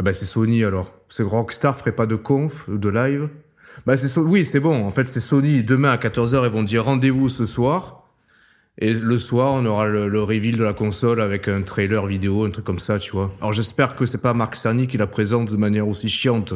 [0.00, 0.94] Ah bah, c'est Sony alors.
[1.10, 3.28] C'est Rockstar ferait pas de conf ou de live.
[3.84, 4.86] Bah, c'est So- oui, c'est bon.
[4.86, 5.62] En fait, c'est Sony.
[5.62, 8.06] Demain à 14h, ils vont dire rendez-vous ce soir.
[8.80, 12.44] Et le soir, on aura le, le reveal de la console avec un trailer vidéo,
[12.46, 13.30] un truc comme ça, tu vois.
[13.40, 16.54] Alors j'espère que c'est pas Marc Cerny qui la présente de manière aussi chiante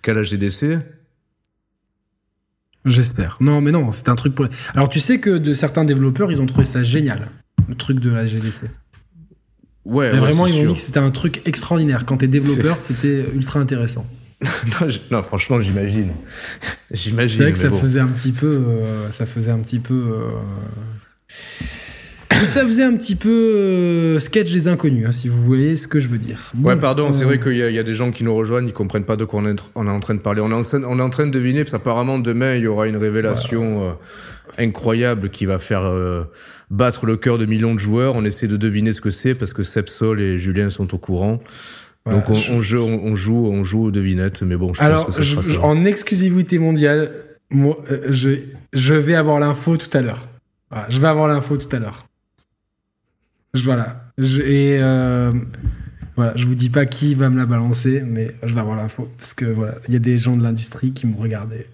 [0.00, 0.78] qu'à la GDC.
[2.86, 3.36] J'espère.
[3.40, 4.46] Non mais non, c'est un truc pour.
[4.74, 7.28] Alors tu sais que de certains développeurs ils ont trouvé ça génial,
[7.68, 8.70] le truc de la GDC.
[9.84, 12.06] Ouais, Mais vraiment, ils m'ont dit que c'était un truc extraordinaire.
[12.06, 14.04] Quand t'es développeur, c'était ultra intéressant.
[15.12, 16.10] non, franchement, j'imagine.
[16.90, 17.36] J'imagine.
[17.36, 17.78] C'est vrai que mais ça bon.
[17.78, 18.46] faisait un petit peu.
[18.68, 19.94] euh, ça faisait un petit peu.
[19.94, 20.28] euh,
[22.44, 25.98] Ça faisait un petit peu euh, sketch des inconnus, hein, si vous voyez ce que
[26.00, 26.52] je veux dire.
[26.62, 28.66] Ouais, Bon, pardon, c'est euh, vrai qu'il y, y a des gens qui nous rejoignent,
[28.68, 30.40] ils comprennent pas de quoi on est, on est en train de parler.
[30.40, 32.66] On est en, scène- on est en train de deviner, parce qu'apparemment demain, il y
[32.66, 33.92] aura une révélation euh,
[34.58, 35.90] incroyable qui va faire
[36.70, 38.14] battre le cœur de millions de joueurs.
[38.16, 41.40] On essaie de deviner ce que c'est, parce que Sepsol et Julien sont au courant.
[42.04, 44.82] voilà, Donc on, je- on joue, on, joue, on joue aux devinettes, mais bon, je
[44.82, 47.10] Alors, pense que ça je- en exclusivité mondiale,
[47.50, 48.30] moi, je,
[48.72, 50.22] je vais avoir l'info tout à l'heure.
[50.70, 52.04] Voilà, je vais avoir l'info tout à l'heure.
[53.56, 54.04] Je, voilà.
[54.18, 55.32] Je, et euh,
[56.16, 59.08] voilà, je vous dis pas qui va me la balancer, mais je vais avoir l'info.
[59.18, 61.66] Parce que voilà, il y a des gens de l'industrie qui me regardent et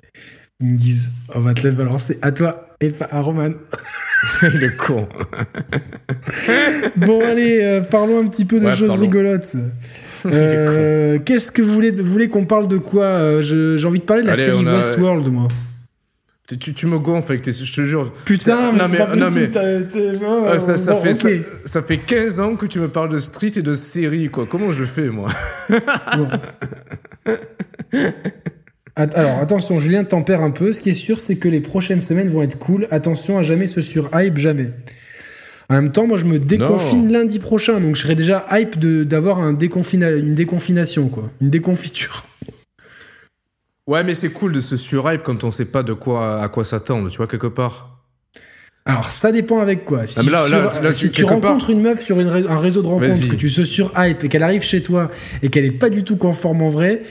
[0.61, 3.51] ils me disent On va te la balancer à toi et pas à Roman.
[4.43, 5.09] Est con.
[6.97, 9.03] Bon, allez, euh, parlons un petit peu de Ouais, choses parlons.
[9.03, 9.57] rigolotes.
[10.25, 14.23] Euh, Qu'est-ce que vous voulez, vous voulez qu'on parle de quoi J'ai envie de parler
[14.23, 15.49] de la Allez, série a- Westworld, moi.
[16.59, 17.53] Tu, me gonfles avec tes...
[17.53, 18.13] Je te jure.
[18.25, 19.41] Putain, mais Non, c'est mais- pas non, possible.
[19.41, 19.99] mais- t'as- t'as-
[20.55, 21.29] Euh, ça, ça bon, fait, ça,
[21.65, 24.47] ça fait 15 ans que tu me parles de street et de série, quoi.
[24.49, 25.29] Comment je fais, moi?
[26.17, 26.29] Bon.
[28.97, 30.73] Alors attention, Julien tempère un peu.
[30.73, 32.89] Ce qui est sûr, c'est que les prochaines semaines vont être cool.
[32.91, 34.71] Attention à jamais se surhype, jamais.
[35.71, 39.05] En même temps, moi, je me déconfine lundi prochain, donc je serai déjà hype de-
[39.05, 42.25] d'avoir un déconfina- une déconfination, quoi, une déconfiture.
[43.87, 46.65] Ouais, mais c'est cool de se surhype quand on sait pas de quoi, à quoi
[46.65, 47.99] s'attendre, tu vois, quelque part.
[48.85, 50.07] Alors ça dépend avec quoi.
[50.07, 52.19] Si Ah, là- tu, là- sur- là, si tu- tu quelque rencontres une meuf sur
[52.19, 55.09] une un réseau de rencontres, que tu se surhype et qu'elle arrive chez toi
[55.43, 57.03] et qu'elle est pas du tout conforme en vrai,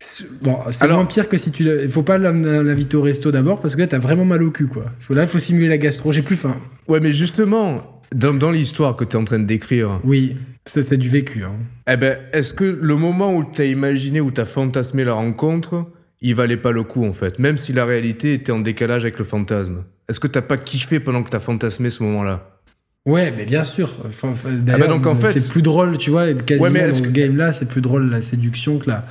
[0.00, 3.60] c'est- bon, c'est moins pire que si tu il faut pas l'inviter au resto d'abord
[3.60, 4.86] parce que là t'as vraiment mal au cul quoi.
[4.98, 6.10] Faut, là il faut simuler la gastro.
[6.10, 6.56] J'ai plus faim.
[6.88, 10.36] Ouais, mais justement, dans, dans l'histoire que tu es en train de décrire, Oui,
[10.66, 11.44] ça c'est du vécu.
[11.44, 11.54] hein.
[11.88, 15.12] eh ben, est-ce que le moment où tu as imaginé, où tu as fantasmé la
[15.12, 15.86] rencontre,
[16.26, 19.18] il valait pas le coup, en fait, même si la réalité était en décalage avec
[19.18, 22.50] le fantasme Est-ce que t'as pas kiffé pendant que t'as fantasmé ce moment-là?
[23.06, 23.92] Ouais, mais bien sûr.
[24.06, 26.98] Enfin, D'ailleurs, donc, en fait- c'est plus drôle, tu vois, quasiment Ouais, mais dans est-ce
[27.02, 29.04] ce que- game-là, c'est plus drôle la séduction que la,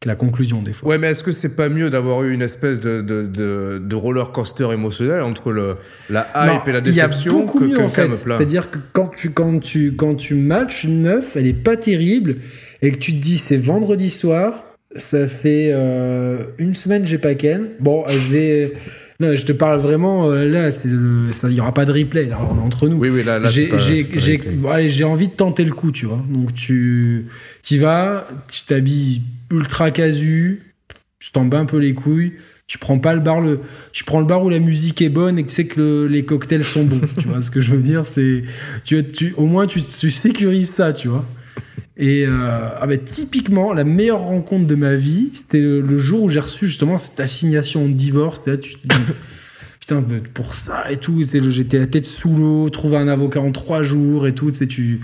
[0.00, 0.88] que la conclusion des fois.
[0.88, 3.94] Ouais, mais est-ce que c'est pas mieux d'avoir eu une espèce de, de, de, de
[3.96, 5.76] roller coaster émotionnel entre le,
[6.10, 8.14] la hype Non, et la Il y a déception beaucoup que mieux en quelqu'un fait.
[8.36, 12.38] C'est-à-dire que quand tu, quand, tu, quand tu matches une meuf, elle est pas terrible,
[12.82, 14.64] et que tu te dis c'est vendredi soir,
[14.98, 17.68] ça fait euh, une semaine j'ai pas ken.
[17.80, 18.72] Bon, euh, je vais.
[19.18, 21.90] Non, je te parle vraiment, euh, là, c'est le- ça, il y aura pas de
[21.92, 22.98] replay, là, entre nous.
[22.98, 23.48] Oui, oui, là, là
[24.90, 26.22] j'ai envie de tenter le coup, tu vois.
[26.28, 27.24] Donc tu
[27.70, 30.60] y vas, tu t'habilles ultra casu,
[31.18, 32.34] tu t'en bats un peu les couilles,
[32.66, 33.58] tu prends pas le bar le
[33.90, 36.06] tu prends le bar où la musique est bonne et que tu sais que le-
[36.08, 38.42] les cocktails sont bons, tu vois ce que je veux dire, c'est
[38.84, 41.24] tu, tu au moins tu, tu sécurises ça, tu vois.
[41.96, 46.28] Et euh, ah bah, typiquement, la meilleure rencontre de ma vie, c'était le, jour où
[46.28, 48.44] j'ai reçu justement cette assignation de divorce.
[49.80, 53.82] Putain, pour ça et tout, j'étais la tête sous l'eau, trouver un avocat en trois
[53.82, 55.00] jours et tout, tu.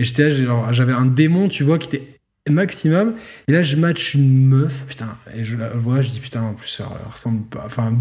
[0.00, 2.18] Et j'étais là, j'avais un démon, tu vois, qui était
[2.50, 3.14] maximum.
[3.48, 6.54] Et là, je match une meuf, putain, et je la vois, je dis, putain, en
[6.54, 7.96] plus, elle ressemble pas, enfin,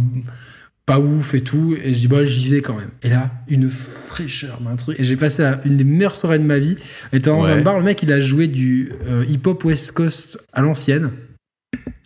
[0.85, 1.75] pas ouf et tout.
[1.83, 2.89] Et je dis, bah, j'y vais quand même.
[3.03, 4.99] Et là, une fraîcheur, un truc.
[4.99, 6.75] Et j'ai passé à une des meilleures soirées de ma vie.
[7.13, 7.51] Était dans Ouais.
[7.51, 11.11] un bar, le mec, il a joué du euh, hip-hop West Coast à l'ancienne.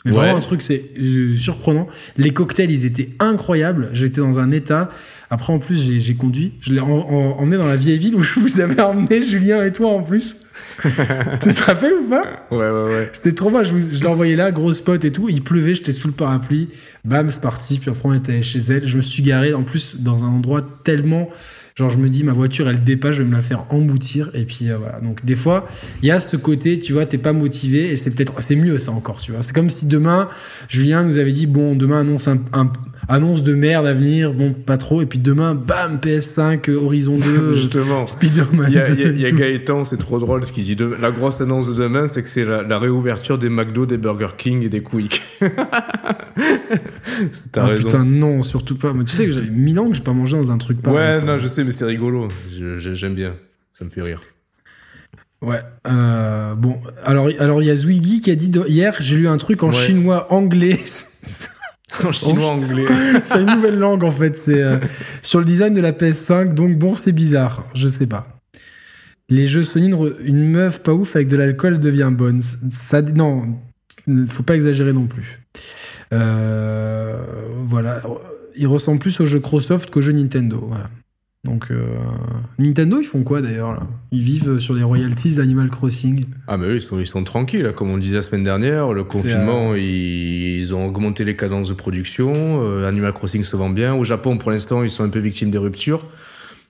[0.05, 0.17] Mais Ouais.
[0.19, 1.87] Vraiment un truc, c'est euh, surprenant.
[2.17, 3.89] Les cocktails, ils étaient incroyables.
[3.93, 4.89] J'étais dans un état.
[5.29, 6.53] Après, en plus, j'ai conduit.
[6.61, 9.63] Je l'ai en- en- emmené dans la vieille ville où je vous avais emmené Julien
[9.65, 10.37] et toi en plus.
[10.83, 10.89] tu
[11.53, 12.23] te rappelles ou pas?
[12.51, 13.09] Ouais, ouais, ouais.
[13.13, 13.63] C'était trop bien.
[13.63, 15.27] Je, l'ai envoyé là, gros spot et tout.
[15.29, 16.69] Il pleuvait, j'étais sous le parapluie.
[17.03, 17.77] Bam, c'est parti.
[17.79, 18.87] Puis après, on était chez elle.
[18.87, 21.29] Je me suis garé en plus dans un endroit tellement.
[21.75, 24.31] Genre, je me dis, ma voiture, elle dépasse, je vais me la faire emboutir.
[24.33, 24.99] Et puis euh, voilà.
[25.01, 25.67] Donc, des fois,
[26.01, 27.89] il y a ce côté, tu vois, t'es pas motivé.
[27.91, 28.33] Et c'est peut-être.
[28.39, 29.43] C'est mieux, ça encore, tu vois.
[29.43, 30.29] C'est comme si demain,
[30.69, 32.71] Julien nous avait dit, bon, demain, annonce, un, un-
[33.09, 34.33] annonce de merde à venir.
[34.33, 35.01] Bon, pas trop.
[35.01, 38.05] Et puis demain, bam, PS5, euh, Horizon 2, Justement.
[38.07, 39.37] Spider-Man Il y a, 2 il y a- il y a et tout.
[39.37, 40.75] Gaëtan, c'est trop drôle ce qu'il dit.
[40.75, 43.97] De- la grosse annonce de demain, c'est que c'est la, la réouverture des McDo, des
[43.97, 45.21] Burger King et des Quick.
[47.31, 48.93] C'est- Ah, putain, non, surtout pas.
[48.93, 50.97] Mais tu sais que j'avais mille ans que j'ai pas mangé dans un truc pareil.
[51.19, 52.27] ouais, non, je sais, mais c'est rigolo.
[52.77, 53.35] J'aime bien.
[53.71, 54.21] Ça me fait rire.
[55.41, 55.59] Ouais.
[55.87, 59.37] euh, bon, alors alors il y a Zwiggy qui a dit hier j'ai lu un
[59.37, 59.73] truc en Ouais.
[59.73, 60.79] chinois anglais.
[62.03, 62.85] En chinois anglais.
[63.23, 64.37] c'est une nouvelle langue en fait.
[64.37, 64.77] C'est euh,
[65.21, 66.53] sur le design de la PS5.
[66.53, 67.65] Donc bon, c'est bizarre.
[67.73, 68.27] Je sais pas.
[69.29, 69.93] Les jeux Sony,
[70.23, 72.41] une meuf pas ouf avec de l'alcool devient bonne.
[72.41, 73.57] Ça, non,
[74.27, 75.43] faut pas exagérer non plus.
[76.13, 77.21] Euh,
[77.65, 78.01] voilà.
[78.55, 80.63] Il ressemble plus aux jeux Microsoft qu'aux jeux Nintendo.
[80.69, 80.89] Voilà.
[81.43, 81.85] Donc euh,
[82.59, 83.87] Nintendo, ils font quoi d'ailleurs là?
[84.11, 86.25] Ils vivent sur les royalties d'Animal Crossing.
[86.47, 87.71] Ah mais eux, ils sont, ils sont tranquilles, là.
[87.71, 88.91] comme on le disait la semaine dernière.
[88.93, 92.63] Le confinement, ils, ils ont augmenté les cadences de production.
[92.63, 93.93] Euh, Animal Crossing se vend bien.
[93.95, 96.05] Au Japon, pour l'instant, ils sont un peu victimes des ruptures.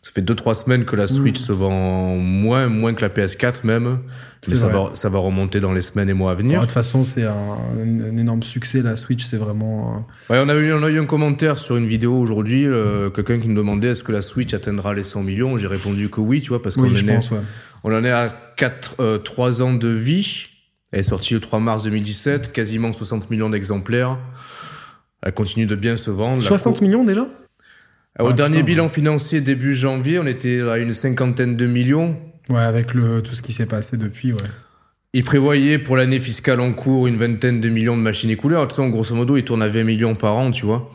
[0.01, 3.99] Ça fait 2-3 semaines que la Switch se vend moins, moins que la PS4 même.
[4.47, 6.61] Mais ça va, ça va remonter dans les semaines et mois à venir.
[6.61, 7.33] de toute façon, c'est un,
[7.81, 8.81] un énorme succès.
[8.81, 10.05] La Switch, c'est vraiment.
[10.29, 13.09] euh, Ouais, on a, eu, on a eu un commentaire sur une vidéo aujourd'hui, euh,
[13.09, 15.57] quelqu'un qui me demandait est-ce que la Switch atteindra les 100 millions?
[15.57, 17.39] J'ai répondu que oui, tu vois, parce qu'on Oui, en, est- pense, ouais.
[17.83, 20.45] on en est à 4, euh, 3 ans de vie.
[20.93, 24.17] Elle est sortie le 3 mars 2017, quasiment 60 millions d'exemplaires.
[25.23, 26.35] Elle continue de bien se vendre.
[26.41, 27.25] La 60 co- millions déjà?
[28.19, 32.15] Au Ah, dernier putain, bilan financier début janvier, on était à une cinquantaine de millions.
[32.49, 34.39] Ouais, avec le, tout ce qui s'est passé depuis, ouais.
[35.13, 38.55] Ils prévoyaient pour l'année fiscale en cours une vingtaine de millions de machines écoulées.
[38.55, 40.91] Alors, tu sais, grosso modo, ils tournent à 20 millions par an, tu vois.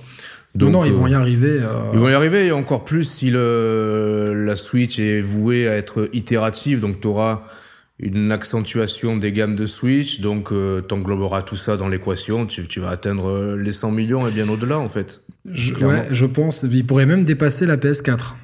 [0.54, 1.58] non, non, ils euh, vont y arriver.
[1.62, 5.76] euh, Ils vont y arriver, et encore plus si le, la Switch est vouée à
[5.76, 6.80] être itérative.
[6.80, 7.42] Donc, tu auras
[7.98, 10.20] une accentuation des gammes de Switch.
[10.20, 12.46] Donc, tu engloberas tout ça dans l'équation.
[12.46, 15.22] Tu, tu vas atteindre euh, les 100 millions et bien au-delà, en fait.
[15.44, 16.62] Je, ouais, je pense.
[16.62, 18.34] Ils pourraient même dépasser la PS4.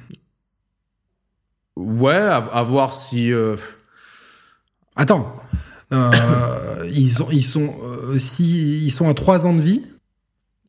[1.75, 3.31] Ouais, à, à voir si.
[3.31, 3.55] euh,
[4.95, 5.35] Attends.
[5.93, 6.11] Euh,
[6.93, 9.83] ils, ont, ils, sont, euh, si, ils sont à 3 ans de vie,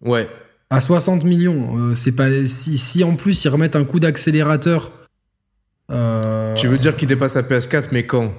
[0.02, 0.28] ouais.
[0.70, 1.76] à 60 millions.
[1.78, 4.92] euh, c'est pas, si, si en plus ils remettent un coup d'accélérateur.
[6.56, 8.32] Tu veux dire qu'il dépasse la PS4, mais quand?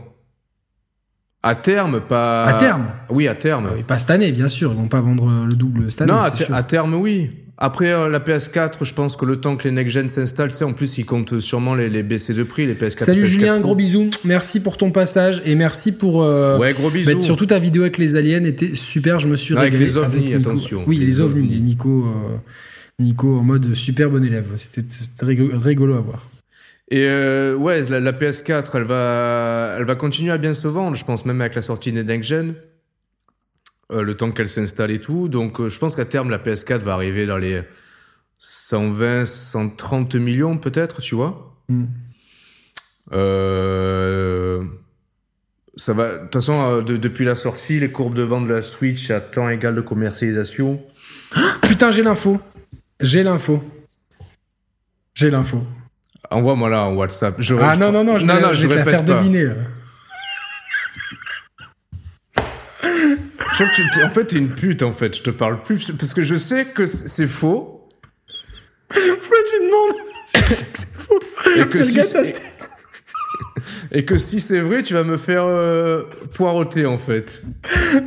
[1.44, 2.46] À terme, pas.
[2.46, 3.66] À terme Oui, à terme.
[3.68, 4.72] euh, Pas cette année, bien sûr.
[4.72, 6.12] Ils vont pas vendre le double cette année.
[6.14, 6.56] non, à, c'est ter- sûr.
[6.56, 7.32] à terme, oui.
[7.64, 10.64] Après, euh, la PS4, je pense que le temps que les next-gen s'installent, tu sais,
[10.66, 13.04] en plus, ils comptent sûrement les, les baisser de prix, les PS4.
[13.04, 13.62] Salut PS4 Julien, Pro.
[13.62, 14.10] gros bisous.
[14.26, 16.24] Merci pour ton passage et merci pour.
[16.24, 17.20] euh, Ouais, gros bah, bisous.
[17.20, 19.20] surtout ta vidéo avec les aliens était super.
[19.20, 19.86] Je me suis Non, avec régalé.
[19.92, 20.38] les ovnis, Nico.
[20.40, 20.84] attention.
[20.88, 21.60] Oui, les, Les ovnis.
[21.62, 22.38] Nico, euh,
[22.98, 24.48] Nico en mode super bon élève.
[24.56, 26.26] C'était c'était rigo- rigolo à voir.
[26.90, 27.06] Et
[27.54, 31.26] ouais, la, la PS4, elle va, elle va continuer à bien se vendre, je pense,
[31.26, 32.54] même avec la sortie des next-gen.
[33.92, 35.28] Euh, le temps qu'elle s'installe et tout.
[35.28, 37.62] Donc, euh, je pense qu'à terme, la PS4 va arriver dans les
[38.40, 41.58] 120, 130 millions, peut-être, tu vois.
[41.68, 41.84] Mm.
[43.14, 44.64] Euh,
[45.76, 46.10] ça va.
[46.14, 49.20] De toute façon, de- depuis la sortie, les courbes de vente de la Switch à
[49.20, 50.82] temps égal de commercialisation.
[51.64, 52.40] Putain, j'ai l'info.
[53.00, 53.64] J'ai l'info.
[55.14, 55.64] J'ai l'info.
[56.30, 57.36] Envoie-moi là en WhatsApp.
[57.40, 59.06] Je, Ah non, non, non, je non, vais, non, je je vais te la faire
[59.06, 59.18] pas.
[59.20, 59.44] deviner.
[59.46, 59.56] là.
[63.66, 65.16] Crois que tu- en fait, t'es une pute, en fait.
[65.18, 67.88] Je te parle plus parce que je sais que c'est faux
[68.90, 69.96] Pourquoi tu demandes
[70.36, 71.20] Je sais que c'est faux.
[71.58, 72.00] et que, si,
[73.92, 76.04] et que si c'est vrai, tu vas me faire euh,
[76.36, 77.44] poireauter, en fait.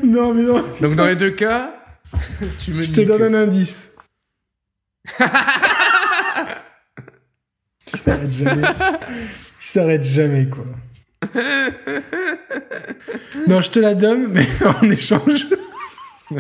[0.02, 0.65] Non, mais non.
[0.81, 1.74] Donc, dans les deux cas,
[2.58, 3.97] tu me Je te donne un indice.
[7.92, 8.62] Il s'arrête jamais.
[9.20, 9.28] Il
[9.66, 10.65] s'arrête jamais, quoi.
[13.47, 14.47] Non, je te la donne, mais
[14.83, 15.47] en échange.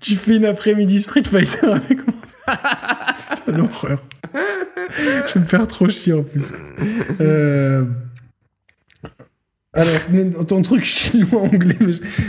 [0.00, 2.16] tu fais une après-midi Street Fighter avec moi.
[3.34, 3.98] Putain, l'horreur.
[4.34, 6.52] Je vais me faire trop chier en plus.
[7.20, 7.84] Euh,
[9.72, 11.76] Alors, ton truc chinois-anglais,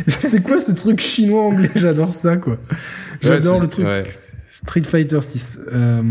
[0.08, 2.58] c'est quoi ce truc chinois-anglais J'adore ça, quoi.
[3.22, 3.86] J'adore Ouais, le truc.
[3.86, 4.04] ouais.
[4.54, 5.62] Street Fighter 6.
[5.72, 6.02] Euh,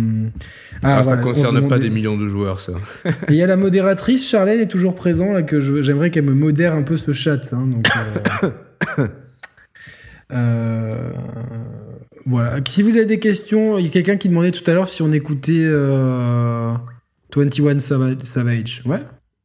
[0.83, 2.73] Ah, ah, ça voilà, concerne pas des millions de joueurs, ça.
[3.05, 6.25] Et il y a la modératrice, Charlène est toujours présente, là, que je- j'aimerais qu'elle
[6.25, 7.52] me modère un peu ce chat.
[7.52, 7.86] hein, donc,
[8.99, 9.07] euh,
[10.33, 11.10] euh,
[12.27, 12.60] voilà.
[12.67, 15.02] Si vous avez des questions, il y a quelqu'un qui demandait tout à l'heure si
[15.02, 16.73] on écoutait euh,
[17.35, 18.83] 21 Savage.
[18.86, 18.99] Ouais,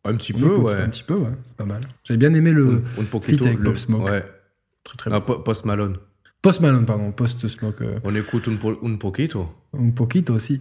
[0.06, 0.82] Un petit on peu, écoute ouais.
[0.82, 1.32] un petit peu, ouais.
[1.44, 1.82] C'est pas mal.
[2.04, 2.82] J'avais bien aimé le.
[3.22, 4.10] Feat avec le- Pop Smoke.
[4.10, 4.24] Ouais.
[4.84, 5.98] Très très Ah, Po- Post Malone.
[6.46, 7.12] Post Malone, pardon.
[7.12, 7.82] Post Smoke.
[7.82, 9.50] euh, On écoute un, po- un poquito.
[9.76, 10.60] un poquito aussi.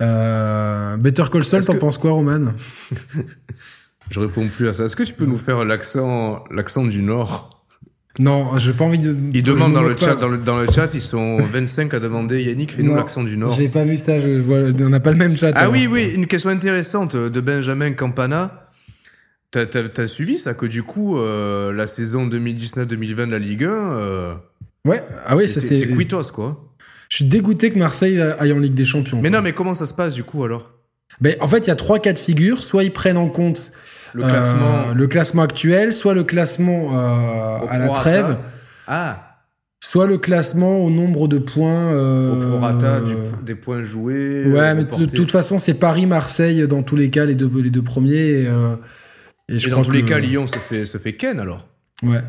[0.00, 2.52] Euh, Better Call Saul, t'en que- penses quoi, Roman?
[4.10, 4.84] Je réponds plus à ça.
[4.84, 7.50] Est-ce que tu peux nous faire l'accent, l'accent du Nord?
[8.20, 9.16] Non, j'ai pas envie de.
[9.32, 12.40] Ils demandent dans le chat, dans le, dans le chat, ils sont 25 à demander
[12.44, 13.54] Yannick, fais-nous l'accent du Nord.
[13.54, 15.50] J'ai pas vu ça, je, vois, on n'a pas le même chat.
[15.56, 15.72] Ah alors.
[15.72, 18.60] oui, oui, une question intéressante de Benjamin Campana.
[19.50, 23.68] T'as, t'as suivi ça que du coup, euh, la saison 2019-2020 de la Ligue 1,
[23.68, 24.34] euh,
[24.86, 26.60] Ouais, ah oui, c'est, cuitos, quoi.
[27.08, 29.20] Je suis dégoûté que Marseille aille en Ligue des Champions.
[29.22, 29.38] Mais quoi.
[29.38, 30.70] non, mais comment ça se passe du coup alors?
[31.20, 32.62] Ben, en fait, il y a trois cas de figure.
[32.62, 33.72] Soit ils prennent en compte
[34.14, 38.36] Le euh, classement le classement actuel, soit le classement euh, à la trêve,
[38.86, 39.38] Ah,
[39.80, 41.92] soit le classement au nombre de points.
[41.92, 43.14] euh, au prorata du-
[43.44, 44.44] des points joués.
[44.46, 47.70] Ouais, euh, mais de toute façon, c'est Paris-Marseille dans tous les cas, les deux, les
[47.70, 48.12] deux premiers.
[48.42, 48.74] Et, euh,
[49.48, 51.66] et je Et dans tous les cas, Lyon se fait, se fait ken alors.
[52.02, 52.22] Ouais.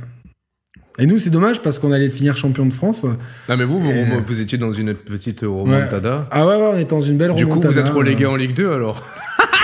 [0.98, 3.04] Et nous, c'est dommage parce qu'on allait finir champion de France.
[3.04, 6.28] Non, mais vous, vous, Et- vous étiez dans une petite remontada.
[6.32, 7.74] Ah ouais, ouais, on est dans une belle Du coup, remontada.
[7.74, 9.04] vous êtes relégué en Ligue 2 alors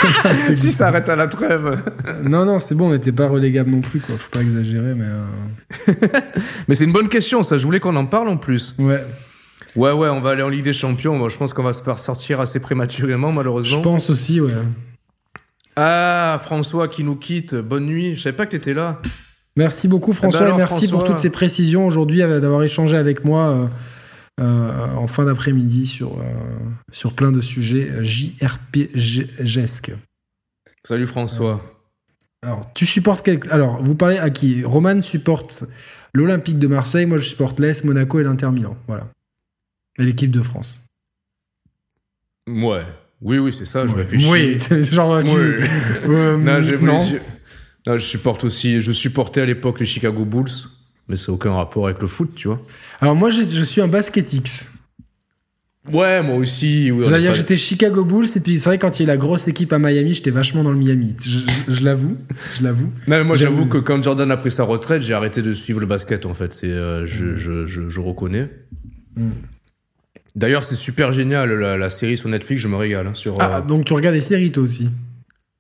[0.56, 1.82] Si ça arrête à la trêve.
[2.24, 4.16] Non, non, c'est bon, on n'était pas relégable non plus, quoi.
[4.18, 5.06] Faut pas exagérer, mais.
[5.06, 5.94] euh,
[6.68, 7.58] Mais c'est une bonne question, ça.
[7.58, 8.76] Je voulais qu'on en parle en plus.
[8.80, 9.02] Ouais,
[9.78, 11.16] Ouais, ouais, on va aller en Ligue des Champions.
[11.16, 13.82] Moi, je pense qu'on va se faire sortir assez prématurément, je malheureusement.
[13.82, 14.52] pense aussi, ouais.
[15.78, 17.56] Ah, François qui nous quitte.
[17.56, 18.16] Bonne nuit.
[18.16, 19.02] Je savais pas que t'étais là.
[19.58, 21.08] Merci beaucoup, François, Eh ben alors, et merci pour François.
[21.16, 23.68] toutes ces précisions aujourd'hui, euh, d'avoir échangé avec moi euh,
[24.42, 26.24] euh, en fin d'après-midi sur, euh,
[26.92, 29.92] sur plein de sujets JRPGesques.
[30.86, 31.62] Salut François.
[32.44, 33.40] Alors, tu supportes quel...
[33.52, 35.66] Alors, vous parlez à qui Roman supporte
[36.14, 38.76] l'Olympique de Marseille, moi je supporte l'Est, Monaco et l'Inter Milan.
[38.88, 39.08] Voilà.
[40.00, 40.82] Et l'équipe de France.
[42.50, 42.82] Ouais.
[43.22, 44.28] Oui, oui, c'est ça, je réfléchis.
[44.32, 45.24] Oui, genre.
[45.24, 45.68] tu- Oui.
[46.08, 46.92] Euh, non, j'ai voulu
[47.88, 48.80] je supporte aussi.
[48.82, 50.50] Je supportais à l'époque les Chicago Bulls,
[51.08, 52.62] mais ça n'a aucun rapport avec le foot, tu vois.
[53.00, 54.68] Alors, moi je, je suis un basket X.
[55.92, 56.92] Ouais, moi aussi.
[56.92, 59.18] Oui, pas- que j'étais Chicago Bulls, et puis c'est vrai, quand il y a la
[59.18, 61.16] grosse équipe à Miami, j'étais vachement dans le Miami.
[61.68, 62.18] Je, l'avoue.
[62.56, 62.86] Je l'avoue.
[63.08, 65.80] Non, mais moi, j'avoue que quand Jordan a pris sa retraite, j'ai arrêté de suivre
[65.80, 66.54] le basket, en fait.
[66.54, 68.48] C'est, euh, je, je, je, je reconnais.
[69.18, 69.30] Mm.
[70.36, 73.08] D'ailleurs, c'est super génial, la, la série sur Netflix, je me régale.
[73.08, 74.88] hein, sur, Ah, euh, donc tu regardes les séries toi aussi?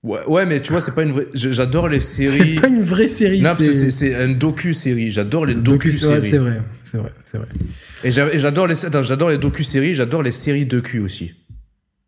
[0.03, 1.27] Ouais, ouais, mais tu vois, c'est pas une vraie.
[1.33, 2.55] J'adore les séries.
[2.55, 3.65] C'est pas une vraie série, Non, c'est.
[3.65, 5.11] c'est, c'est, c'est un docu-série.
[5.11, 6.29] J'adore les docu-séries.
[6.29, 7.47] c'est vrai, c'est vrai, c'est vrai.
[8.03, 11.33] Et j'a- et j'adore les, j'adore les docu-séries, j'adore les séries de cul aussi.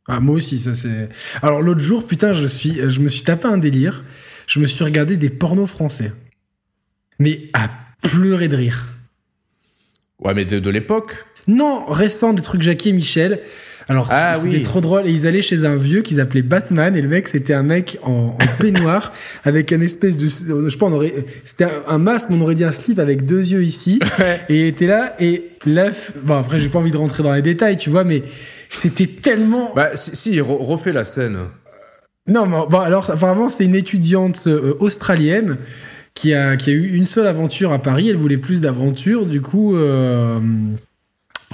[0.07, 1.09] Ah, moi aussi, ça c'est.
[1.41, 4.03] Alors l'autre jour, putain, je suis, je me suis tapé un délire.
[4.47, 6.11] Je me suis regardé des pornos français,
[7.19, 7.69] mais à
[8.01, 8.89] pleurer de rire.
[10.19, 11.25] Ouais, mais de, de l'époque.
[11.47, 13.39] Non, récent, des trucs Jackie et Michel.
[13.89, 14.63] Alors, Ah c'était oui.
[14.63, 15.07] trop drôle.
[15.07, 16.95] Et ils allaient chez un vieux qu'ils appelaient Batman.
[16.95, 19.11] Et le mec, c'était un mec en, en peignoir
[19.43, 20.25] avec un espèce de.
[20.27, 21.13] Je sais pas, on aurait.
[21.45, 23.99] C'était un, masque, mais on aurait dit un slip avec deux yeux ici.
[24.49, 25.15] Et il était là.
[25.19, 25.89] Et là.
[26.23, 28.23] Bon, après, j'ai pas envie de rentrer dans les détails, tu vois, mais
[28.69, 29.71] c'était tellement.
[29.75, 31.37] Bah, si, si, re- refait la scène.
[32.27, 35.57] Non, mais bon, alors, apparemment, c'est une étudiante euh, australienne
[36.13, 38.07] qui a, qui a eu une seule aventure à Paris.
[38.09, 39.25] Elle voulait plus d'aventures.
[39.25, 39.75] Du coup.
[39.75, 40.39] euh,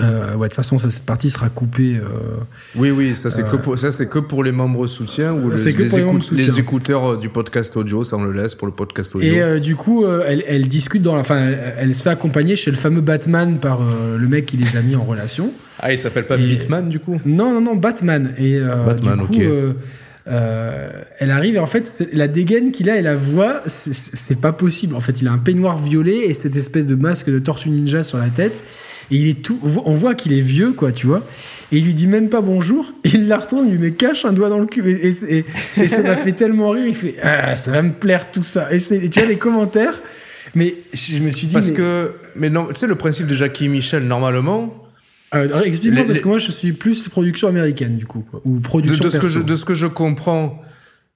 [0.02, 1.96] euh, ouais, de toute façon, ça, cette partie sera coupée.
[1.98, 2.38] euh,
[2.76, 5.74] Oui, oui, ça c'est que pour ça c'est que pour les membres soutien ou les,
[5.74, 9.32] pour écoute- écouteurs euh, du podcast audio, ça on le laisse pour le podcast audio.
[9.34, 11.18] Et euh, du coup, euh, elle, elle discute dans.
[11.18, 14.58] Enfin, elle, elle se fait accompagner chez le fameux Batman par euh, le mec qui
[14.58, 15.52] les a mis en relation.
[15.80, 17.20] Ah, il s'appelle pas et- Bitman du coup?
[17.26, 18.34] Non, non, non, Batman.
[18.38, 19.40] Et euh, Batman, du coup, ok.
[19.42, 19.74] euh,
[20.28, 24.52] euh, elle arrive et en fait, la dégaine qu'il a et la voix, c'est pas
[24.52, 24.96] possible.
[24.96, 28.04] En fait, il a un peignoir violet et cette espèce de masque de tortue ninja
[28.04, 28.64] sur la tête.
[29.12, 29.60] Et il est tout.
[29.86, 31.26] On voit qu'il est vieux, quoi, tu vois.
[31.72, 32.92] Et il lui dit même pas bonjour.
[33.04, 34.88] Et il la retourne, il lui met cache un doigt dans le cul.
[34.88, 35.46] Et, et- et-
[35.78, 36.86] et ça m'a fait tellement rire.
[36.88, 38.72] Il fait ah, ça va me plaire tout ça.
[38.74, 40.00] Et, c'est- tu vois les commentaires.
[40.56, 41.54] Mais je me suis dit.
[41.54, 44.74] Parce mais- que mais non, tu sais le principe de Jackie et Michel normalement
[45.36, 48.42] Euh, Explique-moi parce les- que moi je suis plus production américaine du coup quoi.
[48.46, 50.60] ou production de ce que je, de ce que je comprends,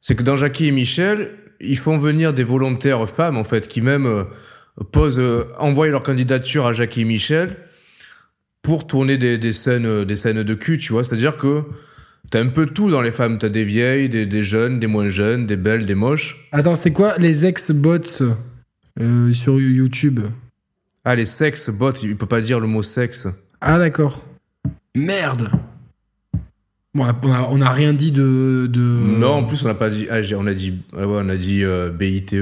[0.01, 3.81] c'est que dans Jackie et Michel, ils font venir des volontaires femmes en fait qui
[3.81, 4.23] même euh,
[4.91, 7.57] posent euh, envoient leur candidature à Jackie et Michel
[8.63, 11.63] pour tourner des, des scènes euh, des scènes de cul, tu vois, c'est-à-dire que
[12.33, 13.37] T'as un peu tout dans les femmes.
[13.37, 16.47] T'as des vieilles, des, des jeunes, des moins jeunes, des belles, des moches.
[16.51, 18.23] Attends, c'est quoi les ex-bots
[18.99, 20.19] euh, sur YouTube?
[21.05, 23.27] Ah, les sexes, bots, il peut pas dire le mot sexe.
[23.61, 24.25] Ah d'accord.
[24.95, 25.51] Merde.
[26.95, 28.67] Bon, on a, on a rien dit de.
[28.71, 28.79] de...
[28.79, 30.07] Non, en plus, on n'a pas dit.
[30.09, 32.35] Ah, on a dit, ah ouais, on a dit euh, BITE.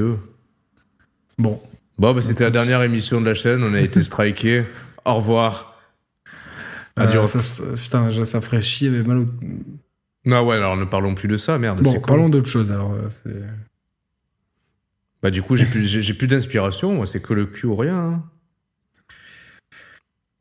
[1.37, 1.59] Bon.
[1.97, 3.61] Bon, bah, c'était la dernière émission de la chaîne.
[3.61, 4.63] On a été striké.
[5.03, 5.70] Au revoir.
[6.99, 7.27] Euh, Adios.
[7.27, 9.25] ça, putain, ça, ça ferait chier, mais mal au...
[10.25, 11.81] Non, ouais, alors ne parlons plus de ça, merde.
[11.81, 12.91] Bon, parlons d'autre chose alors.
[12.93, 13.29] euh, c'est-
[15.23, 16.93] Bah, du coup, j'ai plus, j'ai plus d'inspiration.
[16.95, 17.95] Moi, c'est que le cul ou rien.
[17.97, 18.23] hein.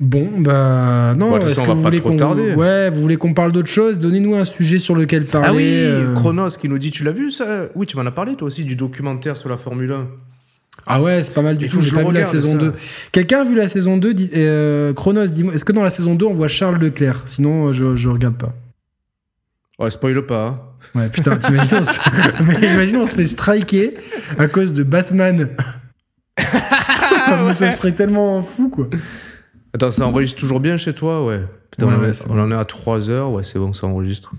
[0.00, 1.12] Bon, bah.
[1.16, 2.54] Non, Bon, de toute façon, on va pas trop tarder.
[2.54, 3.98] Ouais, vous voulez qu'on parle d'autre chose?
[3.98, 5.48] Donnez-nous un sujet sur lequel parler.
[5.48, 6.14] Ah oui, euh.
[6.14, 7.68] Chronos qui nous dit, tu l'as vu ça?
[7.74, 10.08] Oui, tu m'en as parlé toi aussi du documentaire sur la Formule 1.
[10.86, 11.81] Ah ouais, c'est pas mal du tout.
[11.81, 12.59] J'ai pas vu la saison ça.
[12.59, 12.75] 2.
[13.12, 16.15] Quelqu'un a vu la saison 2 Dis- euh, Chronos, dis-moi, est-ce que dans la saison
[16.15, 17.23] 2 on voit Charles Leclerc?
[17.26, 18.52] Sinon, euh, je, je regarde pas.
[19.78, 20.47] Ouais, spoil pas.
[20.47, 20.60] hein.
[20.94, 21.99] Ouais, putain, t'imagines, on, se...
[22.44, 23.94] Mais imagine, on se fait striker
[24.39, 25.50] à cause de Batman.
[27.55, 28.89] Ça serait tellement fou, quoi.
[29.73, 31.41] Attends, ça enregistre toujours bien chez toi Ouais.
[31.70, 33.31] Putain, Ouais, ouais, on en est à 3 heures.
[33.31, 34.33] Ouais, c'est bon, ça enregistre.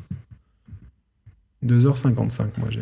[1.66, 2.82] 2h55, moi j'ai.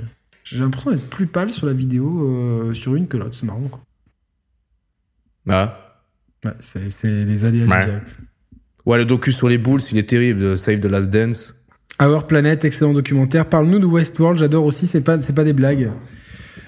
[0.52, 3.68] J'ai l'impression d'être plus pâle sur la vidéo euh, sur une que l'autre, c'est marrant,
[3.70, 3.82] quoi.
[5.50, 5.96] Ah.
[6.46, 7.80] Ouais, c'est les aléas Ouais.
[7.80, 8.18] du direct.
[8.86, 10.40] Ouais, le docu sur les Bulls, il est terrible.
[10.40, 11.56] de Save the Last Dance.
[12.02, 13.46] Our Planet, excellent documentaire.
[13.48, 15.92] Parle-nous de Westworld, j'adore aussi, c'est pas, pas des blagues.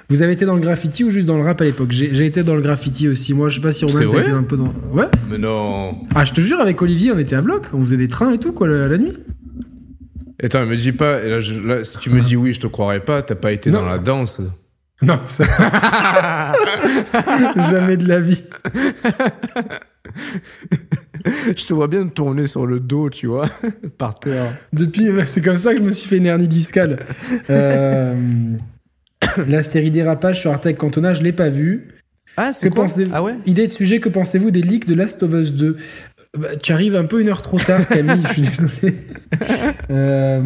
[0.10, 1.92] Vous avez été dans le graffiti ou juste dans le rap à l'époque?
[1.92, 3.34] J'ai été dans le graffiti aussi.
[3.34, 4.22] Moi, je sais pas si Romain t'as vrai?
[4.24, 4.74] été un peu dans.
[4.92, 5.06] Ouais?
[5.30, 6.04] Mais non.
[6.14, 7.68] Ah, je te jure, avec Olivier, on était à bloc.
[7.72, 9.14] On faisait des trains et tout, quoi, la, la nuit.
[10.44, 11.24] Attends, me dis pas.
[11.24, 13.22] et là, je- là, si tu me dis oui, je te croirais pas.
[13.22, 13.82] T'as pas été Non.
[13.82, 14.42] dans la danse.
[15.04, 15.46] Non, ça.
[17.70, 18.44] Jamais de la vie.
[21.26, 23.50] je te vois bien tourner sur le dos, tu vois,
[23.98, 24.54] par terre.
[24.74, 27.00] Depuis, c'est comme ça que je me suis fait une hernie discale.
[27.50, 28.16] Euh,
[29.48, 31.88] la série Dérapage sur Arte Cantona, je l'ai pas vue.
[32.38, 33.34] Ah, Que pensez Ah ouais?
[33.46, 35.76] Idée de sujet, que pensez-vous des leaks de Last of Us 2
[36.38, 38.96] Bah, Tu arrives un peu une heure trop tard, Camille, je suis désolé.
[39.90, 40.42] Euh,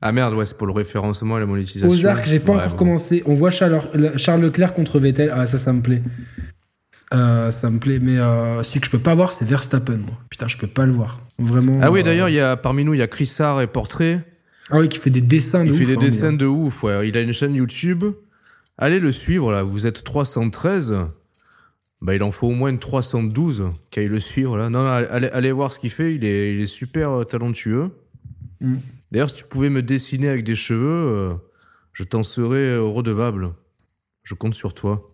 [0.00, 1.88] Ah merde, ouais, c'est pour le référencement et la monétisation.
[1.88, 2.76] Ozark, j'ai pas Ouais, encore bon.
[2.76, 3.22] commencé.
[3.26, 3.80] On voit Charles,
[4.16, 5.32] Charles Leclerc contre Vettel.
[5.34, 6.02] Ah, ça, ça me plaît.
[7.14, 9.98] Euh, ça me plaît, mais euh, celui que je peux pas voir, c'est Verstappen.
[9.98, 10.18] Moi.
[10.30, 11.20] Putain, je peux pas le voir.
[11.38, 11.78] Vraiment.
[11.82, 13.66] Ah oui, euh, d'ailleurs, il y a parmi nous, il y a Chris Hart et
[13.66, 14.24] Portrait.
[14.70, 16.82] Ah oui, qui fait des dessins de Il fait ouf, des hein, dessins de ouf,
[16.84, 17.08] ouais.
[17.08, 18.04] Il a une chaîne YouTube.
[18.78, 19.62] Allez le suivre, là.
[19.62, 20.94] Vous êtes 313.
[22.02, 24.70] Bah, il en faut au moins 312 qui aillent le suivre, là.
[24.70, 26.14] Non, non, allez, allez voir ce qu'il fait.
[26.14, 27.90] Il est, il est super euh, talentueux.
[28.60, 28.76] Mm.
[29.12, 31.34] D'ailleurs, si tu pouvais me dessiner avec des cheveux, euh,
[31.92, 33.50] je t'en serais euh, redevable.
[34.22, 35.06] Je compte sur toi.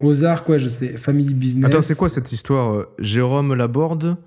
[0.00, 0.96] Ozark, quoi, je sais.
[0.98, 1.64] Family Business.
[1.64, 4.18] Attends, c'est quoi cette histoire Jérôme Laborde?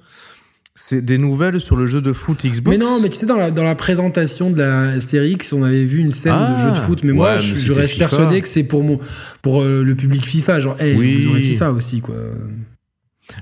[0.79, 3.35] C'est des nouvelles sur le jeu de foot Xbox Mais non, mais tu sais, dans
[3.37, 6.65] la, dans la présentation de la série X, on avait vu une scène de Ah,
[6.67, 7.03] jeu de foot.
[7.03, 8.07] Mais moi, ouais, je, mais je c'était reste FIFA.
[8.09, 8.99] persuadé que c'est pour, mon,
[9.41, 10.59] pour euh, le public FIFA.
[10.59, 11.23] Genre, hey, Oui.
[11.23, 12.13] vous aurez FIFA aussi, quoi.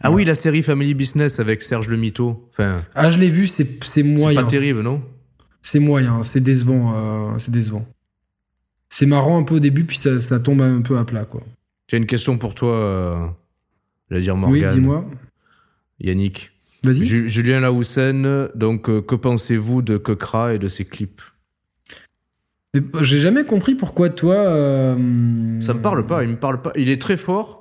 [0.01, 2.47] Ah oui, la série Family Business avec Serge Le Mito.
[2.51, 4.41] Enfin, Ah, je l'ai vu, c'est c'est c'est moyen.
[4.41, 5.03] pas terrible, non?
[5.61, 6.93] C'est moyen, c'est décevant.
[6.95, 7.85] euh, c'est décevant.
[8.87, 11.41] C'est marrant un peu au début, puis ça, ça tombe un peu à plat, quoi.
[11.91, 13.27] J'ai une question pour toi, euh,
[14.21, 14.69] dire Oui, Morgane.
[14.71, 15.05] dis-moi.
[15.99, 16.51] Yannick.
[16.85, 17.05] Vas-y.
[17.05, 21.21] Ju- Julien Laoussen, donc euh, que pensez-vous de Kekra et de ses clips?
[22.73, 24.35] Mais, euh, J'ai jamais compris pourquoi toi.
[24.35, 24.95] euh,
[25.61, 26.71] Ça me parle pas, il me parle pas.
[26.75, 27.59] Il est très fort.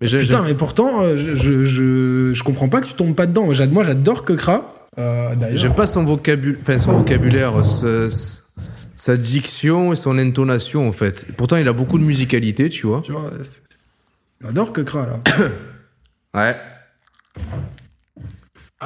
[0.00, 2.94] Mais j'ai- Putain, j'ai- mais pourtant, euh, je, je, je, je comprends pas que tu
[2.94, 3.52] tombes pas dedans.
[3.52, 4.70] J'ad- Moi, j'adore Kekra.
[4.98, 5.56] Euh, D'ailleurs.
[5.56, 8.40] j'aime pas son vocabulaire, enfin son vocabulaire, ce- ce-
[8.96, 11.24] sa diction et son intonation en fait.
[11.36, 13.00] Pourtant, il a beaucoup de musicalité, tu vois.
[13.04, 13.62] Tu vois, c'est-
[14.40, 15.20] j'adore Kekra, là.
[16.34, 16.56] Ouais.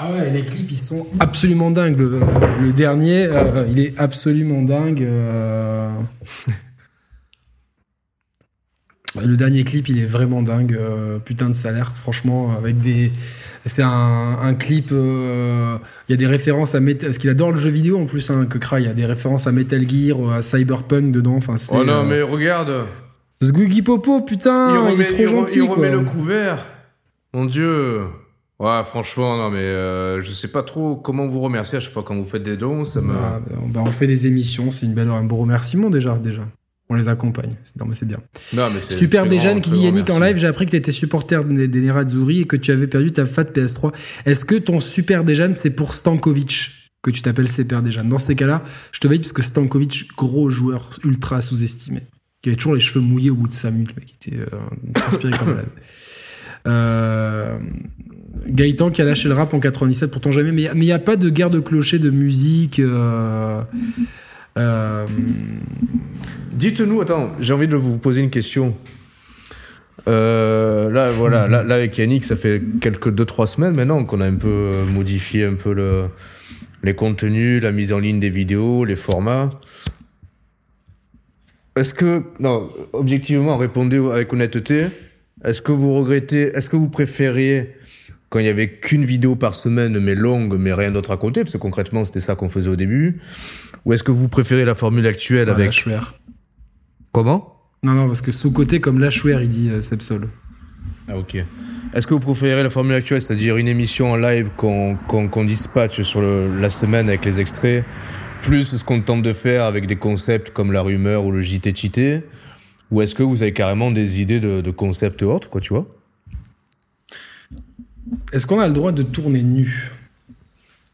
[0.00, 1.98] Ah ouais, les clips, ils sont absolument dingues.
[1.98, 2.20] Le,
[2.60, 5.02] le dernier, euh, il est absolument dingue.
[5.02, 5.90] euh.
[9.20, 10.74] Le dernier clip, il est vraiment dingue.
[10.74, 13.10] euh, putain de salaire, franchement, avec des.
[13.64, 14.92] C'est un, un clip.
[14.92, 15.78] Il
[16.10, 17.08] y a des références à Metal.
[17.08, 18.78] Parce qu'il adore le jeu vidéo en plus, hein, Kekra.
[18.78, 21.34] Il y a des références à Metal Gear, à Cyberpunk dedans.
[21.34, 21.56] Enfin.
[21.72, 22.84] Oh non, mais regarde,
[23.42, 25.58] Zgoogie Popo, putain, il est trop il gentil.
[25.58, 25.74] il quoi.
[25.74, 26.64] remet le couvert.
[27.34, 28.02] Mon Dieu.
[28.60, 32.02] Ouais, franchement, non, mais euh, je sais pas trop comment vous remercier à chaque fois
[32.02, 32.84] quand vous faites des dons.
[32.84, 33.12] Ça me.
[33.14, 36.42] Ah, on- bah, on fait des émissions, c'est une belle, un beau remerciement déjà, déjà.
[36.90, 37.50] On les accompagne.
[37.78, 38.18] Non, mais c'est bien.
[38.54, 40.90] Non, mais c'est Super Déjane qui dit Yannick en live, j'ai appris que tu étais
[40.90, 43.92] supporter des des Nerazzurri et que tu avais perdu ta fat PS3.
[44.24, 46.70] Est-ce que ton Super Déjane c'est pour Stankovic
[47.02, 50.48] que tu t'appelles Super Déjane Dans ces cas-là, je te valide parce que Stankovic, gros
[50.48, 52.00] joueur ultra sous-estimé,
[52.42, 54.46] qui avait toujours les cheveux mouillés au bout de sa mule, qui était euh,
[54.94, 55.66] transpiré comme malade.
[56.66, 57.56] Euh,
[58.46, 61.16] Gaëtan qui a lâché le rap en 97, pourtant jamais, mais il n'y a pas
[61.16, 62.78] de guerre de clocher de musique.
[62.78, 63.62] euh,
[64.58, 65.06] euh,
[66.52, 68.74] Dites-nous, attends, j'ai envie de vous poser une question.
[70.08, 74.36] Euh, là, voilà, là, avec Yannick, ça fait quelques 2-3 semaines maintenant qu'on a un
[74.36, 76.04] peu modifié un peu le,
[76.82, 79.50] les contenus, la mise en ligne des vidéos, les formats.
[81.76, 84.86] Est-ce que, non, objectivement, répondez avec honnêteté,
[85.44, 87.74] est-ce que vous regrettez, est-ce que vous préfériez
[88.30, 91.42] quand il y avait qu'une vidéo par semaine, mais longue, mais rien d'autre à côté,
[91.42, 93.20] parce que concrètement, c'était ça qu'on faisait au début,
[93.84, 95.72] ou est-ce que vous préférez la formule actuelle avec...
[95.72, 96.00] Schwer.
[97.12, 97.54] Comment?
[97.82, 100.28] Non, non, parce que sous-côté comme Lachouer, il dit euh, Sepsol.
[101.08, 101.36] Ah ok.
[101.94, 105.44] Est-ce que vous préférez la formule actuelle, c'est-à-dire une émission en live qu'on qu'on- qu'on
[105.44, 107.84] dispatche sur le- la semaine avec les extraits,
[108.42, 111.74] plus ce qu'on tente de faire avec des concepts comme la rumeur ou le JT
[111.74, 112.20] cheaté
[112.90, 115.86] Ou est-ce que vous avez carrément des idées de, de concepts autres, quoi, tu vois?
[118.32, 119.90] Est-ce qu'on a le droit de tourner nu?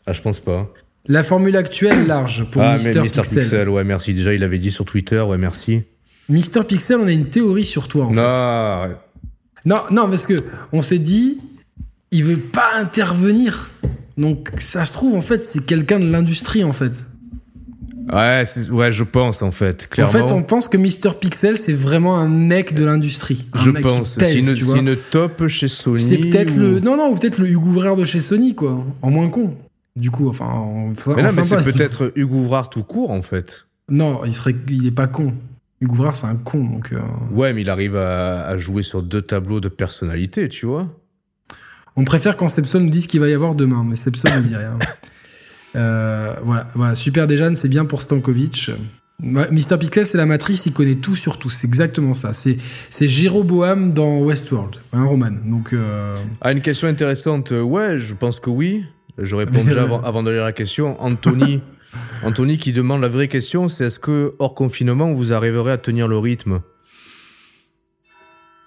[0.06, 0.72] Ah, je pense pas.
[1.06, 3.20] La formule actuelle large pour ah, Mister mais Pixel.
[3.22, 3.68] Mister Pixel.
[3.68, 4.14] ouais, merci.
[4.14, 5.82] Déjà, il avait dit sur Twitter, ouais, merci.
[6.28, 8.96] Mister Pixel, on a une théorie sur toi en non, fait.
[9.66, 10.34] Non, non, parce que
[10.72, 11.38] on s'est dit,
[12.10, 13.70] il veut pas intervenir.
[14.16, 16.92] Donc ça se trouve en fait c'est quelqu'un de l'industrie en fait.
[18.12, 20.12] Ouais, ouais, je pense en fait, En clairement.
[20.12, 23.46] fait, on pense que Mister Pixel c'est vraiment un mec de l'industrie.
[23.54, 24.18] Je mec pense.
[24.20, 26.00] C'est une, top chez Sony.
[26.00, 28.84] C'est peut-être ou- le non non ou peut-être le Hugo Ouvreur de chez Sony quoi,
[29.02, 29.54] en moins con.
[29.96, 33.22] Du coup, enfin, en, Mais en non, mais c'est peut-être Hugo Ouvrard tout court en
[33.22, 33.66] fait.
[33.88, 35.32] Non, il serait, il est pas con.
[35.80, 36.64] Hugo Ouvrard, c'est un con.
[36.64, 36.98] Donc, euh,
[37.32, 40.88] Ouais, mais il arrive à, à jouer sur deux tableaux de personnalité, tu vois.
[41.96, 44.40] On préfère quand Sebson nous dit ce qu'il va y avoir demain, mais Sebson ne
[44.42, 44.76] dit rien.
[45.76, 48.70] Euh, voilà, voilà, super Dejan, c'est bien pour Stankovic.
[49.22, 49.78] Mr.
[49.78, 51.48] Pixel, c'est la matrice, il connaît tout sur tout.
[51.48, 52.32] C'est exactement ça.
[52.32, 52.58] C'est,
[52.90, 55.30] c'est Jéroboam dans Westworld, un Roman.
[55.44, 57.52] Donc, euh, Ah, une question intéressante.
[57.52, 58.84] Ouais, je pense que oui.
[59.16, 61.00] Je réponds déjà avant, avant de lire la question.
[61.00, 61.62] Anthony,
[62.24, 66.08] Anthony qui demande la vraie question, c'est est-ce que hors confinement, vous arriverez à tenir
[66.08, 66.60] le rythme?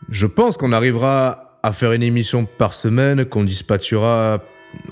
[0.09, 4.41] Je pense qu'on arrivera à faire une émission par semaine, qu'on dispatchera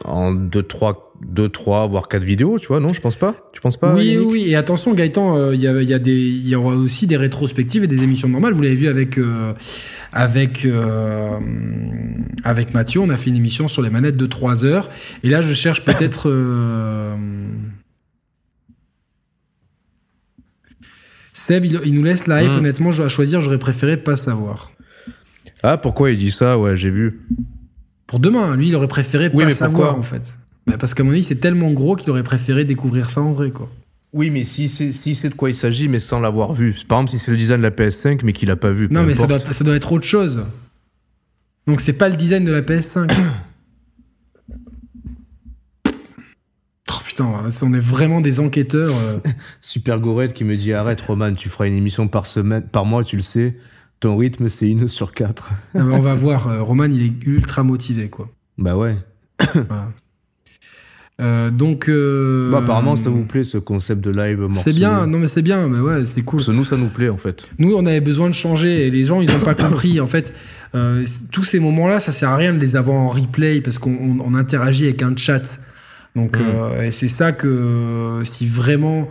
[0.04, 3.62] en 2, 3, deux, trois, voire 4 vidéos, tu vois, non Je pense pas Tu
[3.62, 6.00] penses pas oui, Yannick oui, et attention, Gaëtan, euh, il y, a, il y, a
[6.00, 8.54] des- il y aura aussi des rétrospectives et des émissions normales.
[8.54, 9.54] Vous l'avez vu avec, euh,
[10.14, 11.40] avec, euh,
[12.44, 14.90] avec Mathieu, on a fait une émission sur les manettes de 3 heures.
[15.24, 16.30] Et là, je cherche peut-être.
[21.34, 22.52] Seb, il, il nous laisse la hype.
[22.52, 22.58] Mm.
[22.58, 24.72] Honnêtement, je- à choisir, j'aurais préféré pas savoir.
[25.64, 26.58] Ah, pourquoi il dit ça?
[26.58, 27.20] Ouais, j'ai vu.
[28.08, 30.00] Pour demain, lui, il aurait préféré Oui, pas mais savoir, pourquoi?
[30.00, 30.38] en fait.
[30.68, 33.52] Bah, parce qu'à mon avis, c'est tellement gros qu'il aurait préféré découvrir ça en vrai,
[33.52, 33.70] quoi.
[34.14, 36.74] Oui, mais si c'est si c'est de quoi il s'agit, mais sans l'avoir vu.
[36.88, 38.88] Par exemple, si c'est le design de la PS5, mais qu'il a pas vu.
[38.90, 40.46] Non, mais ça doit, ça doit être autre chose.
[41.68, 43.12] Donc, c'est pas le design de la PS5.
[45.90, 47.26] oh putain,
[47.64, 48.96] on est vraiment des enquêteurs.
[48.96, 49.18] euh.
[49.62, 53.04] Super Gorette qui me dit arrête Roman, tu feras une émission par semaine, par mois,
[53.04, 53.58] tu le sais.
[54.00, 55.50] Ton rythme c'est une sur quatre.
[55.74, 56.48] Ah, mais on va voir.
[56.48, 58.30] euh, Roman, il est ultra motivé, quoi.
[58.58, 58.98] Bah ouais.
[59.54, 59.92] Voilà.
[61.22, 61.88] Euh, donc.
[61.88, 64.60] euh, Bah, apparemment ça vous plaît ce concept de live morceau.
[64.62, 66.38] C'est bien, non mais c'est bien, mais ouais, c'est cool.
[66.40, 67.48] Parce que nous ça nous plaît en fait.
[67.58, 70.00] Nous, on avait besoin de changer et les gens, ils n'ont pas compris.
[70.02, 70.34] En fait,
[70.76, 73.92] euh, tous ces moments-là, ça sert à rien de les avoir en replay parce qu'on
[73.94, 75.60] on- on interagit avec un chat.
[76.18, 76.42] Donc, Mm.
[76.44, 79.08] euh, et c'est ça que si vraiment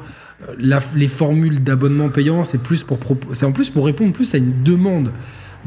[0.59, 2.99] la- les formules d'abonnement payant, c'est plus pour
[3.33, 5.11] c'est en plus pour répondre plus à une demande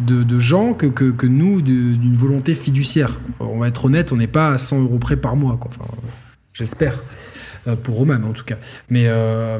[0.05, 3.19] de, de gens que, que, que nous d'une volonté fiduciaire.
[3.39, 5.57] On va être honnête, on n'est pas à 100 euros près par mois.
[5.59, 5.71] Quoi.
[5.79, 5.89] Enfin,
[6.57, 7.03] J'espère
[7.67, 8.55] Euh, pour Roman en tout cas.
[8.89, 9.59] Mais euh,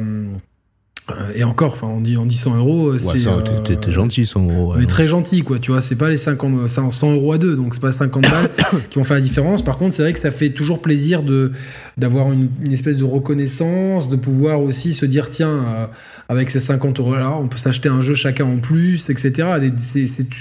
[1.09, 3.19] euh, et encore, enfin, on dit on dit 100 euros, Ouais, c'est
[3.64, 4.74] t'es- euh, gentil, 100 euros.
[4.76, 4.84] ouais.
[4.84, 5.59] est très gentil, quoi.
[5.59, 8.24] Tu vois, c'est pas les 50, 100 100 euros à deux, donc c'est pas 50
[8.30, 8.50] balles
[8.90, 9.61] qui vont faire la différence.
[9.61, 11.51] Par contre, c'est vrai que ça fait toujours plaisir de
[11.98, 15.85] d'avoir une, une espèce de reconnaissance, de pouvoir aussi se dire tiens, euh,
[16.30, 19.48] avec ces 50 euros là, on peut s'acheter un jeu chacun en plus, etc.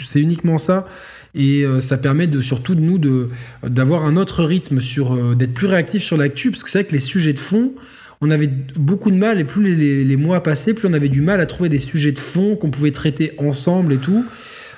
[0.04, 0.86] C'est uniquement ça.
[1.36, 3.28] Et euh, ça permet de surtout de nous de
[3.66, 6.88] d'avoir un autre rythme sur euh, d'être plus réactif sur l'actu, parce que c'est vrai
[6.88, 7.72] que les sujets de fond,
[8.22, 11.40] on avait beaucoup de mal, et plus les, mois passaient, plus on avait du mal
[11.42, 14.24] à trouver des sujets de fond qu'on pouvait traiter ensemble et tout.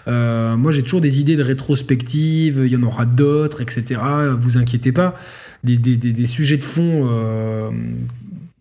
[0.09, 4.01] Euh, moi, j'ai toujours des idées de rétrospective, il y en aura d'autres, etc.
[4.41, 5.17] Vous inquiétez pas.
[5.65, 7.07] Des, des- des- sujets de fond,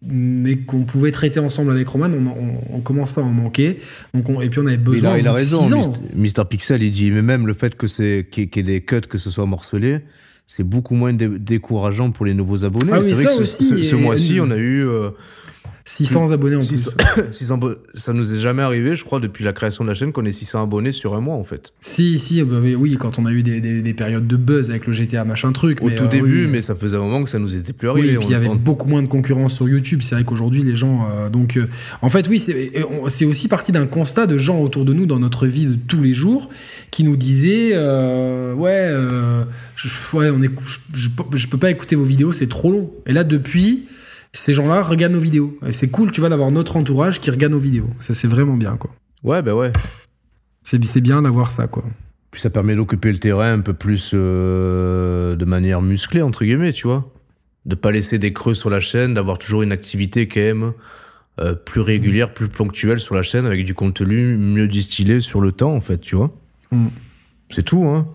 [0.09, 3.79] mais qu'on pouvait traiter ensemble avec Roman, on, on- on commence à en manquer.
[4.13, 5.81] Donc on- et puis on avait Il besoin a, il a raison, six ans.
[5.81, 5.99] Mr.
[6.15, 9.01] Mister Pixel, il dit, mais même le fait que c'est qu'il y ait- des cuts,
[9.01, 9.99] que ce soit morcelé,
[10.47, 12.91] c'est beaucoup moins dé- décourageant pour les nouveaux abonnés.
[12.93, 15.09] Ah oui, c'est vrai ça que ce, mois-ci, on a eu euh,
[15.89, 16.67] 600 abonnés en plus.
[16.67, 16.91] 600,
[17.31, 20.11] 600 abo- ça nous est jamais arrivé, je crois, depuis la création de la chaîne,
[20.11, 21.71] qu'on ait 600 abonnés sur un mois, en fait.
[21.79, 24.69] Si, si, bah, mais oui, quand on a eu des, des- des périodes de buzz
[24.69, 25.81] avec le GTA, machin truc.
[25.81, 26.51] Au mais, tout euh, début, oui.
[26.51, 28.13] mais ça faisait un moment que ça nous était plus Oui, arrivé.
[28.15, 30.01] et puis il y avait on- beaucoup moins de concurrence sur YouTube.
[30.03, 31.07] C'est vrai qu'aujourd'hui, les gens.
[31.09, 31.67] euh, donc, euh,
[32.01, 35.47] en fait, oui, c'est aussi parti d'un constat de gens autour de nous dans notre
[35.47, 36.49] vie de tous les jours
[36.91, 39.43] qui nous disaient euh, Ouais, euh,
[39.77, 42.91] je, ouais, on écou- je, je peux pas écouter vos vidéos, c'est trop long.
[43.05, 43.85] Et là, depuis,
[44.33, 45.57] ces gens-là regardent nos vidéos.
[45.65, 47.89] Et c'est cool, tu vois, d'avoir notre entourage qui regarde nos vidéos.
[47.99, 48.91] Ça, c'est vraiment bien, quoi.
[49.23, 49.71] Ouais, bah ouais.
[50.63, 51.83] C'est c'est bien d'avoir ça, quoi.
[52.31, 56.73] Puis ça permet d'occuper le terrain un peu plus euh, de manière musclée, entre guillemets,
[56.73, 57.11] tu vois.
[57.65, 60.73] De pas laisser des creux sur la chaîne, d'avoir toujours une activité quand même
[61.39, 65.51] euh, plus régulière, plus ponctuelle sur la chaîne, avec du contenu mieux distillé sur le
[65.51, 66.33] temps, en fait, tu vois.
[66.71, 66.87] Mm.
[67.49, 68.05] C'est tout, hein.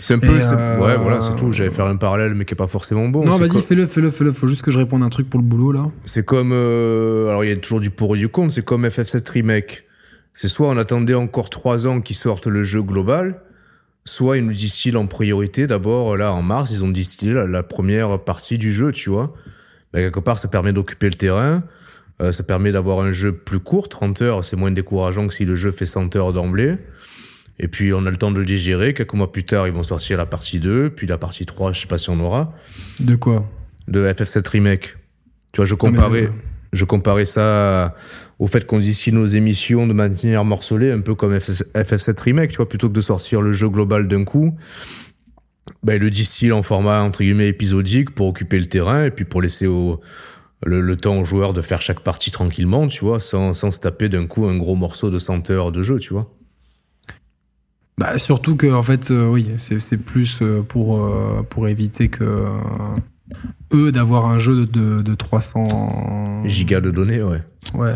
[0.00, 0.40] C'est un peu.
[0.42, 1.52] c'est- euh, Ouais, voilà, c'est tout.
[1.52, 3.24] J'allais faire un parallèle, mais qui est pas forcément bon.
[3.24, 4.32] non, vas-y, fais-le, fais-le, fais-le.
[4.32, 5.86] Faut juste que je réponde à un truc pour le boulot, là.
[6.04, 6.50] C'est comme.
[6.52, 8.52] euh, alors, il y a toujours du pour et du contre.
[8.52, 9.84] C'est comme FF7 Remake.
[10.34, 13.40] C'est soit on attendait encore trois ans qu'ils sortent le jeu global,
[14.04, 15.66] soit ils nous distillent en priorité.
[15.66, 19.32] D'abord, là, en mars, ils ont distillé la, la première partie du jeu, tu vois.
[19.94, 21.62] Mais quelque part, ça permet d'occuper le terrain.
[22.20, 23.88] euh, ça permet d'avoir un jeu plus court.
[23.88, 26.76] 30 heures, c'est moins décourageant que si le jeu fait 100 heures d'emblée.
[27.58, 28.92] Et puis, on a le temps de le digérer.
[28.94, 31.80] Quelques mois plus tard, ils vont sortir la partie 2, puis la partie 3, je
[31.80, 32.52] sais pas si on aura
[33.00, 33.48] De quoi
[33.88, 34.96] de FF7 Remake.
[35.52, 36.24] Tu vois, je Ah, comparais,
[36.72, 37.94] je- je comparais ça
[38.38, 42.50] au fait qu'on distille nos émissions de manière morcelée, un peu comme FF- FF7 Remake,
[42.50, 44.54] tu vois, plutôt que de sortir le jeu global d'un coup.
[45.82, 49.40] Ben, le distille en format entre guillemets épisodique pour occuper le terrain et puis pour
[49.42, 50.00] laisser aux,
[50.64, 54.08] le, temps aux joueurs de faire chaque partie tranquillement, tu vois, sans, sans se taper
[54.08, 56.30] d'un coup un gros morceau de 100 heures de jeu, tu vois.
[57.98, 62.44] Bah, surtout que, en fait, euh, oui, c'est plus euh, pour, euh, pour éviter que
[63.72, 67.40] eux d'avoir un jeu de, de, 300 gigas de données, ouais.
[67.74, 67.94] Ouais.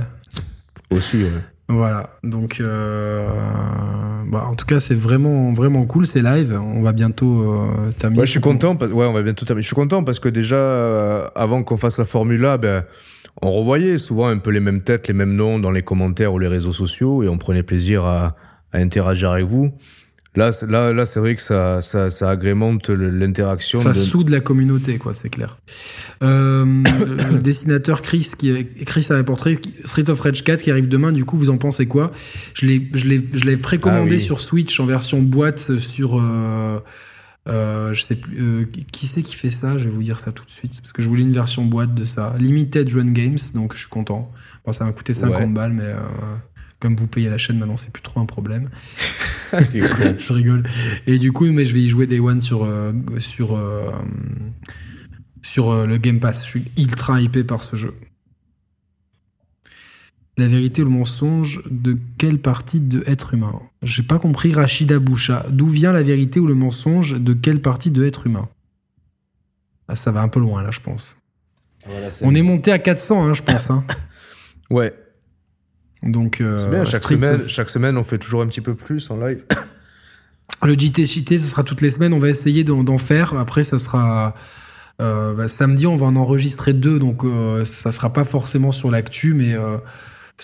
[0.91, 1.31] Aussi, ouais.
[1.69, 6.61] Voilà, donc bah, en tout cas c'est vraiment vraiment cool, c'est live.
[6.61, 7.65] On va bientôt
[7.97, 8.23] terminer.
[8.23, 8.75] Ouais, je suis content.
[8.75, 9.62] Ouais, on va bientôt terminer.
[9.62, 12.83] Je suis content parce que déjà avant qu'on fasse la formule ben
[13.41, 16.41] on revoyait souvent un peu les mêmes têtes, les mêmes noms dans les commentaires ou
[16.41, 18.35] les réseaux sociaux et on prenait plaisir à,
[18.73, 19.73] à interagir avec vous.
[20.37, 23.81] Là, là, là c'est vrai que ça, ça, ça agrémente l'interaction.
[23.81, 25.59] Ça soude la communauté, quoi, c'est clair.
[26.23, 31.11] Euh, le dessinateur Chris, qui Chris a portrait Street of Rage 4 qui arrive demain,
[31.11, 32.13] du coup, vous en pensez quoi?
[32.55, 36.21] Je l'ai précommandé ah sur Switch en version boîte sur.
[36.21, 36.79] Euh,
[37.49, 39.79] euh, je sais plus qui c'est qui fait ça?
[39.79, 41.95] Je vais vous dire ça tout de suite parce que je voulais une version boîte
[41.95, 42.37] de ça.
[42.39, 44.31] Limited Run Games, donc je suis content.
[44.65, 45.93] Bon, ça m'a coûté 50 balles, mais
[46.81, 48.70] comme vous payez la chaîne maintenant, c'est plus trop un problème.
[49.52, 50.65] je rigole.
[51.07, 53.92] Et du coup, mais je vais y jouer Day One sur, euh, sur, euh,
[55.42, 56.44] sur euh, le Game Pass.
[56.44, 57.94] Je suis ultra hypé par ce jeu.
[60.39, 63.60] La vérité ou le mensonge de quelle partie de être humain?
[63.83, 65.44] J'ai pas compris Rachida Boucha.
[65.50, 67.15] D'où vient la vérité ou le mensonge?
[67.15, 68.49] De quelle partie de être humain?
[69.86, 71.18] Ah, Ça va un peu loin là, je pense.
[72.23, 73.70] On est monté à 400, hein, je pense.
[73.70, 73.84] Hein.
[74.70, 74.94] ouais.
[76.03, 79.45] Donc, bien, chaque, semaine, chaque semaine, on fait toujours un petit peu plus en live.
[80.62, 82.12] Le JT Cité, ce sera toutes les semaines.
[82.12, 83.35] On va essayer d'en faire.
[83.35, 84.35] Après, ça sera.
[85.01, 88.91] Euh, bah, samedi, on va en enregistrer deux, donc euh, ça sera pas forcément sur
[88.91, 89.79] l'actu, mais euh,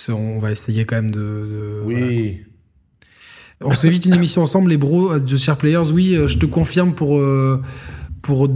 [0.09, 1.83] on va essayer quand même de.
[1.85, 2.43] oui.
[3.63, 5.91] On se vite une émission ensemble, les bros de Share Players.
[5.91, 7.19] Oui, je te confirme pour
[8.27, 8.49] pour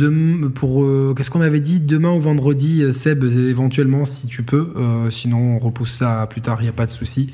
[0.54, 1.80] pour qu'est-ce qu'on avait dit?
[1.80, 4.72] Demain ou vendredi, Seb, éventuellement si tu peux.
[5.10, 6.58] sinon, on repousse ça plus tard.
[6.60, 7.32] Il y a pas de souci.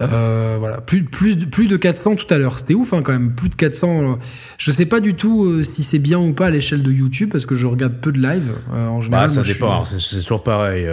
[0.00, 2.58] Euh, voilà, plus, plus, plus de 400 tout à l'heure.
[2.58, 4.18] C'était ouf hein, quand même, plus de 400.
[4.58, 7.30] Je sais pas du tout euh, si c'est bien ou pas à l'échelle de YouTube
[7.30, 9.26] parce que je regarde peu de live euh, en général.
[9.26, 10.86] Bah, ça dépend, c'est toujours pareil.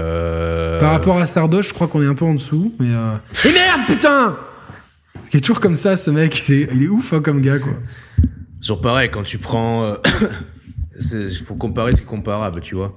[0.80, 2.74] Par rapport à Sardoche, je crois qu'on est un peu en dessous.
[2.80, 2.88] Mais
[3.46, 4.38] Et merde, putain
[5.34, 6.48] Il est toujours comme ça, ce mec.
[6.50, 7.74] il est ouf hein, comme gars, quoi.
[8.62, 9.96] Toujours pareil, quand tu prends.
[11.00, 12.96] Il faut comparer ce qui est comparable, tu vois.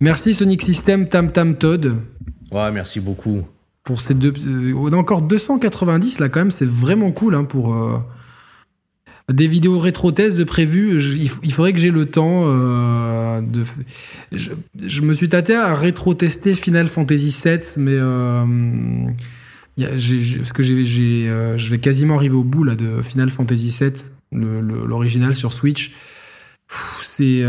[0.00, 1.96] Merci Sonic System, Tam Tam Todd.
[2.52, 3.44] Ouais, merci beaucoup
[3.84, 4.32] pour ces deux.
[4.46, 7.74] Euh, on a encore 290 là quand même, c'est vraiment cool hein, pour.
[7.74, 7.98] Euh,
[9.30, 13.62] des vidéos rétro-tests de prévues, il, faudrait que j'ai le temps euh, de.
[14.32, 17.96] Je, me suis tâté à rétro-tester Final Fantasy VII, mais
[19.76, 23.92] parce que j'ai, je vais quasiment arriver au bout là de Final Fantasy VII,
[24.32, 25.94] l'original sur Switch.
[27.02, 27.44] C'est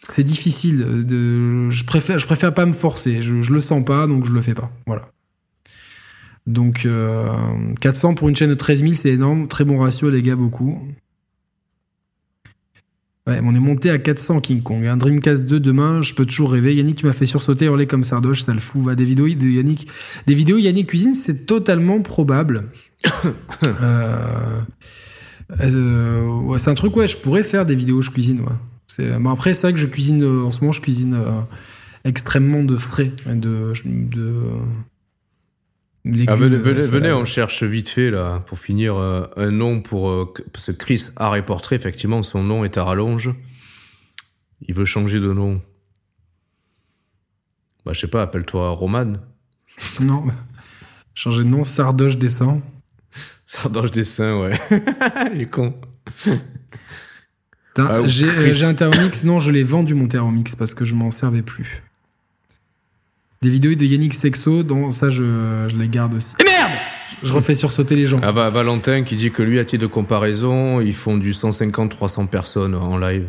[0.00, 1.04] c'est difficile.
[1.70, 3.20] Je, préfère, pas me forcer.
[3.20, 4.70] Je, le sens pas, donc je le fais pas.
[4.86, 5.04] Voilà.
[6.46, 6.88] Donc
[7.80, 9.48] 400 euh, pour une chaîne de 13 000, c'est énorme.
[9.48, 10.80] Très bon ratio, les gars, beaucoup.
[13.26, 14.86] On est monté à 400 King Kong.
[14.86, 16.74] Un Dreamcast 2 demain, je peux toujours rêver.
[16.74, 18.82] Yannick, tu m'as fait sursauter, hurler comme Sardoche, ça le fout.
[18.82, 19.86] Va des vidéos Yannick.
[20.26, 22.70] Des vidéos Yannick Cuisine, c'est totalement probable.
[23.82, 24.60] Euh,
[25.50, 29.18] euh, c'est un truc, ouais, je pourrais faire des vidéos je cuisine, ouais.
[29.18, 31.40] Bon, après, c'est vrai que je cuisine, euh, en ce moment, je cuisine euh,
[32.04, 33.12] extrêmement de frais.
[33.26, 34.42] De, de,
[36.26, 40.34] ah, venez, on cherche vite fait, là, pour finir, un nom pour.
[40.54, 43.30] ce Chris Art et Portrait, effectivement, son nom est à rallonge.
[44.66, 45.60] Il veut changer de nom.
[47.84, 49.14] Bah, je sais pas, appelle-toi Roman.
[50.00, 50.24] non,
[51.14, 52.16] changer de nom, Sardoche
[53.48, 53.62] Dessin.
[53.62, 54.52] Sardoche Dessin, ouais.
[55.34, 55.74] Il est con.
[57.78, 61.42] Ah, j'ai un Thermomix, non, je l'ai vendu mon Thermomix parce que je m'en servais
[61.42, 61.82] plus.
[63.40, 66.34] Des vidéos de Yannick Sexo, dans ça je, les garde aussi.
[66.40, 66.72] Et merde
[67.22, 68.18] Je refais sursauter les gens.
[68.22, 72.26] Ah bah Valentin qui dit que lui, à titre de comparaison, ils font du 150-300
[72.26, 73.28] personnes en live.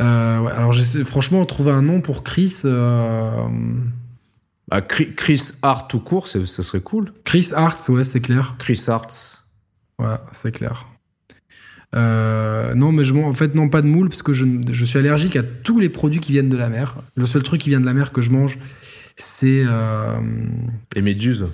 [0.00, 2.62] Euh, ouais, alors franchement, trouver un nom pour Chris.
[2.64, 3.46] Euh...
[4.68, 7.12] Bah, Chris Hart tout court, ça serait cool.
[7.24, 8.56] Chris Hart, ouais, c'est clair.
[8.58, 9.44] Chris Hart.
[9.98, 10.86] Ouais, c'est clair.
[11.94, 14.98] Euh, non, mais je, en fait, non, pas de moule, parce que je, je, suis
[14.98, 16.96] allergique à tous les produits qui viennent de la mer.
[17.14, 18.58] Le seul truc qui vient de la mer que je mange,
[19.14, 19.62] c'est.
[19.64, 20.18] Euh,
[20.94, 21.46] les méduses.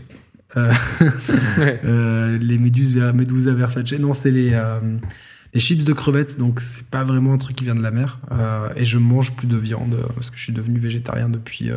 [0.57, 0.73] Euh,
[2.41, 3.93] les méduses, Medusa Versace.
[3.93, 4.59] Non, c'est les,
[5.53, 8.21] les chips de crevettes, donc c'est pas vraiment un truc qui vient de la mer.
[8.75, 11.71] et je mange plus de viande, parce que je suis devenu végétarien depuis.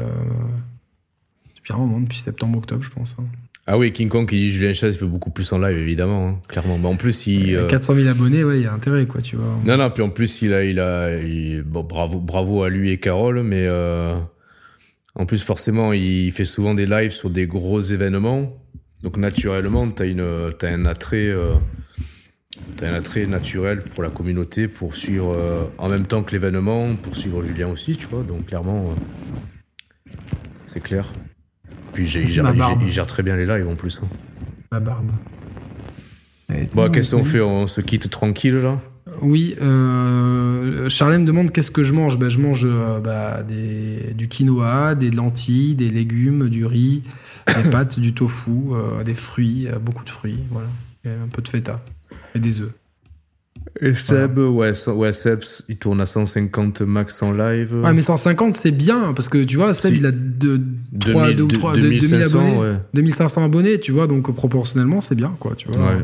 [1.65, 3.15] Depuis un moment, depuis septembre-octobre, je pense.
[3.19, 3.23] Hein.
[3.65, 6.39] Ah oui, King Kong qui dit Julien Chaise fait beaucoup plus en live, évidemment, hein,
[6.47, 6.77] clairement.
[6.77, 7.65] Mais en plus, il.
[7.67, 9.57] 400 000 abonnés, ouais, il y a intérêt, quoi, tu vois.
[9.65, 10.63] Non, non, puis en plus, il a.
[10.63, 11.17] Il a
[11.65, 13.67] bon, bravo, bravo à lui et Carole, mais.
[15.17, 18.49] En plus, forcément, il fait souvent des lives sur des gros événements.
[19.01, 21.33] Donc, naturellement, tu as, un attrait.
[22.77, 26.95] T'as un attrait naturel pour la communauté, pour suivre euh, en même temps que l'événement,
[26.95, 28.23] pour suivre Julien aussi, tu vois.
[28.23, 30.11] Donc clairement, euh,
[30.65, 31.09] c'est clair.
[31.95, 34.01] Puis il gère, très bien les lives en plus.
[34.03, 34.07] Hein.
[34.71, 35.09] Ma barbe.
[36.73, 37.41] Bon, qu'est-ce qu'on fait?
[37.41, 38.79] On se quitte tranquille là?
[39.21, 39.55] Oui.
[39.61, 42.19] Euh, Charlène me demande qu'est-ce que je mange?
[42.19, 47.03] Ben, je mange euh, bah, des, du quinoa, des lentilles, des légumes, du riz,
[47.47, 48.51] des pâtes, du tofu,
[49.03, 50.67] des fruits, beaucoup de fruits, voilà.
[51.05, 51.81] Et un peu de feta
[52.35, 52.71] et des œufs.
[53.81, 57.75] Et Seb, ouais, ouais, Seb, il tourne à 150 max en live.
[57.83, 60.61] Ouais, mais 150, c'est bien, parce que tu vois, Seb, il a de,
[60.99, 62.57] 3, 2000, 3, 2500, abonnés.
[62.57, 62.75] Ouais.
[62.93, 65.77] 2500 abonnés, tu vois, donc proportionnellement, c'est bien, quoi, tu vois.
[65.77, 66.03] Ouais.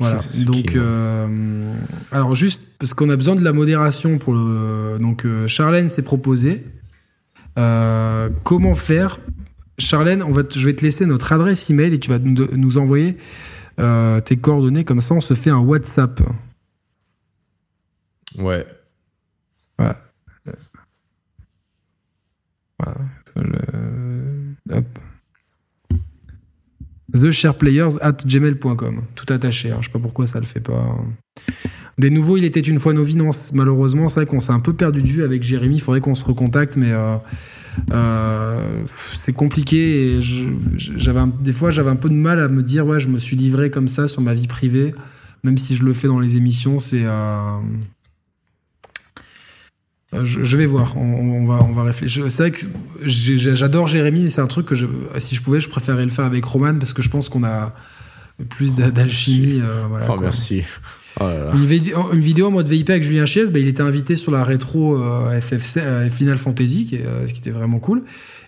[0.00, 1.28] Voilà, donc, euh,
[2.10, 4.98] alors juste, parce qu'on a besoin de la modération pour le.
[4.98, 6.64] Donc, euh, Charlène s'est proposé.
[7.56, 9.20] Euh, comment faire?
[9.78, 12.78] Charlène, on va je vais te laisser notre adresse email et tu vas nous, nous
[12.78, 13.16] envoyer
[13.80, 16.20] euh, tes coordonnées, comme ça on se fait un WhatsApp.
[18.38, 18.66] Ouais.
[19.78, 19.92] Ouais.
[24.70, 24.84] Hop.
[27.12, 29.02] TheSharePlayers at gmail.com.
[29.14, 29.70] Tout attaché.
[29.70, 29.78] Hein.
[29.80, 30.98] Je sais pas pourquoi ça le fait pas.
[31.98, 33.16] Des nouveaux, il était une fois nos vies.
[33.16, 35.76] Non, malheureusement, c'est vrai qu'on s'est un peu perdu de vue avec Jérémy.
[35.76, 37.16] Il faudrait qu'on se recontacte, mais euh,
[37.90, 42.86] euh, c'est compliqué et j'avais des fois j'avais un peu de mal à me dire
[42.86, 44.94] ouais je me suis livré comme ça sur ma vie privée
[45.44, 47.58] même si je le fais dans les émissions c'est euh,
[50.22, 52.30] je, vais voir on, va on va réfléchir.
[52.30, 52.66] C'est vrai que
[53.06, 54.86] j'adore Jérémy mais c'est un truc que je,
[55.18, 57.74] si je pouvais je préférerais le faire avec Roman parce que je pense qu'on a
[58.50, 60.62] plus d'alchimie euh, voilà, oh, merci
[61.20, 61.24] Oh
[61.54, 64.96] une, vidéo, en mode VIP avec Julien Chies, bah, il était invité sur la rétro
[64.96, 68.04] euh, FFC, euh, Final Fantasy, euh, ce qui était vraiment cool.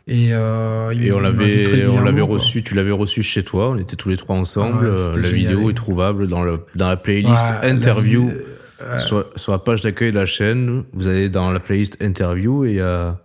[0.07, 0.35] Et, et
[1.13, 4.37] on l'avait, on l'avait reçu, tu l'avais reçu chez toi, on était tous les trois
[4.37, 4.95] ensemble.
[4.95, 8.31] la vidéo est trouvable dans, le, dans la playlist interview
[8.99, 10.85] sur, sur, la page d'accueil de la chaîne.
[10.93, 13.19] Vous allez dans la playlist interview et il y a,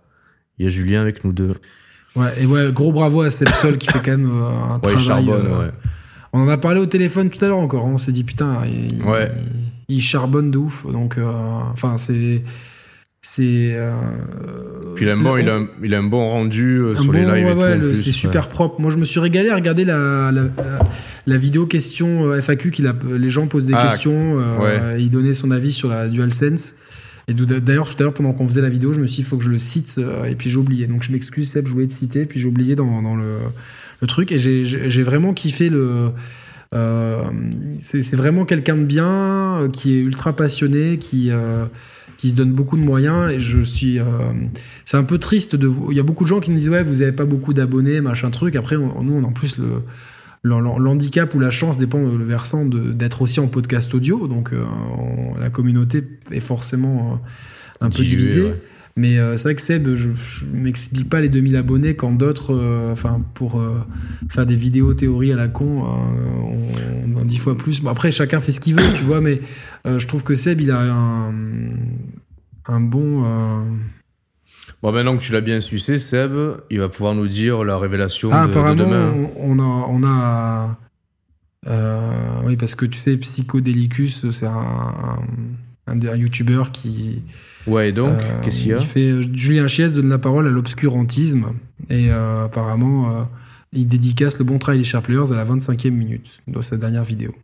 [0.58, 1.52] y a Julien avec nous deux.
[2.16, 5.04] Ouais, et ouais, gros bravo à Sepsol qui fait quand même un travail.
[5.04, 5.70] Charbonne, ouais.
[6.32, 7.86] On en a parlé au téléphone tout à l'heure encore.
[7.86, 7.92] Hein.
[7.94, 8.62] On s'est dit putain,
[9.88, 10.86] il, charbonne de ouf.
[10.90, 11.24] Donc, euh,
[11.72, 12.42] enfin, c'est.
[13.22, 13.74] C'est.
[13.74, 13.92] Euh,
[14.94, 17.20] Puis il a, un bon, il, a, il a un bon rendu euh, sur les
[17.20, 17.92] lives ouais, et tout.
[17.92, 18.80] c'est super propre.
[18.80, 20.32] Moi, je me suis régalé à regarder la,
[21.26, 22.70] la, vidéo question FAQ.
[22.70, 24.40] Qu'il a, les gens posent des ah, questions.
[24.96, 26.76] et il donnait son avis sur la DualSense.
[27.28, 29.24] Et d'ailleurs, tout à l'heure, pendant qu'on faisait la vidéo, je me suis dit, il
[29.26, 30.00] faut que je le cite.
[30.26, 30.86] et puis j'ai oublié.
[30.86, 32.24] Donc je m'excuse, Seb, je voulais te citer.
[32.24, 33.36] Puis j'ai oublié dans, dans le
[34.00, 34.32] le truc.
[34.32, 36.10] Et j'ai vraiment kiffé le.
[36.72, 37.24] Euh,
[37.80, 41.64] c'est vraiment quelqu'un de bien, euh, qui est ultra passionné, qui, euh,
[42.16, 43.30] qui se donne beaucoup de moyens.
[43.30, 43.98] Et je suis.
[44.84, 45.90] c'est un peu triste de vous.
[45.90, 48.00] Il y a beaucoup de gens qui nous disent Ouais, vous n'avez pas beaucoup d'abonnés,
[48.00, 48.56] machin truc.
[48.56, 49.82] Après, nous, on a en plus le.
[50.42, 54.52] L'handicap ou la chance dépend le versant d'être aussi en podcast audio, donc
[55.38, 57.20] la communauté est forcément
[57.82, 58.54] un peu divisée.
[59.00, 60.10] Mais euh, c'est vrai que Seb, je,
[60.44, 63.78] ne m'explique pas les 2000 abonnés quand d'autres, euh, enfin, pour euh,
[64.28, 67.80] faire des vidéos théorie à la con, on, en 10 fois plus.
[67.80, 69.40] Bon, après, chacun fait ce qu'il veut, tu vois, mais
[69.86, 71.32] je trouve que Seb, il a un,
[72.66, 73.22] un bon.
[74.82, 76.32] Bon, maintenant que tu l'as bien sucé, Seb,
[76.68, 79.14] il va pouvoir nous dire la révélation ah, de, apparemment, demain.
[79.38, 79.86] On, a.
[79.88, 80.76] On a
[82.44, 85.18] oui, parce que tu sais, Psychodélicus, c'est un,
[85.86, 87.22] un, un, YouTuber qui
[87.66, 90.46] Ouais, et donc, euh, qu'est-ce qu'il y a fait, euh, Julien Chies donne la parole
[90.46, 91.54] à l'obscurantisme
[91.88, 93.28] et euh, apparemment,
[93.72, 97.04] il dédicace le bon travail des Sharp Players à la 25e minute de sa dernière
[97.04, 97.34] vidéo.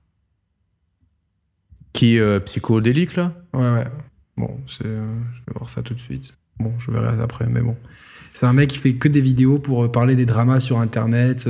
[1.93, 3.33] Qui, psychodélique, là?
[3.55, 3.87] Ouais, ouais.
[4.37, 4.99] Bon, je vais
[5.55, 6.35] voir ça tout de suite.
[6.59, 7.77] Bon, je verrai après, mais bon.
[8.33, 11.49] C'est un mec qui fait que des vidéos pour parler des dramas sur Internet.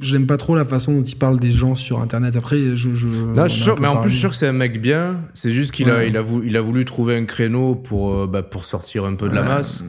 [0.00, 2.36] J'aime pas trop la façon dont il parle des gens sur Internet.
[2.36, 2.94] Après, je.
[2.94, 5.20] je mais en plus, je suis sûr que c'est un mec bien.
[5.34, 8.26] C'est juste qu'il a, il a, voulu, il a voulu trouver un créneau pour, euh,
[8.26, 9.84] bah, pour sortir un peu de la masse.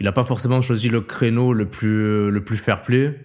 [0.00, 3.18] Il a pas forcément choisi le créneau le plus, le plus fair play.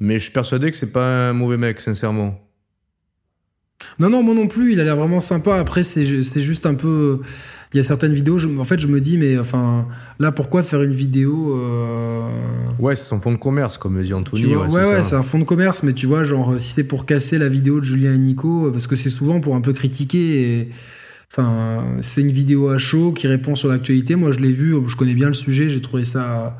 [0.00, 2.38] Mais je suis persuadé que c'est pas un mauvais mec, sincèrement.
[3.98, 4.72] Non, non, moi non plus.
[4.72, 5.58] Il a l'air vraiment sympa.
[5.58, 7.20] Après, c'est juste un peu
[7.74, 9.86] il y a certaines vidéos, en fait, je me dis, mais enfin,
[10.18, 12.26] là, pourquoi faire une vidéo euh,
[12.78, 14.56] Ouais, c'est son fond de commerce, comme dit Anthony.
[14.56, 17.36] ouais, ouais, c'est un fond de commerce, mais tu vois, genre, si c'est pour casser
[17.36, 20.60] la vidéo de Julien et Nico, parce que c'est souvent pour un peu critiquer.
[20.60, 20.70] Et,
[21.30, 24.16] enfin, c'est une vidéo à chaud qui répond sur l'actualité.
[24.16, 26.58] Moi, je l'ai vu, je connais bien le sujet, j'ai trouvé ça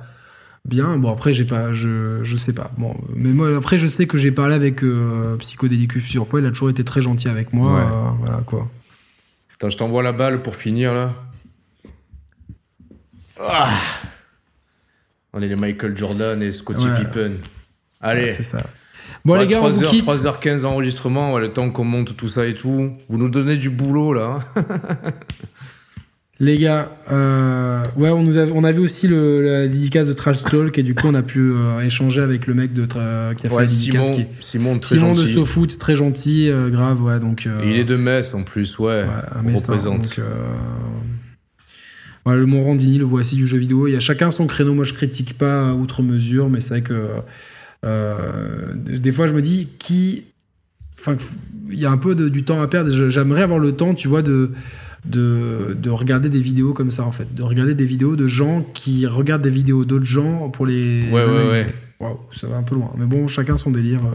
[0.66, 0.98] bien.
[0.98, 2.70] Bon, après, j'ai pas, je, je sais pas.
[2.76, 6.40] Bon, mais moi, après, je sais que j'ai parlé avec euh, Psychodélicus plusieurs fois.
[6.40, 7.74] Il a toujours été très gentil avec moi.
[7.74, 7.80] Ouais.
[7.80, 8.68] euh, voilà quoi.
[9.58, 11.12] Attends, je t'envoie la balle pour finir là.
[13.40, 13.76] Ah
[15.32, 16.98] On est les Michael Jordan et Scottie Ouais.
[16.98, 17.32] Pippen.
[18.00, 18.26] Allez.
[18.26, 18.58] Ouais, c'est ça.
[19.24, 20.06] Bon, les gars, on vous 3h, quitte.
[20.06, 22.92] 3h15 d'enregistrement, ouais, le temps qu'on monte tout ça et tout.
[23.08, 24.38] Vous nous donnez du boulot là.
[26.40, 26.44] hein.
[26.44, 30.44] Les gars, euh, ouais, on, nous a, on avait aussi le, la dédicace de Trash
[30.44, 33.46] Talk et du coup, on a pu euh, échanger avec le mec de tra- qui
[33.46, 34.06] a fait Ouais, la dédicace.
[34.06, 35.32] Simon, qui Simon, très Simon de gentil.
[35.34, 37.48] SoFoot, très gentil, euh, grave, ouais, donc.
[37.64, 39.02] il est de Metz en plus, ouais.
[39.02, 39.06] ouais,
[39.38, 40.02] on Messin, représente.
[40.04, 40.22] donc, euh,
[42.24, 43.86] voilà, le Morandini, le voici du jeu vidéo.
[43.88, 44.74] Il y a chacun son créneau.
[44.74, 47.06] Moi, je critique pas outre mesure, mais c'est vrai que
[48.86, 50.24] des fois, je me dis qui.
[50.98, 51.16] Enfin,
[51.70, 52.90] il y a un peu de- du temps à perdre.
[53.10, 54.50] J'aimerais avoir le temps, tu vois, de,
[55.04, 57.34] de, de regarder des vidéos comme ça, en fait.
[57.34, 61.02] De regarder des vidéos de gens qui regardent des vidéos d'autres gens pour les.
[61.10, 61.50] Ouais, ouais, analyser.
[61.50, 61.66] ouais.
[62.00, 62.92] Waouh, ça va un peu loin.
[62.96, 64.00] Mais bon, chacun son délire.
[64.04, 64.10] euh.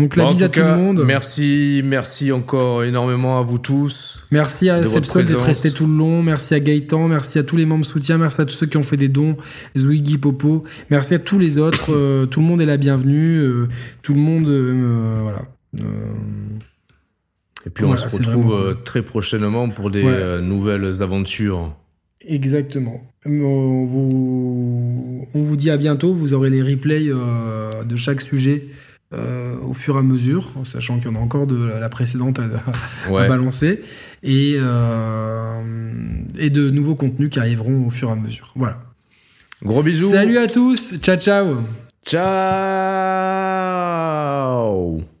[0.00, 1.02] Donc, Bon, la en bise à tout le monde.
[1.04, 4.26] Merci, merci encore énormément à vous tous.
[4.30, 6.22] Merci à Sepsol d'être resté tout le long.
[6.22, 7.08] Merci à Gaëtan.
[7.08, 8.16] Merci à tous les membres soutien.
[8.16, 9.36] Merci à tous ceux qui ont fait des dons.
[9.76, 10.62] Zwiggy, Popo.
[10.90, 11.92] Merci à tous les autres.
[11.92, 13.38] Euh, tout le monde est la bienvenue.
[13.40, 13.66] Euh,
[14.02, 14.48] tout le monde.
[14.48, 15.42] euh, voilà.
[17.68, 20.10] Et puis on Voilà, se retrouve euh, très prochainement pour des Ouais.
[20.12, 21.76] euh, nouvelles aventures.
[22.26, 23.00] exactement.
[23.26, 26.12] Euh, On vous, on vous dit à bientôt.
[26.14, 27.08] Vous aurez les replays
[27.86, 28.64] de chaque sujet
[29.14, 31.88] euh, au fur et à mesure, en sachant qu'il y en a encore de la
[31.90, 32.44] précédente à,
[33.28, 33.82] balancer.
[34.22, 35.60] Et, euh,
[36.38, 38.52] et de nouveaux contenus qui arriveront au fur et à mesure.
[38.56, 38.78] Voilà.
[39.62, 40.10] Gros bisous.
[40.10, 41.56] Salut à tous, ciao ciao
[44.18, 45.17] Ciao.